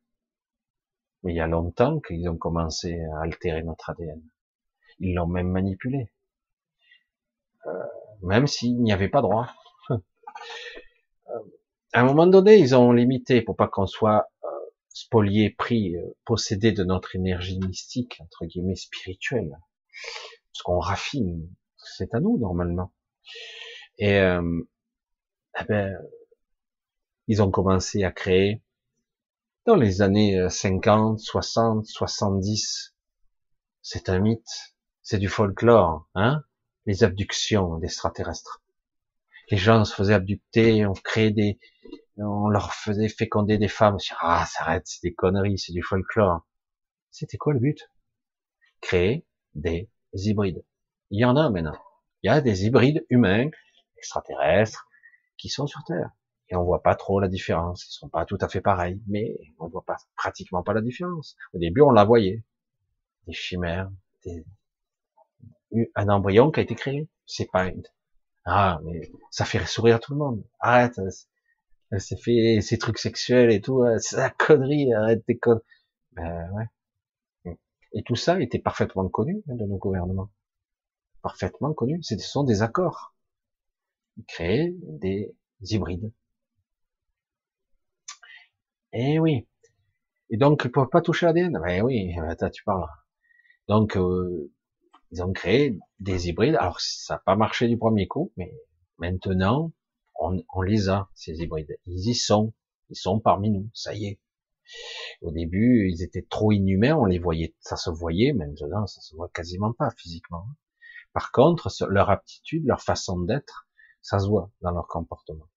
Mais 1.25 1.33
il 1.33 1.35
y 1.35 1.41
a 1.41 1.47
longtemps 1.47 1.99
qu'ils 1.99 2.29
ont 2.29 2.37
commencé 2.37 2.97
à 3.17 3.23
altérer 3.23 3.63
notre 3.63 3.89
ADN. 3.89 4.21
Ils 4.99 5.13
l'ont 5.13 5.27
même 5.27 5.49
manipulé. 5.49 6.09
Euh, 7.65 7.71
même 8.21 8.47
s'il 8.47 8.81
n'y 8.81 8.93
avait 8.93 9.09
pas 9.09 9.21
droit. 9.21 9.49
Euh, 11.27 11.39
à 11.91 12.01
un 12.01 12.03
moment 12.03 12.27
donné, 12.27 12.57
ils 12.57 12.75
ont 12.75 12.91
limité 12.91 13.41
pour 13.41 13.55
pas 13.55 13.67
qu'on 13.67 13.87
soit 13.87 14.29
spolié, 14.95 15.49
pris, 15.49 15.95
euh, 15.97 16.15
possédé 16.23 16.71
de 16.71 16.83
notre 16.83 17.15
énergie 17.15 17.59
mystique, 17.59 18.17
entre 18.21 18.45
guillemets, 18.45 18.75
spirituelle. 18.75 19.59
Parce 20.51 20.63
qu'on 20.63 20.79
raffine, 20.79 21.49
c'est 21.77 22.15
à 22.15 22.21
nous, 22.21 22.37
normalement. 22.37 22.93
Et, 23.97 24.19
euh, 24.19 24.61
eh 25.59 25.63
ben, 25.65 25.97
ils 27.27 27.43
ont 27.43 27.51
commencé 27.51 28.03
à 28.03 28.11
créer, 28.11 28.61
dans 29.65 29.75
les 29.75 30.03
années 30.03 30.47
50, 30.47 31.19
60, 31.19 31.87
70, 31.87 32.95
c'est 33.81 34.09
un 34.09 34.19
mythe, 34.19 34.75
c'est 35.01 35.17
du 35.17 35.27
folklore, 35.27 36.07
hein, 36.13 36.43
les 36.85 37.03
abductions 37.03 37.77
d'extraterrestres. 37.79 38.61
Les 39.49 39.57
gens 39.57 39.83
se 39.83 39.93
faisaient 39.93 40.13
abducter, 40.13 40.85
on 40.85 40.93
créait 40.93 41.31
des, 41.31 41.59
on 42.17 42.47
leur 42.47 42.73
faisait 42.73 43.09
féconder 43.09 43.57
des 43.57 43.67
femmes. 43.67 43.97
Ah, 44.19 44.45
ça 44.45 44.63
arrête, 44.63 44.83
c'est 44.85 45.01
des 45.03 45.13
conneries, 45.13 45.57
c'est 45.57 45.73
du 45.73 45.81
folklore. 45.81 46.45
C'était 47.09 47.37
quoi 47.37 47.53
le 47.53 47.59
but? 47.59 47.91
Créer 48.81 49.25
des 49.55 49.89
hybrides. 50.13 50.63
Il 51.09 51.19
y 51.19 51.25
en 51.25 51.37
a 51.37 51.49
maintenant. 51.49 51.77
Il 52.21 52.27
y 52.27 52.29
a 52.29 52.41
des 52.41 52.65
hybrides 52.65 53.05
humains, 53.09 53.49
extraterrestres, 53.97 54.87
qui 55.37 55.49
sont 55.49 55.67
sur 55.67 55.83
Terre. 55.85 56.11
Et 56.49 56.55
on 56.55 56.63
voit 56.63 56.83
pas 56.83 56.95
trop 56.95 57.19
la 57.19 57.27
différence. 57.27 57.85
Ils 57.85 57.93
sont 57.93 58.09
pas 58.09 58.25
tout 58.25 58.37
à 58.41 58.47
fait 58.47 58.61
pareils, 58.61 59.01
mais 59.07 59.35
on 59.59 59.67
voit 59.67 59.83
pas 59.83 59.97
pratiquement 60.15 60.63
pas 60.63 60.73
la 60.73 60.81
différence. 60.81 61.35
Au 61.53 61.57
début, 61.57 61.81
on 61.81 61.91
la 61.91 62.03
voyait. 62.05 62.43
Des 63.27 63.33
chimères, 63.33 63.91
des... 64.23 64.45
un 65.95 66.09
embryon 66.09 66.51
qui 66.51 66.59
a 66.59 66.63
été 66.63 66.75
créé. 66.75 67.09
C'est 67.25 67.49
pas 67.51 67.67
une... 67.67 67.83
Ah, 68.45 68.79
mais 68.83 69.11
ça 69.31 69.45
fait 69.45 69.65
sourire 69.65 69.99
tout 69.99 70.13
le 70.13 70.19
monde. 70.19 70.43
Arrête, 70.59 70.99
elle 71.91 72.01
s'est 72.01 72.17
fait 72.17 72.61
ses 72.61 72.77
trucs 72.77 72.99
sexuels 72.99 73.51
et 73.51 73.61
tout, 73.61 73.81
euh, 73.81 73.97
c'est 73.99 74.17
la 74.17 74.29
connerie, 74.29 74.93
arrête 74.93 75.25
tes 75.25 75.37
conneries. 75.37 75.63
Ben 76.11 76.51
ouais. 76.51 77.57
Et 77.93 78.03
tout 78.03 78.15
ça 78.15 78.39
était 78.41 78.59
parfaitement 78.59 79.07
connu 79.07 79.41
hein, 79.49 79.55
de 79.55 79.65
nos 79.65 79.77
gouvernements. 79.77 80.29
Parfaitement 81.21 81.73
connu. 81.73 82.03
Ce 82.03 82.17
sont 82.17 82.43
des 82.43 82.61
accords. 82.61 83.15
Créaient 84.27 84.75
des 84.75 85.33
hybrides. 85.61 86.11
Eh 88.97 89.19
oui. 89.19 89.45
Et 90.29 90.37
donc, 90.37 90.61
ils 90.63 90.71
peuvent 90.71 90.87
pas 90.89 91.01
toucher 91.01 91.25
l'ADN. 91.25 91.59
Ben 91.61 91.83
oui, 91.83 92.15
attends, 92.29 92.49
tu 92.49 92.63
parles. 92.63 92.87
Donc, 93.67 93.97
euh, 93.97 94.53
ils 95.11 95.21
ont 95.21 95.33
créé 95.33 95.77
des 95.99 96.29
hybrides. 96.29 96.55
Alors, 96.55 96.79
ça 96.79 97.15
n'a 97.15 97.19
pas 97.19 97.35
marché 97.35 97.67
du 97.67 97.77
premier 97.77 98.07
coup, 98.07 98.31
mais 98.37 98.53
maintenant, 98.97 99.73
on, 100.15 100.61
les 100.61 100.87
a, 100.87 101.09
ces 101.13 101.41
hybrides. 101.41 101.77
Ils 101.85 102.09
y 102.09 102.15
sont. 102.15 102.53
Ils 102.89 102.95
sont 102.95 103.19
parmi 103.19 103.49
nous. 103.49 103.69
Ça 103.73 103.93
y 103.93 104.05
est. 104.05 104.19
Au 105.21 105.31
début, 105.31 105.89
ils 105.91 106.01
étaient 106.01 106.25
trop 106.29 106.53
inhumains, 106.53 106.95
on 106.95 107.05
les 107.05 107.19
voyait, 107.19 107.53
ça 107.59 107.75
se 107.75 107.89
voyait, 107.89 108.33
maintenant, 108.33 108.87
ça 108.87 109.01
se 109.01 109.13
voit 109.15 109.29
quasiment 109.29 109.73
pas 109.73 109.91
physiquement. 109.97 110.47
Par 111.13 111.31
contre, 111.31 111.69
leur 111.89 112.09
aptitude, 112.09 112.65
leur 112.65 112.81
façon 112.81 113.19
d'être, 113.19 113.67
ça 114.01 114.19
se 114.19 114.27
voit 114.27 114.49
dans 114.61 114.71
leur 114.71 114.87
comportement. 114.87 115.49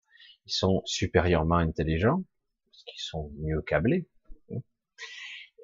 Ils 0.44 0.52
sont 0.52 0.82
supérieurement 0.84 1.56
intelligents, 1.56 2.22
qu'ils 2.84 3.00
sont 3.00 3.30
mieux 3.38 3.62
câblés. 3.62 4.08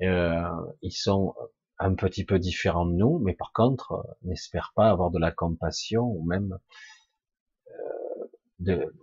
Euh, 0.02 0.48
ils 0.82 0.92
sont 0.92 1.34
un 1.78 1.94
petit 1.94 2.24
peu 2.24 2.38
différents 2.38 2.86
de 2.86 2.94
nous, 2.94 3.18
mais 3.20 3.34
par 3.34 3.52
contre, 3.52 4.04
n'espèrent 4.22 4.72
pas 4.74 4.90
avoir 4.90 5.10
de 5.10 5.18
la 5.18 5.30
compassion 5.30 6.02
ou 6.02 6.24
même 6.24 6.58
de, 8.58 8.94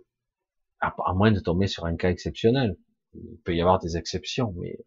à, 0.80 1.14
moins 1.14 1.30
de 1.30 1.40
tomber 1.40 1.66
sur 1.66 1.86
un 1.86 1.96
cas 1.96 2.10
exceptionnel. 2.10 2.76
Il 3.14 3.38
peut 3.44 3.54
y 3.54 3.60
avoir 3.60 3.78
des 3.78 3.96
exceptions, 3.96 4.54
mais 4.58 4.78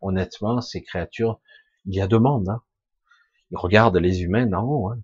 honnêtement, 0.00 0.60
ces 0.60 0.82
créatures, 0.82 1.40
il 1.86 1.94
y 1.94 2.00
a 2.00 2.08
deux 2.08 2.18
mondes. 2.18 2.48
Hein. 2.48 2.62
Ils 3.50 3.58
regardent 3.58 3.96
les 3.96 4.22
humains 4.22 4.46
d'en 4.46 4.64
haut. 4.64 4.90
Hein. 4.90 5.00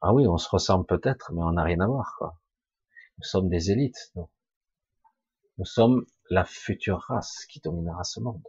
Ah 0.00 0.14
oui, 0.14 0.26
on 0.26 0.38
se 0.38 0.48
ressemble 0.48 0.86
peut-être, 0.86 1.32
mais 1.32 1.42
on 1.42 1.52
n'a 1.52 1.62
rien 1.62 1.80
à 1.80 1.86
voir. 1.86 2.14
Quoi. 2.18 2.38
Nous 3.18 3.24
sommes 3.24 3.48
des 3.48 3.70
élites. 3.70 4.12
Nous. 4.14 4.28
nous 5.58 5.64
sommes 5.64 6.04
la 6.30 6.44
future 6.44 7.00
race 7.08 7.44
qui 7.48 7.60
dominera 7.60 8.04
ce 8.04 8.20
monde. 8.20 8.42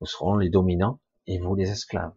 Nous 0.00 0.06
serons 0.06 0.36
les 0.36 0.48
dominants 0.48 0.98
et 1.26 1.38
vous 1.38 1.54
les 1.54 1.70
esclaves. 1.70 2.14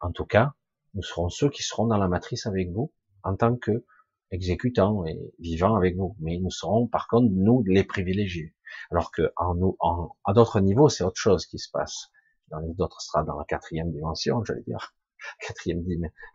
En 0.00 0.12
tout 0.12 0.24
cas, 0.24 0.54
nous 0.94 1.02
serons 1.02 1.28
ceux 1.28 1.50
qui 1.50 1.64
seront 1.64 1.86
dans 1.86 1.98
la 1.98 2.06
matrice 2.06 2.46
avec 2.46 2.70
vous 2.70 2.92
en 3.24 3.34
tant 3.34 3.56
que 3.56 3.84
exécutant 4.30 5.04
et 5.06 5.18
vivant 5.40 5.74
avec 5.74 5.96
vous. 5.96 6.16
Mais 6.20 6.38
nous 6.38 6.50
serons 6.50 6.86
par 6.86 7.08
contre 7.08 7.32
nous 7.32 7.64
les 7.66 7.82
privilégiés. 7.82 8.54
Alors 8.90 9.10
que 9.10 9.32
en, 9.36 9.76
en 9.80 10.16
à 10.24 10.32
d'autres 10.32 10.60
niveaux, 10.60 10.88
c'est 10.88 11.04
autre 11.04 11.20
chose 11.20 11.46
qui 11.46 11.58
se 11.58 11.70
passe. 11.70 12.10
Dans 12.48 12.60
les 12.60 12.80
autres 12.80 13.00
strates, 13.00 13.26
dans 13.26 13.38
la 13.38 13.44
quatrième 13.44 13.90
dimension, 13.90 14.44
j'allais 14.44 14.62
dire, 14.62 14.94
quatrième 15.46 15.84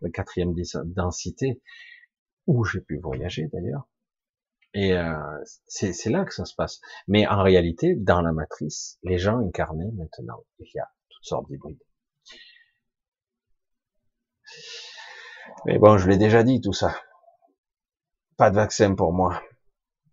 la 0.01 0.09
quatrième 0.09 0.53
densité, 0.85 1.61
où 2.47 2.65
j'ai 2.65 2.81
pu 2.81 2.97
voyager 2.99 3.47
d'ailleurs. 3.53 3.87
Et 4.77 4.93
euh, 4.93 5.17
c'est 5.65 6.11
là 6.11 6.23
que 6.23 6.31
ça 6.31 6.45
se 6.45 6.53
passe. 6.53 6.81
Mais 7.07 7.25
en 7.25 7.41
réalité, 7.41 7.95
dans 7.95 8.21
la 8.21 8.31
matrice, 8.31 8.99
les 9.01 9.17
gens 9.17 9.39
incarnés 9.39 9.89
maintenant, 9.93 10.43
il 10.59 10.69
y 10.71 10.77
a 10.77 10.87
toutes 11.09 11.25
sortes 11.25 11.47
d'hybrides. 11.49 11.81
Mais 15.65 15.79
bon, 15.79 15.97
je 15.97 16.07
l'ai 16.07 16.19
déjà 16.19 16.43
dit 16.43 16.61
tout 16.61 16.73
ça. 16.73 16.95
Pas 18.37 18.51
de 18.51 18.55
vaccin 18.55 18.93
pour 18.93 19.13
moi. 19.13 19.41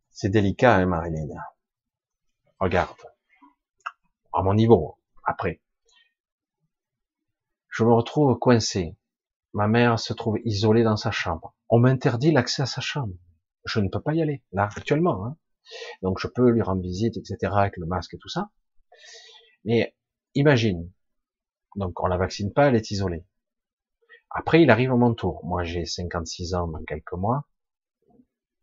C'est 0.08 0.30
délicat, 0.30 0.76
hein, 0.76 0.86
Marilyn. 0.86 1.28
Regarde. 2.58 2.96
À 4.32 4.42
mon 4.42 4.54
niveau, 4.54 4.98
après. 5.24 5.60
Je 7.68 7.84
me 7.84 7.92
retrouve 7.92 8.38
coincé. 8.38 8.96
Ma 9.52 9.68
mère 9.68 9.98
se 10.00 10.14
trouve 10.14 10.38
isolée 10.46 10.84
dans 10.84 10.96
sa 10.96 11.10
chambre. 11.10 11.54
On 11.68 11.80
m'interdit 11.80 12.32
l'accès 12.32 12.62
à 12.62 12.66
sa 12.66 12.80
chambre. 12.80 13.12
Je 13.64 13.80
ne 13.80 13.88
peux 13.88 14.00
pas 14.00 14.14
y 14.14 14.22
aller, 14.22 14.42
là, 14.52 14.68
actuellement. 14.76 15.26
Hein. 15.26 15.36
Donc 16.02 16.18
je 16.20 16.28
peux 16.28 16.50
lui 16.50 16.62
rendre 16.62 16.82
visite, 16.82 17.16
etc., 17.16 17.52
avec 17.56 17.76
le 17.76 17.86
masque 17.86 18.14
et 18.14 18.18
tout 18.18 18.28
ça. 18.28 18.50
Mais 19.64 19.94
imagine. 20.34 20.90
Donc 21.76 22.00
on 22.02 22.06
la 22.06 22.16
vaccine 22.16 22.52
pas, 22.52 22.68
elle 22.68 22.76
est 22.76 22.90
isolée. 22.90 23.24
Après, 24.30 24.62
il 24.62 24.70
arrive 24.70 24.90
à 24.90 24.96
mon 24.96 25.14
tour. 25.14 25.44
Moi, 25.44 25.62
j'ai 25.62 25.84
56 25.84 26.54
ans 26.54 26.66
dans 26.66 26.82
quelques 26.84 27.12
mois, 27.12 27.46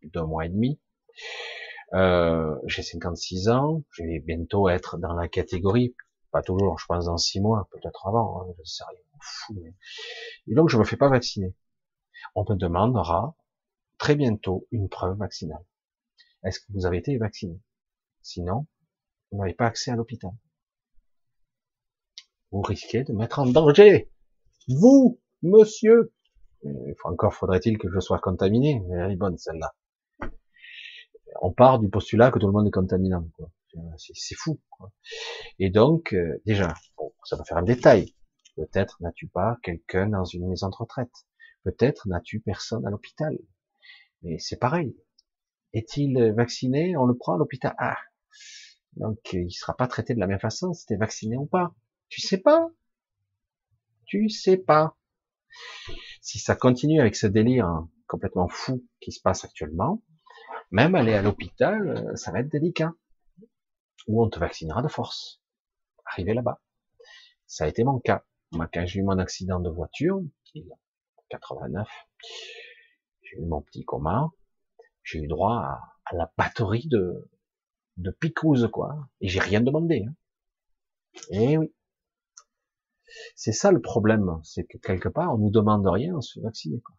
deux 0.03 0.25
mois 0.25 0.45
et 0.45 0.49
demi. 0.49 0.79
Euh, 1.93 2.55
j'ai 2.65 2.83
56 2.83 3.49
ans, 3.49 3.83
je 3.91 4.03
vais 4.03 4.19
bientôt 4.19 4.69
être 4.69 4.97
dans 4.97 5.13
la 5.13 5.27
catégorie, 5.27 5.95
pas 6.31 6.41
toujours, 6.41 6.77
je 6.77 6.85
pense 6.85 7.05
dans 7.05 7.17
six 7.17 7.41
mois, 7.41 7.67
peut-être 7.71 8.07
avant, 8.07 8.41
hein, 8.41 8.53
je 8.57 8.63
sais 8.63 8.83
rien. 8.83 9.71
Et 10.47 10.55
donc, 10.55 10.69
je 10.69 10.77
me 10.77 10.83
fais 10.83 10.97
pas 10.97 11.09
vacciner. 11.09 11.53
On 12.35 12.43
me 12.49 12.55
demandera 12.55 13.35
très 14.01 14.15
bientôt 14.15 14.67
une 14.71 14.89
preuve 14.89 15.15
vaccinale. 15.19 15.63
Est-ce 16.43 16.59
que 16.59 16.65
vous 16.73 16.87
avez 16.87 16.97
été 16.97 17.15
vacciné? 17.19 17.61
Sinon, 18.23 18.65
vous 19.31 19.37
n'avez 19.37 19.53
pas 19.53 19.67
accès 19.67 19.91
à 19.91 19.95
l'hôpital. 19.95 20.31
Vous 22.49 22.61
risquez 22.61 23.03
de 23.03 23.13
mettre 23.13 23.37
en 23.37 23.45
danger. 23.45 24.09
Vous 24.67 25.21
Monsieur, 25.43 26.13
encore 27.03 27.35
faudrait-il 27.35 27.77
que 27.77 27.91
je 27.91 27.99
sois 27.99 28.17
contaminé. 28.17 28.83
Elle 28.91 29.11
est 29.11 29.15
bonne 29.15 29.37
celle-là. 29.37 29.75
On 31.43 31.51
part 31.53 31.77
du 31.77 31.87
postulat 31.87 32.31
que 32.31 32.39
tout 32.39 32.47
le 32.47 32.53
monde 32.53 32.67
est 32.67 32.71
contaminant. 32.71 33.27
C'est 33.97 34.35
fou. 34.35 34.59
Et 35.59 35.69
donc, 35.69 36.13
euh, 36.13 36.41
déjà, 36.47 36.73
bon, 36.97 37.13
ça 37.23 37.35
va 37.37 37.43
faire 37.43 37.57
un 37.57 37.63
détail. 37.63 38.15
Peut-être 38.55 38.97
n'as-tu 39.01 39.27
pas 39.27 39.59
quelqu'un 39.61 40.09
dans 40.09 40.25
une 40.25 40.47
maison 40.47 40.69
de 40.69 40.75
retraite. 40.75 41.13
Peut-être 41.63 42.07
n'as-tu 42.07 42.39
personne 42.39 42.85
à 42.87 42.89
l'hôpital. 42.89 43.37
Mais 44.21 44.37
c'est 44.39 44.57
pareil. 44.57 44.95
Est-il 45.73 46.33
vacciné? 46.33 46.95
On 46.97 47.05
le 47.05 47.15
prend 47.15 47.35
à 47.35 47.37
l'hôpital. 47.37 47.73
Ah, 47.77 47.97
donc 48.93 49.33
il 49.33 49.51
sera 49.51 49.75
pas 49.75 49.87
traité 49.87 50.13
de 50.13 50.19
la 50.19 50.27
même 50.27 50.39
façon 50.39 50.73
si 50.73 50.85
tu 50.85 50.93
es 50.93 50.97
vacciné 50.97 51.37
ou 51.37 51.45
pas. 51.45 51.73
Tu 52.09 52.21
sais 52.21 52.37
pas. 52.37 52.69
Tu 54.05 54.29
sais 54.29 54.57
pas. 54.57 54.97
Si 56.21 56.39
ça 56.39 56.55
continue 56.55 56.99
avec 56.99 57.15
ce 57.15 57.27
délire 57.27 57.65
hein, 57.65 57.89
complètement 58.07 58.47
fou 58.47 58.85
qui 58.99 59.11
se 59.11 59.21
passe 59.21 59.45
actuellement, 59.45 60.03
même 60.71 60.95
aller 60.95 61.13
à 61.13 61.21
l'hôpital, 61.21 61.89
euh, 61.89 62.15
ça 62.15 62.31
va 62.31 62.39
être 62.39 62.49
délicat. 62.49 62.93
Ou 64.07 64.23
on 64.23 64.29
te 64.29 64.39
vaccinera 64.39 64.81
de 64.81 64.87
force. 64.87 65.41
Arriver 66.05 66.33
là-bas. 66.33 66.61
Ça 67.45 67.65
a 67.65 67.67
été 67.67 67.83
mon 67.83 67.99
cas. 67.99 68.23
Moi, 68.51 68.67
quand 68.73 68.85
j'ai 68.85 68.99
eu 68.99 69.03
mon 69.03 69.17
accident 69.17 69.59
de 69.59 69.69
voiture, 69.69 70.21
89, 71.29 71.87
j'ai 73.31 73.41
eu 73.41 73.45
mon 73.45 73.61
petit 73.61 73.83
coma, 73.83 74.29
j'ai 75.03 75.19
eu 75.19 75.27
droit 75.27 75.57
à, 76.05 76.15
la 76.15 76.31
batterie 76.37 76.87
de, 76.87 77.29
de 77.97 78.11
picouse, 78.11 78.69
quoi. 78.71 79.07
Et 79.21 79.29
j'ai 79.29 79.39
rien 79.39 79.61
demandé. 79.61 80.05
Hein. 80.07 80.13
Eh 81.31 81.57
oui. 81.57 81.73
C'est 83.35 83.51
ça 83.51 83.71
le 83.71 83.81
problème, 83.81 84.39
c'est 84.43 84.65
que 84.65 84.77
quelque 84.77 85.09
part, 85.09 85.33
on 85.33 85.37
nous 85.37 85.49
demande 85.49 85.85
rien, 85.87 86.15
on 86.15 86.21
se 86.21 86.39
fait 86.39 86.43
vacciner. 86.43 86.81
Quoi. 86.81 86.95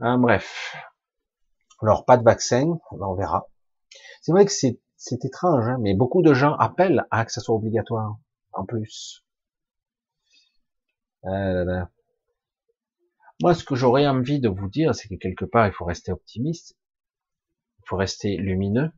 Ah, 0.00 0.16
bref. 0.18 0.76
Alors, 1.80 2.04
pas 2.04 2.16
de 2.16 2.24
vaccin, 2.24 2.78
on 2.90 3.14
verra. 3.14 3.48
C'est 4.20 4.32
vrai 4.32 4.44
que 4.44 4.52
c'est, 4.52 4.78
étrange, 5.24 5.68
hein, 5.68 5.78
mais 5.80 5.94
beaucoup 5.94 6.22
de 6.22 6.34
gens 6.34 6.54
appellent 6.56 7.06
à 7.10 7.24
que 7.24 7.32
ça 7.32 7.40
soit 7.40 7.54
obligatoire, 7.54 8.18
en 8.52 8.64
plus. 8.64 9.24
Ah 11.24 11.86
Moi, 13.42 13.56
ce 13.56 13.64
que 13.64 13.74
j'aurais 13.74 14.06
envie 14.06 14.38
de 14.38 14.48
vous 14.48 14.68
dire, 14.68 14.94
c'est 14.94 15.08
que 15.08 15.16
quelque 15.16 15.44
part, 15.44 15.66
il 15.66 15.72
faut 15.72 15.84
rester 15.84 16.12
optimiste, 16.12 16.78
il 17.80 17.82
faut 17.88 17.96
rester 17.96 18.36
lumineux, 18.36 18.92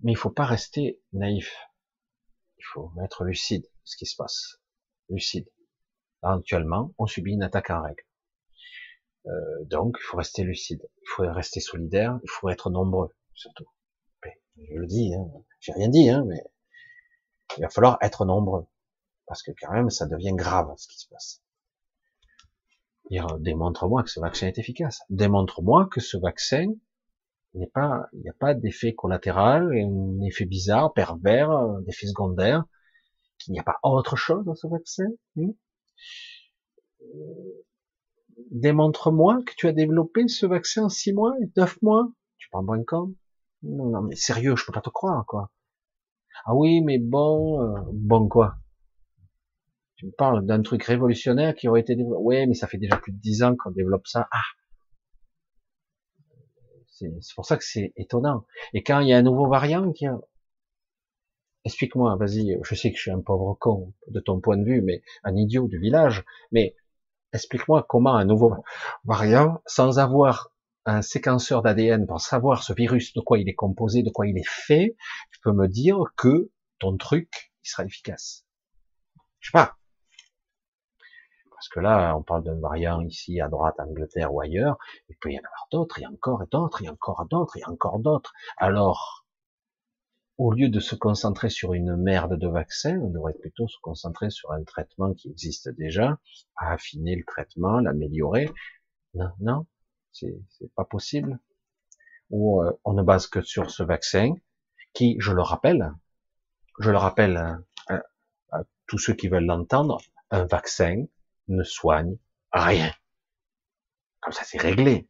mais 0.00 0.10
il 0.10 0.16
faut 0.16 0.30
pas 0.30 0.46
rester 0.46 1.00
naïf. 1.12 1.56
Il 2.58 2.64
faut 2.64 2.90
être 3.04 3.22
lucide 3.22 3.62
de 3.62 3.70
ce 3.84 3.96
qui 3.96 4.04
se 4.04 4.16
passe. 4.16 4.60
Lucide. 5.08 5.48
actuellement, 6.22 6.92
on 6.98 7.06
subit 7.06 7.34
une 7.34 7.44
attaque 7.44 7.70
en 7.70 7.84
règle. 7.84 8.02
Euh, 9.26 9.64
donc, 9.66 9.96
il 10.00 10.02
faut 10.02 10.16
rester 10.16 10.42
lucide. 10.42 10.82
Il 11.02 11.08
faut 11.14 11.22
rester 11.22 11.60
solidaire. 11.60 12.18
Il 12.24 12.30
faut 12.30 12.48
être 12.48 12.68
nombreux, 12.70 13.14
surtout. 13.34 13.68
Je 14.56 14.74
le 14.74 14.86
dis, 14.88 15.14
hein. 15.14 15.30
j'ai 15.60 15.72
rien 15.72 15.88
dit, 15.88 16.10
hein, 16.10 16.24
mais 16.26 16.42
il 17.58 17.60
va 17.60 17.68
falloir 17.68 17.96
être 18.00 18.24
nombreux. 18.24 18.66
Parce 19.28 19.44
que 19.44 19.52
quand 19.60 19.72
même, 19.72 19.88
ça 19.88 20.06
devient 20.06 20.34
grave 20.34 20.74
ce 20.76 20.88
qui 20.88 20.98
se 20.98 21.06
passe. 21.06 21.45
Démontre-moi 23.10 24.02
que 24.02 24.10
ce 24.10 24.20
vaccin 24.20 24.48
est 24.48 24.58
efficace. 24.58 25.02
Démontre-moi 25.10 25.88
que 25.90 26.00
ce 26.00 26.16
vaccin 26.16 26.66
n'est 27.54 27.68
pas, 27.68 28.08
il 28.12 28.20
n'y 28.20 28.28
a 28.28 28.34
pas 28.34 28.54
d'effet 28.54 28.94
collatéral, 28.94 29.72
un 29.72 30.20
effet 30.22 30.44
bizarre, 30.44 30.92
pervers, 30.92 31.80
d'effet 31.82 32.06
secondaire, 32.06 32.64
qu'il 33.38 33.52
n'y 33.52 33.60
a 33.60 33.64
pas 33.64 33.78
autre 33.82 34.16
chose 34.16 34.44
dans 34.44 34.54
ce 34.54 34.66
vaccin. 34.66 35.06
Hmm 35.36 35.52
Démontre-moi 38.50 39.42
que 39.44 39.52
tu 39.56 39.66
as 39.66 39.72
développé 39.72 40.28
ce 40.28 40.46
vaccin 40.46 40.84
en 40.84 40.88
six 40.88 41.12
mois, 41.12 41.34
neuf 41.56 41.80
mois. 41.82 42.08
Tu 42.38 42.48
prends 42.50 42.62
moins 42.62 42.82
com? 42.84 43.14
Non, 43.62 43.86
non, 43.86 44.02
mais 44.02 44.16
sérieux, 44.16 44.56
je 44.56 44.66
peux 44.66 44.72
pas 44.72 44.80
te 44.80 44.90
croire, 44.90 45.24
quoi. 45.26 45.50
Ah 46.44 46.54
oui, 46.54 46.82
mais 46.82 46.98
bon, 46.98 47.62
euh, 47.62 47.80
bon 47.92 48.28
quoi? 48.28 48.56
Tu 49.96 50.06
me 50.06 50.12
parles 50.12 50.44
d'un 50.44 50.62
truc 50.62 50.84
révolutionnaire 50.84 51.54
qui 51.54 51.68
aurait 51.68 51.80
été 51.80 51.96
développé. 51.96 52.22
Oui, 52.22 52.46
mais 52.46 52.54
ça 52.54 52.66
fait 52.66 52.78
déjà 52.78 52.96
plus 52.96 53.12
de 53.12 53.18
dix 53.18 53.42
ans 53.42 53.56
qu'on 53.56 53.70
développe 53.70 54.06
ça. 54.06 54.28
Ah, 54.30 54.42
c'est 56.90 57.34
pour 57.34 57.44
ça 57.44 57.56
que 57.56 57.64
c'est 57.64 57.92
étonnant. 57.96 58.46
Et 58.72 58.82
quand 58.82 59.00
il 59.00 59.08
y 59.08 59.12
a 59.12 59.18
un 59.18 59.22
nouveau 59.22 59.48
variant 59.48 59.92
qui 59.92 60.06
Explique-moi, 61.64 62.14
vas-y, 62.14 62.56
je 62.62 62.74
sais 62.76 62.92
que 62.92 62.96
je 62.96 63.02
suis 63.02 63.10
un 63.10 63.20
pauvre 63.20 63.54
con 63.58 63.92
de 64.06 64.20
ton 64.20 64.40
point 64.40 64.56
de 64.56 64.64
vue, 64.64 64.82
mais 64.82 65.02
un 65.24 65.34
idiot 65.34 65.66
du 65.66 65.80
village, 65.80 66.24
mais 66.52 66.76
explique-moi 67.32 67.84
comment 67.88 68.14
un 68.14 68.24
nouveau 68.24 68.54
variant, 69.04 69.60
sans 69.66 69.98
avoir 69.98 70.52
un 70.84 71.02
séquenceur 71.02 71.62
d'ADN 71.62 72.06
pour 72.06 72.20
savoir 72.20 72.62
ce 72.62 72.72
virus, 72.72 73.12
de 73.14 73.20
quoi 73.20 73.40
il 73.40 73.48
est 73.48 73.54
composé, 73.54 74.04
de 74.04 74.10
quoi 74.10 74.28
il 74.28 74.38
est 74.38 74.48
fait, 74.48 74.96
tu 75.32 75.40
peux 75.42 75.50
me 75.50 75.66
dire 75.66 75.98
que 76.16 76.52
ton 76.78 76.96
truc, 76.96 77.52
il 77.64 77.68
sera 77.68 77.84
efficace. 77.84 78.46
Je 79.40 79.48
sais 79.48 79.52
pas. 79.52 79.76
Parce 81.66 81.74
que 81.74 81.80
là, 81.80 82.16
on 82.16 82.22
parle 82.22 82.44
d'un 82.44 82.60
variant 82.60 83.00
ici 83.00 83.40
à 83.40 83.48
droite, 83.48 83.74
Angleterre 83.80 84.32
ou 84.32 84.40
ailleurs. 84.40 84.78
Il 85.08 85.16
peut 85.16 85.32
y 85.32 85.36
en 85.36 85.40
avoir 85.42 85.66
d'autres, 85.72 85.98
et 85.98 86.06
encore 86.06 86.44
et 86.44 86.46
d'autres, 86.48 86.84
et 86.84 86.88
encore 86.88 87.26
d'autres, 87.28 87.56
et 87.56 87.64
encore 87.64 87.98
d'autres. 87.98 88.32
Alors, 88.56 89.26
au 90.38 90.52
lieu 90.52 90.68
de 90.68 90.78
se 90.78 90.94
concentrer 90.94 91.50
sur 91.50 91.74
une 91.74 91.96
merde 91.96 92.38
de 92.38 92.46
vaccins, 92.46 92.96
on 93.00 93.10
devrait 93.10 93.32
plutôt 93.32 93.66
se 93.66 93.78
concentrer 93.82 94.30
sur 94.30 94.52
un 94.52 94.62
traitement 94.62 95.12
qui 95.12 95.28
existe 95.28 95.68
déjà, 95.70 96.20
affiner 96.54 97.16
le 97.16 97.24
traitement, 97.24 97.80
l'améliorer. 97.80 98.48
Non, 99.14 99.32
non, 99.40 99.66
c'est 100.12 100.38
pas 100.76 100.84
possible. 100.84 101.40
Ou 102.30 102.62
euh, 102.62 102.78
on 102.84 102.92
ne 102.92 103.02
base 103.02 103.26
que 103.26 103.42
sur 103.42 103.72
ce 103.72 103.82
vaccin, 103.82 104.34
qui, 104.92 105.16
je 105.18 105.32
le 105.32 105.42
rappelle, 105.42 105.92
je 106.78 106.92
le 106.92 106.96
rappelle 106.96 107.58
à 107.88 108.62
tous 108.86 108.98
ceux 108.98 109.14
qui 109.14 109.26
veulent 109.26 109.46
l'entendre, 109.46 109.98
un 110.30 110.44
vaccin 110.44 111.06
ne 111.48 111.62
soigne 111.62 112.16
rien. 112.52 112.92
Comme 114.20 114.32
ça, 114.32 114.42
c'est 114.44 114.60
réglé. 114.60 115.08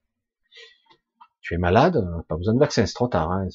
Tu 1.40 1.54
es 1.54 1.58
malade, 1.58 2.04
pas 2.28 2.36
besoin 2.36 2.54
de 2.54 2.58
vaccin, 2.58 2.86
c'est 2.86 2.94
trop 2.94 3.08
tard. 3.08 3.30
Hein, 3.30 3.48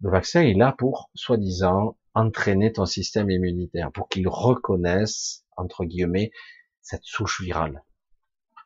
le 0.00 0.10
vaccin 0.10 0.42
est 0.42 0.54
là 0.54 0.74
pour, 0.76 1.10
soi-disant, 1.14 1.96
entraîner 2.14 2.72
ton 2.72 2.86
système 2.86 3.30
immunitaire, 3.30 3.92
pour 3.92 4.08
qu'il 4.08 4.28
reconnaisse, 4.28 5.44
entre 5.56 5.84
guillemets, 5.84 6.32
cette 6.80 7.04
souche 7.04 7.42
virale. 7.42 7.84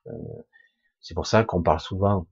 Euh, 0.07 0.13
c'est 1.01 1.15
pour 1.15 1.27
ça 1.27 1.45
qu'on 1.45 1.63
parle 1.63 1.81
souvent. 1.81 2.27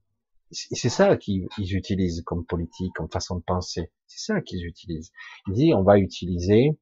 C'est 0.51 0.89
ça 0.89 1.17
qu'ils 1.19 1.49
utilisent 1.59 2.23
comme 2.25 2.47
politique, 2.47 2.95
comme 2.95 3.11
façon 3.11 3.37
de 3.37 3.43
penser. 3.43 3.93
C'est 4.07 4.33
ça 4.33 4.41
qu'ils 4.41 4.65
utilisent. 4.65 5.13
Ils 5.47 5.55
disent 5.55 5.75
on 5.75 5.83
va 5.83 5.99
utiliser 5.99 6.79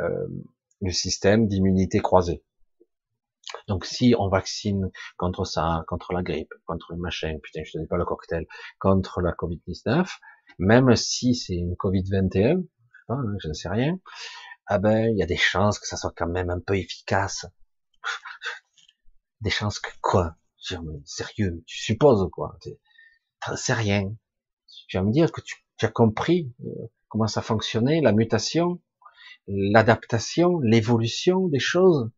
euh, 0.00 0.26
le 0.80 0.90
système 0.90 1.46
d'immunité 1.46 2.00
croisée. 2.00 2.42
Donc 3.68 3.84
si 3.84 4.14
on 4.18 4.28
vaccine 4.28 4.90
contre 5.16 5.44
ça, 5.44 5.84
contre 5.88 6.12
la 6.12 6.22
grippe, 6.22 6.52
contre 6.66 6.92
le 6.92 6.98
machin, 6.98 7.36
putain, 7.42 7.62
je 7.64 7.72
te 7.72 7.78
dis 7.78 7.86
pas 7.86 7.96
le 7.96 8.04
cocktail, 8.04 8.46
contre 8.78 9.20
la 9.20 9.32
Covid-19, 9.32 10.08
même 10.58 10.94
si 10.96 11.34
c'est 11.34 11.54
une 11.54 11.74
Covid-21, 11.74 12.62
je, 13.08 13.12
hein, 13.12 13.22
je 13.42 13.48
ne 13.48 13.52
sais 13.52 13.68
rien, 13.68 13.98
ah 14.66 14.78
ben 14.78 15.10
il 15.10 15.18
y 15.18 15.22
a 15.22 15.26
des 15.26 15.36
chances 15.36 15.78
que 15.78 15.86
ça 15.86 15.96
soit 15.96 16.12
quand 16.16 16.28
même 16.28 16.50
un 16.50 16.60
peu 16.60 16.76
efficace. 16.76 17.46
des 19.40 19.50
chances 19.50 19.78
que 19.78 19.90
quoi? 20.00 20.36
Sérieux, 21.04 21.62
tu 21.66 21.78
supposes 21.78 22.28
quoi? 22.32 22.58
T'en 23.40 23.56
sais 23.56 23.74
rien. 23.74 24.14
Tu 24.88 24.96
vas 24.96 25.02
me 25.02 25.12
dire 25.12 25.30
que 25.30 25.42
tu, 25.42 25.56
tu 25.76 25.84
as 25.84 25.90
compris 25.90 26.54
euh, 26.64 26.90
comment 27.08 27.26
ça 27.26 27.42
fonctionnait, 27.42 28.00
la 28.00 28.12
mutation, 28.12 28.80
l'adaptation, 29.46 30.58
l'évolution 30.60 31.48
des 31.48 31.58
choses? 31.58 32.10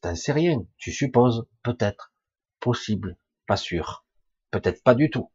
T'en 0.00 0.14
sais 0.14 0.32
rien. 0.32 0.64
Tu 0.76 0.92
supposes, 0.92 1.46
peut-être, 1.62 2.12
possible, 2.60 3.16
pas 3.46 3.56
sûr, 3.56 4.04
peut-être 4.50 4.82
pas 4.82 4.94
du 4.94 5.10
tout. 5.10 5.30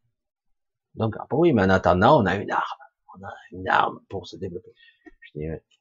Donc, 0.96 1.16
ah 1.20 1.28
oui, 1.32 1.54
mais 1.54 1.64
en 1.64 1.70
attendant, 1.70 2.22
on 2.22 2.26
a 2.26 2.36
une 2.36 2.52
arme. 2.52 2.80
On 3.16 3.24
a 3.24 3.34
une 3.52 3.68
arme 3.68 4.00
pour 4.10 4.28
se 4.28 4.38
développer. 4.38 4.72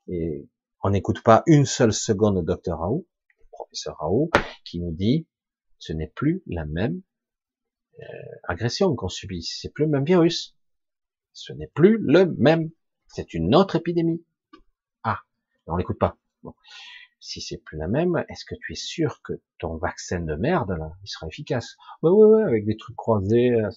Et 0.09 0.49
on 0.83 0.91
n'écoute 0.91 1.23
pas 1.23 1.43
une 1.47 1.66
seule 1.66 1.93
seconde 1.93 2.37
le 2.37 2.43
docteur 2.43 2.79
Raoult, 2.79 3.07
le 3.39 3.45
professeur 3.53 3.97
Raoult, 3.99 4.31
qui 4.65 4.81
nous 4.81 4.93
dit 4.93 5.27
ce 5.79 5.93
n'est 5.93 6.09
plus 6.09 6.43
la 6.47 6.65
même 6.65 7.03
euh, 8.01 8.05
agression 8.45 8.95
qu'on 8.95 9.09
subit, 9.09 9.43
c'est 9.43 9.73
plus 9.73 9.85
le 9.85 9.91
même 9.91 10.05
virus. 10.05 10.57
Ce 11.33 11.53
n'est 11.53 11.69
plus 11.69 11.99
le 11.99 12.27
même. 12.39 12.70
C'est 13.07 13.35
une 13.35 13.55
autre 13.55 13.77
épidémie. 13.77 14.24
Ah, 15.03 15.20
on 15.66 15.77
l'écoute 15.77 15.99
pas. 15.99 16.16
Si 17.24 17.40
c'est 17.40 17.59
plus 17.59 17.78
la 17.78 17.86
même, 17.86 18.24
est-ce 18.28 18.44
que 18.44 18.57
tu 18.57 18.73
es 18.73 18.77
sûr 18.77 19.23
que 19.23 19.35
ton 19.61 19.77
vaccin 19.77 20.19
de 20.19 20.35
merde, 20.35 20.73
là, 20.73 20.90
il 21.05 21.09
sera 21.09 21.28
efficace? 21.28 21.77
Ouais, 22.03 22.11
ouais, 22.11 22.27
ouais, 22.27 22.43
avec 22.43 22.65
des 22.66 22.77
trucs 22.77 22.97
croisés. 22.97 23.53
Euh, 23.53 23.70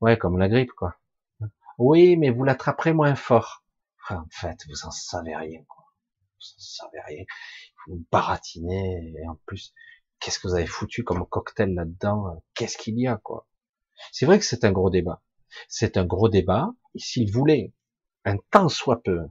ouais, 0.00 0.16
comme 0.16 0.38
la 0.38 0.48
grippe, 0.48 0.70
quoi. 0.70 0.94
Oui, 1.78 2.16
mais 2.16 2.30
vous 2.30 2.44
l'attraperez 2.44 2.92
moins 2.92 3.16
fort. 3.16 3.64
en 4.10 4.28
fait, 4.30 4.60
vous 4.68 4.86
en 4.86 4.92
savez 4.92 5.34
rien, 5.34 5.64
quoi. 5.68 5.84
Vous 6.38 6.46
en 6.56 6.60
savez 6.60 7.00
rien. 7.04 7.24
Vous 7.88 8.06
baratinez, 8.12 9.14
et 9.18 9.26
en 9.26 9.34
plus, 9.44 9.74
qu'est-ce 10.20 10.38
que 10.38 10.46
vous 10.46 10.54
avez 10.54 10.66
foutu 10.66 11.02
comme 11.02 11.26
cocktail 11.26 11.74
là-dedans? 11.74 12.44
Qu'est-ce 12.54 12.78
qu'il 12.78 12.96
y 12.96 13.08
a, 13.08 13.16
quoi? 13.16 13.48
C'est 14.12 14.24
vrai 14.24 14.38
que 14.38 14.44
c'est 14.44 14.64
un 14.64 14.70
gros 14.70 14.90
débat. 14.90 15.20
C'est 15.68 15.96
un 15.96 16.04
gros 16.04 16.28
débat, 16.28 16.70
et 16.94 17.00
s'il 17.00 17.32
voulait, 17.32 17.74
un 18.24 18.36
tant 18.52 18.68
soit 18.68 19.02
peu, 19.02 19.26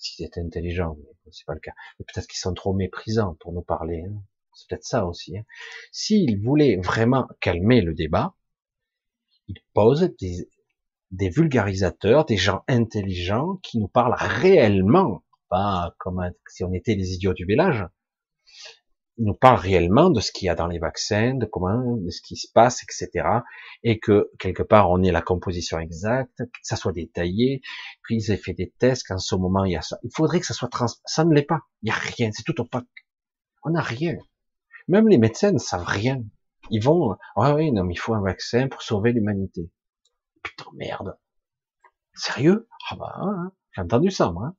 s'ils 0.00 0.26
étaient 0.26 0.40
intelligents, 0.40 0.96
mais 0.98 1.30
c'est 1.30 1.46
pas 1.46 1.54
le 1.54 1.60
cas, 1.60 1.72
peut-être 1.98 2.26
qu'ils 2.26 2.38
sont 2.38 2.54
trop 2.54 2.72
méprisants 2.72 3.36
pour 3.40 3.52
nous 3.52 3.62
parler, 3.62 4.04
hein. 4.08 4.22
c'est 4.54 4.68
peut-être 4.68 4.84
ça 4.84 5.06
aussi. 5.06 5.38
Hein. 5.38 5.44
S'ils 5.92 6.42
voulaient 6.42 6.76
vraiment 6.76 7.28
calmer 7.40 7.82
le 7.82 7.94
débat, 7.94 8.34
ils 9.46 9.60
posent 9.74 10.10
des, 10.18 10.48
des 11.10 11.28
vulgarisateurs, 11.28 12.24
des 12.24 12.36
gens 12.36 12.64
intelligents 12.68 13.56
qui 13.62 13.78
nous 13.78 13.88
parlent 13.88 14.16
réellement, 14.18 15.24
pas 15.48 15.94
comme 15.98 16.22
si 16.48 16.64
on 16.64 16.72
était 16.72 16.94
les 16.94 17.12
idiots 17.14 17.34
du 17.34 17.44
village, 17.44 17.84
nous 19.20 19.34
parlent 19.34 19.60
réellement 19.60 20.10
de 20.10 20.20
ce 20.20 20.32
qu'il 20.32 20.46
y 20.46 20.48
a 20.48 20.54
dans 20.54 20.66
les 20.66 20.78
vaccins, 20.78 21.34
de 21.34 21.46
comment, 21.46 21.96
de 21.96 22.10
ce 22.10 22.22
qui 22.22 22.36
se 22.36 22.48
passe, 22.52 22.82
etc. 22.82 23.28
Et 23.82 23.98
que 23.98 24.30
quelque 24.38 24.62
part 24.62 24.90
on 24.90 25.02
ait 25.02 25.12
la 25.12 25.22
composition 25.22 25.78
exacte, 25.78 26.38
que 26.38 26.58
ça 26.62 26.76
soit 26.76 26.92
détaillé, 26.92 27.60
qu'ils 28.08 28.30
aient 28.30 28.36
fait 28.36 28.54
des 28.54 28.72
tests, 28.78 29.06
qu'en 29.06 29.18
ce 29.18 29.34
moment 29.36 29.64
il 29.64 29.72
y 29.72 29.76
a 29.76 29.82
ça. 29.82 29.98
Il 30.02 30.10
faudrait 30.14 30.40
que 30.40 30.46
ça 30.46 30.54
soit 30.54 30.68
trans. 30.68 30.86
Ça 31.04 31.24
ne 31.24 31.34
l'est 31.34 31.42
pas. 31.42 31.60
Il 31.82 31.86
n'y 31.86 31.92
a 31.92 31.94
rien. 31.94 32.30
C'est 32.32 32.42
tout 32.42 32.58
opaque. 32.60 32.86
On 33.62 33.70
n'a 33.70 33.82
rien. 33.82 34.16
Même 34.88 35.08
les 35.08 35.18
médecins 35.18 35.52
ne 35.52 35.58
savent 35.58 35.84
rien. 35.86 36.22
Ils 36.70 36.82
vont, 36.82 37.16
ah 37.36 37.54
oui, 37.54 37.72
non, 37.72 37.84
mais 37.84 37.94
il 37.94 37.98
faut 37.98 38.14
un 38.14 38.22
vaccin 38.22 38.68
pour 38.68 38.82
sauver 38.82 39.12
l'humanité. 39.12 39.70
Putain, 40.42 40.66
merde. 40.74 41.18
Sérieux? 42.14 42.68
Ah 42.90 42.96
bah, 42.96 43.12
hein, 43.16 43.34
hein. 43.38 43.52
j'ai 43.72 43.82
entendu 43.82 44.10
ça, 44.10 44.30
moi. 44.30 44.54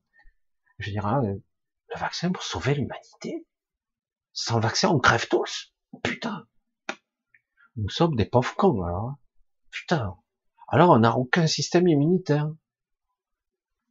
Je 0.78 0.90
dirais, 0.90 1.08
ah, 1.10 1.20
le 1.22 2.00
vaccin 2.00 2.30
pour 2.30 2.42
sauver 2.42 2.74
l'humanité? 2.74 3.46
Sans 4.32 4.60
vaccin, 4.60 4.88
on 4.88 4.98
crève 4.98 5.28
tous. 5.28 5.74
Putain. 6.02 6.46
Nous 7.76 7.88
sommes 7.88 8.16
des 8.16 8.24
pauvres 8.24 8.54
cons, 8.56 8.82
alors. 8.82 9.16
Putain. 9.70 10.16
Alors, 10.68 10.90
on 10.90 10.98
n'a 10.98 11.16
aucun 11.16 11.46
système 11.46 11.88
immunitaire. 11.88 12.50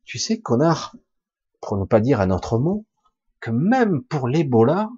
Tu 0.03 0.17
sais, 0.17 0.41
connard, 0.41 0.95
pour 1.61 1.77
ne 1.77 1.85
pas 1.85 1.99
dire 1.99 2.21
un 2.21 2.31
autre 2.31 2.57
mot, 2.57 2.85
que 3.39 3.51
même 3.51 4.03
pour 4.03 4.27
l'Ebola, 4.27 4.89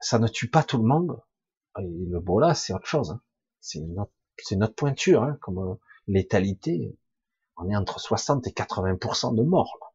ça 0.00 0.18
ne 0.18 0.28
tue 0.28 0.48
pas 0.50 0.62
tout 0.62 0.78
le 0.78 0.84
monde. 0.84 1.20
Et 1.78 2.06
l'Ebola, 2.08 2.54
c'est 2.54 2.72
autre 2.72 2.86
chose. 2.86 3.10
Hein. 3.12 3.20
C'est 3.60 4.56
notre, 4.56 4.74
pointure, 4.74 5.24
hein, 5.24 5.36
comme 5.40 5.58
euh, 5.58 5.74
létalité. 6.06 6.96
On 7.56 7.68
est 7.68 7.76
entre 7.76 7.98
60 7.98 8.46
et 8.46 8.50
80% 8.50 9.34
de 9.34 9.42
morts. 9.42 9.87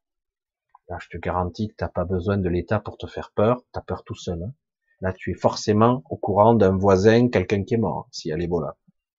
Je 0.99 1.09
te 1.09 1.17
garantis 1.17 1.69
que 1.69 1.75
t'as 1.75 1.89
pas 1.89 2.05
besoin 2.05 2.37
de 2.37 2.49
l'État 2.49 2.79
pour 2.79 2.97
te 2.97 3.07
faire 3.07 3.31
peur, 3.31 3.61
t'as 3.71 3.81
peur 3.81 4.03
tout 4.03 4.15
seul. 4.15 4.41
Hein. 4.43 4.53
Là, 5.01 5.13
tu 5.13 5.31
es 5.31 5.33
forcément 5.33 6.03
au 6.09 6.17
courant 6.17 6.53
d'un 6.53 6.77
voisin, 6.77 7.29
quelqu'un 7.29 7.63
qui 7.63 7.73
est 7.73 7.77
mort, 7.77 8.07
s'il 8.11 8.29
y 8.29 8.33
a 8.33 8.37
l'Ebola. 8.37 8.77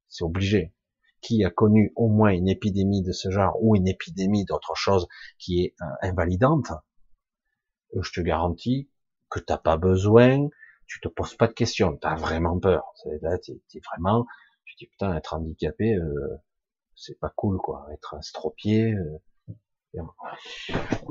C'est 0.08 0.24
obligé. 0.24 0.72
Qui 1.20 1.44
a 1.44 1.50
connu 1.50 1.92
au 1.96 2.08
moins 2.08 2.30
une 2.30 2.48
épidémie 2.48 3.02
de 3.02 3.12
ce 3.12 3.30
genre 3.30 3.56
ou 3.62 3.76
une 3.76 3.88
épidémie 3.88 4.44
d'autre 4.44 4.74
chose 4.76 5.08
qui 5.38 5.64
est 5.64 5.74
euh, 5.80 6.08
invalidante 6.08 6.70
euh, 7.94 8.02
Je 8.02 8.12
te 8.12 8.20
garantis 8.20 8.90
que 9.30 9.40
t'as 9.40 9.58
pas 9.58 9.76
besoin, 9.76 10.48
tu 10.86 11.00
te 11.00 11.08
poses 11.08 11.34
pas 11.34 11.48
de 11.48 11.54
questions, 11.54 11.96
t'as 11.96 12.14
vraiment 12.14 12.58
peur. 12.58 12.84
Là, 13.22 13.38
t'es 13.38 13.52
es 13.52 13.80
vraiment, 13.90 14.26
tu 14.64 14.76
dis 14.76 14.86
putain, 14.86 15.16
être 15.16 15.34
handicapé, 15.34 15.94
euh, 15.94 16.40
c'est 16.94 17.18
pas 17.18 17.32
cool 17.34 17.56
quoi, 17.58 17.86
être 17.92 18.14
astropié. 18.14 18.94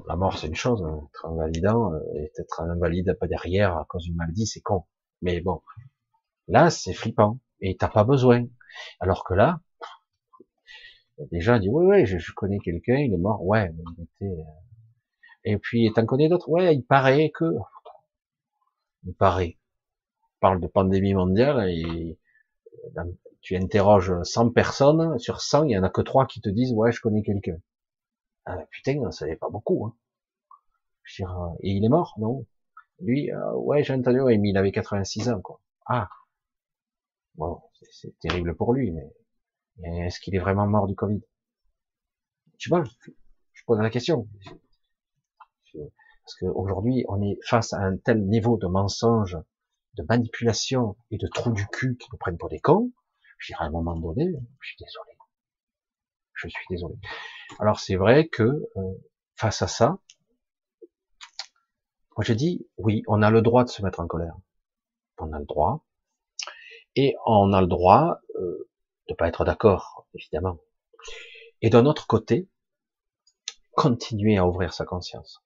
La 0.07 0.15
mort, 0.15 0.38
c'est 0.38 0.47
une 0.47 0.55
chose, 0.55 0.84
hein. 0.84 1.07
être 1.10 1.26
invalidant, 1.26 1.93
euh, 1.93 1.99
et 2.15 2.31
être 2.38 2.61
invalide 2.61 3.18
pas 3.19 3.27
derrière 3.27 3.77
à 3.77 3.85
cause 3.85 4.03
d'une 4.03 4.15
maladie, 4.15 4.45
c'est 4.45 4.61
con. 4.61 4.84
Mais 5.22 5.39
bon, 5.41 5.61
là, 6.47 6.69
c'est 6.69 6.93
flippant, 6.93 7.39
et 7.61 7.77
t'as 7.77 7.88
pas 7.88 8.03
besoin. 8.03 8.45
Alors 8.99 9.23
que 9.23 9.34
là, 9.34 9.61
déjà, 11.31 11.60
dit, 11.60 11.69
oui, 11.69 11.85
oui, 11.85 12.05
je, 12.05 12.34
connais 12.34 12.60
quelqu'un, 12.60 12.97
il 12.97 13.14
est 13.14 13.18
mort, 13.18 13.43
ouais, 13.45 13.72
il 13.97 14.03
était... 14.03 14.41
Euh, 14.41 14.43
et 15.45 15.57
puis, 15.57 15.91
t'en 15.93 16.05
connais 16.05 16.30
d'autres, 16.30 16.49
ouais, 16.49 16.76
il 16.76 16.84
paraît 16.84 17.31
que... 17.34 17.45
Il 19.05 19.14
paraît. 19.14 19.57
On 20.38 20.39
parle 20.39 20.61
de 20.61 20.68
pandémie 20.68 21.14
mondiale, 21.14 21.69
et 21.69 22.18
euh, 22.97 23.03
tu 23.41 23.55
interroges 23.55 24.14
100 24.23 24.51
personnes, 24.51 25.18
sur 25.19 25.41
100, 25.41 25.65
il 25.65 25.72
y 25.72 25.77
en 25.77 25.84
a 25.84 25.89
que 25.89 26.01
3 26.01 26.27
qui 26.27 26.41
te 26.41 26.49
disent, 26.49 26.73
ouais, 26.73 26.91
je 26.91 27.01
connais 27.01 27.23
quelqu'un. 27.23 27.57
Ah, 28.45 28.57
putain, 28.72 29.11
ça 29.11 29.26
n'est 29.26 29.36
pas 29.36 29.49
beaucoup. 29.49 29.86
Hein. 29.86 29.95
Je 31.03 31.18
dire, 31.18 31.53
et 31.61 31.72
il 31.72 31.84
est 31.86 31.90
mort, 31.90 32.14
non? 32.18 32.45
Lui, 32.99 33.32
euh, 33.32 33.53
ouais, 33.53 33.84
j'ai 33.84 33.94
entendu, 33.94 34.22
mais 34.24 34.49
il 34.49 34.57
avait 34.57 34.72
86 34.72 35.30
ans, 35.30 35.41
quoi. 35.41 35.60
Ah, 35.86 36.10
bon, 37.36 37.61
c'est 37.91 38.18
terrible 38.20 38.56
pour 38.56 38.74
lui, 38.74 38.91
mais 38.91 39.11
est-ce 40.06 40.20
qu'il 40.20 40.36
est 40.36 40.40
vraiment 40.40 40.68
mort 40.68 40.88
du 40.88 40.95
Covid? 40.95 41.22
Tu 42.57 42.70
vois, 42.70 42.84
je 43.53 43.64
pose 43.65 43.80
la 43.80 43.90
question. 43.90 44.28
Parce 45.74 46.36
qu'aujourd'hui, 46.40 47.03
on 47.10 47.22
est 47.22 47.38
face 47.45 47.74
à 47.74 47.80
un 47.80 47.98
tel 47.98 48.26
niveau 48.26 48.57
de 48.57 48.68
mensonge, 48.68 49.38
de 49.95 50.03
manipulation 50.03 50.95
et 51.11 51.18
de 51.18 51.28
trous 51.28 51.52
du 51.52 51.68
cul 51.68 51.98
qui 51.98 52.07
nous 52.11 52.18
prennent 52.18 52.38
pour 52.38 52.49
des 52.49 52.60
cons. 52.60 52.91
Je 53.38 53.52
dirais 53.52 53.65
à 53.65 53.68
un 53.68 53.72
moment 53.72 53.95
donné, 53.95 54.32
je 54.61 54.68
suis 54.68 54.78
désolé. 54.80 55.12
Je 56.49 56.49
suis 56.49 56.65
désolé. 56.70 56.95
Alors 57.60 57.80
c'est 57.80 57.95
vrai 57.95 58.28
que 58.28 58.44
euh, 58.44 58.94
face 59.36 59.61
à 59.61 59.68
ça, 59.68 59.99
moi 62.15 62.24
je 62.24 62.34
dis 62.34 62.68
oui, 62.78 63.03
on 63.07 63.22
a 63.22 63.30
le 63.30 63.41
droit 63.41 63.64
de 63.64 63.70
se 63.70 63.82
mettre 63.82 63.99
en 63.99 64.07
colère. 64.07 64.36
On 65.18 65.32
a 65.32 65.40
le 65.40 65.45
droit. 65.45 65.86
Et 66.95 67.15
on 67.26 67.53
a 67.53 67.61
le 67.61 67.68
droit 67.68 68.20
euh, 68.36 68.70
de 69.10 69.15
pas 69.15 69.28
être 69.28 69.45
d'accord, 69.45 70.07
évidemment. 70.14 70.60
Et 71.61 71.70
d'un 71.70 71.86
autre 71.86 72.07
côté, 72.07 72.49
continuer 73.72 74.38
à 74.38 74.48
ouvrir 74.48 74.74
sa 74.74 74.86
conscience, 74.86 75.44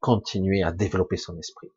continuer 0.00 0.62
à 0.62 0.72
développer 0.72 1.16
son 1.16 1.38
esprit, 1.38 1.70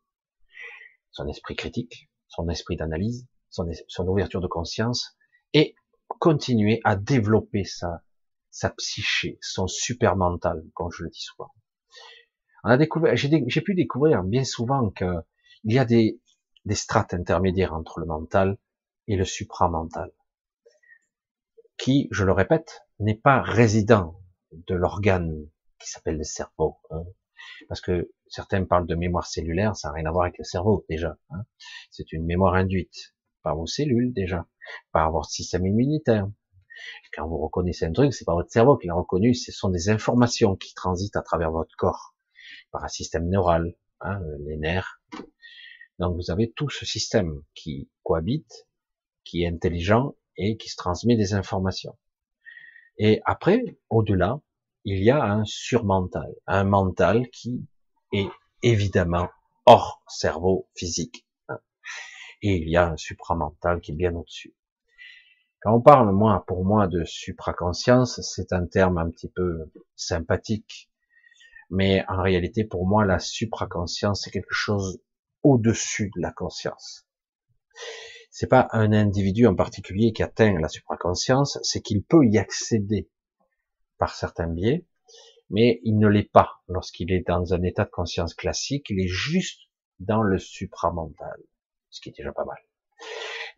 son 1.10 1.28
esprit 1.28 1.56
critique, 1.56 2.08
son 2.28 2.48
esprit 2.48 2.76
d'analyse, 2.76 3.28
son 3.50 4.06
ouverture 4.06 4.40
de 4.40 4.46
conscience, 4.46 5.18
et 5.52 5.74
continuer 6.18 6.80
à 6.84 6.96
développer 6.96 7.64
sa, 7.64 8.02
sa 8.50 8.70
psyché, 8.70 9.38
son 9.40 9.66
super 9.66 10.16
mental, 10.16 10.64
comme 10.74 10.90
je 10.90 11.04
le 11.04 11.10
dis 11.10 11.20
souvent. 11.20 11.50
On 12.64 12.70
a 12.70 12.76
découvert, 12.76 13.16
j'ai 13.16 13.60
pu 13.60 13.74
découvrir 13.74 14.22
bien 14.22 14.44
souvent 14.44 14.90
que 14.90 15.06
il 15.64 15.74
y 15.74 15.78
a 15.78 15.84
des, 15.84 16.20
des 16.64 16.74
strates 16.74 17.14
intermédiaires 17.14 17.74
entre 17.74 18.00
le 18.00 18.06
mental 18.06 18.58
et 19.06 19.16
le 19.16 19.24
supramental, 19.24 20.12
qui, 21.76 22.08
je 22.10 22.24
le 22.24 22.32
répète, 22.32 22.82
n'est 22.98 23.16
pas 23.16 23.40
résident 23.40 24.20
de 24.52 24.74
l'organe 24.74 25.48
qui 25.78 25.88
s'appelle 25.88 26.18
le 26.18 26.24
cerveau. 26.24 26.78
Hein. 26.90 27.04
Parce 27.68 27.80
que 27.80 28.12
certains 28.28 28.64
parlent 28.64 28.86
de 28.86 28.94
mémoire 28.94 29.26
cellulaire, 29.26 29.76
ça 29.76 29.88
n'a 29.88 29.94
rien 29.94 30.06
à 30.06 30.10
voir 30.10 30.24
avec 30.24 30.38
le 30.38 30.44
cerveau 30.44 30.84
déjà. 30.88 31.16
Hein. 31.30 31.44
C'est 31.90 32.12
une 32.12 32.24
mémoire 32.24 32.54
induite 32.54 33.14
par 33.42 33.56
vos 33.56 33.66
cellules 33.66 34.12
déjà, 34.12 34.46
par 34.92 35.10
votre 35.10 35.30
système 35.30 35.66
immunitaire. 35.66 36.28
Quand 37.14 37.26
vous 37.26 37.38
reconnaissez 37.38 37.84
un 37.84 37.92
truc, 37.92 38.12
c'est 38.12 38.24
pas 38.24 38.34
votre 38.34 38.50
cerveau 38.50 38.76
qui 38.76 38.86
l'a 38.86 38.94
reconnu, 38.94 39.34
ce 39.34 39.52
sont 39.52 39.68
des 39.68 39.88
informations 39.88 40.56
qui 40.56 40.74
transitent 40.74 41.16
à 41.16 41.22
travers 41.22 41.50
votre 41.50 41.74
corps, 41.76 42.14
par 42.70 42.84
un 42.84 42.88
système 42.88 43.28
neural, 43.28 43.74
hein, 44.00 44.20
les 44.46 44.56
nerfs. 44.56 45.00
Donc 45.98 46.16
vous 46.16 46.30
avez 46.30 46.50
tout 46.50 46.70
ce 46.70 46.86
système 46.86 47.42
qui 47.54 47.90
cohabite, 48.02 48.66
qui 49.24 49.42
est 49.42 49.48
intelligent 49.48 50.14
et 50.36 50.56
qui 50.56 50.68
se 50.68 50.76
transmet 50.76 51.16
des 51.16 51.34
informations. 51.34 51.96
Et 52.96 53.20
après, 53.24 53.62
au-delà, 53.88 54.40
il 54.84 55.02
y 55.02 55.10
a 55.10 55.22
un 55.22 55.44
surmental, 55.44 56.34
un 56.46 56.64
mental 56.64 57.28
qui 57.30 57.66
est 58.12 58.28
évidemment 58.62 59.28
hors 59.66 60.02
cerveau 60.08 60.68
physique. 60.74 61.26
Et 62.42 62.56
il 62.56 62.68
y 62.70 62.76
a 62.76 62.88
un 62.92 62.96
supramental 62.96 63.80
qui 63.80 63.92
est 63.92 63.94
bien 63.94 64.14
au-dessus. 64.14 64.54
Quand 65.62 65.74
on 65.74 65.82
parle, 65.82 66.10
moi, 66.12 66.44
pour 66.46 66.64
moi, 66.64 66.86
de 66.86 67.04
supraconscience, 67.04 68.18
c'est 68.22 68.54
un 68.54 68.66
terme 68.66 68.96
un 68.96 69.10
petit 69.10 69.28
peu 69.28 69.70
sympathique. 69.94 70.90
Mais 71.68 72.02
en 72.08 72.22
réalité, 72.22 72.64
pour 72.64 72.86
moi, 72.86 73.04
la 73.04 73.18
supraconscience, 73.18 74.22
c'est 74.24 74.30
quelque 74.30 74.54
chose 74.54 75.02
au-dessus 75.42 76.10
de 76.16 76.22
la 76.22 76.32
conscience. 76.32 77.06
C'est 78.30 78.46
pas 78.46 78.68
un 78.72 78.92
individu 78.92 79.46
en 79.46 79.54
particulier 79.54 80.12
qui 80.12 80.22
atteint 80.22 80.58
la 80.58 80.68
supraconscience, 80.68 81.58
c'est 81.62 81.82
qu'il 81.82 82.04
peut 82.04 82.24
y 82.24 82.38
accéder 82.38 83.10
par 83.98 84.14
certains 84.14 84.48
biais, 84.48 84.86
mais 85.50 85.80
il 85.84 85.98
ne 85.98 86.08
l'est 86.08 86.30
pas 86.30 86.62
lorsqu'il 86.68 87.12
est 87.12 87.26
dans 87.26 87.52
un 87.52 87.62
état 87.62 87.84
de 87.84 87.90
conscience 87.90 88.34
classique, 88.34 88.86
il 88.88 89.00
est 89.00 89.08
juste 89.08 89.60
dans 89.98 90.22
le 90.22 90.38
supramental, 90.38 91.36
ce 91.90 92.00
qui 92.00 92.08
est 92.08 92.16
déjà 92.16 92.32
pas 92.32 92.46
mal. 92.46 92.58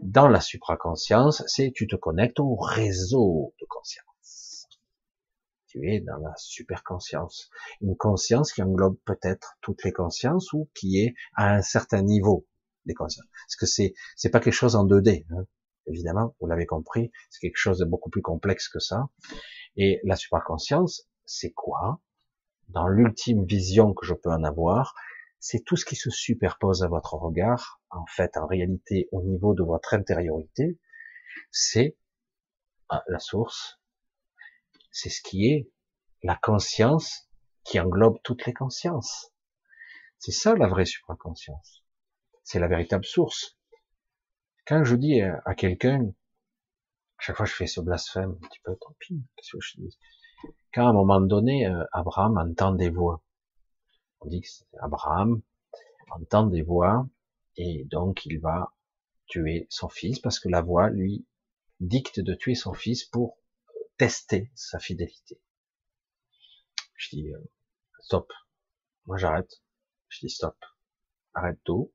Dans 0.01 0.29
la 0.29 0.41
supraconscience, 0.41 1.43
c'est 1.47 1.73
tu 1.75 1.87
te 1.87 1.97
connectes 1.97 2.41
au 2.41 2.57
réseau 2.57 3.55
de 3.61 3.67
conscience. 3.67 4.69
Tu 5.67 5.91
es 5.91 6.01
dans 6.01 6.19
la 6.19 6.35
superconscience. 6.37 7.51
Une 7.81 7.97
conscience 7.97 8.53
qui 8.53 8.63
englobe 8.63 8.99
peut-être 9.05 9.57
toutes 9.63 9.85
les 9.85 9.93
consciences 9.93 10.53
ou 10.53 10.69
qui 10.75 10.99
est 11.01 11.15
à 11.35 11.55
un 11.55 11.63
certain 11.63 12.03
niveau 12.03 12.47
des 12.85 12.95
consciences. 12.95 13.27
Parce 13.47 13.57
que 13.57 13.67
c'est, 13.67 13.95
c'est 14.17 14.31
pas 14.31 14.41
quelque 14.41 14.53
chose 14.53 14.77
en 14.77 14.87
2D, 14.87 15.25
hein. 15.31 15.47
évidemment, 15.87 16.35
vous 16.41 16.47
l'avez 16.47 16.67
compris, 16.67 17.11
c'est 17.31 17.41
quelque 17.41 17.57
chose 17.57 17.79
de 17.79 17.85
beaucoup 17.85 18.11
plus 18.11 18.23
complexe 18.23 18.69
que 18.69 18.81
ça. 18.81 19.09
Et 19.77 20.01
la 20.05 20.17
supraconscience, 20.17 21.09
c'est 21.25 21.53
quoi? 21.53 22.01
Dans 22.69 22.89
l'ultime 22.89 23.45
vision 23.45 23.95
que 23.95 24.05
je 24.05 24.15
peux 24.15 24.31
en 24.31 24.45
avoir, 24.45 24.95
c'est 25.43 25.65
tout 25.65 25.75
ce 25.75 25.85
qui 25.85 25.97
se 25.97 26.09
superpose 26.09 26.85
à 26.85 26.89
votre 26.89 27.15
regard, 27.15 27.83
en 27.91 28.07
fait, 28.07 28.37
en 28.37 28.47
réalité, 28.47 29.09
au 29.11 29.23
niveau 29.23 29.55
de 29.55 29.65
votre 29.65 29.93
intériorité, 29.93 30.79
c'est 31.51 31.97
ah, 32.89 33.03
la 33.09 33.19
source, 33.19 33.81
c'est 34.93 35.11
ce 35.11 35.21
qui 35.21 35.49
est 35.49 35.69
la 36.23 36.37
conscience 36.37 37.29
qui 37.65 37.81
englobe 37.81 38.19
toutes 38.23 38.47
les 38.47 38.53
consciences. 38.53 39.33
C'est 40.21 40.31
ça 40.31 40.55
la 40.55 40.69
vraie 40.69 40.85
supraconscience. 40.85 41.83
C'est 42.45 42.61
la 42.61 42.69
véritable 42.69 43.05
source. 43.05 43.59
Quand 44.65 44.85
je 44.85 44.95
dis 44.95 45.21
à 45.23 45.55
quelqu'un, 45.57 46.13
chaque 47.19 47.37
fois 47.37 47.47
je 47.47 47.55
fais 47.55 47.67
ce 47.67 47.81
blasphème, 47.81 48.39
un 48.41 48.47
petit 48.47 48.61
peu, 48.63 48.77
tant 48.77 48.95
pis, 49.01 49.25
qu'est-ce 49.35 49.57
que 49.57 49.61
je 49.61 49.81
dis? 49.81 49.99
Quand 50.73 50.87
à 50.87 50.91
un 50.91 50.93
moment 50.93 51.21
donné, 51.21 51.67
euh, 51.67 51.83
Abraham 51.93 52.39
entend 52.39 52.73
des 52.73 52.91
voix, 52.91 53.25
on 54.23 54.29
dit 54.29 54.41
que 54.41 54.49
Abraham, 54.81 55.43
entend 56.11 56.47
des 56.47 56.63
voix, 56.63 57.09
et 57.57 57.85
donc 57.85 58.25
il 58.27 58.39
va 58.39 58.73
tuer 59.27 59.67
son 59.71 59.89
fils, 59.89 60.19
parce 60.19 60.39
que 60.39 60.49
la 60.49 60.63
voix 60.63 60.91
lui 60.91 61.27
dicte 61.81 62.21
de 62.21 62.35
tuer 62.35 62.55
son 62.55 62.73
fils 62.73 63.05
pour 63.05 63.39
tester 63.99 64.51
sa 64.55 64.79
fidélité. 64.79 65.41
Je 66.95 67.17
dis, 67.17 67.33
euh, 67.33 67.51
stop. 68.01 68.33
Moi 69.07 69.17
j'arrête. 69.17 69.63
Je 70.09 70.21
dis 70.21 70.31
stop. 70.31 70.57
Arrête 71.35 71.59
tout. 71.65 71.93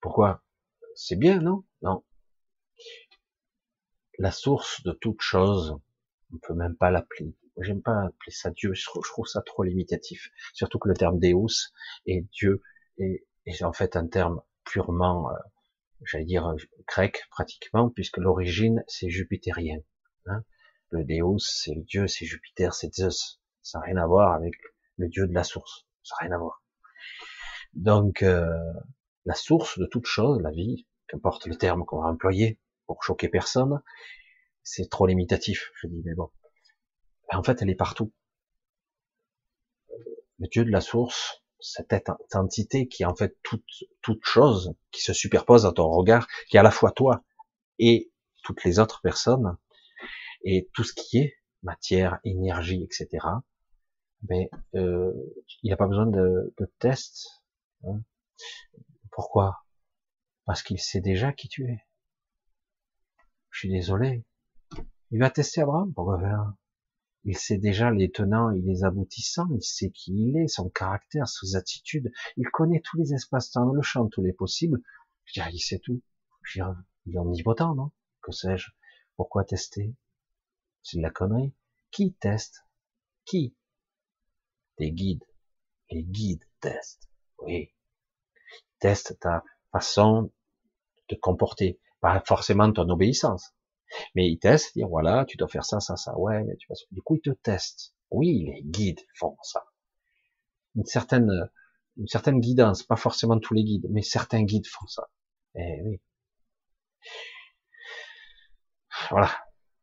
Pourquoi? 0.00 0.42
C'est 0.94 1.16
bien, 1.16 1.40
non? 1.40 1.64
Non. 1.82 2.04
La 4.18 4.30
source 4.30 4.82
de 4.82 4.92
toute 4.92 5.20
chose, 5.20 5.78
on 6.32 6.38
peut 6.38 6.54
même 6.54 6.76
pas 6.76 6.90
l'appeler 6.90 7.34
j'aime 7.58 7.82
pas 7.82 8.06
appeler 8.06 8.30
ça 8.30 8.50
Dieu, 8.50 8.74
je 8.74 8.84
trouve, 8.84 9.26
ça 9.26 9.42
trop 9.42 9.62
limitatif. 9.62 10.30
Surtout 10.52 10.78
que 10.78 10.88
le 10.88 10.94
terme 10.94 11.18
Deus 11.18 11.72
et 12.06 12.22
Dieu 12.32 12.62
est, 12.98 13.24
en 13.62 13.72
fait 13.72 13.96
un 13.96 14.06
terme 14.06 14.42
purement, 14.64 15.30
euh, 15.30 15.34
j'allais 16.04 16.24
dire 16.24 16.54
grec 16.88 17.22
pratiquement, 17.30 17.90
puisque 17.90 18.18
l'origine 18.18 18.82
c'est 18.88 19.10
jupitérien. 19.10 19.78
Hein. 20.26 20.42
le 20.90 21.04
Deus, 21.04 21.38
c'est 21.38 21.74
le 21.74 21.82
Dieu, 21.82 22.06
c'est 22.06 22.24
Jupiter, 22.24 22.72
c'est 22.74 22.94
Zeus. 22.94 23.40
Ça 23.62 23.78
n'a 23.78 23.84
rien 23.86 23.96
à 23.96 24.06
voir 24.06 24.32
avec 24.32 24.54
le 24.96 25.08
Dieu 25.08 25.26
de 25.26 25.34
la 25.34 25.44
source. 25.44 25.86
Ça 26.02 26.14
n'a 26.20 26.28
rien 26.28 26.36
à 26.36 26.38
voir. 26.38 26.62
Donc 27.74 28.22
euh, 28.22 28.46
la 29.24 29.34
source 29.34 29.78
de 29.78 29.86
toute 29.86 30.06
chose, 30.06 30.40
la 30.42 30.50
vie, 30.50 30.86
qu'importe 31.08 31.46
le 31.46 31.56
terme 31.56 31.84
qu'on 31.84 32.00
va 32.00 32.08
employer 32.08 32.58
pour 32.86 33.02
choquer 33.02 33.28
personne, 33.28 33.82
c'est 34.62 34.88
trop 34.90 35.06
limitatif. 35.06 35.70
Je 35.80 35.88
dis 35.88 36.02
mais 36.04 36.14
bon, 36.14 36.30
en 37.32 37.42
fait, 37.42 37.62
elle 37.62 37.70
est 37.70 37.74
partout. 37.74 38.12
Le 40.38 40.48
Dieu 40.48 40.64
de 40.64 40.70
la 40.70 40.80
source, 40.80 41.42
cette 41.60 41.94
entité 42.34 42.88
qui 42.88 43.02
est 43.02 43.06
en 43.06 43.14
fait 43.14 43.38
toute, 43.42 43.64
toute 44.02 44.24
chose, 44.24 44.74
qui 44.90 45.02
se 45.02 45.12
superpose 45.12 45.64
à 45.66 45.72
ton 45.72 45.88
regard, 45.88 46.28
qui 46.48 46.56
est 46.56 46.60
à 46.60 46.62
la 46.62 46.70
fois 46.70 46.90
toi 46.90 47.24
et 47.78 48.12
toutes 48.42 48.64
les 48.64 48.78
autres 48.78 49.00
personnes, 49.00 49.56
et 50.44 50.68
tout 50.74 50.84
ce 50.84 50.92
qui 50.92 51.18
est 51.18 51.34
matière, 51.62 52.18
énergie, 52.24 52.82
etc. 52.84 53.26
Mais 54.28 54.50
euh, 54.74 55.12
il 55.62 55.70
n'a 55.70 55.76
pas 55.76 55.86
besoin 55.86 56.06
de, 56.06 56.54
de 56.58 56.72
test. 56.78 57.42
Hein. 57.84 58.00
Pourquoi? 59.10 59.64
Parce 60.44 60.62
qu'il 60.62 60.78
sait 60.78 61.00
déjà 61.00 61.32
qui 61.32 61.48
tu 61.48 61.64
es. 61.64 61.84
Je 63.50 63.60
suis 63.60 63.70
désolé. 63.70 64.24
Il 65.10 65.20
va 65.20 65.30
tester 65.30 65.62
Abraham? 65.62 65.92
Pourquoi 65.94 66.18
faire 66.20 66.52
il 67.24 67.36
sait 67.36 67.58
déjà 67.58 67.90
les 67.90 68.10
tenants 68.10 68.50
et 68.50 68.60
les 68.60 68.84
aboutissants, 68.84 69.48
il 69.54 69.62
sait 69.62 69.90
qui 69.90 70.12
il 70.12 70.36
est, 70.36 70.48
son 70.48 70.68
caractère, 70.68 71.26
ses 71.28 71.56
attitudes, 71.56 72.12
il 72.36 72.48
connaît 72.50 72.80
tous 72.84 72.98
les 72.98 73.14
espaces-temps, 73.14 73.72
le 73.72 73.82
champ, 73.82 74.08
tous 74.08 74.22
les 74.22 74.32
possibles. 74.32 74.82
Je 75.24 75.34
dirais, 75.34 75.50
il 75.52 75.60
sait 75.60 75.78
tout. 75.78 76.02
Je 76.42 76.60
dirais, 76.60 76.74
il 77.06 77.14
est 77.14 77.18
omnipotent, 77.18 77.74
non? 77.74 77.92
Que 78.22 78.32
sais-je? 78.32 78.70
Pourquoi 79.16 79.44
tester? 79.44 79.94
C'est 80.82 80.98
de 80.98 81.02
la 81.02 81.10
connerie. 81.10 81.54
Qui 81.90 82.12
teste? 82.14 82.64
Qui? 83.24 83.54
Des 84.78 84.92
guides. 84.92 85.24
Les 85.90 86.02
guides 86.02 86.44
testent. 86.60 87.08
Oui. 87.38 87.70
Ils 88.36 88.78
testent 88.80 89.18
ta 89.20 89.44
façon 89.72 90.22
de 90.22 91.14
te 91.14 91.20
comporter, 91.20 91.80
pas 92.00 92.20
forcément 92.20 92.70
ton 92.70 92.88
obéissance. 92.88 93.54
Mais 94.14 94.28
ils 94.28 94.38
testent, 94.38 94.74
dire 94.74 94.88
voilà, 94.88 95.24
tu 95.26 95.36
dois 95.36 95.48
faire 95.48 95.64
ça, 95.64 95.80
ça, 95.80 95.96
ça. 95.96 96.16
Ouais, 96.18 96.42
mais 96.44 96.56
tu 96.56 96.66
vas. 96.68 96.74
Du 96.90 97.02
coup, 97.02 97.16
ils 97.16 97.20
te 97.20 97.30
testent. 97.30 97.94
Oui, 98.10 98.44
les 98.46 98.62
guides 98.62 99.00
font 99.14 99.36
ça. 99.42 99.64
Une 100.76 100.84
certaine, 100.84 101.50
une 101.96 102.08
certaine 102.08 102.40
guidance, 102.40 102.82
pas 102.82 102.96
forcément 102.96 103.38
tous 103.38 103.54
les 103.54 103.64
guides, 103.64 103.86
mais 103.90 104.02
certains 104.02 104.42
guides 104.42 104.66
font 104.66 104.86
ça. 104.86 105.08
Eh 105.56 105.82
oui. 105.84 106.00
Voilà. 109.10 109.30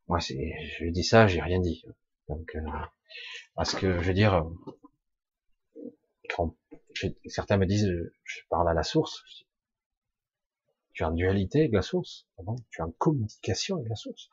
Moi, 0.07 0.19
c'est, 0.19 0.53
je 0.79 0.85
dis 0.87 1.03
ça, 1.03 1.27
j'ai 1.27 1.41
rien 1.41 1.59
dit. 1.59 1.83
Donc, 2.27 2.55
euh, 2.55 2.61
parce 3.55 3.75
que 3.75 4.01
je 4.01 4.07
veux 4.07 4.13
dire, 4.13 4.45
quand 6.35 6.55
certains 7.25 7.57
me 7.57 7.65
disent, 7.65 7.91
je 8.23 8.39
parle 8.49 8.69
à 8.69 8.73
la 8.73 8.83
source. 8.83 9.23
Tu 10.93 11.03
es 11.03 11.05
en 11.05 11.11
dualité 11.11 11.59
avec 11.59 11.73
la 11.73 11.81
source. 11.81 12.27
Ah 12.37 12.43
tu 12.69 12.81
es 12.81 12.83
en 12.83 12.91
communication 12.91 13.77
avec 13.77 13.89
la 13.89 13.95
source. 13.95 14.29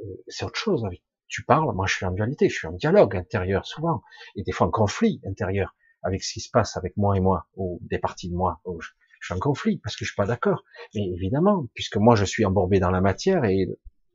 Euh, 0.00 0.04
c'est 0.28 0.44
autre 0.44 0.58
chose. 0.58 0.86
Tu 1.28 1.44
parles, 1.44 1.74
moi 1.74 1.86
je 1.86 1.94
suis 1.94 2.06
en 2.06 2.10
dualité, 2.10 2.48
je 2.48 2.54
suis 2.54 2.66
en 2.66 2.72
dialogue 2.72 3.16
intérieur 3.16 3.66
souvent, 3.66 4.02
et 4.36 4.42
des 4.42 4.52
fois 4.52 4.66
en 4.66 4.70
conflit 4.70 5.20
intérieur 5.26 5.74
avec 6.02 6.22
ce 6.22 6.34
qui 6.34 6.40
se 6.40 6.50
passe 6.50 6.76
avec 6.76 6.96
moi 6.96 7.16
et 7.16 7.20
moi, 7.20 7.48
ou 7.56 7.78
des 7.82 7.98
parties 7.98 8.28
de 8.28 8.34
moi. 8.36 8.60
je, 8.78 8.88
suis 9.20 9.34
en 9.34 9.38
conflit 9.38 9.78
parce 9.78 9.96
que 9.96 10.04
je 10.04 10.10
suis 10.10 10.16
pas 10.16 10.26
d'accord. 10.26 10.64
Mais 10.94 11.02
évidemment, 11.08 11.66
puisque 11.74 11.96
moi 11.96 12.14
je 12.14 12.24
suis 12.24 12.44
embourbé 12.44 12.78
dans 12.78 12.90
la 12.90 13.00
matière 13.00 13.44
et 13.44 13.66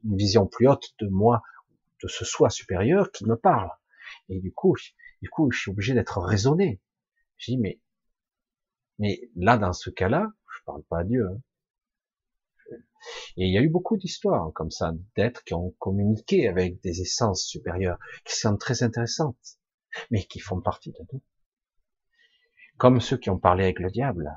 une 0.03 0.15
vision 0.15 0.45
plus 0.45 0.67
haute 0.67 0.93
de 0.99 1.07
moi, 1.07 1.41
de 2.03 2.07
ce 2.07 2.23
soi 2.25 2.49
supérieur 2.49 3.11
qui 3.11 3.25
me 3.25 3.35
parle. 3.35 3.71
Et 4.29 4.39
du 4.39 4.53
coup, 4.53 4.75
du 5.21 5.29
coup, 5.29 5.51
je 5.51 5.59
suis 5.59 5.71
obligé 5.71 5.93
d'être 5.93 6.19
raisonné. 6.19 6.79
Je 7.37 7.51
dis 7.51 7.57
mais, 7.57 7.79
mais 8.99 9.19
là 9.35 9.57
dans 9.57 9.73
ce 9.73 9.89
cas-là, 9.89 10.31
je 10.55 10.63
parle 10.65 10.83
pas 10.83 10.99
à 10.99 11.03
Dieu. 11.03 11.27
Hein. 11.27 11.41
Et 13.38 13.45
il 13.45 13.53
y 13.53 13.57
a 13.57 13.61
eu 13.61 13.69
beaucoup 13.69 13.97
d'histoires 13.97 14.51
comme 14.53 14.71
ça, 14.71 14.93
d'êtres 15.15 15.43
qui 15.43 15.53
ont 15.53 15.76
communiqué 15.80 16.47
avec 16.47 16.81
des 16.81 17.01
essences 17.01 17.45
supérieures, 17.45 17.99
qui 18.26 18.35
sont 18.35 18.57
très 18.57 18.84
intéressantes, 18.84 19.57
mais 20.11 20.23
qui 20.23 20.39
font 20.39 20.61
partie 20.61 20.91
de 20.91 20.99
nous. 21.11 21.21
comme 22.77 23.01
ceux 23.01 23.17
qui 23.17 23.30
ont 23.30 23.39
parlé 23.39 23.65
avec 23.65 23.80
le 23.80 23.91
diable, 23.91 24.31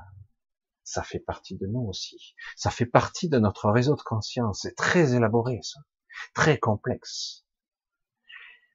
ça 0.83 1.01
fait 1.01 1.19
partie 1.19 1.57
de 1.57 1.65
nous 1.65 1.81
aussi. 1.87 2.35
Ça 2.57 2.69
fait 2.69 2.85
partie 2.85 3.29
de 3.29 3.39
notre 3.39 3.69
réseau 3.69 3.95
de 3.95 4.01
conscience. 4.01 4.59
C'est 4.63 4.75
très 4.75 5.15
élaboré, 5.15 5.59
ça. 5.61 5.79
Très 6.33 6.57
complexe. 6.57 7.45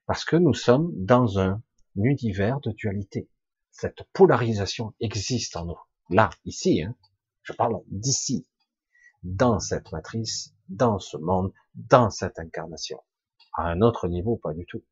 Parce 0.07 0.25
que 0.25 0.35
nous 0.35 0.55
sommes 0.55 0.91
dans 0.95 1.39
un 1.39 1.61
univers 1.95 2.59
de 2.61 2.71
dualité. 2.71 3.29
Cette 3.69 4.03
polarisation 4.11 4.93
existe 4.99 5.55
en 5.55 5.65
nous. 5.65 5.79
Là, 6.09 6.31
ici, 6.45 6.81
hein. 6.81 6.95
je 7.43 7.53
parle 7.53 7.79
d'ici, 7.87 8.47
dans 9.23 9.59
cette 9.59 9.91
matrice, 9.91 10.53
dans 10.69 10.99
ce 10.99 11.17
monde, 11.17 11.53
dans 11.75 12.09
cette 12.09 12.39
incarnation. 12.39 13.01
À 13.53 13.63
un 13.63 13.81
autre 13.81 14.07
niveau, 14.07 14.37
pas 14.37 14.53
du 14.53 14.65
tout. 14.65 14.83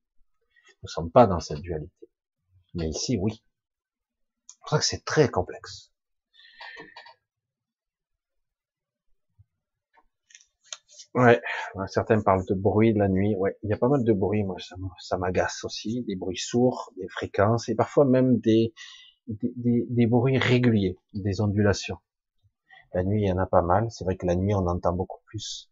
Nous 0.82 0.88
ne 0.88 0.90
sommes 0.90 1.12
pas 1.12 1.28
dans 1.28 1.40
cette 1.40 1.62
dualité. 1.62 2.10
Mais 2.74 2.90
ici, 2.90 3.18
oui. 3.20 3.44
C'est 4.48 4.60
pour 4.60 4.70
ça 4.70 4.80
que 4.80 4.86
c'est 4.86 5.06
très 5.06 5.30
complexe. 5.30 5.92
Ouais, 11.14 11.42
certains 11.88 12.22
parlent 12.22 12.46
de 12.46 12.54
bruit 12.54 12.94
de 12.94 13.00
la 13.00 13.08
nuit. 13.08 13.36
Ouais, 13.38 13.58
il 13.64 13.72
y 13.72 13.74
a 13.74 13.78
pas 13.78 13.88
mal 13.88 14.04
de 14.04 14.14
bruit. 14.14 14.44
Moi, 14.44 14.58
ça 15.00 15.18
m'agace 15.18 15.64
aussi, 15.64 16.04
des 16.04 16.16
bruits 16.16 16.38
sourds, 16.38 16.92
des 16.98 17.08
fréquences 17.08 17.70
et 17.70 17.76
parfois 17.76 18.06
même 18.06 18.38
des, 18.40 18.72
des, 19.28 19.86
des, 19.90 20.06
bruits 20.06 20.38
réguliers, 20.38 20.96
des 21.14 21.42
ondulations. 21.42 21.98
La 22.94 23.04
nuit, 23.04 23.24
il 23.24 23.28
y 23.28 23.32
en 23.32 23.38
a 23.38 23.46
pas 23.46 23.62
mal. 23.62 23.90
C'est 23.92 24.04
vrai 24.06 24.18
que 24.18 24.26
la 24.26 24.36
nuit, 24.36 24.54
on 24.54 24.68
entend 24.68 24.94
beaucoup 24.94 25.22
plus. 25.26 25.70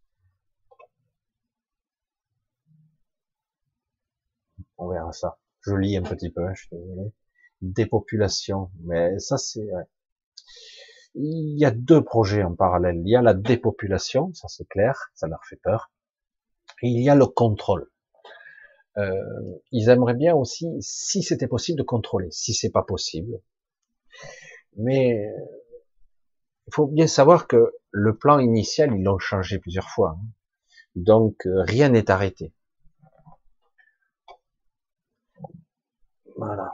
On 4.77 4.89
verra 4.89 5.11
ça. 5.11 5.37
Je 5.61 5.73
lis 5.73 5.97
un 5.97 6.03
petit 6.03 6.29
peu, 6.29 6.47
je 6.53 6.61
suis 6.65 6.75
désolé. 6.75 7.11
Dépopulation, 7.61 8.71
mais 8.83 9.17
ça 9.19 9.37
c'est. 9.37 9.67
Il 11.15 11.57
y 11.57 11.65
a 11.65 11.71
deux 11.71 12.03
projets 12.03 12.43
en 12.43 12.55
parallèle. 12.55 12.97
Il 12.97 13.09
y 13.09 13.15
a 13.15 13.21
la 13.21 13.33
dépopulation, 13.33 14.33
ça 14.33 14.47
c'est 14.49 14.67
clair, 14.67 15.11
ça 15.13 15.27
leur 15.27 15.43
fait 15.45 15.55
peur. 15.55 15.91
Et 16.81 16.89
il 16.89 17.01
y 17.01 17.09
a 17.09 17.15
le 17.15 17.25
contrôle. 17.25 17.89
Euh, 18.97 19.59
ils 19.71 19.89
aimeraient 19.89 20.13
bien 20.13 20.35
aussi, 20.35 20.67
si 20.81 21.23
c'était 21.23 21.47
possible, 21.47 21.77
de 21.77 21.83
contrôler. 21.83 22.29
Si 22.31 22.53
c'est 22.53 22.71
pas 22.71 22.83
possible, 22.83 23.41
mais 24.77 25.33
il 26.67 26.73
faut 26.73 26.87
bien 26.87 27.07
savoir 27.07 27.47
que 27.47 27.73
le 27.91 28.17
plan 28.17 28.39
initial, 28.39 28.93
ils 28.95 29.03
l'ont 29.03 29.19
changé 29.19 29.59
plusieurs 29.59 29.89
fois. 29.89 30.17
Hein. 30.19 30.25
Donc 30.95 31.45
euh, 31.45 31.61
rien 31.63 31.89
n'est 31.89 32.09
arrêté. 32.11 32.53
Voilà. 36.37 36.71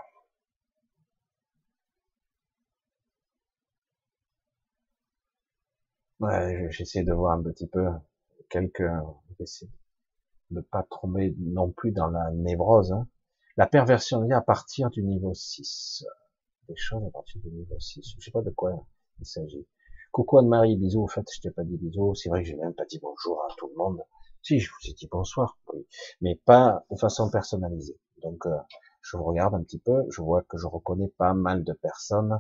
Ouais, 6.20 6.68
j'essaie 6.70 7.04
de 7.04 7.12
voir 7.14 7.38
un 7.38 7.44
petit 7.44 7.68
peu 7.68 7.88
quelques, 8.50 8.84
de 10.52 10.62
pas 10.62 10.84
tomber 10.84 11.36
non 11.40 11.72
plus 11.72 11.92
dans 11.92 12.08
la 12.08 12.32
névrose. 12.32 12.92
Hein. 12.92 13.08
La 13.58 13.68
perversion 13.68 14.30
à 14.32 14.42
partir 14.42 14.90
du 14.92 15.04
niveau 15.04 15.34
6. 15.34 16.06
Des 16.70 16.76
choses 16.76 17.04
à 17.06 17.12
partir 17.12 17.42
du 17.42 17.50
niveau 17.50 17.80
6. 17.80 18.16
Je 18.20 18.24
sais 18.24 18.32
pas 18.32 18.42
de 18.42 18.52
quoi 18.52 18.86
il 19.20 19.26
s'agit. 19.26 19.68
Coucou 20.12 20.40
Anne-Marie, 20.40 20.78
bisous. 20.78 21.04
En 21.04 21.08
fait, 21.08 21.26
je 21.34 21.42
t'ai 21.42 21.52
pas 21.52 21.64
dit 21.64 21.78
bisous. 21.78 22.16
C'est 22.16 22.30
vrai 22.30 22.44
que 22.44 22.50
j'ai 22.50 22.56
même 22.56 22.74
pas 22.74 22.86
dit 22.86 23.00
bonjour 23.02 23.42
à 23.44 23.54
tout 23.58 23.68
le 23.68 23.76
monde. 23.76 24.02
Si, 24.42 24.60
je 24.60 24.70
vous 24.70 24.90
ai 24.90 24.94
dit 24.94 25.08
bonsoir, 25.12 25.58
oui. 25.74 25.86
Mais 26.22 26.36
pas 26.46 26.84
de 26.92 26.98
façon 26.98 27.30
personnalisée. 27.30 28.00
Donc, 28.24 28.46
euh, 28.46 28.58
je 29.02 29.18
vous 29.18 29.24
regarde 29.24 29.56
un 29.56 29.64
petit 29.64 29.80
peu. 29.80 30.04
Je 30.10 30.22
vois 30.22 30.44
que 30.44 30.58
je 30.58 30.68
reconnais 30.68 31.10
pas 31.18 31.34
mal 31.34 31.64
de 31.64 31.74
personnes. 31.74 32.40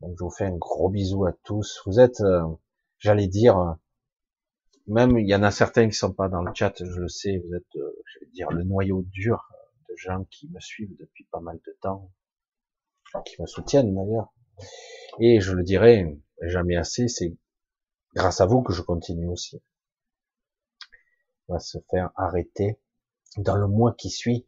Donc 0.00 0.14
je 0.18 0.24
vous 0.24 0.30
fais 0.30 0.44
un 0.44 0.56
gros 0.56 0.90
bisou 0.90 1.24
à 1.24 1.32
tous. 1.44 1.82
Vous 1.86 2.00
êtes, 2.00 2.20
euh, 2.20 2.44
j'allais 2.98 3.28
dire, 3.28 3.58
euh, 3.58 3.72
même 4.86 5.18
il 5.18 5.26
y 5.26 5.34
en 5.34 5.42
a 5.42 5.50
certains 5.50 5.88
qui 5.88 5.94
sont 5.94 6.12
pas 6.12 6.28
dans 6.28 6.42
le 6.42 6.52
chat, 6.54 6.74
je 6.78 7.00
le 7.00 7.08
sais, 7.08 7.38
vous 7.38 7.54
êtes, 7.54 7.76
euh, 7.76 8.02
je 8.04 8.20
vais 8.20 8.30
dire, 8.32 8.50
le 8.50 8.62
noyau 8.64 9.02
dur 9.06 9.48
de 9.88 9.96
gens 9.96 10.24
qui 10.30 10.48
me 10.50 10.60
suivent 10.60 10.96
depuis 10.98 11.24
pas 11.30 11.40
mal 11.40 11.58
de 11.66 11.76
temps, 11.80 12.10
qui 13.24 13.40
me 13.40 13.46
soutiennent 13.46 13.94
d'ailleurs. 13.94 14.32
Et 15.20 15.40
je 15.40 15.52
le 15.52 15.62
dirai 15.62 16.18
jamais 16.42 16.76
assez, 16.76 17.08
c'est 17.08 17.36
grâce 18.14 18.40
à 18.40 18.46
vous 18.46 18.62
que 18.62 18.72
je 18.72 18.82
continue 18.82 19.28
aussi. 19.28 19.62
On 21.48 21.54
va 21.54 21.60
se 21.60 21.78
faire 21.90 22.10
arrêter 22.16 22.78
dans 23.36 23.56
le 23.56 23.66
mois 23.66 23.94
qui 23.94 24.10
suit 24.10 24.46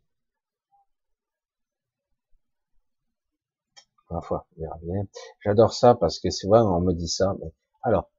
bien. 4.83 5.07
J'adore 5.45 5.73
ça 5.73 5.95
parce 5.95 6.19
que 6.19 6.31
souvent 6.31 6.77
on 6.77 6.81
me 6.81 6.93
dit 6.93 7.09
ça. 7.09 7.35
Alors, 7.83 8.11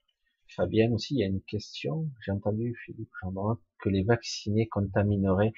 Fabienne 0.56 0.94
aussi, 0.94 1.16
il 1.16 1.20
y 1.20 1.24
a 1.24 1.28
une 1.28 1.42
question. 1.42 2.10
J'ai 2.26 2.32
entendu 2.32 2.76
Philippe 2.86 3.12
Gendron 3.22 3.58
que 3.82 3.90
les 3.90 4.04
vaccinés 4.04 4.68
contamineraient 4.68 5.54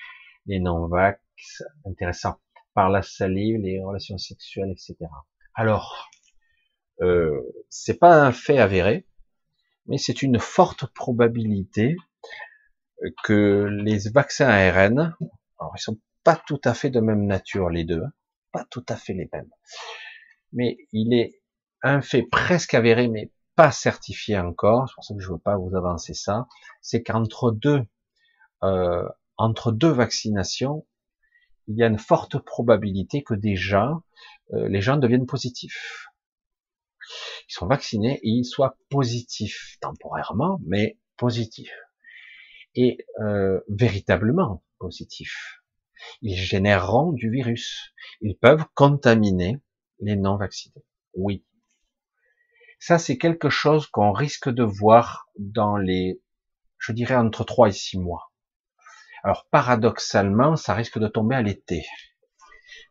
les 0.45 0.59
non-vax. 0.59 1.63
Intéressant. 1.85 2.35
Par 2.73 2.89
la 2.89 3.01
salive, 3.01 3.57
les 3.57 3.81
relations 3.81 4.17
sexuelles, 4.17 4.71
etc. 4.71 4.95
Alors, 5.55 6.09
euh, 7.01 7.41
c'est 7.69 7.99
pas 7.99 8.21
un 8.21 8.31
fait 8.31 8.57
avéré, 8.57 9.05
mais 9.87 9.97
c'est 9.97 10.21
une 10.21 10.39
forte 10.39 10.85
probabilité 10.93 11.95
que 13.23 13.67
les 13.83 14.09
vaccins 14.09 14.47
ARN, 14.47 15.15
alors 15.59 15.73
ils 15.75 15.81
sont 15.81 15.97
pas 16.23 16.35
tout 16.35 16.61
à 16.63 16.73
fait 16.73 16.89
de 16.89 16.99
même 16.99 17.25
nature 17.25 17.69
les 17.69 17.83
deux, 17.83 18.03
hein, 18.03 18.13
pas 18.51 18.65
tout 18.69 18.85
à 18.89 18.95
fait 18.95 19.13
les 19.13 19.29
mêmes 19.33 19.49
mais 20.53 20.77
il 20.91 21.13
est 21.13 21.41
un 21.81 22.01
fait 22.01 22.23
presque 22.23 22.73
avéré, 22.73 23.07
mais 23.07 23.31
pas 23.55 23.71
certifié 23.71 24.37
encore, 24.37 24.87
c'est 24.87 24.95
pour 24.95 25.03
ça 25.03 25.13
que 25.15 25.19
je 25.19 25.31
veux 25.31 25.37
pas 25.37 25.57
vous 25.57 25.75
avancer 25.75 26.13
ça, 26.13 26.47
c'est 26.81 27.03
qu'entre 27.03 27.51
deux, 27.51 27.83
euh, 28.63 29.07
entre 29.37 29.71
deux 29.71 29.89
vaccinations, 29.89 30.85
il 31.67 31.77
y 31.77 31.83
a 31.83 31.87
une 31.87 31.99
forte 31.99 32.39
probabilité 32.39 33.23
que 33.23 33.33
déjà 33.33 33.99
euh, 34.53 34.67
les 34.67 34.81
gens 34.81 34.97
deviennent 34.97 35.25
positifs. 35.25 36.07
Ils 37.49 37.53
sont 37.53 37.67
vaccinés 37.67 38.19
et 38.23 38.29
ils 38.29 38.45
soient 38.45 38.77
positifs 38.89 39.77
temporairement, 39.81 40.59
mais 40.65 40.97
positifs 41.17 41.73
et 42.75 43.05
euh, 43.19 43.59
véritablement 43.67 44.63
positifs. 44.79 45.61
Ils 46.21 46.37
généreront 46.37 47.11
du 47.11 47.29
virus. 47.29 47.93
Ils 48.21 48.37
peuvent 48.37 48.65
contaminer 48.73 49.59
les 49.99 50.15
non 50.15 50.37
vaccinés. 50.37 50.83
Oui. 51.13 51.45
Ça, 52.79 52.97
c'est 52.97 53.17
quelque 53.17 53.49
chose 53.49 53.85
qu'on 53.87 54.11
risque 54.11 54.49
de 54.49 54.63
voir 54.63 55.27
dans 55.37 55.77
les, 55.77 56.21
je 56.79 56.91
dirais, 56.93 57.15
entre 57.15 57.43
3 57.43 57.69
et 57.69 57.73
6 57.73 57.99
mois. 57.99 58.31
Alors, 59.23 59.47
paradoxalement, 59.51 60.55
ça 60.55 60.73
risque 60.73 60.97
de 60.97 61.07
tomber 61.07 61.35
à 61.35 61.43
l'été. 61.43 61.85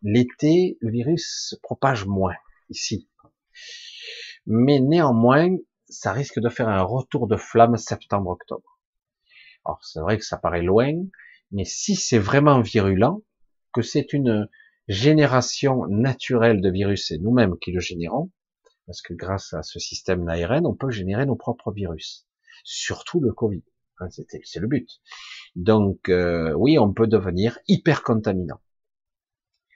L'été, 0.03 0.79
le 0.81 0.93
virus 0.93 1.49
se 1.51 1.57
propage 1.57 2.07
moins, 2.07 2.37
ici. 2.69 3.09
Mais 4.53 4.81
néanmoins, 4.81 5.57
ça 5.89 6.13
risque 6.13 6.41
de 6.41 6.49
faire 6.49 6.69
un 6.69 6.83
retour 6.83 7.29
de 7.29 7.37
flamme 7.37 7.77
septembre-octobre. 7.77 8.81
Alors, 9.65 9.83
c'est 9.85 10.01
vrai 10.01 10.19
que 10.19 10.25
ça 10.25 10.39
paraît 10.39 10.63
loin, 10.63 10.93
mais 11.53 11.65
si 11.65 11.95
c'est 11.95 12.19
vraiment 12.19 12.61
virulent, 12.61 13.23
que 13.73 13.83
c'est 13.83 14.13
une, 14.13 14.49
génération 14.91 15.87
naturelle 15.87 16.61
de 16.61 16.69
virus, 16.69 17.07
c'est 17.07 17.19
nous-mêmes 17.19 17.57
qui 17.61 17.71
le 17.71 17.79
générons, 17.79 18.33
parce 18.87 19.03
que 19.03 19.15
grâce 19.15 19.53
à 19.53 19.63
ce 19.63 19.79
système 19.79 20.25
d'ARN, 20.25 20.67
on 20.67 20.75
peut 20.75 20.91
générer 20.91 21.27
nos 21.27 21.37
propres 21.37 21.71
virus, 21.71 22.27
surtout 22.65 23.21
le 23.21 23.33
Covid. 23.33 23.63
Hein, 24.01 24.09
c'est 24.11 24.59
le 24.59 24.67
but. 24.67 24.89
Donc 25.55 26.09
euh, 26.09 26.53
oui, 26.55 26.77
on 26.77 26.93
peut 26.93 27.07
devenir 27.07 27.59
hyper 27.69 28.03
contaminant, 28.03 28.61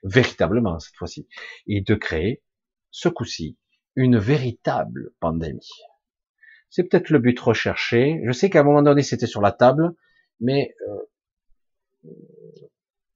véritablement 0.02 0.80
cette 0.80 0.96
fois-ci, 0.96 1.28
et 1.68 1.80
de 1.80 1.94
créer, 1.94 2.42
ce 2.90 3.08
coup-ci, 3.08 3.56
une 3.96 4.18
véritable 4.18 5.12
pandémie. 5.20 5.70
C'est 6.70 6.84
peut-être 6.84 7.10
le 7.10 7.18
but 7.18 7.38
recherché. 7.38 8.20
Je 8.24 8.32
sais 8.32 8.50
qu'à 8.50 8.60
un 8.60 8.64
moment 8.64 8.82
donné, 8.82 9.02
c'était 9.02 9.26
sur 9.26 9.40
la 9.40 9.52
table, 9.52 9.94
mais 10.40 10.74
euh, 10.88 12.10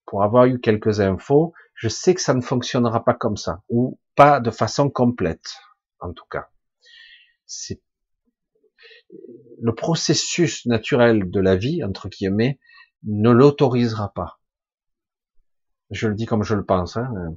pour 0.07 0.23
avoir 0.23 0.47
eu 0.47 0.61
quelques 0.61 1.01
infos, 1.01 1.53
je 1.75 1.89
sais 1.89 2.15
que 2.15 2.21
ça 2.21 2.35
ne 2.35 2.41
fonctionnera 2.41 3.05
pas 3.05 3.15
comme 3.15 3.37
ça, 3.37 3.63
ou 3.69 3.99
pas 4.15 4.41
de 4.41 4.51
façon 4.51 4.91
complète, 4.91 5.57
en 6.01 6.13
tout 6.13 6.25
cas. 6.31 6.49
C'est 7.47 7.81
le 9.61 9.75
processus 9.75 10.67
naturel 10.67 11.31
de 11.31 11.41
la 11.41 11.57
vie, 11.57 11.83
entre 11.83 12.09
guillemets, 12.09 12.59
ne 13.05 13.31
l'autorisera 13.31 14.13
pas. 14.13 14.41
Je 15.91 16.09
le 16.09 16.15
dis 16.15 16.27
comme 16.27 16.43
je 16.43 16.55
le 16.55 16.65
pense. 16.65 16.97
Hein. 16.97 17.37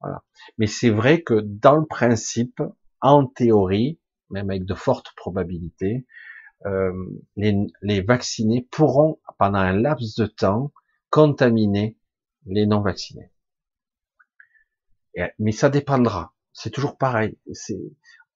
Voilà. 0.00 0.22
Mais 0.58 0.66
c'est 0.66 0.90
vrai 0.90 1.22
que 1.22 1.34
dans 1.34 1.76
le 1.76 1.86
principe, 1.86 2.62
en 3.00 3.26
théorie, 3.26 3.98
même 4.30 4.50
avec 4.50 4.64
de 4.64 4.74
fortes 4.74 5.12
probabilités, 5.16 6.06
euh, 6.64 6.92
les, 7.36 7.54
les 7.82 8.00
vaccinés 8.00 8.66
pourront, 8.70 9.20
pendant 9.38 9.58
un 9.58 9.72
laps 9.72 10.16
de 10.16 10.26
temps, 10.26 10.72
contaminer 11.10 11.96
les 12.46 12.66
non 12.66 12.80
vaccinés. 12.80 13.30
mais 15.38 15.52
ça 15.52 15.68
dépendra. 15.68 16.34
C'est 16.52 16.70
toujours 16.70 16.96
pareil. 16.96 17.38
C'est, 17.52 17.78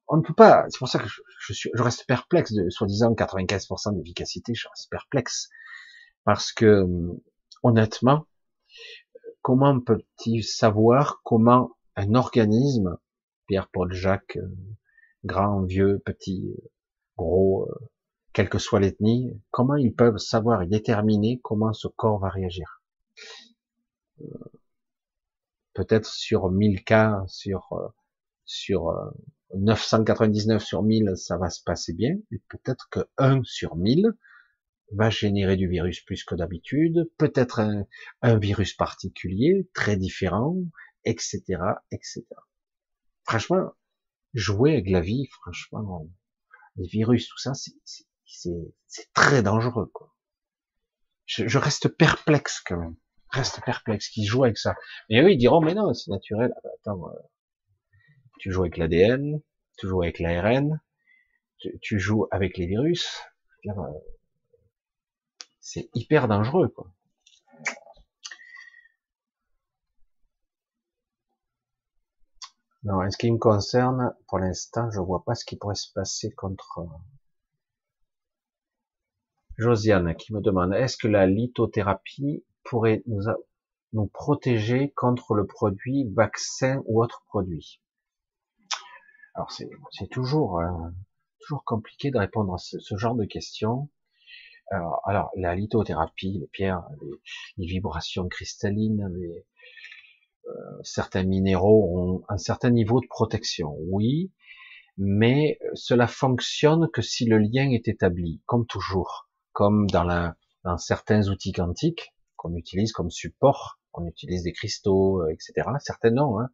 on 0.09 0.19
ne 0.19 0.23
peut 0.23 0.35
pas. 0.35 0.66
C'est 0.69 0.78
pour 0.78 0.89
ça 0.89 0.99
que 0.99 1.09
je, 1.09 1.53
suis, 1.53 1.70
je 1.73 1.82
reste 1.82 2.07
perplexe 2.07 2.53
de 2.53 2.69
soi-disant 2.69 3.12
95% 3.12 3.97
d'efficacité. 3.97 4.55
Je 4.55 4.69
reste 4.69 4.91
perplexe 4.91 5.49
parce 6.24 6.53
que 6.53 6.87
honnêtement, 7.62 8.27
comment 9.43 9.81
peut-il 9.81 10.45
savoir 10.45 11.21
comment 11.25 11.73
un 11.97 12.15
organisme, 12.15 12.99
Pierre, 13.47 13.69
Paul, 13.69 13.93
Jacques, 13.93 14.37
euh, 14.37 14.49
grand, 15.25 15.62
vieux, 15.62 16.01
petit, 16.05 16.55
gros, 17.17 17.69
euh, 17.69 17.89
quelle 18.33 18.49
que 18.49 18.59
soit 18.59 18.81
l'ethnie, 18.81 19.33
comment 19.51 19.77
ils 19.77 19.95
peuvent 19.95 20.19
savoir 20.19 20.62
et 20.62 20.67
déterminer 20.67 21.41
comment 21.43 21.73
ce 21.73 21.89
corps 21.89 22.19
va 22.19 22.29
réagir? 22.29 22.83
Euh, 24.21 24.27
Peut-être 25.73 26.07
sur 26.07 26.51
1000 26.51 26.83
cas, 26.85 27.23
sur 27.29 27.93
sur 28.45 28.93
999 29.55 30.62
sur 30.62 30.83
1000, 30.83 31.12
ça 31.17 31.37
va 31.37 31.49
se 31.49 31.62
passer 31.62 31.93
bien, 31.93 32.17
mais 32.31 32.41
peut-être 32.49 32.89
que 32.91 33.01
1 33.19 33.43
sur 33.45 33.77
1000 33.77 34.12
va 34.93 35.11
générer 35.11 35.57
du 35.57 35.69
virus 35.69 36.01
plus 36.01 36.25
que 36.25 36.35
d'habitude, 36.35 37.11
peut-être 37.17 37.61
un, 38.23 38.39
virus 38.39 38.75
particulier, 38.75 39.69
très 39.75 39.97
différent, 39.97 40.57
etc., 41.05 41.43
etc. 41.93 42.25
Franchement, 43.25 43.73
jouer 44.35 44.73
avec 44.73 44.91
la 44.91 45.01
vie, 45.01 45.27
franchement, 45.41 46.09
les 46.77 46.87
virus, 46.87 47.29
tout 47.29 47.39
ça, 47.39 47.53
c'est 47.55 49.12
très 49.15 49.43
dangereux, 49.43 49.91
quoi. 49.93 50.15
Je, 51.27 51.59
reste 51.59 51.87
perplexe 51.87 52.61
quand 52.61 52.77
même, 52.77 52.97
reste 53.29 53.62
perplexe 53.65 54.09
qui 54.09 54.25
joue 54.25 54.43
avec 54.43 54.59
ça. 54.59 54.75
Mais 55.09 55.21
eux, 55.23 55.31
ils 55.31 55.39
diront, 55.39 55.61
mais 55.61 55.75
non, 55.75 55.95
c'est 55.95 56.11
naturel. 56.11 56.53
Ah 56.57 56.61
bah, 56.65 56.71
attends, 56.81 57.09
euh, 57.09 57.21
tu 58.41 58.51
joues 58.51 58.62
avec 58.62 58.77
l'ADN, 58.77 59.41
tu 59.79 59.87
joues 59.87 60.03
avec 60.03 60.19
l'ARN, 60.19 60.81
tu, 61.83 62.01
joues 62.01 62.27
avec 62.33 62.59
les 62.59 62.67
virus. 62.67 63.23
C'est 65.61 65.91
hyper 65.95 66.27
dangereux, 66.27 66.69
quoi. 66.69 66.91
Non, 72.82 73.03
en 73.05 73.11
ce 73.11 73.19
qui 73.19 73.31
me 73.31 73.37
concerne, 73.37 74.15
pour 74.27 74.39
l'instant, 74.39 74.91
je 74.91 75.01
vois 75.01 75.23
pas 75.23 75.35
ce 75.35 75.45
qui 75.45 75.57
pourrait 75.57 75.74
se 75.74 75.93
passer 75.93 76.31
contre 76.31 76.78
euh, 76.78 76.87
Josiane 79.59 80.15
qui 80.15 80.32
me 80.32 80.41
demande 80.41 80.73
est-ce 80.73 80.97
que 80.97 81.07
la 81.07 81.27
lithothérapie 81.27 82.43
pourrait 82.65 83.03
nous, 83.07 84.07
protéger 84.07 84.93
contre 84.93 85.35
le 85.35 85.47
produit 85.47 86.09
vaccin 86.15 86.82
ou 86.87 87.03
autre 87.03 87.23
produit? 87.27 87.82
Alors 89.35 89.53
c'est 89.53 89.66
euh, 89.66 90.09
toujours 90.11 91.65
compliqué 91.66 92.11
de 92.11 92.19
répondre 92.19 92.55
à 92.55 92.59
ce 92.59 92.97
genre 92.97 93.15
de 93.15 93.27
questions. 93.27 93.91
Alors, 94.71 95.31
la 95.37 95.57
lithothérapie, 95.57 96.39
les 96.41 96.47
pierres, 96.47 96.85
les, 97.57 97.67
vibrations 97.67 98.29
cristallines, 98.29 99.03
euh, 100.47 100.53
certains 100.83 101.25
minéraux 101.25 101.99
ont 101.99 102.25
un 102.29 102.39
certain 102.39 102.71
niveau 102.71 103.01
de 103.01 103.07
protection, 103.09 103.77
oui, 103.91 104.31
mais 104.97 105.59
cela 105.75 106.07
fonctionne 106.07 106.89
que 106.93 107.03
si 107.03 107.25
le 107.25 107.39
lien 107.39 107.71
est 107.71 107.89
établi, 107.89 108.43
comme 108.47 108.67
toujours, 108.67 109.29
comme 109.53 109.89
dans, 109.89 110.35
certains 110.79 111.29
outils 111.29 111.53
quantiques 111.53 112.15
qu'on 112.37 112.55
utilise 112.55 112.93
comme 112.93 113.11
support, 113.11 113.81
on 113.93 114.07
utilise 114.07 114.45
des 114.45 114.53
cristaux, 114.53 115.23
euh, 115.23 115.33
etc. 115.33 115.69
Certains 115.81 116.11
non, 116.11 116.39
hein, 116.39 116.49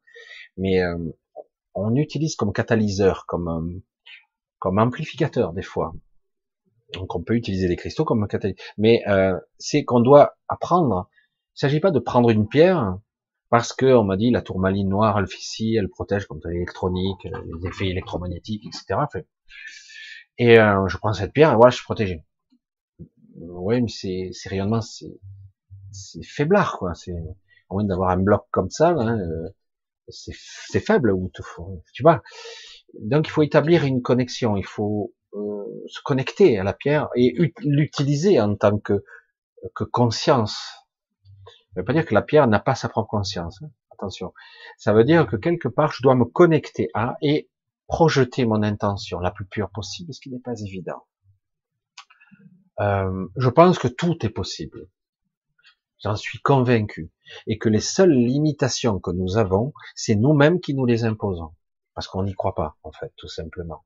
mais 0.57 0.81
euh, 0.81 0.97
on 1.75 1.95
utilise 1.97 2.35
comme 2.35 2.53
catalyseur, 2.53 3.27
comme 3.27 3.83
comme 4.59 4.79
amplificateur 4.79 5.53
des 5.53 5.63
fois. 5.63 5.95
Donc 6.95 7.15
on 7.15 7.23
peut 7.23 7.35
utiliser 7.35 7.69
les 7.69 7.77
cristaux 7.77 8.05
comme 8.05 8.27
catalyseur. 8.29 8.59
Mais 8.79 9.03
euh, 9.09 9.39
c'est 9.59 9.85
qu'on 9.85 10.01
doit 10.01 10.37
apprendre. 10.49 11.09
Il 11.55 11.57
ne 11.57 11.69
s'agit 11.69 11.81
pas 11.81 11.91
de 11.91 11.99
prendre 11.99 12.31
une 12.31 12.49
pierre 12.49 12.99
parce 13.51 13.73
que 13.73 13.87
on 13.87 14.05
m'a 14.05 14.17
dit 14.17 14.31
la 14.31 14.43
tourmaline 14.43 14.89
noire, 14.89 15.19
elle 15.19 15.27
fait 15.27 15.41
ci, 15.41 15.77
elle 15.77 15.89
protège 15.89 16.27
contre 16.27 16.49
l'électronique, 16.49 17.25
les 17.25 17.69
effets 17.69 17.89
électromagnétiques, 17.89 18.67
etc. 18.67 19.01
Et 20.39 20.59
euh, 20.59 20.87
je 20.89 20.99
prends 20.99 21.13
cette 21.13 21.33
pierre 21.33 21.53
et 21.53 21.57
voilà, 21.57 21.71
je 21.71 21.77
suis 21.77 21.85
protégé. 21.85 22.23
Oui, 23.37 23.81
mais 23.83 23.89
c'est, 23.89 24.31
c'est 24.33 24.49
rayonnement, 24.49 24.81
c'est, 24.81 25.19
c'est 25.93 26.23
faiblard, 26.25 26.79
quoi. 26.79 26.95
C'est, 26.95 27.13
au 27.69 27.75
moins 27.75 27.85
d'avoir 27.85 28.11
un 28.11 28.19
bloc 28.19 28.47
comme 28.51 28.71
ça, 28.71 28.93
euh, 28.93 29.49
c'est, 30.09 30.35
c'est 30.69 30.81
faible, 30.81 31.13
ou 31.13 31.31
tu 31.93 32.03
vois? 32.03 32.23
Donc 33.01 33.29
il 33.29 33.31
faut 33.31 33.43
établir 33.43 33.85
une 33.85 34.03
connexion, 34.03 34.57
il 34.57 34.65
faut 34.65 35.13
euh, 35.37 35.85
se 35.87 36.01
connecter 36.03 36.59
à 36.59 36.65
la 36.65 36.73
pierre 36.73 37.09
et 37.15 37.35
l'utiliser 37.61 38.41
en 38.41 38.57
tant 38.57 38.79
que, 38.79 39.05
que 39.75 39.85
conscience. 39.85 40.57
Ça 41.75 41.81
veut 41.81 41.85
pas 41.85 41.93
dire 41.93 42.07
que 42.07 42.15
la 42.15 42.23
pierre 42.23 42.47
n'a 42.47 42.59
pas 42.59 42.75
sa 42.75 42.89
propre 42.89 43.11
conscience. 43.11 43.61
Hein. 43.63 43.71
Attention. 43.93 44.33
Ça 44.79 44.93
veut 44.93 45.05
dire 45.05 45.27
que 45.27 45.37
quelque 45.37 45.69
part, 45.69 45.93
je 45.93 46.03
dois 46.03 46.15
me 46.15 46.25
connecter 46.25 46.89
à 46.95 47.17
et 47.23 47.51
projeter 47.87 48.45
mon 48.45 48.63
intention 48.63 49.21
la 49.21 49.31
plus 49.31 49.47
pure 49.47 49.71
possible, 49.71 50.13
ce 50.13 50.21
qui 50.21 50.31
n'est 50.31 50.41
pas 50.41 50.59
évident. 50.61 51.07
Euh, 52.81 53.29
je 53.37 53.49
pense 53.49 53.79
que 53.79 53.89
tout 53.89 54.25
est 54.25 54.31
possible. 54.31 54.89
J'en 56.03 56.17
suis 56.17 56.39
convaincu. 56.41 57.11
Et 57.47 57.59
que 57.59 57.69
les 57.69 57.81
seules 57.81 58.13
limitations 58.13 59.01
que 59.01 59.11
nous 59.11 59.37
avons, 59.37 59.73
c'est 59.95 60.15
nous-mêmes 60.15 60.61
qui 60.61 60.75
nous 60.75 60.87
les 60.87 61.05
imposons. 61.05 61.55
Parce 61.95 62.07
qu'on 62.09 62.25
n'y 62.25 62.35
croit 62.35 62.55
pas, 62.55 62.77
en 62.83 62.93
fait, 62.93 63.13
tout 63.17 63.29
simplement. 63.29 63.85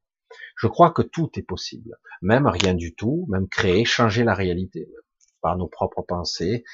Je 0.56 0.66
crois 0.66 0.90
que 0.90 1.02
tout 1.02 1.30
est 1.36 1.42
possible, 1.42 1.96
même 2.22 2.46
rien 2.46 2.74
du 2.74 2.94
tout, 2.94 3.26
même 3.28 3.48
créer, 3.48 3.84
changer 3.84 4.24
la 4.24 4.34
réalité 4.34 4.88
par 5.40 5.56
nos 5.56 5.68
propres 5.68 6.02
pensées, 6.02 6.64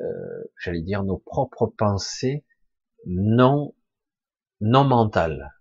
euh, 0.00 0.44
j'allais 0.58 0.82
dire 0.82 1.02
nos 1.02 1.18
propres 1.18 1.66
pensées 1.66 2.44
non 3.06 3.74
non 4.60 4.84
mentales. 4.84 5.52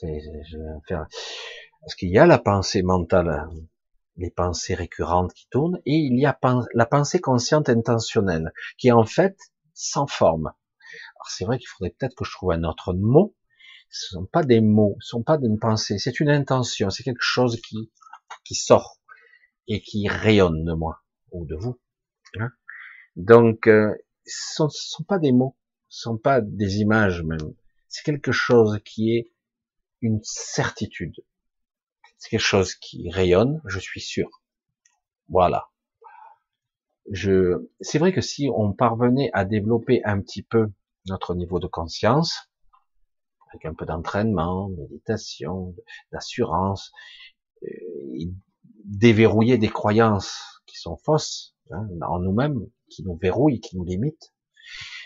Parce 0.00 1.94
qu'il 1.96 2.10
y 2.10 2.18
a 2.18 2.26
la 2.26 2.38
pensée 2.38 2.82
mentale, 2.82 3.48
les 4.16 4.30
pensées 4.30 4.74
récurrentes 4.74 5.32
qui 5.32 5.48
tournent, 5.48 5.80
et 5.86 5.94
il 5.94 6.18
y 6.18 6.26
a 6.26 6.38
la 6.74 6.86
pensée 6.86 7.20
consciente 7.20 7.68
intentionnelle, 7.68 8.52
qui 8.78 8.88
est 8.88 8.92
en 8.92 9.04
fait 9.04 9.36
sans 9.74 10.06
forme. 10.06 10.52
Alors 11.16 11.28
c'est 11.28 11.44
vrai 11.44 11.58
qu'il 11.58 11.68
faudrait 11.68 11.94
peut-être 11.98 12.14
que 12.14 12.24
je 12.24 12.32
trouve 12.32 12.52
un 12.52 12.64
autre 12.64 12.94
mot, 12.94 13.34
ce 13.90 14.08
sont 14.10 14.26
pas 14.26 14.42
des 14.42 14.60
mots, 14.60 14.96
ce 15.00 15.10
sont 15.10 15.22
pas 15.22 15.38
une 15.40 15.58
pensée, 15.58 15.98
c'est 15.98 16.20
une 16.20 16.30
intention, 16.30 16.90
c'est 16.90 17.02
quelque 17.02 17.22
chose 17.22 17.60
qui, 17.60 17.90
qui 18.44 18.54
sort 18.54 18.98
et 19.68 19.80
qui 19.80 20.08
rayonne 20.08 20.64
de 20.64 20.72
moi 20.72 21.02
ou 21.32 21.46
de 21.46 21.56
vous. 21.56 21.80
Hein. 22.38 22.50
Donc, 23.16 23.66
euh, 23.66 23.94
ce 24.26 24.64
ne 24.64 24.68
sont, 24.68 25.04
pas 25.04 25.18
des 25.18 25.32
mots, 25.32 25.56
ce 25.88 26.02
sont 26.02 26.18
pas 26.18 26.40
des 26.40 26.78
images 26.78 27.22
même. 27.22 27.54
C'est 27.88 28.04
quelque 28.04 28.32
chose 28.32 28.78
qui 28.84 29.16
est 29.16 29.32
une 30.00 30.20
certitude. 30.22 31.16
C'est 32.18 32.30
quelque 32.30 32.40
chose 32.40 32.74
qui 32.74 33.10
rayonne, 33.10 33.60
je 33.66 33.78
suis 33.78 34.00
sûr. 34.00 34.28
Voilà. 35.28 35.68
Je, 37.10 37.68
c'est 37.80 37.98
vrai 37.98 38.12
que 38.12 38.20
si 38.20 38.48
on 38.52 38.72
parvenait 38.72 39.30
à 39.32 39.44
développer 39.44 40.02
un 40.04 40.20
petit 40.20 40.42
peu 40.42 40.70
notre 41.06 41.34
niveau 41.34 41.60
de 41.60 41.68
conscience, 41.68 42.50
avec 43.48 43.64
un 43.64 43.74
peu 43.74 43.86
d'entraînement, 43.86 44.68
méditation, 44.68 45.74
d'assurance, 46.12 46.92
euh, 47.62 47.68
déverrouiller 48.84 49.58
des 49.58 49.68
croyances 49.68 50.62
qui 50.66 50.78
sont 50.78 50.96
fausses 50.96 51.54
hein, 51.70 51.88
en 52.06 52.18
nous-mêmes, 52.18 52.66
qui 52.88 53.02
nous 53.02 53.16
verrouillent, 53.16 53.60
qui 53.60 53.76
nous 53.76 53.84
limitent. 53.84 54.32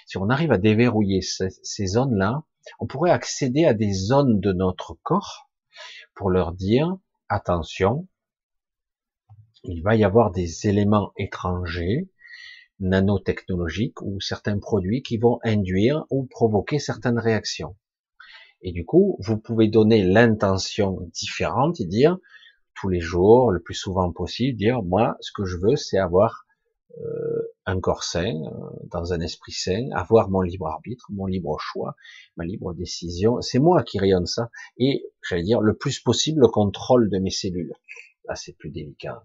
Si 0.07 0.19
on 0.19 0.29
arrive 0.29 0.53
à 0.53 0.59
déverrouiller 0.59 1.21
ces, 1.23 1.87
zones-là, 1.87 2.43
on 2.79 2.87
pourrait 2.87 3.11
accéder 3.11 3.65
à 3.65 3.75
des 3.75 3.93
zones 3.93 4.41
de 4.41 4.53
notre 4.53 4.99
corps 5.03 5.51
pour 6.15 6.31
leur 6.31 6.53
dire 6.53 6.97
attention, 7.29 8.09
il 9.63 9.83
va 9.83 9.95
y 9.95 10.05
avoir 10.05 10.31
des 10.31 10.67
éléments 10.67 11.13
étrangers, 11.17 12.11
nanotechnologiques 12.81 14.01
ou 14.03 14.21
certains 14.21 14.59
produits 14.59 15.03
qui 15.03 15.19
vont 15.19 15.39
induire 15.45 16.07
ou 16.11 16.27
provoquer 16.27 16.79
certaines 16.79 17.19
réactions. 17.19 17.77
Et 18.63 18.73
du 18.73 18.85
coup, 18.85 19.17
vous 19.21 19.39
pouvez 19.39 19.69
donner 19.69 20.03
l'intention 20.03 21.09
différente 21.13 21.81
et 21.81 21.87
dire 21.87 22.19
tous 22.75 22.89
les 22.89 23.01
jours, 23.01 23.51
le 23.51 23.61
plus 23.61 23.75
souvent 23.75 24.13
possible, 24.13 24.57
dire 24.57 24.83
moi, 24.83 25.17
ce 25.21 25.33
que 25.33 25.45
je 25.45 25.57
veux, 25.59 25.77
c'est 25.77 25.99
avoir 25.99 26.47
euh, 26.99 27.43
un 27.67 27.79
corps 27.81 28.03
sain, 28.03 28.35
euh, 28.35 28.71
dans 28.91 29.13
un 29.13 29.21
esprit 29.21 29.53
sain, 29.53 29.89
avoir 29.93 30.29
mon 30.29 30.41
libre 30.41 30.67
arbitre, 30.67 31.07
mon 31.11 31.27
libre 31.27 31.57
choix, 31.61 31.95
ma 32.37 32.45
libre 32.45 32.75
décision. 32.75 33.41
C'est 33.41 33.61
moi 33.61 33.83
qui 33.83 33.99
rayonne 33.99 34.27
ça. 34.27 34.51
Et 34.77 35.07
j'allais 35.29 35.43
dire 35.43 35.61
le 35.61 35.77
plus 35.77 36.01
possible 36.01 36.41
le 36.41 36.49
contrôle 36.49 37.09
de 37.09 37.19
mes 37.19 37.31
cellules. 37.31 37.75
Là, 38.27 38.35
c'est 38.35 38.57
plus 38.57 38.71
délicat. 38.71 39.23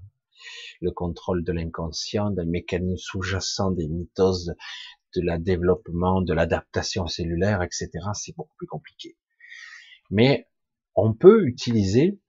Le 0.80 0.92
contrôle 0.92 1.44
de 1.44 1.52
l'inconscient, 1.52 2.30
des 2.30 2.46
mécanismes 2.46 2.98
sous-jacents, 2.98 3.72
des 3.72 3.88
mitoses, 3.88 4.54
de 5.16 5.22
la 5.22 5.40
développement, 5.40 6.22
de 6.22 6.34
l'adaptation 6.34 7.08
cellulaire, 7.08 7.64
etc. 7.64 7.90
C'est 8.14 8.36
beaucoup 8.36 8.56
plus 8.58 8.68
compliqué. 8.68 9.16
Mais 10.10 10.48
on 10.96 11.14
peut 11.14 11.46
utiliser, 11.46 12.20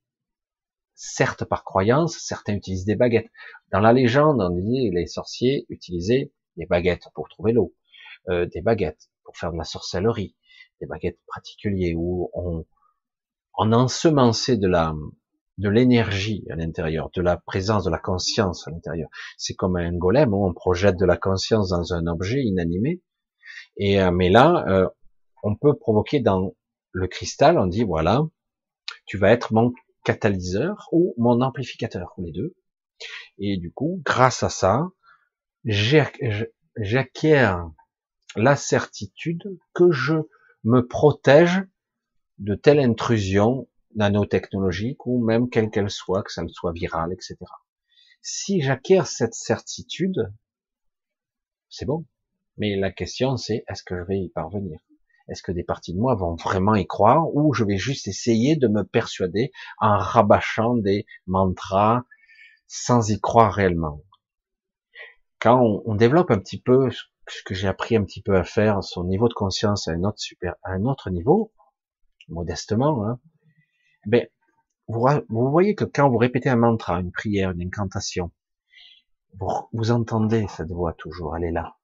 certes 0.95 1.45
par 1.45 1.65
croyance, 1.65 2.19
certains 2.19 2.55
utilisent 2.55 2.85
des 2.85 2.97
baguettes. 2.97 3.31
Dans 3.73 3.81
la 3.81 3.93
légende, 3.93 4.41
on 4.41 4.51
dit 4.51 4.91
les 4.91 5.07
sorciers 5.07 5.67
utilisaient 5.69 6.33
des 6.57 6.67
baguettes 6.67 7.09
pour 7.15 7.29
trouver 7.29 7.53
l'eau, 7.53 7.75
euh, 8.29 8.47
des 8.47 8.63
baguettes 8.63 9.11
pour 9.25 9.37
faire 9.37 9.53
de 9.53 9.59
la 9.59 9.65
sorcellerie, 9.65 10.37
des 10.81 10.87
baguettes 10.87 11.21
particulières 11.33 11.97
où 11.97 12.31
on, 12.35 12.65
on 13.59 13.73
ensemençait 13.73 14.57
de 14.57 14.69
la 14.69 14.95
de 15.59 15.71
l'énergie 15.71 16.45
à 16.51 16.55
l'intérieur, 16.55 17.11
de 17.15 17.23
la 17.23 17.39
présence, 17.39 17.85
de 17.85 17.91
la 17.91 17.99
conscience 17.99 18.69
à 18.69 18.71
l'intérieur. 18.71 19.09
C'est 19.39 19.55
comme 19.55 19.77
un 19.77 19.97
golem, 19.97 20.35
où 20.35 20.47
on 20.47 20.53
projette 20.53 20.99
de 20.99 21.07
la 21.07 21.17
conscience 21.17 21.71
dans 21.71 21.95
un 21.95 22.07
objet 22.07 22.43
inanimé. 22.43 23.01
Et 23.79 24.01
euh, 24.01 24.11
mais 24.11 24.29
là, 24.29 24.65
euh, 24.69 24.89
on 25.43 25.57
peut 25.57 25.75
provoquer 25.75 26.21
dans 26.21 26.55
le 26.97 27.09
cristal, 27.09 27.59
on 27.59 27.67
dit 27.67 27.85
voilà, 27.85 28.23
tu 29.05 29.19
vas 29.19 29.31
être 29.31 29.53
mon 29.53 29.75
catalyseur 30.03 30.89
ou 30.93 31.15
mon 31.19 31.43
amplificateur, 31.43 32.15
ou 32.17 32.25
les 32.25 32.33
deux. 32.33 32.57
Et 33.39 33.59
du 33.59 33.71
coup, 33.71 34.01
grâce 34.03 34.43
à 34.43 34.49
ça, 34.49 34.89
j'acquiers 35.65 37.55
la 38.35 38.57
certitude 38.57 39.59
que 39.75 39.93
je 39.93 40.15
me 40.65 40.87
protège 40.87 41.63
de 42.39 42.55
telle 42.55 42.81
intrusion 42.81 43.69
nanotechnologique 43.95 45.05
ou 45.05 45.23
même 45.23 45.51
quelle 45.51 45.71
qu'elle 45.71 45.91
soit, 45.91 46.23
que 46.23 46.33
ça 46.33 46.43
soit 46.49 46.73
virale, 46.73 47.13
etc. 47.13 47.37
Si 48.23 48.63
j'acquiers 48.63 49.05
cette 49.05 49.35
certitude, 49.35 50.33
c'est 51.69 51.85
bon. 51.85 52.07
Mais 52.57 52.75
la 52.77 52.91
question 52.91 53.37
c'est, 53.37 53.65
est-ce 53.69 53.83
que 53.83 53.99
je 53.99 54.03
vais 54.03 54.19
y 54.19 54.31
parvenir? 54.31 54.81
Est-ce 55.29 55.43
que 55.43 55.53
des 55.53 55.65
parties 55.65 55.93
de 55.93 55.99
moi 55.99 56.15
vont 56.15 56.37
vraiment 56.37 56.75
y 56.75 56.87
croire 56.87 57.35
ou 57.35 57.53
je 57.53 57.65
vais 57.65 57.79
juste 57.79 58.07
essayer 58.07 58.57
de 58.57 58.69
me 58.69 58.85
persuader 58.85 59.51
en 59.79 59.99
rabâchant 59.99 60.77
des 60.77 61.07
mantras 61.27 62.05
sans 62.67 63.11
y 63.11 63.21
croire 63.21 63.53
réellement? 63.53 64.03
Quand 65.41 65.61
on, 65.85 65.95
développe 65.95 66.31
un 66.31 66.39
petit 66.39 66.61
peu 66.61 66.91
ce 66.91 67.43
que 67.45 67.55
j'ai 67.55 67.69
appris 67.69 67.97
un 67.97 68.05
petit 68.05 68.23
peu 68.23 68.37
à 68.37 68.45
faire, 68.45 68.83
son 68.83 69.05
niveau 69.05 69.29
de 69.29 69.35
conscience 69.35 69.89
à 69.89 69.93
un 69.93 70.85
autre 70.85 71.11
niveau, 71.11 71.53
modestement, 72.29 73.07
hein, 73.07 73.21
ben, 74.07 74.27
vous, 74.89 75.51
voyez 75.51 75.75
que 75.75 75.85
quand 75.85 76.09
vous 76.09 76.17
répétez 76.17 76.49
un 76.49 76.57
mantra, 76.57 77.01
une 77.01 77.13
prière, 77.13 77.51
une 77.51 77.63
incantation, 77.63 78.31
vous 79.73 79.91
entendez 79.91 80.47
cette 80.49 80.71
voix 80.71 80.95
toujours, 80.95 81.37
elle 81.37 81.45
est 81.45 81.53
là. 81.53 81.77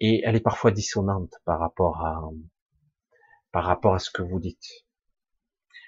Et 0.00 0.22
elle 0.24 0.36
est 0.36 0.40
parfois 0.40 0.70
dissonante 0.70 1.32
par 1.44 1.58
rapport 1.58 2.04
à, 2.04 2.30
par 3.52 3.64
rapport 3.64 3.94
à 3.94 3.98
ce 3.98 4.10
que 4.10 4.22
vous 4.22 4.40
dites. 4.40 4.86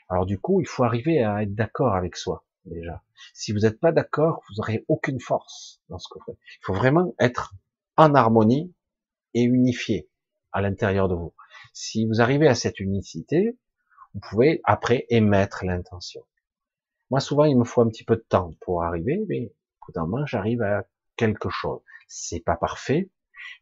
Alors 0.09 0.26
du 0.26 0.39
coup, 0.39 0.60
il 0.60 0.66
faut 0.66 0.85
arriver 0.85 1.22
à 1.22 1.43
être 1.43 1.55
d'accord 1.55 1.94
avec 1.94 2.16
soi, 2.16 2.44
déjà. 2.64 3.02
Si 3.35 3.52
vous 3.52 3.60
n'êtes 3.60 3.80
pas 3.80 3.93
d'accord, 3.93 4.43
vous 4.48 4.55
n'aurez 4.56 4.85
aucune 4.89 5.20
force 5.20 5.82
dans 5.89 5.98
ce 5.98 6.09
que 6.09 6.18
vous 6.18 6.24
faites. 6.24 6.39
Il 6.60 6.64
faut 6.64 6.74
vraiment 6.74 7.14
être 7.18 7.55
en 7.97 8.14
harmonie 8.14 8.74
et 9.35 9.43
unifié 9.43 10.09
à 10.52 10.62
l'intérieur 10.62 11.09
de 11.09 11.14
vous. 11.14 11.35
Si 11.74 12.06
vous 12.06 12.20
arrivez 12.22 12.48
à 12.48 12.55
cette 12.55 12.80
unicité, 12.80 13.59
vous 14.14 14.20
pouvez 14.20 14.62
après 14.64 15.05
émettre 15.10 15.64
l'intention. 15.64 16.24
Moi, 17.10 17.20
souvent, 17.20 17.44
il 17.44 17.59
me 17.59 17.64
faut 17.64 17.82
un 17.82 17.89
petit 17.89 18.05
peu 18.05 18.16
de 18.16 18.24
temps 18.26 18.52
pour 18.60 18.82
arriver, 18.82 19.24
mais 19.28 19.52
moment, 19.97 20.26
j'arrive 20.26 20.62
à 20.62 20.85
quelque 21.16 21.48
chose. 21.48 21.80
C'est 22.06 22.40
pas 22.40 22.56
parfait, 22.56 23.10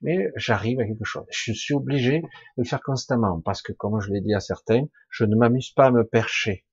mais 0.01 0.31
j'arrive 0.37 0.81
à 0.81 0.87
quelque 0.87 1.05
chose. 1.05 1.25
Je 1.31 1.53
suis 1.53 1.75
obligé 1.75 2.21
de 2.21 2.27
le 2.59 2.65
faire 2.65 2.83
constamment 2.83 3.41
parce 3.41 3.63
que, 3.63 3.73
comme 3.73 4.01
je 4.01 4.11
l'ai 4.11 4.21
dit 4.21 4.35
à 4.35 4.41
certains, 4.41 4.85
je 5.11 5.25
ne 5.25 5.37
m'amuse 5.37 5.71
pas 5.71 5.87
à 5.87 5.91
me 5.91 6.07
percher. 6.07 6.65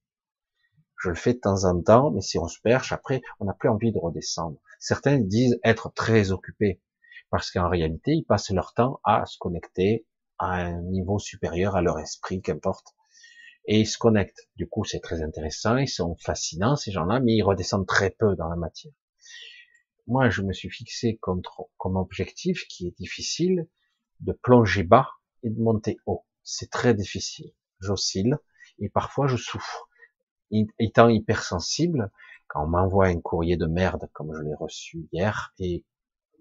Je 1.02 1.10
le 1.10 1.16
fais 1.16 1.34
de 1.34 1.40
temps 1.40 1.66
en 1.66 1.82
temps, 1.82 2.12
mais 2.12 2.22
si 2.22 2.38
on 2.38 2.48
se 2.48 2.62
perche, 2.62 2.92
après, 2.92 3.22
on 3.40 3.46
n'a 3.46 3.54
plus 3.54 3.70
envie 3.70 3.92
de 3.92 4.00
redescendre. 4.00 4.58
Certains 4.80 5.20
disent 5.20 5.60
être 5.64 5.92
très 5.94 6.32
occupés 6.32 6.82
parce 7.30 7.52
qu'en 7.52 7.68
réalité, 7.70 8.12
ils 8.12 8.26
passent 8.26 8.52
leur 8.52 8.74
temps 8.74 9.00
à 9.04 9.26
se 9.26 9.38
connecter 9.38 10.06
à 10.38 10.54
un 10.54 10.82
niveau 10.82 11.20
supérieur 11.20 11.76
à 11.76 11.82
leur 11.82 12.00
esprit, 12.00 12.42
qu'importe 12.42 12.96
et 13.66 13.80
ils 13.80 13.88
se 13.88 13.98
connectent. 13.98 14.50
Du 14.56 14.68
coup, 14.68 14.84
c'est 14.84 15.00
très 15.00 15.22
intéressant, 15.22 15.78
ils 15.78 15.88
sont 15.88 16.16
fascinants, 16.16 16.76
ces 16.76 16.92
gens-là, 16.92 17.20
mais 17.20 17.34
ils 17.34 17.44
redescendent 17.44 17.88
très 17.88 18.10
peu 18.10 18.36
dans 18.36 18.50
la 18.50 18.56
matière. 18.56 18.94
Moi, 20.08 20.30
je 20.30 20.42
me 20.42 20.52
suis 20.52 20.70
fixé 20.70 21.18
comme, 21.22 21.42
objectif, 21.80 22.68
qui 22.68 22.88
est 22.88 22.98
difficile, 22.98 23.68
de 24.20 24.34
plonger 24.34 24.84
bas 24.84 25.10
et 25.44 25.50
de 25.50 25.62
monter 25.62 25.98
haut. 26.06 26.26
C'est 26.44 26.70
très 26.70 26.94
difficile. 26.94 27.54
J'oscille 27.80 28.38
et 28.80 28.90
parfois 28.90 29.28
je 29.28 29.38
souffre. 29.38 29.90
Étant 30.78 31.10
hypersensible, 31.10 32.12
quand 32.48 32.66
on 32.66 32.68
m'envoie 32.68 33.08
un 33.08 33.20
courrier 33.20 33.58
de 33.58 33.66
merde 33.66 34.10
comme 34.14 34.34
je 34.36 34.42
l'ai 34.42 34.54
reçu 34.54 35.08
hier 35.12 35.54
et 35.58 35.86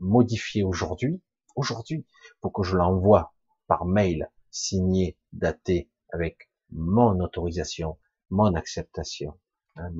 modifié 0.00 0.64
aujourd'hui, 0.64 1.22
aujourd'hui, 1.54 2.04
pour 2.40 2.52
que 2.52 2.62
je 2.62 2.76
l'envoie 2.76 3.32
par 3.68 3.84
mail, 3.86 4.28
signé, 4.50 5.16
daté, 5.32 5.88
avec 6.12 6.50
mon 6.70 7.20
autorisation, 7.20 7.98
mon 8.30 8.54
acceptation. 8.54 9.38
Hein, 9.76 9.92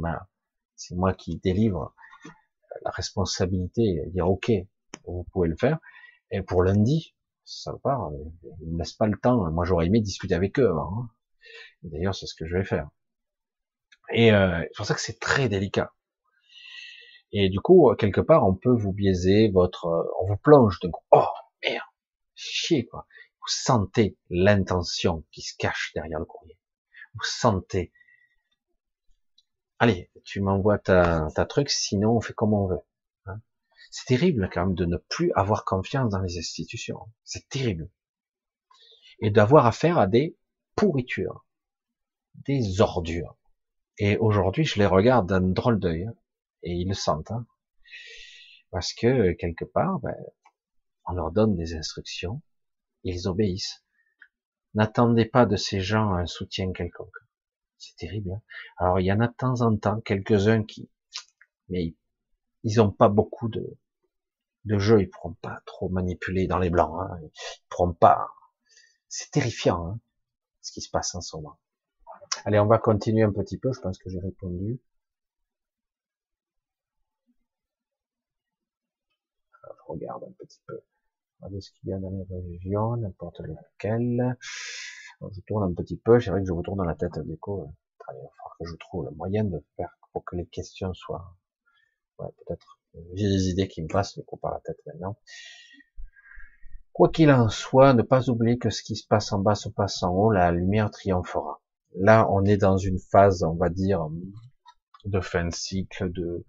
c'est 0.75 0.95
moi 0.95 1.15
qui 1.15 1.37
délivre 1.37 1.95
la 2.85 2.91
responsabilité, 2.91 4.03
dire 4.09 4.29
ok, 4.29 4.51
vous 5.07 5.27
pouvez 5.33 5.49
le 5.49 5.57
faire. 5.57 5.79
Et 6.31 6.43
pour 6.43 6.63
lundi, 6.63 7.15
ça 7.45 7.75
part, 7.83 8.11
ils 8.61 8.69
ne 8.69 8.73
me 8.75 8.79
laissent 8.79 8.95
pas 8.95 9.07
le 9.07 9.19
temps. 9.19 9.51
Moi, 9.51 9.65
j'aurais 9.65 9.87
aimé 9.87 10.01
discuter 10.01 10.35
avec 10.35 10.59
eux. 10.59 10.71
Hein. 10.71 11.11
D'ailleurs, 11.83 12.15
c'est 12.15 12.27
ce 12.27 12.35
que 12.35 12.47
je 12.47 12.57
vais 12.57 12.65
faire. 12.65 12.89
Et 14.13 14.33
euh, 14.33 14.61
c'est 14.61 14.77
pour 14.77 14.87
ça 14.87 14.95
que 14.95 15.01
c'est 15.01 15.19
très 15.19 15.49
délicat. 15.49 15.93
Et 17.33 17.49
du 17.49 17.61
coup, 17.61 17.95
quelque 17.99 18.21
part, 18.21 18.47
on 18.47 18.55
peut 18.55 18.75
vous 18.75 18.93
biaiser 18.93 19.51
votre, 19.51 19.87
on 20.21 20.27
vous 20.27 20.37
plonge 20.37 20.81
de 20.81 20.91
oh 21.13 21.27
merde, 21.65 21.83
chier 22.35 22.87
quoi. 22.87 23.07
Vous 23.41 23.49
sentez 23.49 24.17
l'intention 24.29 25.25
qui 25.33 25.41
se 25.41 25.57
cache 25.57 25.93
derrière 25.95 26.19
le 26.19 26.27
courrier 26.27 26.59
vous 27.15 27.25
sentez. 27.25 27.93
Allez, 29.83 30.13
tu 30.23 30.41
m'envoies 30.41 30.79
ta, 30.79 31.29
truc, 31.49 31.69
sinon 31.69 32.13
on 32.13 32.21
fait 32.21 32.35
comme 32.35 32.55
on 32.55 32.69
veut. 32.69 32.83
Hein. 33.27 33.41
c'est 33.91 34.07
terrible 34.07 34.49
quand 34.49 34.67
même 34.67 34.77
de 34.77 34.85
ne 34.85 34.97
plus 34.97 35.33
avoir 35.35 35.65
confiance 35.65 36.09
dans 36.13 36.21
les 36.21 36.39
institutions. 36.39 37.01
C'est 37.25 37.49
terrible. 37.49 37.91
Et 39.19 39.31
d'avoir 39.31 39.67
affaire 39.67 39.99
à 39.99 40.07
des 40.07 40.39
pourritures, 40.77 41.45
des 42.47 42.81
ordures. 42.81 43.37
Et 43.99 44.17
aujourd'hui, 44.19 44.65
je 44.65 44.79
les 44.79 44.87
regarde 44.87 45.29
d'un 45.29 45.41
drôle 45.41 45.81
d'œil, 45.81 46.05
hein, 46.05 46.15
et 46.63 46.75
ils 46.75 46.87
le 46.87 46.95
sentent. 46.95 47.33
Hein. 47.33 47.45
parce 48.71 48.93
que 48.93 49.33
quelque 49.33 49.65
part, 49.65 49.99
ben, 49.99 50.15
on 51.07 51.15
leur 51.15 51.33
donne 51.33 51.57
des 51.57 51.75
instructions, 51.75 52.41
ils 53.03 53.27
obéissent. 53.27 53.85
N'attendez 54.75 55.25
pas 55.25 55.45
de 55.45 55.57
ces 55.57 55.81
gens 55.81 56.15
un 56.15 56.27
soutien 56.27 56.73
quelconque. 56.73 57.19
C'est 57.83 57.97
terrible. 57.97 58.33
Hein. 58.33 58.43
Alors 58.79 59.01
il 59.01 59.07
y 59.07 59.13
en 59.13 59.19
a 59.21 59.27
de 59.27 59.35
temps 59.35 59.61
en 59.63 59.77
temps 59.77 60.01
quelques-uns 60.01 60.63
qui, 60.63 60.89
mais 61.69 61.95
ils 62.63 62.77
n'ont 62.77 62.93
pas 62.93 63.09
beaucoup 63.09 63.49
de, 63.49 63.77
de 64.67 64.79
jeux, 64.79 65.03
ils 65.03 65.11
pourront 65.11 65.35
pas 65.35 65.61
trop 65.67 65.89
manipuler 65.89 66.47
dans 66.47 66.59
les 66.59 66.71
blancs, 66.71 66.95
hein. 67.01 67.19
ils 67.23 67.31
pourront 67.69 67.93
pas. 67.93 68.29
C'est 69.09 69.33
terrifiant 69.33 69.89
hein, 69.89 70.01
ce 70.61 70.73
qui 70.73 70.81
se 70.81 70.91
passe 70.91 71.15
en 71.17 71.21
ce 71.21 71.37
moment. 71.37 71.59
Allez, 72.45 72.61
on 72.61 72.67
va 72.67 72.79
continuer 72.79 73.25
un 73.25 73.33
petit 73.33 73.59
peu. 73.59 73.73
Je 73.73 73.81
pense 73.81 73.99
que 73.99 74.11
j'ai 74.11 74.21
répondu. 74.21 74.81
je 79.65 79.93
regarde 79.93 80.25
un 80.25 80.33
petit 80.33 80.61
peu 80.67 80.81
ce 81.61 81.71
qu'il 81.73 81.91
y 81.91 81.93
a 81.93 81.99
dans 81.99 82.11
les 82.11 82.25
religions, 82.31 82.97
n'importe 82.97 83.41
lequel. 83.41 84.37
Je 85.31 85.41
tourne 85.43 85.63
un 85.63 85.75
petit 85.75 85.97
peu, 85.97 86.21
c'est 86.21 86.31
vrai 86.31 86.41
que 86.41 86.49
je 86.49 86.53
vous 86.53 86.63
tourne 86.63 86.79
dans 86.79 86.85
la 86.85 86.95
tête 86.95 87.19
d'écho. 87.21 87.65
Il 87.65 87.69
va 87.99 88.05
falloir 88.07 88.57
que 88.59 88.67
je 88.67 88.77
trouve 88.77 89.05
le 89.05 89.11
moyen 89.13 89.45
de 89.45 89.63
faire 89.77 89.91
pour 90.13 90.25
que 90.25 90.37
les 90.37 90.47
questions 90.47 90.93
soient, 90.95 91.37
ouais, 92.19 92.29
peut-être, 92.39 92.81
j'ai 93.15 93.29
des 93.29 93.49
idées 93.49 93.69
qui 93.69 93.83
me 93.83 93.89
passent 93.89 94.15
du 94.19 94.25
coup 94.25 94.37
par 94.37 94.53
la 94.53 94.61
tête 94.61 94.79
maintenant. 94.87 95.17
Quoi 96.93 97.09
qu'il 97.09 97.31
en 97.31 97.49
soit, 97.49 97.95
ne 97.95 98.03
pas 98.03 98.29
oublier 98.29 98.59
que 98.59 98.69
ce 98.69 98.83
qui 98.83 98.97
se 98.97 99.07
passe 99.07 99.33
en 99.33 99.39
bas 99.39 99.55
se 99.55 99.71
passe 99.71 100.03
en 100.03 100.11
haut, 100.11 100.31
la 100.31 100.53
lumière 100.53 100.91
triomphera. 100.91 101.63
Là, 101.95 102.27
on 102.31 102.45
est 102.45 102.59
dans 102.59 102.77
une 102.77 102.99
phase, 102.99 103.43
on 103.43 103.55
va 103.55 103.71
dire, 103.71 104.07
de 105.07 105.21
fin 105.21 105.47
de 105.47 105.55
cycle, 105.55 106.13
de, 106.13 106.45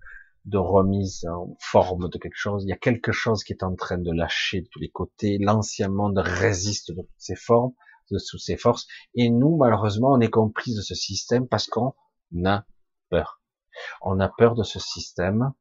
de 0.46 0.58
remise 0.58 1.26
en 1.26 1.56
forme 1.60 2.10
de 2.10 2.18
quelque 2.18 2.36
chose. 2.36 2.64
Il 2.66 2.70
y 2.70 2.74
a 2.74 2.78
quelque 2.78 3.14
chose 3.14 3.44
qui 3.44 3.54
est 3.54 3.64
en 3.64 3.76
train 3.76 3.98
de 3.98 4.12
lâcher 4.12 4.62
de 4.62 4.68
tous 4.70 4.80
les 4.80 4.90
côtés. 4.90 5.38
L'ancien 5.40 5.88
monde 5.88 6.18
résiste 6.18 6.92
de 6.92 7.02
toutes 7.02 7.10
ses 7.18 7.36
formes, 7.36 7.74
de 8.12 8.18
toutes 8.30 8.40
ses 8.40 8.58
forces. 8.58 8.88
Et 9.16 9.30
nous, 9.30 9.58
malheureusement, 9.58 10.12
on 10.12 10.20
est 10.20 10.30
compris 10.30 10.76
de 10.76 10.82
ce 10.82 10.96
système 10.96 11.48
parce 11.48 11.68
qu'on 11.68 11.94
a 12.46 12.66
peur. 13.10 13.42
On 14.02 14.20
a 14.20 14.30
peur 14.30 14.56
de 14.56 14.64
ce 14.64 14.80
système 14.80 15.54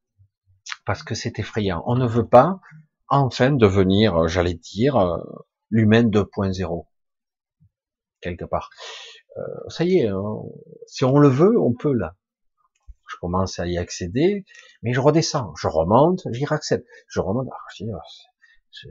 parce 0.85 1.03
que 1.03 1.15
c'est 1.15 1.39
effrayant. 1.39 1.83
On 1.87 1.97
ne 1.97 2.07
veut 2.07 2.27
pas 2.27 2.61
enfin 3.09 3.51
devenir, 3.51 4.29
j'allais 4.29 4.55
dire, 4.55 4.97
euh, 4.97 5.19
l'humain 5.71 6.03
2.0 6.03 6.87
quelque 8.23 8.45
part. 8.45 8.71
Euh, 9.37 9.69
ça 9.69 9.85
y 9.85 9.99
est, 9.99 10.09
hein, 10.09 10.39
si 10.87 11.05
on 11.05 11.19
le 11.19 11.29
veut, 11.29 11.61
on 11.61 11.75
peut 11.75 11.93
là. 11.93 12.17
Je 13.09 13.17
commence 13.21 13.59
à 13.59 13.67
y 13.67 13.77
accéder, 13.77 14.47
mais 14.83 14.95
je 14.95 15.01
redescends, 15.01 15.55
je 15.57 15.69
remonte, 15.69 16.27
j'y 16.31 16.47
accède, 16.49 16.85
je 17.09 17.21
remonte. 17.21 17.49
Alors, 17.83 18.07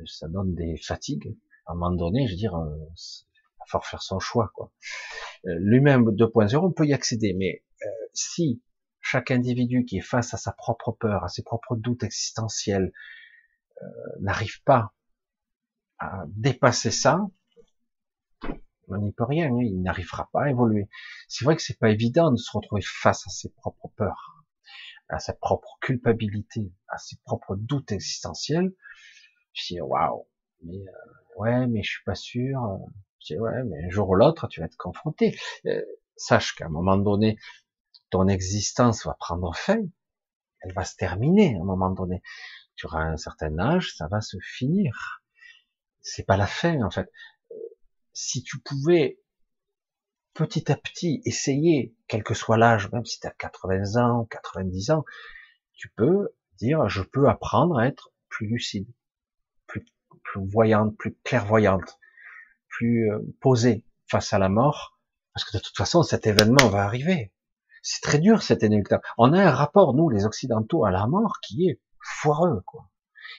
ça 0.06 0.28
donne 0.28 0.54
des 0.54 0.78
fatigues. 0.78 1.36
À 1.66 1.72
un 1.72 1.76
moment 1.76 1.96
donné, 1.96 2.28
je 2.28 2.34
veux 2.34 2.38
dire, 2.38 2.56
euh, 2.56 2.76
falloir 3.72 3.88
faire 3.88 4.02
son 4.02 4.20
choix. 4.20 4.52
quoi. 4.56 4.72
Euh, 5.46 5.56
Lui-même 5.60 6.06
2.0, 6.12 6.58
on 6.58 6.72
peut 6.72 6.86
y 6.86 6.94
accéder, 6.94 7.34
mais 7.34 7.64
euh, 7.84 7.90
si 8.14 8.62
chaque 9.00 9.32
individu 9.32 9.86
qui 9.86 9.98
est 9.98 10.02
face 10.02 10.34
à 10.34 10.38
sa 10.38 10.52
propre 10.52 10.92
peur, 10.92 11.24
à 11.24 11.30
ses 11.30 11.44
propres 11.44 11.76
doutes 11.76 12.04
existentiels, 12.04 12.92
n'arrive 14.20 14.62
pas 14.64 14.94
à 15.98 16.24
dépasser 16.28 16.92
ça, 16.92 17.26
on 18.88 18.98
n'y 18.98 19.12
peut 19.12 19.24
rien, 19.24 19.48
hein, 19.48 19.62
il 19.62 19.82
n'arrivera 19.82 20.30
pas 20.32 20.44
à 20.44 20.50
évoluer. 20.50 20.90
C'est 21.28 21.46
vrai 21.46 21.56
que 21.56 21.62
c'est 21.62 21.80
pas 21.80 21.90
évident 21.90 22.32
de 22.32 22.38
se 22.38 22.52
retrouver 22.52 22.82
face 22.82 23.26
à 23.26 23.30
ses 23.30 23.50
propres 23.50 23.90
peurs, 23.96 24.44
à 25.10 25.20
sa 25.20 25.34
propre 25.34 25.78
culpabilité, 25.82 26.72
à 26.90 26.98
ses 26.98 27.18
propres 27.24 27.56
doutes 27.56 27.92
existentiels. 27.92 28.74
Je 29.54 29.74
dis 29.74 29.82
waouh, 29.82 30.28
mais 30.64 30.78
euh, 30.78 31.40
ouais, 31.40 31.68
mais 31.68 31.84
je 31.84 31.92
suis 31.92 32.04
pas 32.04 32.16
sûr. 32.16 32.60
Je 33.22 33.34
dis 33.34 33.40
ouais, 33.40 33.64
mais 33.66 33.86
un 33.86 33.90
jour 33.90 34.10
ou 34.10 34.16
l'autre, 34.16 34.48
tu 34.48 34.60
vas 34.60 34.66
être 34.66 34.78
confronté. 34.78 35.38
Euh, 35.66 35.82
sache 36.16 36.56
qu'à 36.56 36.66
un 36.66 36.70
moment 36.70 36.98
donné, 36.98 37.38
ton 38.10 38.28
existence 38.28 39.06
va 39.06 39.14
prendre 39.14 39.56
fin, 39.56 39.80
elle 40.62 40.74
va 40.74 40.84
se 40.84 40.96
terminer 40.96 41.56
à 41.56 41.62
un 41.62 41.66
moment 41.66 41.92
donné. 41.92 42.22
Tu 42.76 42.86
auras 42.86 43.04
un 43.04 43.18
certain 43.18 43.58
âge, 43.60 43.96
ça 43.96 44.08
va 44.08 44.22
se 44.22 44.38
finir. 44.42 45.22
C'est 46.02 46.26
pas 46.26 46.38
la 46.38 46.48
fin 46.48 46.82
en 46.82 46.90
fait 46.90 47.10
si 48.14 48.44
tu 48.44 48.60
pouvais 48.60 49.20
petit 50.34 50.72
à 50.72 50.78
petit 50.78 51.22
essayer, 51.26 51.96
quel 52.08 52.24
que 52.24 52.34
soit 52.34 52.58
l'âge, 52.58 52.92
même 52.92 53.06
si 53.06 53.20
tu 53.20 53.28
as 53.28 53.32
80 53.32 54.02
ans, 54.02 54.26
90 54.26 54.92
ans, 54.92 55.06
tu 55.74 55.90
peux 55.90 56.30
dire 56.58 56.88
je 56.90 57.02
peux 57.02 57.30
apprendre 57.30 57.78
à 57.78 57.88
être 57.88 58.12
plus 58.30 58.48
lucide, 58.48 58.88
plus, 59.68 59.86
plus 60.24 60.46
voyante, 60.48 60.96
plus 60.98 61.16
clairvoyante, 61.24 62.00
plus 62.72 63.12
euh, 63.12 63.20
posée 63.40 63.86
face 64.08 64.34
à 64.34 64.40
la 64.40 64.50
mort, 64.50 65.00
parce 65.34 65.50
que 65.50 65.58
de 65.58 65.62
toute 65.62 65.78
façon 65.78 66.04
cet 66.04 66.28
événement 66.28 66.68
va 66.68 66.84
arriver. 66.84 67.34
C'est 67.84 68.02
très 68.02 68.20
dur 68.20 68.42
cet 68.42 68.64
événement. 68.64 69.02
On 69.18 69.34
a 69.34 69.44
un 69.44 69.52
rapport, 69.52 69.94
nous 69.94 70.10
les 70.10 70.26
Occidentaux, 70.26 70.86
à 70.86 70.92
la 70.92 71.08
mort 71.08 71.40
qui 71.42 71.70
est 71.70 71.82
foireux, 72.00 72.62
quoi. 72.66 72.90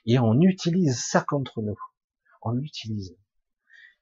Et 0.07 0.19
on 0.19 0.41
utilise 0.41 1.05
ça 1.05 1.21
contre 1.21 1.63
nous. 1.63 1.79
On 2.43 2.53
l'utilise. 2.53 3.17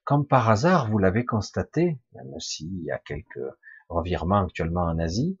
Comme 0.03 0.25
par 0.25 0.49
hasard, 0.49 0.89
vous 0.89 0.97
l'avez 0.97 1.25
constaté, 1.25 1.99
même 2.13 2.39
s'il 2.39 2.83
y 2.83 2.91
a 2.91 2.97
quelques 2.99 3.39
revirements 3.87 4.45
actuellement 4.45 4.85
en 4.85 4.97
Asie, 4.97 5.37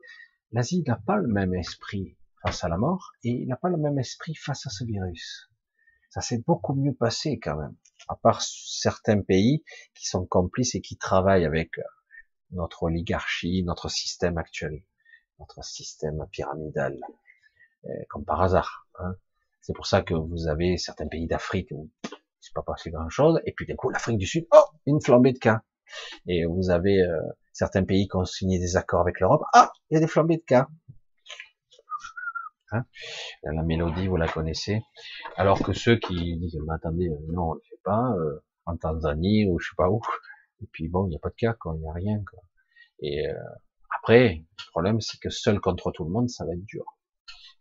l'Asie 0.51 0.83
n'a 0.85 0.97
pas 0.97 1.17
le 1.17 1.27
même 1.27 1.55
esprit 1.55 2.17
face 2.43 2.63
à 2.63 2.69
la 2.69 2.77
mort 2.77 3.11
et 3.23 3.29
il 3.29 3.47
n'a 3.47 3.55
pas 3.55 3.69
le 3.69 3.77
même 3.77 3.97
esprit 3.97 4.35
face 4.35 4.65
à 4.67 4.69
ce 4.69 4.83
virus. 4.83 5.50
Ça 6.11 6.19
s'est 6.19 6.43
beaucoup 6.45 6.75
mieux 6.75 6.93
passé 6.93 7.39
quand 7.39 7.55
même, 7.55 7.73
à 8.09 8.17
part 8.17 8.41
certains 8.41 9.21
pays 9.21 9.63
qui 9.95 10.05
sont 10.05 10.25
complices 10.25 10.75
et 10.75 10.81
qui 10.81 10.97
travaillent 10.97 11.45
avec 11.45 11.77
euh, 11.77 11.83
notre 12.51 12.83
oligarchie, 12.83 13.63
notre 13.63 13.89
système 13.89 14.37
actuel, 14.37 14.83
notre 15.39 15.63
système 15.63 16.27
pyramidal, 16.29 16.99
euh, 17.85 17.89
comme 18.09 18.25
par 18.25 18.41
hasard. 18.41 18.87
Hein. 18.99 19.15
C'est 19.61 19.73
pour 19.73 19.85
ça 19.85 20.01
que 20.01 20.13
vous 20.13 20.49
avez 20.49 20.77
certains 20.77 21.07
pays 21.07 21.27
d'Afrique 21.27 21.69
où 21.71 21.89
c'est 22.41 22.53
pas 22.53 22.63
passé 22.63 22.91
grand 22.91 23.09
chose. 23.09 23.39
Et 23.45 23.53
puis 23.53 23.65
d'un 23.65 23.75
coup, 23.75 23.89
l'Afrique 23.89 24.17
du 24.17 24.25
Sud, 24.25 24.45
oh, 24.51 24.65
une 24.85 24.99
flambée 25.01 25.31
de 25.31 25.39
cas. 25.39 25.61
Et 26.27 26.45
vous 26.45 26.71
avez 26.71 27.01
euh, 27.01 27.21
certains 27.53 27.85
pays 27.85 28.09
qui 28.09 28.17
ont 28.17 28.25
signé 28.25 28.59
des 28.59 28.75
accords 28.75 29.01
avec 29.01 29.21
l'Europe. 29.21 29.43
Ah, 29.53 29.71
il 29.89 29.93
y 29.93 29.97
a 29.97 30.01
des 30.01 30.07
flambées 30.07 30.37
de 30.37 30.43
cas. 30.43 30.67
Hein 32.71 32.85
la 33.43 33.63
mélodie, 33.63 34.07
vous 34.07 34.17
la 34.17 34.27
connaissez. 34.27 34.81
Alors 35.35 35.61
que 35.61 35.73
ceux 35.73 35.97
qui 35.97 36.37
disent, 36.37 36.59
mais 36.65 36.73
attendez, 36.73 37.09
euh, 37.09 37.17
non, 37.29 37.51
on 37.51 37.53
le 37.53 37.61
fait 37.69 37.79
pas, 37.83 38.13
euh, 38.17 38.43
en 38.65 38.77
Tanzanie 38.77 39.45
ou 39.47 39.59
je 39.59 39.69
sais 39.69 39.75
pas 39.77 39.89
où. 39.89 40.01
Et 40.61 40.67
puis 40.71 40.87
bon, 40.87 41.05
il 41.07 41.09
n'y 41.09 41.15
a 41.15 41.19
pas 41.19 41.29
de 41.29 41.35
cas, 41.35 41.53
quoi, 41.53 41.73
il 41.75 41.81
n'y 41.81 41.89
a 41.89 41.93
rien. 41.93 42.23
Quoi. 42.29 42.39
Et 42.99 43.25
après, 43.99 44.45
le 44.57 44.71
problème, 44.71 45.01
c'est 45.01 45.19
que 45.19 45.29
seul 45.29 45.59
contre 45.59 45.91
tout 45.91 46.03
le 46.03 46.11
monde, 46.11 46.29
ça 46.29 46.45
va 46.45 46.53
être 46.53 46.65
dur 46.65 46.85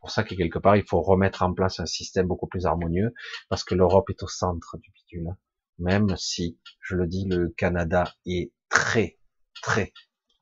pour 0.00 0.10
ça 0.10 0.24
que 0.24 0.34
quelque 0.34 0.58
part, 0.58 0.76
il 0.76 0.84
faut 0.84 1.02
remettre 1.02 1.42
en 1.42 1.52
place 1.52 1.78
un 1.78 1.86
système 1.86 2.26
beaucoup 2.26 2.46
plus 2.46 2.66
harmonieux, 2.66 3.14
parce 3.48 3.64
que 3.64 3.74
l'Europe 3.74 4.08
est 4.10 4.22
au 4.22 4.28
centre 4.28 4.78
du 4.78 4.90
bidule. 4.90 5.36
Même 5.78 6.16
si, 6.16 6.58
je 6.80 6.96
le 6.96 7.06
dis, 7.06 7.26
le 7.26 7.50
Canada 7.50 8.12
est 8.26 8.52
très, 8.68 9.18
très, 9.62 9.92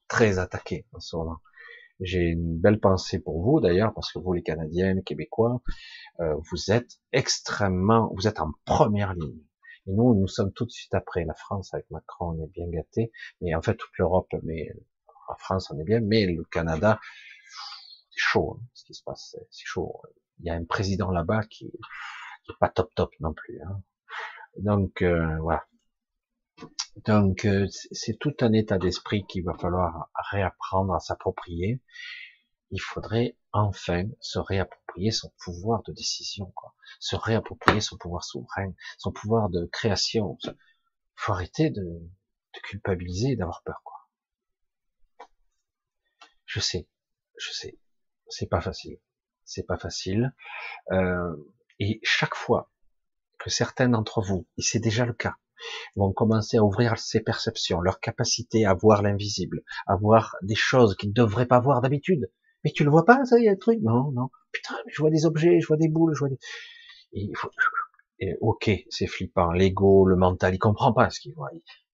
très 0.06 0.38
attaqué 0.38 0.86
en 0.92 1.00
ce 1.00 1.16
moment. 1.16 1.38
J'ai 2.00 2.28
une 2.28 2.58
belle 2.58 2.78
pensée 2.78 3.18
pour 3.18 3.42
vous 3.42 3.60
d'ailleurs, 3.60 3.92
parce 3.94 4.12
que 4.12 4.18
vous 4.18 4.32
les 4.32 4.42
Canadiens, 4.42 4.94
les 4.94 5.02
Québécois, 5.02 5.60
euh, 6.20 6.34
vous 6.50 6.70
êtes 6.70 6.98
extrêmement, 7.12 8.12
vous 8.14 8.28
êtes 8.28 8.40
en 8.40 8.52
première 8.64 9.14
ligne. 9.14 9.42
Et 9.86 9.92
nous, 9.92 10.14
nous 10.14 10.28
sommes 10.28 10.52
tout 10.52 10.64
de 10.64 10.70
suite 10.70 10.94
après. 10.94 11.24
La 11.24 11.34
France, 11.34 11.74
avec 11.74 11.90
Macron, 11.90 12.36
on 12.36 12.44
est 12.44 12.52
bien 12.52 12.68
gâté, 12.68 13.10
mais 13.40 13.54
en 13.54 13.62
fait 13.62 13.74
toute 13.74 13.96
l'Europe, 13.98 14.28
mais 14.42 14.72
en 15.28 15.36
France, 15.36 15.70
on 15.70 15.78
est 15.78 15.84
bien, 15.84 16.00
mais 16.00 16.26
le 16.26 16.44
Canada, 16.44 17.00
chaud, 18.14 18.58
hein, 18.60 18.66
ce 18.74 18.84
qui 18.84 18.94
se 18.94 19.02
passe, 19.02 19.36
c'est 19.50 19.64
chaud. 19.64 20.00
Il 20.40 20.46
y 20.46 20.50
a 20.50 20.54
un 20.54 20.64
président 20.64 21.10
là-bas 21.10 21.42
qui, 21.44 21.70
qui 22.44 22.52
est 22.52 22.58
pas 22.60 22.68
top 22.68 22.94
top 22.94 23.10
non 23.20 23.32
plus. 23.32 23.60
Hein. 23.62 23.82
Donc 24.58 25.02
euh, 25.02 25.38
voilà. 25.40 25.64
Donc 27.04 27.44
euh, 27.44 27.66
c'est 27.70 28.18
tout 28.18 28.34
un 28.40 28.52
état 28.52 28.78
d'esprit 28.78 29.24
qu'il 29.26 29.44
va 29.44 29.54
falloir 29.54 30.10
réapprendre 30.30 30.94
à 30.94 31.00
s'approprier. 31.00 31.80
Il 32.70 32.80
faudrait 32.80 33.36
enfin 33.52 34.04
se 34.20 34.38
réapproprier 34.38 35.10
son 35.10 35.32
pouvoir 35.42 35.82
de 35.84 35.92
décision, 35.92 36.52
quoi. 36.54 36.74
se 37.00 37.16
réapproprier 37.16 37.80
son 37.80 37.96
pouvoir 37.96 38.24
souverain, 38.24 38.72
son 38.98 39.12
pouvoir 39.12 39.48
de 39.48 39.66
création. 39.66 40.36
Faut 41.14 41.32
arrêter 41.32 41.70
de, 41.70 41.82
de 41.82 42.60
culpabiliser 42.62 43.30
et 43.30 43.36
d'avoir 43.36 43.62
peur, 43.62 43.80
quoi. 43.84 43.96
Je 46.44 46.60
sais, 46.60 46.88
je 47.38 47.50
sais 47.52 47.78
c'est 48.28 48.46
pas 48.46 48.60
facile. 48.60 48.98
C'est 49.44 49.66
pas 49.66 49.78
facile. 49.78 50.34
Euh, 50.92 51.34
et 51.78 52.00
chaque 52.02 52.34
fois 52.34 52.70
que 53.38 53.50
certains 53.50 53.88
d'entre 53.88 54.20
vous, 54.20 54.46
et 54.56 54.62
c'est 54.62 54.80
déjà 54.80 55.06
le 55.06 55.12
cas, 55.12 55.36
vont 55.96 56.12
commencer 56.12 56.58
à 56.58 56.64
ouvrir 56.64 56.98
ces 56.98 57.20
perceptions, 57.20 57.80
leur 57.80 58.00
capacité 58.00 58.66
à 58.66 58.74
voir 58.74 59.02
l'invisible, 59.02 59.62
à 59.86 59.96
voir 59.96 60.36
des 60.42 60.54
choses 60.54 60.96
qu'ils 60.96 61.10
ne 61.10 61.14
devraient 61.14 61.46
pas 61.46 61.60
voir 61.60 61.80
d'habitude. 61.80 62.30
Mais 62.64 62.72
tu 62.72 62.84
le 62.84 62.90
vois 62.90 63.04
pas, 63.04 63.24
ça 63.24 63.38
y 63.38 63.46
est, 63.46 63.50
le 63.50 63.58
truc 63.58 63.78
Non, 63.82 64.10
non. 64.12 64.30
Putain, 64.52 64.74
je 64.88 65.00
vois 65.00 65.10
des 65.10 65.26
objets, 65.26 65.60
je 65.60 65.66
vois 65.66 65.76
des 65.76 65.88
boules, 65.88 66.14
je 66.14 66.20
vois 66.20 66.28
des... 66.28 66.38
Et, 67.12 67.30
et 68.20 68.36
ok, 68.40 68.70
c'est 68.90 69.06
flippant. 69.06 69.52
L'ego, 69.52 70.06
le 70.06 70.16
mental, 70.16 70.54
il 70.54 70.58
comprend 70.58 70.92
pas 70.92 71.10
ce 71.10 71.20
qu'il 71.20 71.34
voit. 71.34 71.50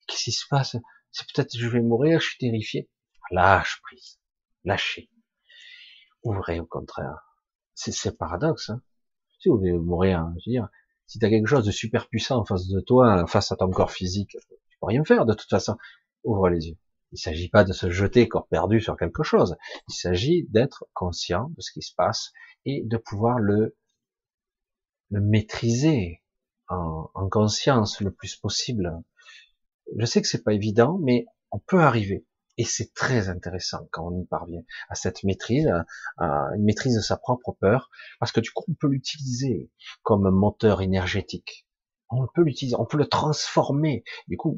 Qu'est-ce 0.07 0.25
qui 0.25 0.33
se 0.33 0.47
passe? 0.49 0.77
C'est 1.11 1.27
peut-être 1.33 1.57
je 1.57 1.69
vais 1.69 1.81
mourir, 1.81 2.21
je 2.21 2.29
suis 2.29 2.39
terrifié. 2.39 2.89
Lâche 3.31 3.81
prise. 3.83 4.19
Lâchez 4.65 5.11
ouvrez 6.25 6.59
au 6.59 6.67
contraire. 6.67 7.39
C'est 7.75 8.17
paradoxe. 8.17 8.71
Hein. 8.71 8.83
Si 9.39 9.49
vous 9.49 9.59
voulez 9.59 9.73
mourir, 9.73 10.21
hein, 10.21 10.35
je 10.39 10.51
veux 10.51 10.53
dire, 10.55 10.69
si 11.15 11.21
tu 11.21 11.27
as 11.27 11.31
quelque 11.31 11.47
chose 11.47 11.65
de 11.65 11.71
super 11.71 12.09
puissant 12.09 12.41
en 12.41 12.45
face 12.45 12.67
de 12.67 12.81
toi, 12.81 13.25
face 13.29 13.53
à 13.53 13.57
ton 13.57 13.71
corps 13.71 13.93
physique, 13.93 14.37
tu 14.69 14.77
peux 14.81 14.87
rien 14.87 15.05
faire 15.05 15.27
de 15.27 15.33
toute 15.33 15.49
façon. 15.49 15.77
Ouvre 16.25 16.49
les 16.49 16.67
yeux. 16.67 16.77
Il 17.13 17.19
s'agit 17.19 17.49
pas 17.49 17.63
de 17.63 17.73
se 17.73 17.89
jeter 17.89 18.27
corps 18.27 18.49
perdu 18.49 18.81
sur 18.81 18.97
quelque 18.97 19.23
chose. 19.23 19.55
Il 19.89 19.95
s'agit 19.95 20.49
d'être 20.51 20.87
conscient 20.93 21.53
de 21.57 21.61
ce 21.61 21.71
qui 21.71 21.83
se 21.83 21.95
passe 21.95 22.33
et 22.65 22.83
de 22.85 22.97
pouvoir 22.97 23.39
le, 23.39 23.77
le 25.11 25.21
maîtriser 25.21 26.21
en, 26.67 27.09
en 27.15 27.29
conscience 27.29 28.01
le 28.01 28.11
plus 28.11 28.35
possible. 28.35 29.01
Je 29.97 30.07
sais 30.07 30.21
que 30.21 30.27
c'est 30.27 30.43
pas 30.43 30.55
évident, 30.55 30.99
mais 31.01 31.27
on 31.53 31.61
peut 31.61 31.81
arriver. 31.81 32.27
Et 32.57 32.65
c'est 32.65 32.95
très 32.95 33.29
intéressant 33.29 33.89
quand 33.91 34.07
on 34.07 34.21
y 34.21 34.27
parvient 34.27 34.63
à 34.89 34.95
cette 34.95 35.25
maîtrise, 35.25 35.69
à 36.19 36.51
une 36.55 36.65
maîtrise 36.65 36.95
de 36.95 37.01
sa 37.01 37.17
propre 37.17 37.57
peur, 37.61 37.91
parce 38.21 38.31
que 38.31 38.41
du 38.41 38.51
coup 38.51 38.65
on 38.69 38.75
peut 38.75 38.89
l'utiliser 38.89 39.71
comme 40.03 40.31
moteur 40.31 40.81
énergétique. 40.81 41.67
On 42.11 42.29
peut 42.33 42.43
l'utiliser, 42.43 42.77
on 42.79 42.87
peut 42.87 42.99
le 42.99 43.09
transformer. 43.09 44.05
Du 44.29 44.37
coup, 44.37 44.57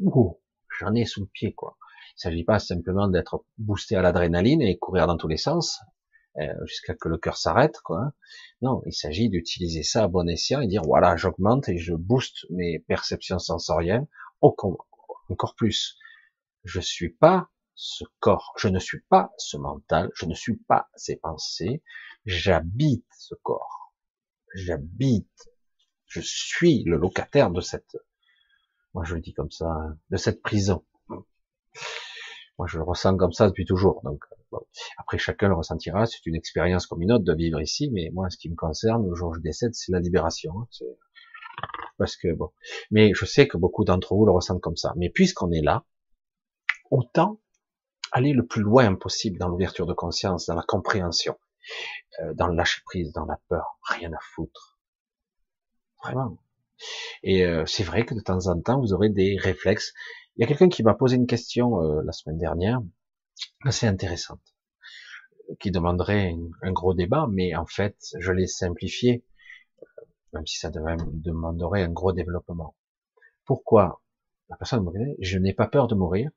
j'en 0.79 0.95
ai 0.95 1.07
sous 1.07 1.21
le 1.21 1.27
pied 1.27 1.55
quoi. 1.55 1.79
Il 2.19 2.21
s'agit 2.21 2.45
pas 2.45 2.59
simplement 2.59 3.09
d'être 3.09 3.45
boosté 3.57 3.97
à 3.97 4.03
l'adrénaline 4.03 4.61
et 4.61 4.79
courir 4.79 5.07
dans 5.07 5.17
tous 5.17 5.29
les 5.29 5.37
sens 5.37 5.81
euh, 6.39 6.53
jusqu'à 6.67 6.95
que 6.95 7.09
le 7.09 7.17
cœur 7.17 7.39
s'arrête 7.39 7.81
quoi. 7.81 8.13
Non, 8.61 8.83
il 8.85 8.93
s'agit 8.93 9.31
d'utiliser 9.31 9.83
ça 9.83 10.05
à 10.05 10.09
bon 10.09 10.29
escient 10.29 10.61
et 10.61 10.67
dire 10.67 10.83
voilà, 10.83 11.17
j'augmente 11.17 11.69
et 11.71 11.79
je 11.79 11.95
booste 11.95 12.45
mes 12.51 12.79
perceptions 12.81 13.39
sensorielles 13.39 14.07
encore 14.43 15.55
plus. 15.57 15.97
Je 16.65 16.81
suis 16.81 17.11
pas 17.11 17.49
ce 17.77 18.05
corps. 18.19 18.55
Je 18.57 18.69
ne 18.69 18.79
suis 18.79 19.01
pas 19.09 19.33
ce 19.39 19.57
mental, 19.57 20.11
je 20.15 20.27
ne 20.27 20.35
suis 20.35 20.57
pas 20.57 20.89
ces 20.97 21.17
pensées, 21.17 21.83
j'habite 22.25 23.07
ce 23.17 23.35
corps. 23.37 23.95
J'habite 24.55 25.49
Je 26.07 26.21
suis 26.21 26.83
le 26.85 26.97
locataire 26.97 27.51
de 27.51 27.61
cette, 27.61 27.97
moi 28.95 29.05
je 29.05 29.15
le 29.15 29.21
dis 29.21 29.35
comme 29.35 29.51
ça, 29.51 29.69
de 30.11 30.17
cette 30.17 30.41
prison. 30.43 30.85
Moi 32.59 32.67
je 32.67 32.79
le 32.79 32.85
ressens 32.85 33.19
comme 33.19 33.33
ça 33.33 33.49
depuis 33.49 33.67
toujours. 33.67 34.01
Donc 34.03 34.25
après 34.97 35.19
chacun 35.19 35.49
le 35.49 35.55
ressentira. 35.55 36.07
C'est 36.07 36.25
une 36.25 36.35
expérience 36.35 36.87
comme 36.87 37.03
une 37.03 37.13
autre 37.13 37.25
de 37.25 37.35
vivre 37.35 37.61
ici, 37.61 37.91
mais 37.93 38.09
moi 38.13 38.31
ce 38.31 38.39
qui 38.39 38.49
me 38.49 38.57
concerne, 38.57 39.07
le 39.07 39.15
jour 39.15 39.31
où 39.31 39.35
je 39.35 39.41
décède, 39.41 39.75
c'est 39.75 39.93
la 39.93 40.01
libération. 40.01 40.61
Hein. 40.61 40.87
Parce 41.99 42.17
que 42.17 42.33
bon, 42.33 42.53
mais 42.91 43.13
je 43.15 43.27
sais 43.27 43.47
que 43.47 43.59
beaucoup 43.59 43.85
d'entre 43.85 44.15
vous 44.15 44.25
le 44.25 44.33
ressentent 44.33 44.63
comme 44.63 44.77
ça. 44.77 44.95
Mais 44.97 45.11
puisqu'on 45.11 45.51
est 45.53 45.63
là, 45.63 45.85
autant 46.91 47.41
aller 48.13 48.33
le 48.33 48.47
plus 48.47 48.63
loin 48.63 48.95
possible 48.95 49.39
dans 49.39 49.49
l'ouverture 49.49 49.87
de 49.87 49.95
conscience, 49.95 50.47
dans 50.47 50.55
la 50.55 50.63
compréhension, 50.63 51.39
euh, 52.21 52.35
dans 52.35 52.47
le 52.47 52.55
lâcher 52.55 52.83
prise, 52.85 53.13
dans 53.13 53.27
la 53.27 53.39
peur, 53.49 53.79
rien 53.83 54.13
à 54.13 54.19
foutre. 54.21 54.79
Vraiment. 56.03 56.39
Et 57.23 57.45
euh, 57.45 57.65
c'est 57.67 57.83
vrai 57.83 58.05
que 58.05 58.15
de 58.15 58.21
temps 58.21 58.47
en 58.47 58.61
temps, 58.61 58.81
vous 58.81 58.93
aurez 58.93 59.09
des 59.09 59.37
réflexes. 59.39 59.93
Il 60.37 60.43
y 60.43 60.45
a 60.45 60.47
quelqu'un 60.47 60.69
qui 60.69 60.83
m'a 60.83 60.95
posé 60.95 61.17
une 61.17 61.27
question 61.27 61.83
euh, 61.83 62.03
la 62.05 62.13
semaine 62.13 62.39
dernière, 62.39 62.81
assez 63.65 63.87
intéressante, 63.87 64.55
qui 65.61 65.71
demanderait 65.71 66.35
un 66.63 66.73
gros 66.73 66.95
débat, 66.95 67.27
mais 67.31 67.55
en 67.55 67.67
fait, 67.67 67.97
je 68.19 68.33
l'ai 68.33 68.47
simplifié, 68.47 69.25
même 70.33 70.47
si 70.47 70.59
ça 70.59 70.71
demanderait 70.71 71.83
un 71.83 71.91
gros 71.91 72.13
développement. 72.13 72.77
Pourquoi? 73.45 74.03
La 74.49 74.57
personne 74.57 74.85
me 74.85 74.93
dit, 74.93 75.17
je 75.21 75.39
n'ai 75.39 75.55
pas 75.55 75.67
peur 75.67 75.89
de 75.89 75.95
mourir, 75.95 76.31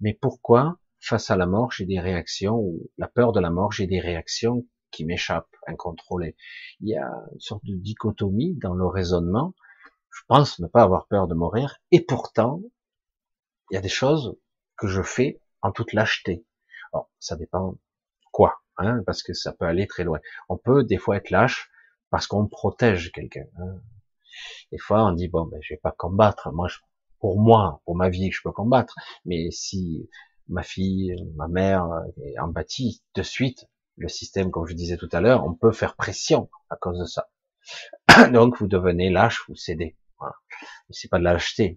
mais 0.00 0.12
pourquoi 0.12 0.78
face 1.00 1.30
à 1.30 1.36
la 1.36 1.46
mort, 1.46 1.72
j'ai 1.72 1.86
des 1.86 2.00
réactions, 2.00 2.56
ou 2.56 2.90
la 2.98 3.08
peur 3.08 3.32
de 3.32 3.40
la 3.40 3.50
mort, 3.50 3.72
j'ai 3.72 3.86
des 3.86 4.00
réactions 4.00 4.66
qui 4.90 5.04
m'échappent, 5.04 5.54
incontrôlées. 5.66 6.36
Il 6.80 6.88
y 6.88 6.96
a 6.96 7.10
une 7.32 7.40
sorte 7.40 7.64
de 7.64 7.74
dichotomie 7.74 8.54
dans 8.56 8.74
le 8.74 8.86
raisonnement. 8.86 9.54
Je 10.10 10.22
pense 10.26 10.58
ne 10.58 10.66
pas 10.66 10.82
avoir 10.82 11.06
peur 11.06 11.28
de 11.28 11.34
mourir, 11.34 11.78
et 11.90 12.00
pourtant, 12.00 12.62
il 13.70 13.74
y 13.74 13.78
a 13.78 13.80
des 13.82 13.88
choses 13.88 14.36
que 14.76 14.86
je 14.86 15.02
fais 15.02 15.40
en 15.60 15.72
toute 15.72 15.92
lâcheté. 15.92 16.44
Alors, 16.92 17.10
ça 17.18 17.36
dépend 17.36 17.76
quoi, 18.32 18.62
hein, 18.78 19.02
parce 19.04 19.22
que 19.22 19.34
ça 19.34 19.52
peut 19.52 19.66
aller 19.66 19.86
très 19.86 20.04
loin. 20.04 20.20
On 20.48 20.56
peut 20.56 20.84
des 20.84 20.96
fois 20.96 21.16
être 21.16 21.30
lâche 21.30 21.70
parce 22.10 22.26
qu'on 22.26 22.46
protège 22.46 23.12
quelqu'un. 23.12 23.44
Hein. 23.58 23.80
Des 24.72 24.78
fois, 24.78 25.04
on 25.04 25.12
dit 25.12 25.28
bon, 25.28 25.46
ben, 25.46 25.58
je 25.62 25.74
vais 25.74 25.80
pas 25.80 25.92
combattre. 25.92 26.50
Moi, 26.52 26.68
pour 27.20 27.40
moi, 27.40 27.82
pour 27.84 27.96
ma 27.96 28.08
vie, 28.08 28.30
je 28.30 28.40
peux 28.42 28.52
combattre. 28.52 28.94
Mais 29.24 29.50
si 29.50 30.08
ma 30.48 30.62
fille, 30.62 31.14
ma 31.36 31.48
mère 31.48 31.88
est 32.22 32.34
bâti 32.48 33.02
de 33.14 33.22
suite, 33.22 33.68
le 33.96 34.08
système, 34.08 34.50
comme 34.50 34.66
je 34.66 34.74
disais 34.74 34.96
tout 34.96 35.08
à 35.12 35.20
l'heure, 35.20 35.44
on 35.44 35.54
peut 35.54 35.72
faire 35.72 35.96
pression 35.96 36.48
à 36.70 36.76
cause 36.76 36.98
de 36.98 37.04
ça. 37.04 37.30
Donc 38.32 38.58
vous 38.58 38.68
devenez 38.68 39.10
lâche, 39.10 39.44
vous 39.48 39.56
cédez. 39.56 39.96
Voilà. 40.18 40.34
C'est 40.90 41.08
pas 41.08 41.18
de 41.18 41.24
lâcheté, 41.24 41.76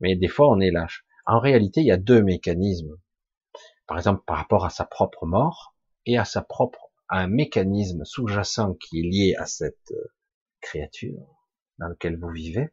mais 0.00 0.16
des 0.16 0.28
fois 0.28 0.48
on 0.48 0.60
est 0.60 0.70
lâche. 0.70 1.04
En 1.26 1.38
réalité, 1.38 1.80
il 1.80 1.86
y 1.86 1.92
a 1.92 1.96
deux 1.96 2.22
mécanismes. 2.22 2.96
Par 3.86 3.98
exemple, 3.98 4.22
par 4.26 4.36
rapport 4.36 4.64
à 4.64 4.70
sa 4.70 4.84
propre 4.84 5.26
mort 5.26 5.74
et 6.06 6.16
à 6.16 6.24
sa 6.24 6.42
propre, 6.42 6.90
à 7.08 7.18
un 7.20 7.28
mécanisme 7.28 8.04
sous-jacent 8.04 8.74
qui 8.74 9.00
est 9.00 9.02
lié 9.02 9.34
à 9.36 9.46
cette 9.46 9.92
euh, 9.92 10.12
créature 10.60 11.26
dans 11.78 11.88
laquelle 11.88 12.18
vous 12.18 12.30
vivez, 12.30 12.70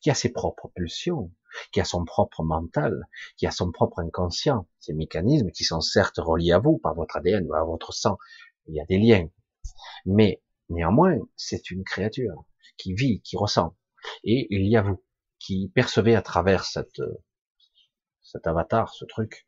qui 0.00 0.10
a 0.10 0.14
ses 0.14 0.32
propres 0.32 0.68
pulsions, 0.74 1.30
qui 1.72 1.80
a 1.80 1.84
son 1.84 2.04
propre 2.04 2.42
mental, 2.42 3.08
qui 3.36 3.46
a 3.46 3.50
son 3.50 3.70
propre 3.70 4.00
inconscient, 4.00 4.66
ces 4.80 4.92
mécanismes 4.92 5.50
qui 5.50 5.64
sont 5.64 5.80
certes 5.80 6.18
reliés 6.18 6.52
à 6.52 6.58
vous 6.58 6.78
par 6.78 6.94
votre 6.94 7.16
ADN 7.16 7.46
à 7.54 7.64
votre 7.64 7.92
sang, 7.92 8.18
il 8.66 8.74
y 8.74 8.80
a 8.80 8.84
des 8.84 8.98
liens. 8.98 9.28
Mais 10.06 10.42
néanmoins, 10.68 11.16
c'est 11.36 11.70
une 11.70 11.84
créature 11.84 12.44
qui 12.76 12.94
vit, 12.94 13.20
qui 13.22 13.36
ressent. 13.36 13.76
Et 14.24 14.46
il 14.50 14.66
y 14.68 14.76
a 14.76 14.82
vous 14.82 15.02
qui 15.38 15.70
percevez 15.74 16.14
à 16.14 16.22
travers 16.22 16.64
cette, 16.64 17.00
cet 18.22 18.46
avatar, 18.46 18.92
ce 18.92 19.04
truc, 19.04 19.46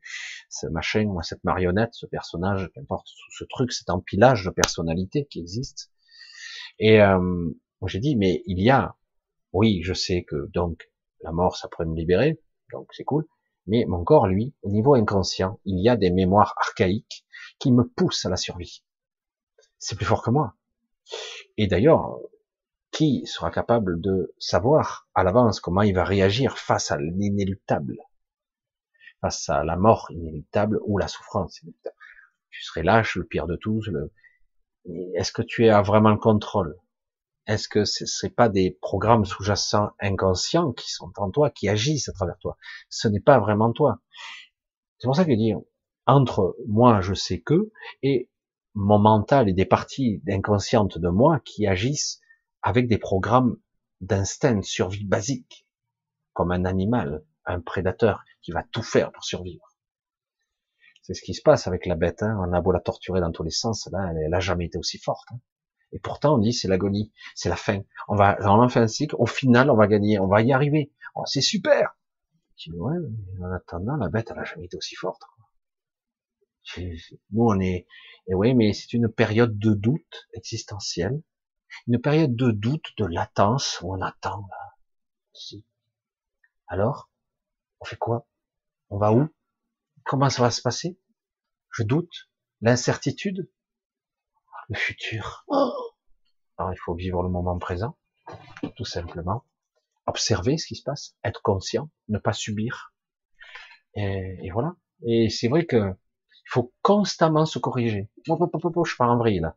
ce 0.49 0.67
machin, 0.67 1.15
cette 1.23 1.45
marionnette, 1.45 1.95
ce 1.95 2.07
personnage, 2.07 2.71
qu'importe, 2.75 3.09
ce 3.31 3.45
truc, 3.45 3.73
cet 3.73 3.91
empilage 3.91 4.45
de 4.45 4.51
personnalités 4.51 5.27
qui 5.27 5.41
existe. 5.41 5.91
Et 6.79 7.01
euh, 7.03 7.51
j'ai 7.87 7.99
dit, 7.99 8.17
mais 8.17 8.43
il 8.47 8.61
y 8.61 8.71
a, 8.71 8.97
oui, 9.53 9.81
je 9.83 9.93
sais 9.93 10.25
que 10.25 10.49
donc 10.53 10.90
la 11.23 11.33
mort, 11.33 11.57
ça 11.57 11.69
pourrait 11.69 11.87
me 11.87 11.97
libérer, 11.97 12.41
donc 12.73 12.89
c'est 12.93 13.05
cool. 13.05 13.27
Mais 13.67 13.85
mon 13.87 14.05
corps, 14.05 14.27
lui, 14.27 14.55
au 14.63 14.71
niveau 14.71 14.95
inconscient, 14.95 15.61
il 15.65 15.83
y 15.83 15.89
a 15.89 15.97
des 15.97 16.11
mémoires 16.11 16.55
archaïques 16.57 17.25
qui 17.59 17.73
me 17.73 17.85
poussent 17.85 18.25
à 18.25 18.31
la 18.31 18.37
survie. 18.37 18.85
C'est 19.79 19.97
plus 19.97 20.07
fort 20.07 20.23
que 20.23 20.31
moi. 20.31 20.55
Et 21.57 21.67
d'ailleurs, 21.67 22.19
qui 22.91 23.27
sera 23.27 23.51
capable 23.51 24.01
de 24.01 24.35
savoir 24.39 25.09
à 25.15 25.23
l'avance 25.23 25.61
comment 25.61 25.83
il 25.83 25.95
va 25.95 26.05
réagir 26.05 26.59
face 26.59 26.91
à 26.91 26.99
l'inéluctable, 26.99 27.97
face 29.21 29.49
à 29.49 29.65
la 29.65 29.77
mort 29.77 30.09
inéluctable 30.11 30.81
ou 30.85 30.99
la 30.99 31.09
souffrance 31.09 31.61
inéluctable. 31.63 31.97
Tu 32.51 32.63
serais 32.65 32.83
lâche, 32.83 33.17
le 33.17 33.25
pire 33.25 33.47
de 33.47 33.57
tous. 33.57 33.87
Le... 33.89 34.13
Est-ce 35.15 35.33
que 35.33 35.43
tu 35.43 35.69
as 35.69 35.83
vraiment 35.83 36.11
le 36.11 36.19
contrôle? 36.19 36.77
Est-ce 37.47 37.69
que 37.69 37.85
ce 37.85 38.05
n'est 38.27 38.33
pas 38.33 38.49
des 38.49 38.79
programmes 38.81 39.25
sous-jacents 39.25 39.91
inconscients 40.01 40.73
qui 40.73 40.91
sont 40.91 41.13
en 41.17 41.31
toi, 41.31 41.51
qui 41.51 41.69
agissent 41.69 42.09
à 42.09 42.13
travers 42.13 42.39
toi? 42.39 42.57
Ce 42.89 43.09
n'est 43.09 43.21
pas 43.21 43.39
vraiment 43.39 43.73
toi. 43.73 44.01
C'est 44.99 45.07
pour 45.09 45.17
ça 45.17 45.25
que 45.25 45.33
je 45.33 45.37
dis, 45.37 45.55
entre 46.07 46.57
moi, 46.67 47.01
je 47.01 47.15
sais 47.15 47.41
que, 47.41 47.73
et 48.03 48.31
mon 48.75 48.99
mental 48.99 49.49
et 49.49 49.53
des 49.53 49.65
parties 49.65 50.23
inconscientes 50.29 50.99
de 50.99 51.09
moi 51.09 51.41
qui 51.41 51.67
agissent 51.67 52.21
avec 52.63 52.87
des 52.87 52.99
programmes 52.99 53.57
d'instinct 54.01 54.57
de 54.57 54.63
survie 54.63 55.05
basique, 55.05 55.67
comme 56.33 56.53
un 56.53 56.65
animal, 56.65 57.25
un 57.45 57.61
prédateur 57.61 58.25
qui 58.43 58.53
va 58.53 58.63
tout 58.63 58.83
faire 58.83 59.13
pour 59.13 59.25
survivre. 59.25 59.75
C'est 61.03 61.15
ce 61.15 61.23
qui 61.23 61.35
se 61.35 61.43
passe 61.43 61.67
avec 61.67 61.87
la 61.87 61.97
bête. 61.97 62.23
Hein. 62.23 62.39
On 62.41 62.53
a 62.53 62.61
beau 62.61 62.73
la 62.73 62.81
torturer 62.81 63.21
dans 63.21 63.33
tous 63.33 63.43
les 63.43 63.51
sens, 63.51 63.89
là, 63.91 64.13
elle 64.15 64.31
n'a 64.31 64.41
jamais 64.41 64.67
été 64.67 64.79
aussi 64.79 64.99
forte. 64.99 65.27
Hein. 65.33 65.41
Et 65.93 65.99
pourtant, 65.99 66.35
on 66.35 66.39
dit 66.39 66.53
c'est 66.53 66.69
l'agonie, 66.69 67.13
c'est 67.35 67.49
la 67.49 67.57
fin. 67.57 67.83
On 68.09 68.17
va 68.17 68.37
en 68.49 68.69
fin 68.69 68.83
de 68.83 68.87
cycle, 68.87 69.17
au 69.19 69.27
final, 69.27 69.71
on 69.71 69.77
va 69.77 69.87
gagner, 69.87 70.19
on 70.19 70.29
va 70.29 70.43
y 70.43 70.53
arriver. 70.53 70.93
Oh, 71.15 71.25
c'est 71.27 71.41
super. 71.41 71.97
Je 72.57 72.71
dis, 72.71 72.79
ouais, 72.79 72.95
mais 73.39 73.45
en 73.45 73.53
attendant, 73.53 73.97
la 73.97 74.09
bête, 74.09 74.31
elle 74.31 74.39
a 74.39 74.45
jamais 74.45 74.67
été 74.67 74.77
aussi 74.77 74.95
forte. 74.95 75.23
Nous, 76.77 77.43
on 77.43 77.59
est, 77.59 77.87
et 78.29 78.35
oui, 78.35 78.55
mais 78.55 78.73
c'est 78.73 78.93
une 78.93 79.09
période 79.09 79.59
de 79.59 79.75
doute 79.75 80.29
existentiel, 80.35 81.23
une 81.89 82.01
période 82.01 82.37
de 82.37 82.51
doute, 82.51 82.93
de 82.99 83.07
latence 83.07 83.81
où 83.81 83.93
on 83.93 84.01
attend. 84.01 84.47
Là. 84.49 85.59
Alors, 86.69 87.11
on 87.81 87.85
fait 87.85 87.97
quoi? 87.97 88.29
On 88.91 88.99
va 88.99 89.13
où? 89.13 89.29
Comment 90.05 90.31
ça 90.31 90.43
va 90.43 90.51
se 90.51 90.63
passer? 90.63 91.01
Je 91.73 91.83
doute. 91.83 92.31
L'incertitude? 92.61 93.51
Le 94.71 94.77
futur. 94.79 95.45
Alors 96.57 96.73
il 96.73 96.79
faut 96.79 96.95
vivre 96.95 97.23
le 97.23 97.29
moment 97.29 97.59
présent, 97.59 97.97
tout 98.77 98.85
simplement. 98.85 99.45
Observer 100.07 100.57
ce 100.57 100.67
qui 100.67 100.77
se 100.77 100.83
passe, 100.83 101.17
être 101.25 101.43
conscient, 101.43 101.91
ne 102.09 102.19
pas 102.19 102.33
subir. 102.33 102.95
Et, 103.95 104.51
voilà. 104.53 104.75
Et 105.07 105.29
c'est 105.29 105.49
vrai 105.49 105.67
que 105.67 105.77
il 105.77 106.51
faut 106.51 106.73
constamment 106.83 107.47
se 107.47 107.59
corriger. 107.59 108.09
je 108.27 108.97
pars 108.97 109.11
en 109.11 109.19
vrille 109.19 109.41
là. 109.41 109.57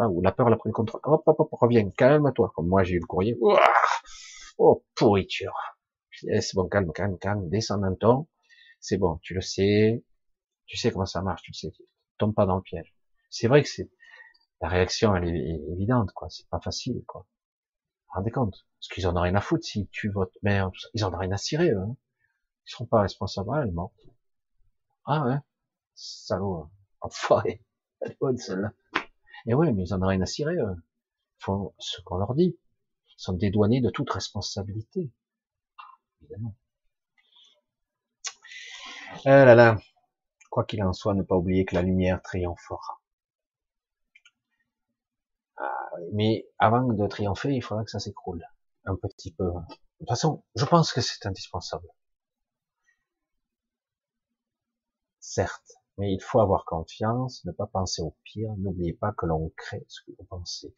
Ah, 0.00 0.06
la 0.22 0.30
peur, 0.30 0.46
elle 0.46 0.54
a 0.54 0.56
pris 0.56 0.68
le 0.68 0.74
contrôle. 0.74 1.00
Hop, 1.02 1.22
hop, 1.26 1.40
hop, 1.40 1.48
reviens, 1.52 1.90
calme-toi. 1.90 2.52
Comme 2.54 2.68
moi, 2.68 2.84
j'ai 2.84 2.94
eu 2.94 3.00
le 3.00 3.06
courrier. 3.06 3.36
Oh, 4.56 4.84
pourriture. 4.94 5.54
C'est 6.12 6.54
bon, 6.54 6.68
calme, 6.68 6.92
calme, 6.92 7.18
calme. 7.18 7.48
Descends 7.48 7.82
un 7.82 7.94
ton. 7.94 8.28
C'est 8.80 8.96
bon, 8.96 9.18
tu 9.22 9.34
le 9.34 9.40
sais. 9.40 10.04
Tu 10.66 10.76
sais 10.76 10.92
comment 10.92 11.06
ça 11.06 11.20
marche, 11.22 11.42
tu 11.42 11.50
le 11.50 11.56
sais. 11.56 11.72
Tombe 12.16 12.32
pas 12.34 12.46
dans 12.46 12.56
le 12.56 12.62
piège. 12.62 12.94
C'est 13.28 13.48
vrai 13.48 13.62
que 13.62 13.68
c'est 13.68 13.90
la 14.60 14.68
réaction, 14.68 15.14
elle 15.14 15.28
est 15.28 15.60
évidente, 15.72 16.12
quoi. 16.12 16.28
C'est 16.30 16.48
pas 16.48 16.60
facile, 16.60 17.04
quoi. 17.06 17.26
Rendez 18.08 18.30
compte? 18.30 18.66
Parce 18.80 18.88
qu'ils 18.88 19.06
en 19.06 19.16
ont 19.16 19.20
rien 19.20 19.34
à 19.34 19.40
foutre 19.40 19.64
s'ils 19.64 19.88
tuent 19.88 20.10
votre 20.10 20.36
mère, 20.42 20.70
tout 20.72 20.80
ça. 20.80 20.88
Ils 20.94 21.04
en 21.04 21.12
ont 21.14 21.18
rien 21.18 21.32
à 21.32 21.36
cirer, 21.36 21.70
eux. 21.70 21.80
Hein. 21.80 21.96
Ils 22.66 22.70
seront 22.72 22.86
pas 22.86 23.02
responsables, 23.02 23.50
elle 23.62 23.68
est 23.68 23.74
Ah 25.06 25.24
ouais? 25.24 25.38
Salaud. 25.94 26.54
Hein. 26.56 26.70
Enfoiré. 27.00 27.62
Elle 28.00 28.12
est 28.12 28.18
bonne, 28.20 28.36
celle-là. 28.36 28.72
Et 29.46 29.54
ouais, 29.54 29.72
mais 29.72 29.82
ils 29.84 29.94
en 29.94 30.02
ont 30.02 30.06
rien 30.06 30.20
à 30.20 30.26
cirer, 30.26 30.54
eux. 30.54 30.76
Ils 31.40 31.44
font 31.44 31.74
ce 31.78 32.00
qu'on 32.02 32.18
leur 32.18 32.34
dit. 32.34 32.56
Ils 33.08 33.22
sont 33.22 33.32
dédouanés 33.32 33.80
de 33.80 33.90
toute 33.90 34.10
responsabilité. 34.10 35.10
Évidemment. 36.20 36.54
Ah 39.24 39.44
là 39.44 39.54
là. 39.54 39.78
Quoi 40.50 40.64
qu'il 40.64 40.82
en 40.82 40.92
soit, 40.92 41.14
ne 41.14 41.22
pas 41.22 41.36
oublier 41.36 41.64
que 41.64 41.74
la 41.74 41.82
lumière 41.82 42.22
triomphera. 42.22 42.97
Mais 46.12 46.46
avant 46.58 46.82
de 46.84 47.06
triompher, 47.06 47.52
il 47.54 47.62
faudra 47.62 47.84
que 47.84 47.90
ça 47.90 47.98
s'écroule 47.98 48.44
un 48.84 48.96
petit 48.96 49.32
peu. 49.32 49.44
De 49.44 49.50
toute 50.00 50.08
façon, 50.08 50.44
je 50.54 50.64
pense 50.64 50.92
que 50.92 51.00
c'est 51.00 51.26
indispensable. 51.26 51.88
Certes, 55.20 55.74
Mais 55.98 56.12
il 56.12 56.20
faut 56.22 56.40
avoir 56.40 56.64
confiance, 56.64 57.44
ne 57.44 57.52
pas 57.52 57.66
penser 57.66 58.02
au 58.02 58.16
pire, 58.24 58.50
n'oubliez 58.56 58.94
pas 58.94 59.12
que 59.12 59.26
l'on 59.26 59.50
crée 59.56 59.84
ce 59.88 60.00
que 60.02 60.12
vous 60.16 60.24
pensez. 60.24 60.74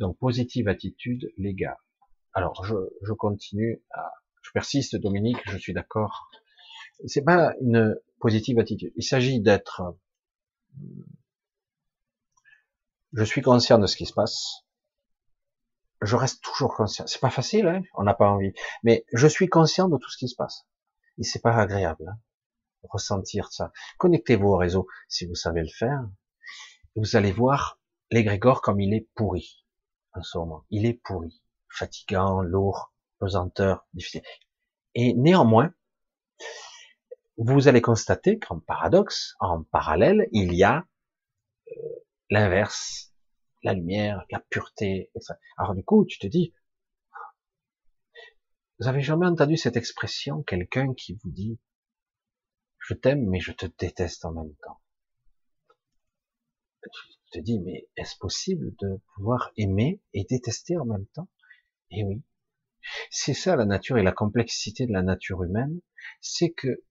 Donc, 0.00 0.18
positive 0.18 0.68
attitude, 0.68 1.32
les 1.38 1.54
gars. 1.54 1.78
Alors, 2.32 2.64
je, 2.64 2.74
je 3.02 3.12
continue 3.12 3.82
à, 3.90 4.12
je 4.42 4.50
persiste, 4.52 4.96
Dominique, 4.96 5.38
je 5.46 5.56
suis 5.56 5.72
d'accord. 5.72 6.30
C'est 7.06 7.22
pas 7.22 7.54
une 7.60 7.98
positive 8.20 8.58
attitude. 8.58 8.92
Il 8.96 9.04
s'agit 9.04 9.40
d'être, 9.40 9.82
je 13.12 13.24
suis 13.24 13.42
conscient 13.42 13.78
de 13.78 13.86
ce 13.86 13.96
qui 13.96 14.06
se 14.06 14.12
passe. 14.12 14.63
Je 16.02 16.16
reste 16.16 16.42
toujours 16.42 16.74
conscient. 16.74 17.06
C'est 17.06 17.20
pas 17.20 17.30
facile, 17.30 17.66
hein 17.66 17.82
on 17.94 18.02
n'a 18.02 18.14
pas 18.14 18.28
envie. 18.28 18.52
Mais 18.82 19.04
je 19.12 19.26
suis 19.26 19.48
conscient 19.48 19.88
de 19.88 19.96
tout 19.96 20.10
ce 20.10 20.18
qui 20.18 20.28
se 20.28 20.36
passe. 20.36 20.66
Et 21.18 21.22
c'est 21.22 21.40
pas 21.40 21.54
agréable. 21.56 22.08
Hein 22.08 22.18
ressentir 22.90 23.52
ça. 23.52 23.72
Connectez-vous 23.98 24.48
au 24.48 24.56
réseau 24.56 24.86
si 25.08 25.26
vous 25.26 25.34
savez 25.34 25.62
le 25.62 25.68
faire. 25.68 26.08
Vous 26.96 27.16
allez 27.16 27.32
voir 27.32 27.78
l'égrégore 28.10 28.60
comme 28.60 28.80
il 28.80 28.94
est 28.94 29.08
pourri 29.14 29.64
en 30.12 30.22
ce 30.22 30.38
moment. 30.38 30.64
Il 30.70 30.86
est 30.86 30.94
pourri, 30.94 31.42
fatigant, 31.68 32.42
lourd, 32.42 32.92
pesanteur, 33.18 33.86
difficile. 33.94 34.22
Et 34.94 35.14
néanmoins, 35.14 35.72
vous 37.36 37.66
allez 37.66 37.82
constater 37.82 38.38
qu'en 38.38 38.60
paradoxe, 38.60 39.34
en 39.40 39.64
parallèle, 39.64 40.28
il 40.30 40.54
y 40.54 40.62
a 40.62 40.86
euh, 41.68 41.80
l'inverse, 42.30 43.12
la 43.64 43.74
lumière, 43.74 44.24
la 44.30 44.40
pureté. 44.40 45.10
Etc. 45.14 45.34
Alors 45.56 45.74
du 45.74 45.84
coup, 45.84 46.04
tu 46.04 46.18
te 46.18 46.26
dis, 46.26 46.54
vous 48.78 48.88
avez 48.88 49.02
jamais 49.02 49.26
entendu 49.26 49.56
cette 49.56 49.76
expression, 49.76 50.42
quelqu'un 50.42 50.94
qui 50.94 51.14
vous 51.22 51.30
dit, 51.30 51.58
je 52.78 52.94
t'aime, 52.94 53.26
mais 53.28 53.40
je 53.40 53.52
te 53.52 53.66
déteste 53.66 54.24
en 54.24 54.32
même 54.32 54.54
temps. 54.62 54.80
Tu 56.82 56.90
te 57.30 57.38
dis, 57.38 57.58
mais 57.60 57.88
est-ce 57.96 58.16
possible 58.18 58.74
de 58.80 59.00
pouvoir 59.14 59.52
aimer 59.56 60.00
et 60.12 60.24
détester 60.24 60.76
en 60.76 60.84
même 60.84 61.06
temps? 61.06 61.28
Eh 61.90 62.04
oui. 62.04 62.22
C'est 63.10 63.32
ça 63.32 63.56
la 63.56 63.64
nature 63.64 63.96
et 63.96 64.02
la 64.02 64.12
complexité 64.12 64.86
de 64.86 64.92
la 64.92 65.02
nature 65.02 65.42
humaine, 65.42 65.80
c'est 66.20 66.50
que 66.50 66.84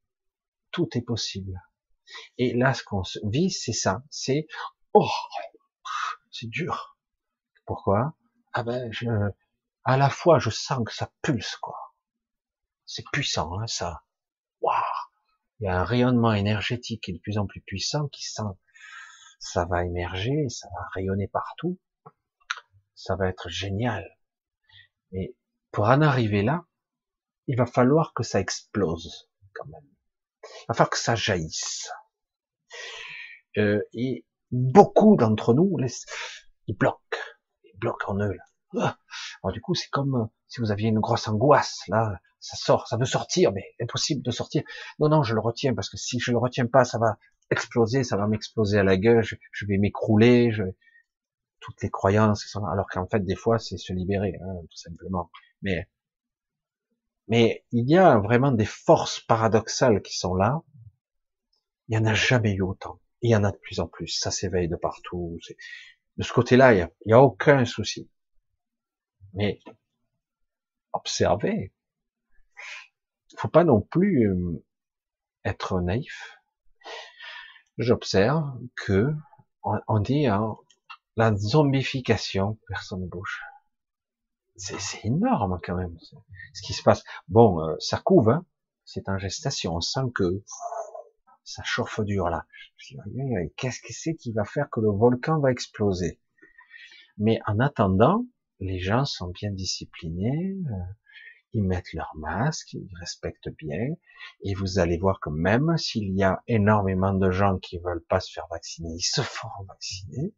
tout 0.72 0.90
est 0.96 1.02
possible. 1.02 1.62
Et 2.38 2.54
là, 2.54 2.74
ce 2.74 2.84
qu'on 2.84 3.04
vit, 3.26 3.52
c'est 3.52 3.74
ça. 3.74 4.04
C'est, 4.10 4.48
oh, 4.94 5.08
c'est 6.34 6.50
dur. 6.50 6.98
Pourquoi? 7.66 8.16
Ah 8.52 8.64
ben, 8.64 8.92
je, 8.92 9.08
à 9.86 9.96
la 9.96 10.10
fois, 10.10 10.40
je 10.40 10.50
sens 10.50 10.84
que 10.86 10.94
ça 10.94 11.10
pulse, 11.22 11.56
quoi. 11.56 11.96
C'est 12.86 13.06
puissant, 13.14 13.58
hein, 13.60 13.68
ça. 13.68 14.04
Waouh 14.60 14.84
il 15.64 15.68
y 15.68 15.70
a 15.70 15.80
un 15.80 15.86
rayonnement 15.86 16.34
énergétique 16.34 17.04
qui 17.04 17.12
est 17.12 17.14
de 17.14 17.20
plus 17.20 17.38
en 17.38 17.46
plus 17.46 17.62
puissant, 17.62 18.10
qui 18.10 18.26
sent, 18.26 18.44
ça 19.40 19.64
va 19.64 19.86
émerger, 19.86 20.50
ça 20.50 20.68
va 20.76 20.86
rayonner 20.94 21.30
partout, 21.30 21.80
ça 22.96 23.16
va 23.16 23.30
être 23.30 23.48
génial. 23.48 24.06
Mais 25.12 25.36
pour 25.72 25.86
en 25.86 26.02
arriver 26.02 26.42
là, 26.42 26.66
il 27.48 27.58
va 27.58 27.66
falloir 27.66 28.14
que 28.14 28.24
ça 28.24 28.42
explose 28.42 29.30
quand 29.54 29.68
même. 29.68 29.88
Il 30.44 30.66
va 30.68 30.74
falloir 30.74 30.90
que 30.90 30.98
ça 30.98 31.16
jaillisse. 31.16 31.90
Euh, 33.58 33.82
et 33.94 34.26
beaucoup 34.54 35.18
d'entre 35.18 35.54
nous, 35.54 35.78
ils 36.68 36.78
bloquent, 36.78 37.18
ils 37.64 37.78
bloquent 37.78 38.14
en 38.14 38.20
eux 38.20 38.34
là. 38.34 38.44
Ah. 38.80 38.98
Alors 39.44 39.54
du 39.54 39.62
coup, 39.62 39.76
c'est 39.76 39.90
comme 39.90 40.16
euh, 40.16 40.26
si 40.48 40.62
vous 40.62 40.72
aviez 40.72 40.90
une 40.90 41.00
grosse 41.00 41.28
angoisse 41.28 41.82
là, 41.90 42.20
ça 42.40 42.56
sort, 42.58 42.88
ça 42.88 42.98
veut 42.98 43.06
sortir, 43.06 43.52
mais 43.52 43.64
impossible 43.82 44.22
de 44.22 44.32
sortir. 44.32 44.64
Non, 45.00 45.10
non, 45.10 45.24
je 45.24 45.34
le 45.34 45.42
retiens 45.42 45.74
parce 45.74 45.90
que 45.90 45.98
si 45.98 46.20
je 46.20 46.32
le 46.32 46.38
retiens 46.38 46.66
pas, 46.66 46.84
ça 46.86 46.98
va 46.98 47.18
exploser, 47.52 48.04
ça 48.04 48.18
va 48.18 48.28
m'exploser 48.28 48.80
à 48.80 48.84
la 48.84 48.98
gueule, 48.98 49.24
je, 49.24 49.66
vais 49.66 49.78
m'écrouler, 49.78 50.52
je... 50.52 50.64
toutes 51.60 51.82
les 51.82 51.90
croyances, 51.90 52.56
alors 52.72 52.88
qu'en 52.90 53.08
fait 53.08 53.20
des 53.20 53.36
fois 53.36 53.60
c'est 53.60 53.78
se 53.78 53.94
libérer, 53.94 54.38
hein, 54.42 54.56
tout 54.70 54.78
simplement. 54.78 55.30
Mais 55.62 55.88
mais 57.28 57.66
il 57.72 57.90
y 57.90 57.98
a 57.98 58.18
vraiment 58.18 58.52
des 58.52 58.66
forces 58.66 59.20
paradoxales 59.22 60.02
qui 60.02 60.18
sont 60.18 60.36
là. 60.36 60.62
Il 61.88 61.96
y 61.96 61.98
en 61.98 62.06
a 62.06 62.14
jamais 62.14 62.54
eu 62.54 62.62
autant. 62.62 63.00
Il 63.24 63.32
y 63.32 63.36
en 63.36 63.44
a 63.44 63.52
de 63.52 63.58
plus 63.58 63.80
en 63.80 63.88
plus. 63.88 64.20
Ça 64.20 64.30
s'éveille 64.30 64.68
de 64.68 64.76
partout. 64.76 65.40
De 66.18 66.24
ce 66.24 66.34
côté-là, 66.34 66.74
il 66.74 66.90
n'y 67.08 67.14
a, 67.14 67.22
aucun 67.22 67.66
souci. 67.66 68.10
Mais 69.34 69.60
observez. 70.92 71.74
Il 73.32 73.40
faut 73.40 73.48
pas 73.48 73.64
non 73.64 73.82
plus 73.82 74.30
euh, 74.30 74.64
être 75.44 75.82
naïf. 75.82 76.38
J'observe 77.80 78.46
que 78.76 79.12
on 79.64 80.00
dit 80.00 80.28
hein, 80.28 80.56
la 81.16 81.36
zombification, 81.36 82.60
personne 82.68 83.02
ne 83.02 83.08
bouge. 83.08 83.42
C'est 84.56 85.06
énorme 85.06 85.60
quand 85.64 85.76
même 85.76 85.98
ce 86.54 86.62
qui 86.62 86.74
se 86.74 86.84
passe. 86.84 87.04
Bon, 87.28 87.60
euh, 87.62 87.76
ça 87.80 87.98
couve, 87.98 88.30
hein. 88.30 88.46
c'est 88.86 89.10
en 89.10 89.18
gestation. 89.18 89.76
On 89.76 89.82
sent 89.82 90.12
que 90.14 90.44
ça 91.44 91.64
chauffe 91.64 92.00
dur 92.02 92.30
là. 92.30 92.46
Qu'est-ce 93.58 93.82
que 93.82 93.94
c'est 93.94 94.16
qui 94.16 94.32
va 94.32 94.46
faire 94.46 94.70
que 94.70 94.80
le 94.80 94.90
volcan 94.90 95.40
va 95.40 95.52
exploser? 95.52 96.20
Mais 97.18 97.40
en 97.46 97.60
attendant, 97.60 98.26
les 98.60 98.80
gens 98.80 99.06
sont 99.06 99.28
bien 99.28 99.52
disciplinés, 99.52 100.58
euh, 100.72 100.94
ils 101.54 101.64
mettent 101.64 101.94
leur 101.94 102.12
masque, 102.16 102.74
ils 102.74 102.90
respectent 103.00 103.50
bien, 103.50 103.96
et 104.42 104.54
vous 104.56 104.80
allez 104.80 104.98
voir 104.98 105.20
que 105.20 105.30
même 105.30 105.78
s'il 105.78 106.16
y 106.16 106.24
a 106.24 106.42
énormément 106.48 107.14
de 107.14 107.30
gens 107.30 107.60
qui 107.60 107.78
veulent 107.78 108.04
pas 108.04 108.20
se 108.20 108.32
faire 108.32 108.48
vacciner, 108.50 108.90
ils 108.96 109.02
se 109.02 109.22
font 109.22 109.50
vacciner, 109.68 110.34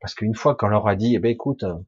parce 0.00 0.14
qu'une 0.14 0.34
fois 0.34 0.54
qu'on 0.54 0.68
leur 0.68 0.86
a 0.88 0.96
dit, 0.96 1.14
eh 1.14 1.18
ben 1.18 1.30
écoute, 1.30 1.62
euh, 1.62 1.78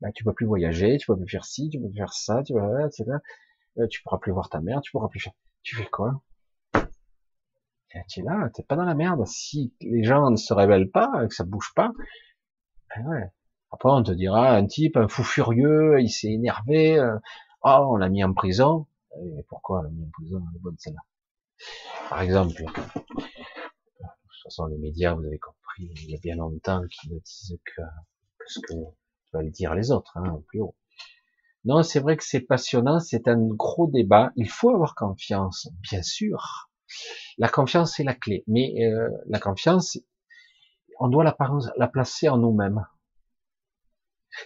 ben, 0.00 0.12
tu 0.12 0.24
peux 0.24 0.32
plus 0.32 0.46
voyager, 0.46 0.96
tu 0.98 1.06
peux 1.06 1.16
plus 1.16 1.28
faire 1.28 1.44
ci, 1.44 1.68
tu 1.68 1.80
peux 1.80 1.88
plus 1.88 1.98
faire 1.98 2.12
ça, 2.12 2.42
tu 2.42 2.54
peux, 2.54 3.88
tu 3.88 4.02
pourras 4.02 4.18
plus 4.18 4.32
voir 4.32 4.48
ta 4.48 4.60
mère, 4.60 4.80
tu 4.80 4.92
pourras 4.92 5.08
plus 5.08 5.20
faire. 5.20 5.32
Tu 5.62 5.76
fais 5.76 5.86
quoi? 5.86 6.22
Tu 8.08 8.20
es 8.20 8.22
là, 8.22 8.50
t'es 8.52 8.62
pas 8.62 8.76
dans 8.76 8.84
la 8.84 8.94
merde. 8.94 9.26
Si 9.26 9.72
les 9.80 10.02
gens 10.04 10.30
ne 10.30 10.36
se 10.36 10.52
révèlent 10.52 10.90
pas, 10.90 11.26
que 11.26 11.34
ça 11.34 11.44
bouge 11.44 11.72
pas, 11.74 11.92
ben 12.94 13.06
ouais, 13.06 13.32
après, 13.74 13.90
on 13.90 14.04
te 14.04 14.12
dira, 14.12 14.54
un 14.54 14.66
type, 14.66 14.96
un 14.96 15.08
fou 15.08 15.24
furieux, 15.24 16.00
il 16.00 16.08
s'est 16.08 16.30
énervé, 16.30 16.96
euh, 16.96 17.18
oh, 17.62 17.88
on 17.90 17.96
l'a 17.96 18.08
mis 18.08 18.22
en 18.22 18.32
prison. 18.32 18.86
Et 19.20 19.42
pourquoi 19.48 19.80
on 19.80 19.82
l'a 19.82 19.90
mis 19.90 20.04
en 20.04 20.10
prison. 20.10 20.44
Par 22.08 22.20
exemple, 22.20 22.52
de 22.52 22.64
toute 22.64 24.42
façon, 24.44 24.66
les 24.66 24.78
médias, 24.78 25.14
vous 25.14 25.24
avez 25.24 25.40
compris, 25.40 25.90
il 26.04 26.10
y 26.10 26.14
a 26.14 26.20
bien 26.20 26.36
longtemps 26.36 26.82
qu'ils 26.86 27.14
ne 27.14 27.18
disent 27.18 27.58
que, 27.64 27.82
ce 28.46 28.60
que 28.60 28.74
veulent 29.32 29.50
dire 29.50 29.74
les 29.74 29.90
autres, 29.90 30.16
hein, 30.16 30.40
plus 30.46 30.60
haut. 30.60 30.76
Non, 31.64 31.82
c'est 31.82 31.98
vrai 31.98 32.16
que 32.16 32.24
c'est 32.24 32.42
passionnant, 32.42 33.00
c'est 33.00 33.26
un 33.26 33.40
gros 33.40 33.88
débat. 33.88 34.30
Il 34.36 34.48
faut 34.48 34.70
avoir 34.70 34.94
confiance, 34.94 35.68
bien 35.90 36.02
sûr. 36.02 36.70
La 37.38 37.48
confiance 37.48 37.96
c'est 37.96 38.04
la 38.04 38.14
clé, 38.14 38.44
mais 38.46 38.74
euh, 38.84 39.08
la 39.26 39.38
confiance, 39.38 39.98
on 41.00 41.08
doit 41.08 41.24
la, 41.24 41.36
la 41.76 41.88
placer 41.88 42.28
en 42.28 42.38
nous-mêmes. 42.38 42.86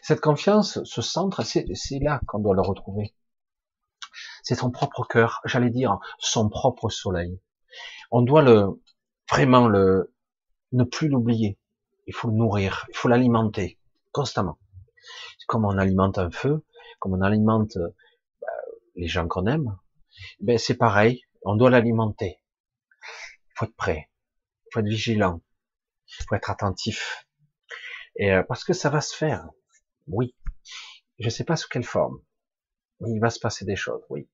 Cette 0.02 0.20
confiance, 0.20 0.82
ce 0.84 1.02
centre, 1.02 1.42
c'est 1.42 1.98
là 2.00 2.20
qu'on 2.26 2.40
doit 2.40 2.54
le 2.54 2.62
retrouver. 2.62 3.14
C'est 4.42 4.54
son 4.54 4.70
propre 4.70 5.04
cœur, 5.04 5.40
j'allais 5.44 5.70
dire 5.70 5.98
son 6.18 6.48
propre 6.48 6.88
soleil. 6.88 7.40
On 8.10 8.22
doit 8.22 8.42
le 8.42 8.80
vraiment 9.30 9.68
le 9.68 10.14
ne 10.72 10.84
plus 10.84 11.08
l'oublier. 11.08 11.58
Il 12.06 12.14
faut 12.14 12.28
le 12.28 12.34
nourrir, 12.34 12.86
il 12.88 12.96
faut 12.96 13.08
l'alimenter 13.08 13.78
constamment. 14.12 14.58
Comme 15.46 15.64
on 15.64 15.78
alimente 15.78 16.18
un 16.18 16.30
feu, 16.30 16.64
comme 16.98 17.14
on 17.14 17.20
alimente 17.20 17.76
bah, 18.40 18.46
les 18.96 19.08
gens 19.08 19.28
qu'on 19.28 19.46
aime, 19.46 19.76
ben 20.40 20.58
c'est 20.58 20.76
pareil. 20.76 21.22
On 21.50 21.56
doit 21.56 21.70
l'alimenter. 21.70 22.42
Il 22.92 23.52
faut 23.54 23.64
être 23.64 23.74
prêt, 23.74 24.10
il 24.66 24.68
faut 24.70 24.80
être 24.80 24.86
vigilant, 24.86 25.40
il 26.06 26.24
faut 26.26 26.34
être 26.34 26.50
attentif. 26.50 27.26
Et 28.16 28.34
euh, 28.34 28.42
parce 28.42 28.64
que 28.64 28.74
ça 28.74 28.90
va 28.90 29.00
se 29.00 29.16
faire. 29.16 29.48
Oui. 30.08 30.36
Je 31.18 31.24
ne 31.24 31.30
sais 31.30 31.44
pas 31.44 31.56
sous 31.56 31.70
quelle 31.70 31.84
forme. 31.84 32.20
Mais 33.00 33.12
il 33.12 33.18
va 33.18 33.30
se 33.30 33.40
passer 33.40 33.64
des 33.64 33.76
choses, 33.76 34.02
oui. 34.10 34.28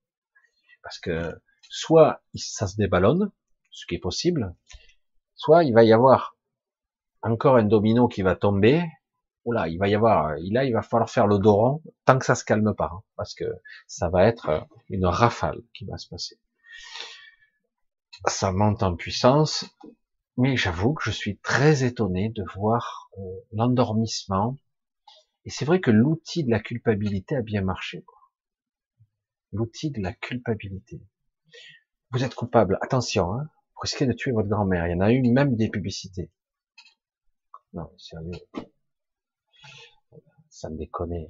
Parce 0.83 0.99
que 0.99 1.41
soit 1.60 2.20
ça 2.34 2.67
se 2.67 2.75
déballonne, 2.75 3.31
ce 3.70 3.86
qui 3.86 3.94
est 3.94 4.01
possible, 4.01 4.52
soit 5.36 5.62
il 5.62 5.73
va 5.73 5.84
y 5.84 5.93
avoir 5.93 6.36
encore 7.23 7.59
un 7.59 7.62
domino 7.62 8.09
qui 8.09 8.23
va 8.23 8.34
tomber, 8.34 8.83
ou 9.44 9.52
là, 9.52 9.68
il 9.68 9.78
va 9.78 9.86
y 9.86 9.94
avoir, 9.94 10.34
là, 10.51 10.65
il 10.65 10.73
va 10.73 10.83
falloir 10.83 11.09
faire 11.09 11.28
le 11.28 11.39
doron 11.39 11.81
tant 12.07 12.18
que 12.18 12.25
ça 12.25 12.34
se 12.34 12.44
calme 12.44 12.75
pas, 12.75 12.91
hein, 12.93 13.05
parce 13.15 13.34
que 13.34 13.44
ça 13.86 14.09
va 14.09 14.26
être 14.26 14.67
une 14.89 15.07
rafale 15.07 15.62
qui 15.75 15.84
va 15.84 15.97
se 15.97 16.09
passer. 16.09 16.41
Ça 18.27 18.53
monte 18.53 18.83
en 18.83 18.97
puissance, 18.97 19.67
mais 20.36 20.57
j'avoue 20.57 20.94
que 20.94 21.05
je 21.05 21.11
suis 21.11 21.39
très 21.39 21.85
étonné 21.85 22.31
de 22.31 22.44
voir 22.55 23.11
euh, 23.19 23.23
l'endormissement 23.53 24.57
et 25.44 25.51
c'est 25.51 25.65
vrai 25.65 25.81
que 25.81 25.91
l'outil 25.91 26.44
de 26.44 26.51
la 26.51 26.61
culpabilité 26.61 27.36
a 27.36 27.43
bien 27.43 27.61
marché. 27.61 28.05
L'outil 29.53 29.91
de 29.91 30.01
la 30.01 30.12
culpabilité. 30.15 31.03
Vous 32.11 32.25
êtes 32.25 32.35
coupable, 32.35 32.78
attention, 32.81 33.35
hein, 33.35 33.51
risquez 33.81 34.07
de 34.07 34.12
tuer 34.12 34.33
votre 34.33 34.49
grand-mère. 34.49 34.86
Il 34.86 34.93
y 34.93 34.94
en 34.94 35.01
a 35.01 35.12
eu 35.12 35.23
même 35.23 35.55
des 35.55 35.69
publicités. 35.69 36.31
Non, 37.75 37.93
sérieux. 37.99 38.33
Ça 40.49 40.70
me 40.70 40.78
déconne. 40.78 41.27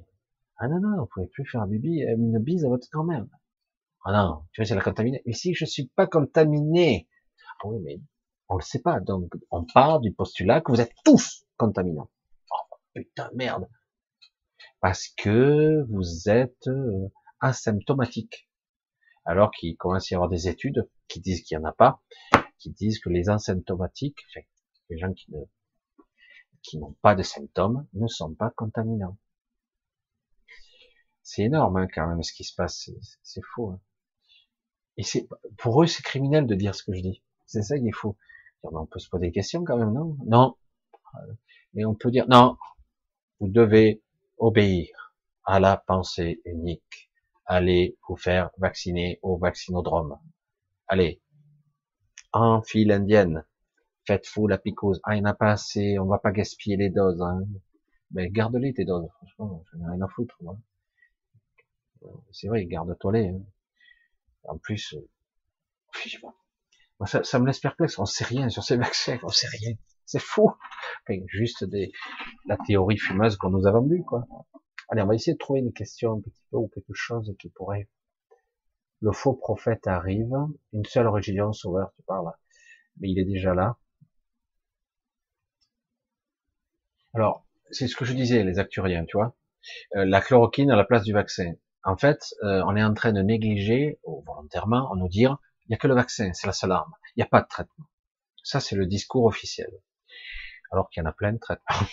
Ah 0.57 0.69
non, 0.69 0.79
non, 0.79 0.99
vous 1.01 1.07
pouvez 1.07 1.27
plus 1.27 1.45
faire 1.45 1.67
bibi, 1.67 2.01
une 2.01 2.39
bise 2.39 2.63
à 2.63 2.69
votre 2.69 2.87
grand-mère. 2.91 3.25
Ah 4.05 4.11
non, 4.13 4.45
tu 4.53 4.61
vois, 4.61 4.67
c'est 4.67 4.75
la 4.75 4.81
contaminée. 4.81 5.23
Mais 5.25 5.33
si 5.33 5.55
je 5.55 5.65
suis 5.65 5.87
pas 5.87 6.05
contaminé. 6.05 7.09
Ah 7.59 7.67
oui, 7.67 7.79
mais 7.83 7.99
on 8.47 8.55
le 8.55 8.61
sait 8.61 8.81
pas. 8.81 8.99
Donc, 8.99 9.33
on 9.49 9.65
part 9.65 9.99
du 9.99 10.13
postulat 10.13 10.61
que 10.61 10.71
vous 10.71 10.79
êtes 10.79 10.93
tous 11.03 11.47
contaminants. 11.57 12.11
Oh, 12.51 12.75
putain, 12.93 13.31
merde. 13.33 13.67
Parce 14.79 15.07
que 15.07 15.83
vous 15.89 16.29
êtes 16.29 16.67
euh, 16.67 17.07
asymptomatique. 17.39 18.47
Alors 19.25 19.49
qu'il 19.49 19.75
commence 19.75 20.11
à 20.11 20.13
y 20.13 20.15
avoir 20.15 20.29
des 20.29 20.47
études 20.47 20.87
qui 21.07 21.19
disent 21.19 21.41
qu'il 21.41 21.57
n'y 21.57 21.65
en 21.65 21.69
a 21.69 21.73
pas, 21.73 21.99
qui 22.59 22.69
disent 22.69 22.99
que 22.99 23.09
les 23.09 23.29
asymptomatiques, 23.29 24.19
les 24.89 24.99
gens 24.99 25.11
qui 25.13 25.31
ne, 25.31 25.39
qui 26.61 26.77
n'ont 26.77 26.95
pas 27.01 27.15
de 27.15 27.23
symptômes, 27.23 27.87
ne 27.93 28.05
sont 28.05 28.35
pas 28.35 28.51
contaminants. 28.51 29.17
C'est 31.23 31.41
énorme 31.41 31.77
hein, 31.77 31.87
quand 31.91 32.07
même 32.07 32.21
ce 32.21 32.33
qui 32.33 32.43
se 32.43 32.53
passe, 32.53 32.91
c'est 33.23 33.41
faux. 33.55 33.71
Hein. 33.71 33.79
Et 34.97 35.03
c'est 35.03 35.27
pour 35.57 35.83
eux 35.83 35.87
c'est 35.87 36.03
criminel 36.03 36.47
de 36.47 36.55
dire 36.55 36.75
ce 36.75 36.83
que 36.83 36.93
je 36.93 37.01
dis. 37.01 37.23
C'est 37.45 37.61
ça 37.61 37.77
qui 37.77 37.87
est 37.87 37.91
faux. 37.91 38.17
On 38.63 38.85
peut 38.85 38.99
se 38.99 39.09
poser 39.09 39.27
des 39.27 39.31
questions 39.31 39.63
quand 39.63 39.77
même, 39.77 39.93
non? 39.93 40.17
Non. 40.25 40.55
Et 41.75 41.85
on 41.85 41.93
peut 41.93 42.11
dire 42.11 42.25
non. 42.27 42.57
Vous 43.39 43.47
devez 43.47 44.01
obéir 44.37 45.13
à 45.43 45.59
la 45.59 45.77
pensée 45.77 46.41
unique. 46.45 47.11
Allez 47.45 47.97
vous 48.07 48.15
faire 48.15 48.49
vacciner 48.57 49.19
au 49.21 49.37
vaccinodrome. 49.37 50.17
Allez, 50.87 51.21
en 52.33 52.61
file 52.61 52.91
indienne, 52.91 53.45
faites-vous 54.07 54.47
la 54.47 54.57
picose. 54.57 54.99
Ah, 55.03 55.15
il 55.15 55.21
n'y 55.21 55.27
en 55.27 55.29
a 55.29 55.33
pas 55.35 55.51
assez, 55.51 55.99
on 55.99 56.05
va 56.05 56.17
pas 56.17 56.31
gaspiller 56.31 56.77
les 56.77 56.89
doses. 56.89 57.21
Hein. 57.21 57.43
Mais 58.11 58.29
garde-les 58.29 58.73
tes 58.73 58.85
doses, 58.85 59.07
franchement, 59.17 59.63
je 59.71 59.77
n'ai 59.77 59.85
rien 59.87 60.01
à 60.01 60.07
foutre. 60.07 60.37
C'est 62.31 62.47
vrai, 62.47 62.65
garde-toi-les. 62.65 63.29
Hein. 63.29 63.41
En 64.47 64.57
plus, 64.57 64.93
euh, 64.93 65.09
je 66.03 66.09
sais 66.09 66.19
pas. 66.19 66.35
ça, 67.05 67.23
ça, 67.23 67.39
me 67.39 67.47
laisse 67.47 67.59
perplexe. 67.59 67.99
On 67.99 68.05
sait 68.05 68.25
rien 68.25 68.49
sur 68.49 68.63
ces 68.63 68.77
vaccins, 68.77 69.19
on 69.23 69.29
sait 69.29 69.47
rien. 69.47 69.73
C'est 70.05 70.21
fou. 70.21 70.51
juste 71.27 71.65
la 72.45 72.57
théorie 72.67 72.97
fumeuse 72.97 73.37
qu'on 73.37 73.49
nous 73.49 73.65
a 73.65 73.71
vendue, 73.71 74.03
quoi. 74.03 74.23
Allez, 74.89 75.01
on 75.01 75.07
va 75.07 75.15
essayer 75.15 75.33
de 75.33 75.39
trouver 75.39 75.61
une 75.61 75.73
question 75.73 76.13
un 76.13 76.21
petit 76.21 76.43
peu 76.51 76.57
ou 76.57 76.67
quelque 76.67 76.93
chose 76.93 77.35
qui 77.39 77.49
pourrait. 77.49 77.89
Le 79.01 79.11
faux 79.11 79.33
prophète 79.33 79.87
arrive. 79.87 80.31
Une 80.73 80.85
seule 80.85 81.07
religion 81.07 81.53
sauveur, 81.53 81.91
tu 81.95 82.03
parles. 82.03 82.31
Mais 82.97 83.09
il 83.09 83.19
est 83.19 83.25
déjà 83.25 83.53
là. 83.53 83.77
Alors, 87.13 87.45
c'est 87.71 87.87
ce 87.87 87.95
que 87.95 88.05
je 88.05 88.13
disais, 88.13 88.43
les 88.43 88.59
acturiens, 88.59 89.05
tu 89.05 89.17
vois. 89.17 89.35
Euh, 89.95 90.05
la 90.05 90.21
chloroquine 90.21 90.69
à 90.69 90.75
la 90.75 90.83
place 90.83 91.03
du 91.03 91.13
vaccin. 91.13 91.53
En 91.85 91.97
fait, 91.97 92.33
euh, 92.43 92.63
on 92.65 92.75
est 92.75 92.83
en 92.83 92.93
train 92.93 93.13
de 93.13 93.21
négliger, 93.21 93.99
volontairement, 94.25 94.89
on 94.91 94.95
nous 94.95 95.07
dire, 95.07 95.37
il 95.65 95.71
n'y 95.71 95.75
a 95.75 95.77
que 95.77 95.87
le 95.87 95.93
vaccin, 95.93 96.31
c'est 96.33 96.47
la 96.47 96.53
seule 96.53 96.71
arme. 96.71 96.91
Il 97.15 97.19
n'y 97.19 97.23
a 97.23 97.27
pas 97.27 97.41
de 97.41 97.47
traitement. 97.47 97.85
Ça, 98.43 98.59
c'est 98.59 98.75
le 98.75 98.87
discours 98.87 99.25
officiel. 99.25 99.69
Alors 100.71 100.89
qu'il 100.89 101.01
y 101.01 101.05
en 101.05 101.09
a 101.09 101.13
plein 101.13 101.33
de 101.33 101.37
traitements. 101.37 101.87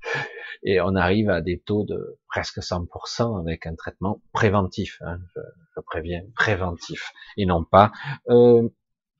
Et 0.62 0.80
on 0.80 0.94
arrive 0.94 1.28
à 1.28 1.40
des 1.40 1.60
taux 1.60 1.84
de 1.84 2.18
presque 2.28 2.58
100% 2.58 3.40
avec 3.40 3.66
un 3.66 3.74
traitement 3.74 4.22
préventif. 4.32 5.02
Hein, 5.04 5.18
je, 5.34 5.80
préviens, 5.80 6.22
préventif. 6.34 7.12
Et 7.36 7.46
non 7.46 7.64
pas... 7.64 7.92
Euh, 8.28 8.68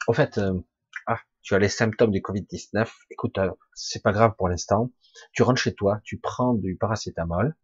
au 0.07 0.13
fait, 0.13 0.39
euh, 0.39 0.59
ah, 1.07 1.19
tu 1.43 1.55
as 1.55 1.59
les 1.59 1.69
symptômes 1.69 2.13
du 2.13 2.21
Covid-19. 2.21 2.89
Écoute, 3.11 3.39
euh, 3.39 3.51
c'est 3.75 4.03
pas 4.03 4.13
grave 4.13 4.35
pour 4.39 4.49
l'instant. 4.49 4.91
Tu 5.33 5.43
rentres 5.43 5.61
chez 5.61 5.75
toi, 5.75 6.01
tu 6.05 6.19
prends 6.19 6.55
du 6.55 6.77
paracétamol, 6.77 7.57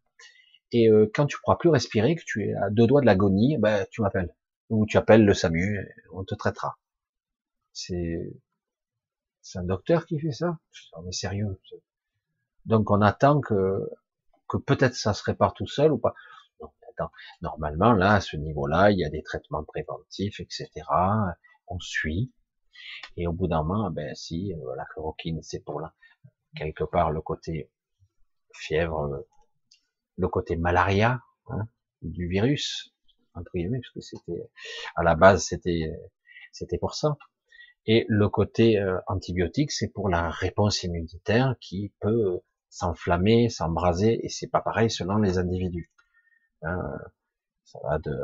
et 0.73 0.89
euh, 0.89 1.09
quand 1.13 1.27
tu 1.27 1.37
pourras 1.39 1.55
plus 1.57 1.69
respirer, 1.69 2.15
que 2.15 2.23
tu 2.25 2.49
es 2.49 2.53
à 2.55 2.69
deux 2.71 2.87
doigts 2.87 3.01
de 3.01 3.05
l'agonie, 3.05 3.57
ben, 3.59 3.85
tu 3.91 4.01
m'appelles. 4.01 4.33
Ou 4.69 4.85
tu 4.87 4.97
appelles 4.97 5.23
le 5.23 5.33
SAMU, 5.33 5.87
on 6.11 6.23
te 6.23 6.33
traitera. 6.33 6.79
C'est, 7.73 8.33
c'est 9.41 9.59
un 9.59 9.63
docteur 9.63 10.05
qui 10.07 10.19
fait 10.19 10.31
ça? 10.31 10.57
On 10.93 11.07
est 11.07 11.11
sérieux. 11.11 11.59
Donc 12.65 12.89
on 12.89 13.01
attend 13.01 13.39
que, 13.39 13.87
que 14.47 14.57
peut-être 14.57 14.95
ça 14.95 15.13
se 15.13 15.23
répare 15.23 15.53
tout 15.53 15.67
seul 15.67 15.91
ou 15.91 15.99
pas. 15.99 16.15
Non, 16.59 16.71
attends. 16.89 17.11
Normalement, 17.41 17.93
là, 17.93 18.15
à 18.15 18.21
ce 18.21 18.35
niveau-là, 18.35 18.89
il 18.89 18.99
y 18.99 19.05
a 19.05 19.09
des 19.09 19.21
traitements 19.21 19.63
préventifs, 19.63 20.39
etc. 20.39 20.69
On 21.67 21.79
suit. 21.79 22.31
Et 23.17 23.27
au 23.27 23.33
bout 23.33 23.47
d'un 23.47 23.63
moment, 23.63 23.91
ben 23.91 24.15
si, 24.15 24.53
euh, 24.53 24.75
la 24.75 24.85
chloroquine, 24.85 25.43
c'est 25.43 25.63
pour 25.63 25.79
là, 25.79 25.93
quelque 26.55 26.83
part 26.83 27.11
le 27.11 27.21
côté 27.21 27.69
fièvre, 28.55 29.25
le 30.17 30.27
côté 30.27 30.55
malaria 30.55 31.21
hein, 31.47 31.67
du 32.01 32.27
virus 32.27 32.93
entre 33.33 33.51
guillemets 33.55 33.79
parce 33.79 33.93
que 33.93 34.01
c'était 34.01 34.49
à 34.95 35.03
la 35.03 35.15
base 35.15 35.43
c'était 35.43 35.91
c'était 36.51 36.77
pour 36.77 36.93
ça. 36.93 37.17
Et 37.85 38.05
le 38.07 38.29
côté 38.29 38.79
euh, 38.79 38.99
antibiotique 39.07 39.71
c'est 39.71 39.89
pour 39.89 40.09
la 40.09 40.29
réponse 40.29 40.83
immunitaire 40.83 41.55
qui 41.59 41.93
peut 41.99 42.39
s'enflammer 42.69 43.49
s'embraser 43.49 44.25
et 44.25 44.29
c'est 44.29 44.47
pas 44.47 44.61
pareil 44.61 44.89
selon 44.89 45.17
les 45.17 45.37
individus. 45.37 45.91
Hein, 46.61 46.97
ça 47.65 47.79
va 47.83 47.99
de 47.99 48.15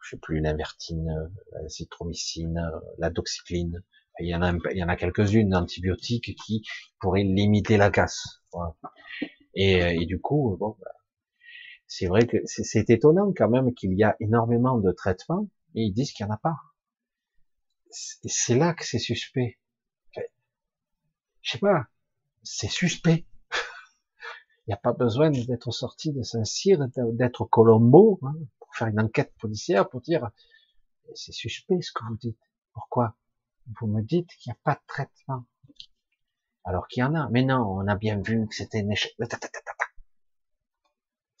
je 0.00 0.10
sais 0.10 0.18
plus 0.18 0.40
l'invertine 0.40 1.30
la 1.52 1.68
citromycine 1.68 2.70
la 2.98 3.10
doxycline. 3.10 3.82
Il 4.20 4.28
y 4.28 4.34
en 4.34 4.42
a 4.42 4.52
il 4.72 4.78
y 4.78 4.84
en 4.84 4.88
a 4.88 4.96
quelques-unes 4.96 5.50
d'antibiotiques 5.50 6.34
qui 6.36 6.62
pourraient 7.00 7.24
limiter 7.24 7.76
la 7.76 7.90
casse 7.90 8.42
et, 9.54 9.78
et, 9.78 10.06
du 10.06 10.20
coup 10.20 10.56
bon 10.58 10.76
bah, 10.80 10.90
c'est 11.94 12.06
vrai 12.06 12.26
que 12.26 12.38
c'est 12.46 12.88
étonnant 12.88 13.34
quand 13.36 13.50
même 13.50 13.74
qu'il 13.74 13.92
y 13.92 14.02
a 14.02 14.16
énormément 14.18 14.78
de 14.78 14.92
traitements 14.92 15.46
et 15.74 15.82
ils 15.82 15.92
disent 15.92 16.12
qu'il 16.12 16.24
n'y 16.24 16.32
en 16.32 16.34
a 16.36 16.38
pas. 16.38 16.56
C'est 17.90 18.56
là 18.56 18.72
que 18.72 18.82
c'est 18.86 18.98
suspect. 18.98 19.58
je 21.42 21.50
sais 21.50 21.58
pas, 21.58 21.88
c'est 22.42 22.70
suspect. 22.70 23.26
Il 24.66 24.70
n'y 24.70 24.72
a 24.72 24.78
pas 24.78 24.94
besoin 24.94 25.28
d'être 25.30 25.70
sorti 25.70 26.12
de 26.12 26.22
Saint-Cyr, 26.22 26.78
d'être 27.12 27.44
Colombo, 27.44 28.18
hein, 28.22 28.36
pour 28.58 28.74
faire 28.74 28.88
une 28.88 29.00
enquête 29.00 29.34
policière, 29.38 29.86
pour 29.90 30.00
dire 30.00 30.30
c'est 31.14 31.32
suspect 31.32 31.82
ce 31.82 31.92
que 31.92 32.04
vous 32.06 32.16
dites. 32.16 32.40
Pourquoi? 32.72 33.16
Vous 33.78 33.86
me 33.86 34.00
dites 34.00 34.30
qu'il 34.38 34.50
n'y 34.50 34.54
a 34.54 34.60
pas 34.64 34.76
de 34.76 34.86
traitement. 34.86 35.44
Alors 36.64 36.88
qu'il 36.88 37.02
y 37.02 37.04
en 37.04 37.14
a. 37.14 37.28
Mais 37.28 37.42
non, 37.42 37.66
on 37.66 37.86
a 37.86 37.96
bien 37.96 38.22
vu 38.22 38.48
que 38.48 38.54
c'était 38.54 38.80
un 38.80 38.88
échec. 38.88 39.14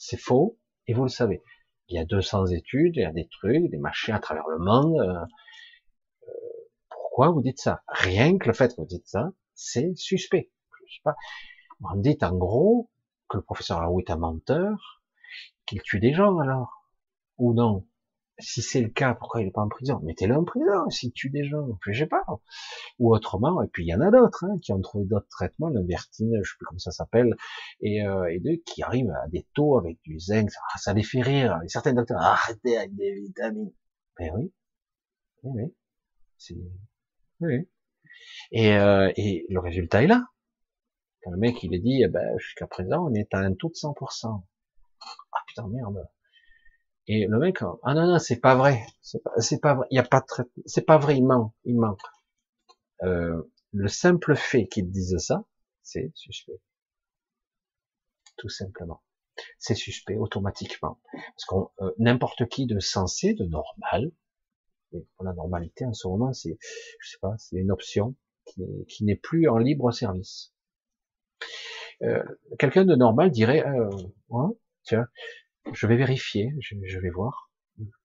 C'est 0.04 0.16
faux, 0.16 0.58
et 0.88 0.94
vous 0.94 1.04
le 1.04 1.08
savez. 1.08 1.44
Il 1.86 1.94
y 1.94 1.98
a 2.00 2.04
200 2.04 2.46
études, 2.46 2.96
il 2.96 3.02
y 3.02 3.04
a 3.04 3.12
des 3.12 3.28
trucs, 3.28 3.70
des 3.70 3.78
machins 3.78 4.12
à 4.12 4.18
travers 4.18 4.48
le 4.48 4.58
monde. 4.58 4.98
Euh, 4.98 5.24
euh, 6.26 6.32
pourquoi 6.88 7.30
vous 7.30 7.40
dites 7.40 7.60
ça? 7.60 7.82
Rien 7.86 8.36
que 8.36 8.48
le 8.48 8.52
fait 8.52 8.74
que 8.74 8.80
vous 8.80 8.86
dites 8.86 9.06
ça, 9.06 9.30
c'est 9.54 9.94
suspect. 9.94 10.50
Je 10.88 10.94
sais 10.94 11.02
pas. 11.04 11.14
On 11.84 11.94
dit 11.94 12.18
en 12.20 12.34
gros 12.34 12.90
que 13.28 13.36
le 13.36 13.44
professeur 13.44 13.78
Harout 13.80 14.00
est 14.00 14.10
un 14.10 14.16
menteur, 14.16 15.04
qu'il 15.66 15.80
tue 15.82 16.00
des 16.00 16.14
gens 16.14 16.36
alors, 16.40 16.84
ou 17.38 17.54
non? 17.54 17.86
Si 18.42 18.62
c'est 18.62 18.80
le 18.80 18.88
cas, 18.88 19.14
pourquoi 19.14 19.40
il 19.40 19.48
est 19.48 19.50
pas 19.50 19.62
en 19.62 19.68
prison? 19.68 20.00
Mettez-le 20.02 20.34
en 20.36 20.44
prison 20.44 20.88
s'il 20.90 21.12
tue 21.12 21.30
des 21.30 21.44
gens, 21.44 21.66
je 21.86 21.92
sais 21.92 22.06
pas. 22.06 22.22
Ou 22.98 23.14
autrement, 23.14 23.62
et 23.62 23.68
puis 23.68 23.84
il 23.84 23.88
y 23.88 23.94
en 23.94 24.00
a 24.00 24.10
d'autres 24.10 24.44
hein, 24.44 24.56
qui 24.62 24.72
ont 24.72 24.80
trouvé 24.80 25.06
d'autres 25.06 25.28
traitements, 25.28 25.68
le 25.70 25.82
vertine, 25.86 26.38
je 26.42 26.50
sais 26.50 26.56
plus 26.58 26.66
comment 26.66 26.78
ça 26.78 26.90
s'appelle, 26.90 27.34
et, 27.80 28.04
euh, 28.06 28.30
et 28.30 28.40
deux 28.40 28.56
qui 28.66 28.82
arrivent 28.82 29.10
à 29.10 29.28
des 29.28 29.46
taux 29.54 29.78
avec 29.78 30.00
du 30.02 30.18
zinc, 30.18 30.50
ça, 30.76 30.92
les 30.92 31.02
fait 31.02 31.22
rire. 31.22 31.58
Et 31.64 31.68
certains 31.68 31.94
docteurs, 31.94 32.20
arrêtez 32.20 32.76
avec 32.76 32.94
des 32.94 33.14
vitamines. 33.14 33.72
Ben 34.18 34.30
oui, 34.36 34.52
oui, 35.42 35.62
oui, 35.62 35.74
c'est, 36.38 36.56
oui. 37.40 37.68
Et, 38.52 38.74
euh, 38.76 39.12
et 39.16 39.46
le 39.48 39.60
résultat 39.60 40.02
est 40.02 40.06
là. 40.06 40.26
Quand 41.22 41.30
le 41.30 41.38
mec 41.38 41.62
il 41.62 41.74
est 41.74 41.78
dit, 41.78 42.02
eh 42.02 42.08
ben, 42.08 42.36
jusqu'à 42.38 42.66
présent 42.66 43.06
on 43.08 43.14
est 43.14 43.32
à 43.32 43.38
un 43.38 43.54
taux 43.54 43.68
de 43.68 43.74
100%. 43.74 44.44
Ah 45.32 45.38
putain 45.46 45.68
merde. 45.68 46.08
Et 47.08 47.26
le 47.26 47.38
mec, 47.38 47.58
ah 47.82 47.94
non, 47.94 48.06
non, 48.06 48.18
c'est 48.18 48.40
pas 48.40 48.54
vrai. 48.54 48.86
C'est 49.00 49.60
pas, 49.60 49.74
vrai. 49.74 49.86
Il 49.90 49.96
y 49.96 49.98
a 49.98 50.04
pas 50.04 50.20
de 50.20 50.44
C'est 50.66 50.86
pas 50.86 50.98
vrai, 50.98 51.16
il 51.16 51.24
ment. 51.24 51.54
Il 51.64 51.78
ment. 51.78 51.96
Euh, 53.02 53.42
le 53.72 53.88
simple 53.88 54.36
fait 54.36 54.66
qu'il 54.68 54.90
dise 54.90 55.16
ça, 55.18 55.44
c'est 55.82 56.12
suspect. 56.14 56.60
Tout 58.36 58.48
simplement. 58.48 59.02
C'est 59.58 59.74
suspect 59.74 60.16
automatiquement. 60.16 61.00
Parce 61.12 61.44
qu'on, 61.46 61.70
euh, 61.80 61.90
n'importe 61.98 62.46
qui 62.48 62.66
de 62.66 62.78
sensé, 62.78 63.34
de 63.34 63.44
normal, 63.44 64.12
la 65.20 65.32
normalité 65.32 65.84
en 65.84 65.94
ce 65.94 66.06
moment, 66.08 66.32
c'est, 66.32 66.58
je 67.00 67.10
sais 67.10 67.18
pas, 67.20 67.34
c'est 67.38 67.56
une 67.56 67.70
option 67.70 68.14
qui, 68.44 69.04
n'est 69.04 69.16
plus 69.16 69.48
en 69.48 69.58
libre 69.58 69.92
service. 69.92 70.52
Euh, 72.02 72.22
quelqu'un 72.58 72.84
de 72.84 72.94
normal 72.94 73.30
dirait, 73.30 73.66
euh, 73.66 73.88
ouais, 74.28 74.54
tiens, 74.82 75.06
je 75.72 75.86
vais 75.86 75.96
vérifier, 75.96 76.52
je, 76.60 76.98
vais 76.98 77.10
voir. 77.10 77.50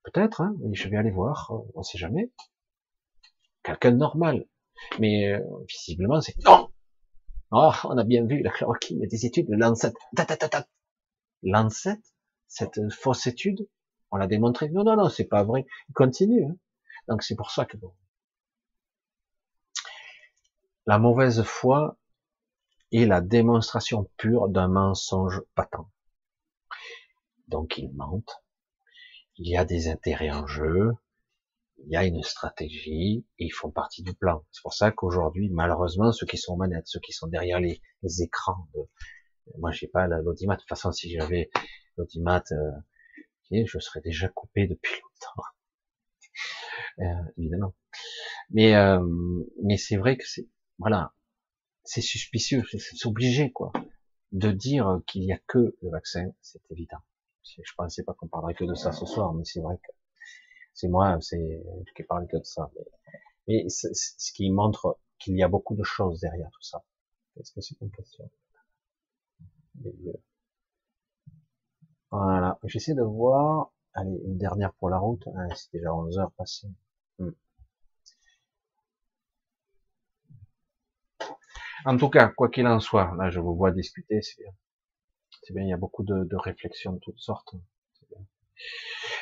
Peut-être, 0.03 0.42
hein, 0.42 0.56
je 0.72 0.88
vais 0.88 0.98
aller 0.98 1.11
voir, 1.11 1.52
on 1.76 1.84
sait 1.84 1.98
jamais. 1.98 2.32
Quelqu'un 3.64 3.92
de 3.92 3.98
normal. 3.98 4.45
Mais 5.00 5.34
euh, 5.34 5.40
visiblement, 5.68 6.22
c'est 6.22 6.38
non. 6.45 6.69
Oh, 7.52 7.72
on 7.86 7.98
a 7.98 8.03
bien 8.03 8.26
vu 8.26 8.42
la 8.44 8.52
chloroquine, 8.52 9.06
des 9.08 9.26
études, 9.26 9.48
le 9.50 9.58
Lancet. 9.58 9.94
Lancet, 11.44 12.00
cette 12.48 12.80
fausse 12.92 13.27
étude, 13.27 13.68
on 14.11 14.18
l'a 14.18 14.27
démontré. 14.27 14.69
Non, 14.69 14.84
non, 14.84 14.95
non, 14.95 15.10
c'est 15.10 15.26
pas 15.26 15.44
vrai. 15.44 15.66
Il 15.90 15.94
continue. 15.94 16.45
Hein. 16.45 16.56
Donc 17.08 17.24
c'est 17.24 17.36
pour 17.36 17.52
ça 17.52 17.66
que 17.66 17.77
bon. 17.77 17.94
La 20.86 21.00
mauvaise 21.00 21.44
foi 21.44 21.98
est 22.92 23.06
la 23.06 23.22
démonstration 23.22 24.10
pure 24.18 24.48
d'un 24.50 24.68
mensonge 24.68 25.42
patent. 25.56 25.90
Donc 27.48 27.77
ils 27.77 27.92
mentent. 27.93 28.43
Il 29.38 29.50
y 29.50 29.58
a 29.58 29.66
des 29.66 29.88
intérêts 29.88 30.32
en 30.32 30.48
jeu. 30.48 30.92
Il 31.80 31.92
y 31.92 31.95
a 31.95 32.06
une 32.06 32.24
stratégie 32.24 33.26
ils 33.38 33.51
font 33.51 33.69
partie 33.69 34.01
du 34.01 34.14
plan. 34.14 34.43
C'est 34.51 34.61
pour 34.64 34.74
ça 34.74 34.92
qu'aujourd'hui, 34.92 35.50
malheureusement, 35.50 36.11
ceux 36.11 36.26
qui 36.26 36.38
sont 36.38 36.53
aux 36.53 36.58
manettes, 36.58 36.88
ceux 36.88 37.00
qui 37.00 37.14
sont 37.14 37.27
derrière 37.27 37.59
les, 37.59 37.82
écrans, 38.22 38.67
de... 38.74 38.82
moi 39.59 39.72
j'ai 39.72 39.88
pas 39.88 40.08
l'audimat. 40.08 40.56
De 40.56 40.61
toute 40.61 40.69
façon, 40.69 40.92
si 40.92 41.11
j'avais 41.11 41.50
l'audimat, 41.98 42.43
euh, 42.51 42.72
je 43.51 43.80
serais 43.80 44.01
déjà 44.01 44.27
coupé 44.30 44.67
depuis 44.67 44.92
longtemps. 45.01 45.50
Euh, 47.00 47.32
évidemment. 47.38 47.76
Mais 48.50 48.76
euh, 48.76 49.03
mais 49.64 49.77
c'est 49.77 49.98
vrai 49.98 50.17
que 50.17 50.27
c'est 50.27 50.48
voilà, 50.80 51.14
c'est 51.84 52.01
suspicieux, 52.01 52.64
c'est 52.72 53.06
obligé 53.06 53.51
quoi, 53.51 53.72
de 54.32 54.51
dire 54.51 55.01
qu'il 55.08 55.24
y 55.24 55.32
a 55.32 55.40
que 55.48 55.76
le 55.82 55.90
vaccin, 55.90 56.32
c'est 56.42 56.61
évident. 56.69 57.00
Je 57.56 57.74
pensais 57.76 58.03
pas 58.03 58.14
qu'on 58.14 58.27
parlerait 58.27 58.53
que 58.53 58.66
de 58.66 58.76
ça 58.76 58.92
ce 58.92 59.06
soir, 59.06 59.34
mais 59.34 59.43
c'est 59.45 59.61
vrai 59.61 59.77
que 59.77 59.92
c'est 60.74 60.88
moi, 60.88 61.17
c'est 61.22 61.64
qui 61.95 62.03
parle 62.03 62.27
que 62.27 62.38
de 62.38 62.43
ça. 62.43 62.69
Mais, 63.48 63.67
ce 63.69 64.32
qui 64.34 64.50
montre 64.51 65.00
qu'il 65.19 65.35
y 65.38 65.43
a 65.43 65.48
beaucoup 65.48 65.76
de 65.76 65.84
choses 65.84 66.19
derrière 66.19 66.50
tout 66.51 66.61
ça. 66.61 66.84
Est-ce 67.40 67.51
que 67.51 67.61
c'est 67.61 67.80
une 67.82 67.92
question? 67.92 68.30
Voilà, 72.11 72.59
j'essaie 72.64 72.93
de 72.95 73.01
voir. 73.03 73.72
Allez, 73.93 74.19
une 74.26 74.38
dernière 74.38 74.74
pour 74.74 74.90
la 74.90 75.00
route. 75.00 75.24
Ah, 75.35 75.48
c'est 75.56 75.72
déjà 75.74 75.93
11 75.93 76.19
heures 76.19 76.32
passées. 76.34 76.69
Hmm. 77.19 77.32
En 81.85 81.98
tout 81.98 82.09
cas, 82.09 82.27
quoi 82.30 82.50
qu'il 82.50 82.67
en 82.67 82.80
soit, 82.80 83.16
là 83.17 83.30
je 83.30 83.40
vous 83.40 83.56
vois 83.56 83.72
discuter, 83.72 84.22
c'est 84.22 84.42
bien. 84.42 84.51
C'est 85.48 85.53
bien, 85.53 85.64
il 85.64 85.69
y 85.69 85.74
a 85.74 85.77
beaucoup 85.77 86.03
de, 86.03 86.35
réflexions 86.35 86.92
de 86.92 87.00
toutes 87.00 87.19
sortes. 87.19 87.56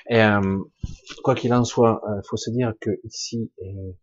Et 0.10 0.20
euh, 0.20 0.58
quoi 1.24 1.36
qu'il 1.36 1.54
en 1.54 1.64
soit, 1.64 2.02
il 2.08 2.12
euh, 2.14 2.22
faut 2.28 2.38
se 2.38 2.50
dire 2.50 2.74
que 2.82 2.90
ici, 3.04 3.52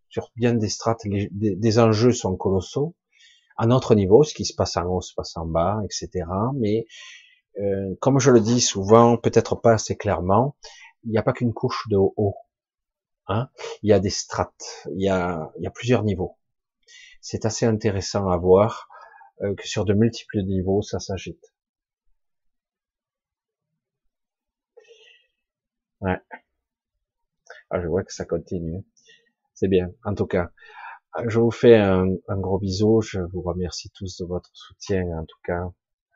sur 0.07 0.31
bien 0.37 0.53
des 0.53 0.69
strates, 0.69 1.01
des, 1.05 1.79
enjeux 1.79 2.13
sont 2.13 2.37
colossaux. 2.37 2.95
À 3.57 3.67
notre 3.67 3.93
niveau, 3.93 4.23
ce 4.23 4.33
qui 4.33 4.45
se 4.45 4.55
passe 4.55 4.77
en 4.77 4.85
haut 4.85 5.01
se 5.01 5.13
passe 5.13 5.35
en 5.35 5.45
bas, 5.45 5.81
etc. 5.83 6.25
Mais 6.55 6.85
euh, 7.59 7.93
comme 7.99 8.19
je 8.19 8.31
le 8.31 8.39
dis 8.39 8.61
souvent, 8.61 9.17
peut-être 9.17 9.55
pas 9.55 9.73
assez 9.73 9.97
clairement, 9.97 10.55
il 11.03 11.11
n'y 11.11 11.17
a 11.17 11.23
pas 11.23 11.33
qu'une 11.33 11.53
couche 11.53 11.89
de 11.89 11.97
haut. 11.97 12.35
Hein 13.27 13.49
il 13.81 13.89
y 13.89 13.93
a 13.93 13.99
des 13.99 14.09
strates, 14.09 14.87
il 14.95 15.03
y 15.03 15.09
a, 15.09 15.51
il 15.57 15.63
y 15.63 15.67
a 15.67 15.71
plusieurs 15.71 16.03
niveaux. 16.03 16.37
C'est 17.19 17.43
assez 17.45 17.65
intéressant 17.65 18.29
à 18.29 18.37
voir 18.37 18.87
euh, 19.41 19.55
que 19.55 19.67
sur 19.67 19.83
de 19.83 19.93
multiples 19.93 20.41
niveaux, 20.43 20.81
ça 20.81 20.99
s'agite. 20.99 21.52
Ouais. 26.03 26.19
Ah, 27.69 27.81
je 27.81 27.87
vois 27.87 28.03
que 28.03 28.13
ça 28.13 28.25
continue. 28.25 28.83
C'est 29.53 29.69
bien. 29.69 29.89
En 30.03 30.13
tout 30.15 30.27
cas, 30.27 30.51
je 31.27 31.39
vous 31.39 31.49
fais 31.51 31.75
un, 31.77 32.07
gros 32.29 32.59
bisou. 32.59 33.01
Je 33.01 33.21
vous 33.21 33.41
remercie 33.41 33.89
tous 33.91 34.17
de 34.17 34.25
votre 34.25 34.49
soutien. 34.53 35.03
En 35.17 35.25
tout 35.25 35.39
cas, 35.45 35.63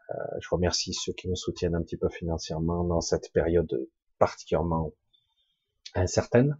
euh, 0.09 0.13
je 0.41 0.49
remercie 0.51 0.93
ceux 0.93 1.13
qui 1.13 1.29
me 1.29 1.35
soutiennent 1.35 1.75
un 1.75 1.83
petit 1.83 1.95
peu 1.95 2.09
financièrement 2.09 2.83
dans 2.83 2.99
cette 2.99 3.31
période 3.31 3.87
particulièrement 4.19 4.91
incertaine. 5.95 6.59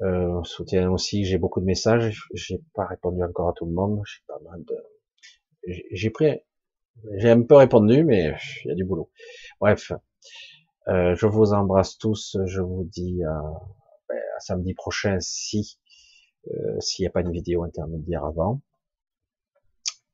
Euh, 0.00 0.42
soutien 0.44 0.90
aussi, 0.90 1.26
j'ai 1.26 1.36
beaucoup 1.36 1.60
de 1.60 1.66
messages. 1.66 2.26
J'ai 2.32 2.62
pas 2.72 2.86
répondu 2.86 3.22
encore 3.22 3.50
à 3.50 3.52
tout 3.52 3.66
le 3.66 3.72
monde. 3.72 4.00
J'ai 4.06 4.22
pas 4.26 4.38
mal 4.44 4.64
de, 4.64 4.76
j'ai 5.92 6.08
pris, 6.10 6.40
j'ai 7.16 7.30
un 7.30 7.42
peu 7.42 7.56
répondu, 7.56 8.02
mais 8.02 8.34
il 8.64 8.68
y 8.68 8.72
a 8.72 8.74
du 8.74 8.84
boulot. 8.84 9.10
Bref, 9.60 9.92
euh, 10.88 11.14
je 11.14 11.26
vous 11.26 11.52
embrasse 11.52 11.98
tous. 11.98 12.36
Je 12.46 12.60
vous 12.60 12.84
dis 12.84 13.22
à, 13.24 13.40
ben, 14.08 14.18
à 14.36 14.40
samedi 14.40 14.74
prochain 14.74 15.18
si 15.20 15.78
euh, 16.48 16.80
s'il 16.80 17.02
n'y 17.04 17.08
a 17.08 17.10
pas 17.10 17.20
une 17.20 17.32
vidéo 17.32 17.64
intermédiaire 17.64 18.24
avant. 18.24 18.62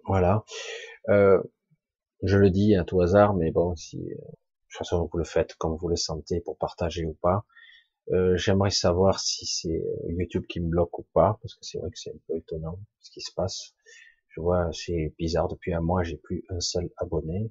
Voilà. 0.06 0.44
Euh, 1.08 1.40
je 2.22 2.38
le 2.38 2.50
dis 2.50 2.74
à 2.74 2.84
tout 2.84 3.00
hasard, 3.00 3.34
mais 3.34 3.50
bon, 3.50 3.76
si 3.76 3.98
de 3.98 4.14
toute 4.14 4.78
façon 4.78 5.08
vous 5.10 5.18
le 5.18 5.24
faites 5.24 5.54
comme 5.54 5.76
vous 5.76 5.88
le 5.88 5.96
sentez 5.96 6.40
pour 6.40 6.58
partager 6.58 7.04
ou 7.04 7.14
pas. 7.14 7.44
J'aimerais 8.34 8.70
savoir 8.70 9.18
si 9.18 9.46
c'est 9.46 9.82
YouTube 10.08 10.44
qui 10.46 10.60
me 10.60 10.68
bloque 10.68 10.98
ou 10.98 11.06
pas, 11.14 11.38
parce 11.40 11.54
que 11.54 11.64
c'est 11.64 11.78
vrai 11.78 11.90
que 11.90 11.98
c'est 11.98 12.10
un 12.10 12.18
peu 12.28 12.36
étonnant 12.36 12.78
ce 13.00 13.10
qui 13.10 13.22
se 13.22 13.32
passe. 13.32 13.74
Je 14.28 14.40
vois, 14.42 14.68
c'est 14.72 15.14
bizarre, 15.18 15.48
depuis 15.48 15.72
un 15.72 15.80
mois, 15.80 16.02
j'ai 16.02 16.18
plus 16.18 16.44
un 16.50 16.60
seul 16.60 16.90
abonné. 16.98 17.50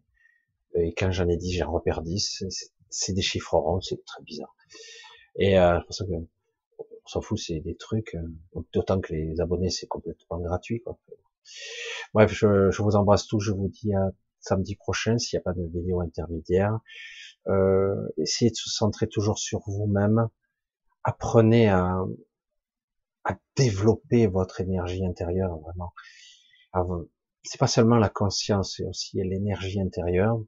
Et 0.76 0.94
quand 0.94 1.12
j'en 1.12 1.28
ai 1.28 1.38
dit, 1.38 1.54
j'en 1.54 1.72
repère 1.72 2.02
10 2.02 2.46
c'est 2.50 2.73
des 3.10 3.22
chiffres 3.22 3.58
ronds, 3.58 3.82
c'est 3.82 4.04
très 4.06 4.22
bizarre. 4.24 4.56
Et 5.36 5.60
euh, 5.60 5.80
c'est 5.80 5.86
pour 5.86 5.96
ça 5.96 6.06
que 6.06 6.12
on 6.12 7.08
s'en 7.08 7.22
fout, 7.22 7.38
c'est 7.38 7.60
des 7.60 7.76
trucs. 7.76 8.16
Euh, 8.16 8.62
d'autant 8.74 9.00
que 9.02 9.14
les 9.14 9.42
abonnés, 9.42 9.70
c'est 9.70 9.88
complètement 9.88 10.40
gratuit. 10.40 10.82
Quoi. 10.82 10.98
Bref, 12.14 12.32
je, 12.34 12.72
je, 12.72 12.82
vous 12.82 12.96
embrasse 12.96 13.28
tous. 13.28 13.40
Je 13.40 13.52
vous 13.52 13.68
dis 13.68 13.94
à 13.94 14.12
samedi 14.40 14.76
prochain 14.76 15.18
s'il 15.18 15.38
n'y 15.38 15.42
a 15.42 15.44
pas 15.44 15.54
de 15.54 15.64
vidéo 15.64 16.02
intermédiaire. 16.02 16.80
Euh, 17.48 17.96
essayez 18.18 18.52
de 18.52 18.56
se 18.56 18.70
centrer 18.70 19.08
toujours 19.08 19.38
sur 19.38 19.62
vous-même. 19.68 20.30
Apprenez 21.04 21.68
à, 21.70 21.98
à 23.26 23.38
développer 23.58 24.28
votre 24.28 24.62
énergie 24.62 25.06
intérieure 25.06 25.58
vraiment. 25.60 25.94
C'est 27.44 27.60
pas 27.60 27.68
seulement 27.68 27.98
la 27.98 28.10
conscience, 28.10 28.76
c'est 28.78 28.86
aussi 28.86 29.18
l'énergie 29.18 29.82
intérieure 29.82 30.40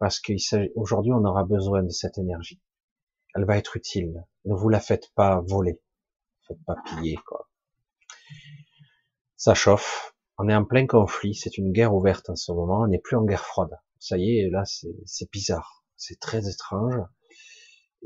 parce 0.00 0.18
qu'aujourd'hui 0.18 1.12
on 1.12 1.24
aura 1.24 1.44
besoin 1.44 1.84
de 1.84 1.90
cette 1.90 2.18
énergie. 2.18 2.60
Elle 3.34 3.44
va 3.44 3.56
être 3.56 3.76
utile. 3.76 4.26
Ne 4.44 4.54
vous 4.56 4.68
la 4.68 4.80
faites 4.80 5.12
pas 5.14 5.40
voler, 5.46 5.80
faites 6.48 6.64
pas 6.64 6.74
piller 6.84 7.16
quoi. 7.26 7.48
Ça 9.36 9.54
chauffe. 9.54 10.16
On 10.38 10.48
est 10.48 10.54
en 10.54 10.64
plein 10.64 10.86
conflit. 10.86 11.34
C'est 11.34 11.58
une 11.58 11.70
guerre 11.70 11.94
ouverte 11.94 12.30
en 12.30 12.34
ce 12.34 12.50
moment. 12.50 12.80
On 12.80 12.88
n'est 12.88 12.98
plus 12.98 13.16
en 13.16 13.24
guerre 13.24 13.44
froide. 13.44 13.78
Ça 14.00 14.16
y 14.16 14.38
est, 14.38 14.50
là 14.50 14.64
c'est 14.64 15.30
bizarre. 15.30 15.84
C'est 15.96 16.18
très 16.18 16.48
étrange. 16.48 16.94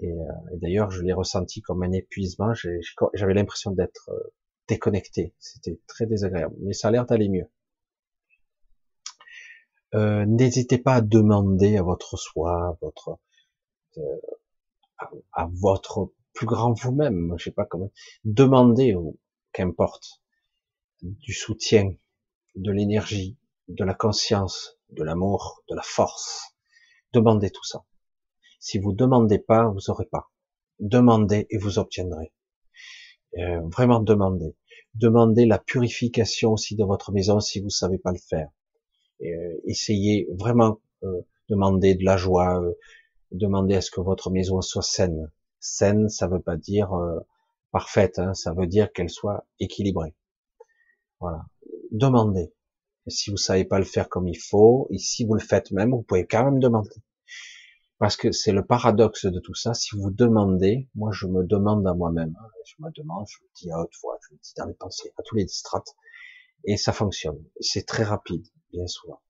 Et, 0.03 0.11
euh, 0.11 0.55
et 0.55 0.59
d'ailleurs, 0.59 0.91
je 0.91 1.03
l'ai 1.03 1.13
ressenti 1.13 1.63
comme 1.63 1.85
un 1.85 1.93
épuisement. 1.93 2.53
J'avais 3.15 3.35
l'impression 3.35 3.71
d'être 3.71 4.11
euh, 4.11 4.35
déconnecté. 4.67 5.33
C'était 5.39 5.79
très 5.87 6.07
désagréable. 6.07 6.57
Mais 6.61 6.73
ça 6.73 6.89
a 6.89 6.91
l'air 6.91 7.07
d'aller 7.07 7.29
mieux. 7.29 7.49
Euh, 9.95 10.25
n'hésitez 10.27 10.79
pas 10.79 10.95
à 10.95 11.01
demander 11.01 11.77
à 11.77 11.83
votre 11.83 12.17
soi, 12.17 12.69
à 12.69 12.79
votre, 12.81 13.19
euh, 13.99 14.21
à, 15.33 15.49
votre 15.53 16.13
plus 16.33 16.47
grand 16.47 16.73
vous-même, 16.73 17.35
je 17.39 17.45
sais 17.45 17.53
pas 17.53 17.65
comment, 17.65 17.93
demandez, 18.25 18.97
qu'importe, 19.53 20.21
du 21.03 21.33
soutien, 21.33 21.95
de 22.57 22.73
l'énergie, 22.73 23.39
de 23.69 23.85
la 23.85 23.95
conscience, 23.95 24.79
de 24.91 25.05
l'amour, 25.05 25.63
de 25.69 25.77
la 25.77 25.83
force. 25.83 26.57
Demandez 27.13 27.51
tout 27.51 27.65
ça. 27.65 27.85
Si 28.59 28.79
vous 28.79 28.93
demandez 28.93 29.39
pas, 29.39 29.69
vous 29.69 29.91
aurez 29.91 30.07
pas. 30.07 30.31
Demandez 30.81 31.47
et 31.51 31.59
vous 31.59 31.79
obtiendrez. 31.79 32.33
Euh, 33.39 33.61
vraiment 33.69 34.01
demandez. 34.01 34.57
Demandez 34.95 35.47
la 35.47 35.59
purification 35.59 36.53
aussi 36.53 36.75
de 36.75 36.85
votre 36.85 37.13
maison 37.13 37.39
si 37.41 37.61
vous 37.61 37.71
savez 37.71 37.99
pas 37.99 38.13
le 38.13 38.19
faire. 38.19 38.49
Euh, 39.25 39.61
essayez 39.65 40.29
vraiment 40.39 40.81
euh, 41.03 41.23
demander 41.49 41.95
de 41.95 42.05
la 42.05 42.17
joie, 42.17 42.63
euh, 42.63 42.73
demander 43.33 43.75
à 43.75 43.81
ce 43.81 43.91
que 43.91 44.01
votre 44.01 44.31
maison 44.31 44.61
soit 44.61 44.83
saine. 44.83 45.31
Saine, 45.61 46.09
ça 46.09 46.27
veut 46.27 46.43
pas 46.43 46.57
dire 46.57 46.91
parfaite, 47.73 48.19
hein, 48.19 48.35
ça 48.35 48.53
veut 48.53 48.67
dire 48.67 48.93
qu'elle 48.93 49.09
soit 49.09 49.47
équilibrée. 49.61 50.15
Voilà. 51.21 51.47
Demandez. 51.91 52.53
si 53.09 53.31
vous 53.31 53.37
savez 53.39 53.65
pas 53.65 53.79
le 53.79 53.85
faire 53.85 54.09
comme 54.09 54.29
il 54.29 54.39
faut, 54.39 54.89
et 54.91 54.99
si 54.99 55.25
vous 55.25 55.35
le 55.35 55.41
faites 55.41 55.71
même, 55.71 55.91
vous 55.93 56.03
pouvez 56.03 56.27
quand 56.27 56.45
même 56.45 56.59
demander. 56.61 56.97
Parce 57.99 58.17
que 58.17 58.33
c'est 58.33 58.53
le 58.53 58.65
paradoxe 58.65 59.25
de 59.25 59.41
tout 59.41 59.55
ça. 59.55 59.73
Si 59.73 59.97
vous 59.97 60.11
demandez, 60.11 60.89
moi 60.95 61.11
je 61.13 61.27
me 61.27 61.45
demande 61.45 61.87
à 61.87 61.95
moi-même. 61.95 62.37
Hein, 62.39 62.49
je 62.67 62.75
me 62.81 62.91
demande, 62.91 63.25
je 63.29 63.39
le 63.41 63.49
dis 63.57 63.71
à 63.71 63.81
haute 63.81 63.93
voix, 64.03 64.19
je 64.29 64.35
le 64.35 64.41
dis 64.43 64.53
dans 64.59 64.67
les 64.67 64.75
pensées, 64.75 65.13
à 65.17 65.23
tous 65.23 65.37
les 65.37 65.49
strates. 65.49 65.97
Et 66.65 66.77
ça 66.77 66.93
fonctionne. 66.93 67.43
C'est 67.61 67.87
très 67.87 68.05
rapide 68.05 68.47
bien 68.75 68.87
souvent. 68.87 69.21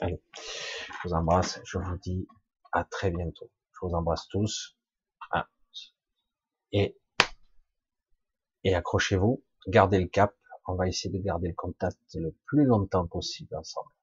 Allez, 0.00 0.22
je 0.34 1.08
vous 1.08 1.14
embrasse, 1.14 1.60
je 1.64 1.78
vous 1.78 1.98
dis 1.98 2.26
à 2.72 2.84
très 2.84 3.10
bientôt. 3.10 3.50
Je 3.72 3.86
vous 3.86 3.92
embrasse 3.94 4.26
tous. 4.28 4.76
Ah. 5.30 5.48
Et, 6.72 6.96
et 8.64 8.74
accrochez-vous, 8.74 9.44
gardez 9.68 10.00
le 10.00 10.08
cap, 10.08 10.34
on 10.66 10.74
va 10.74 10.88
essayer 10.88 11.16
de 11.16 11.22
garder 11.22 11.48
le 11.48 11.54
contact 11.54 11.98
le 12.14 12.34
plus 12.46 12.64
longtemps 12.64 13.06
possible 13.06 13.54
ensemble. 13.56 13.93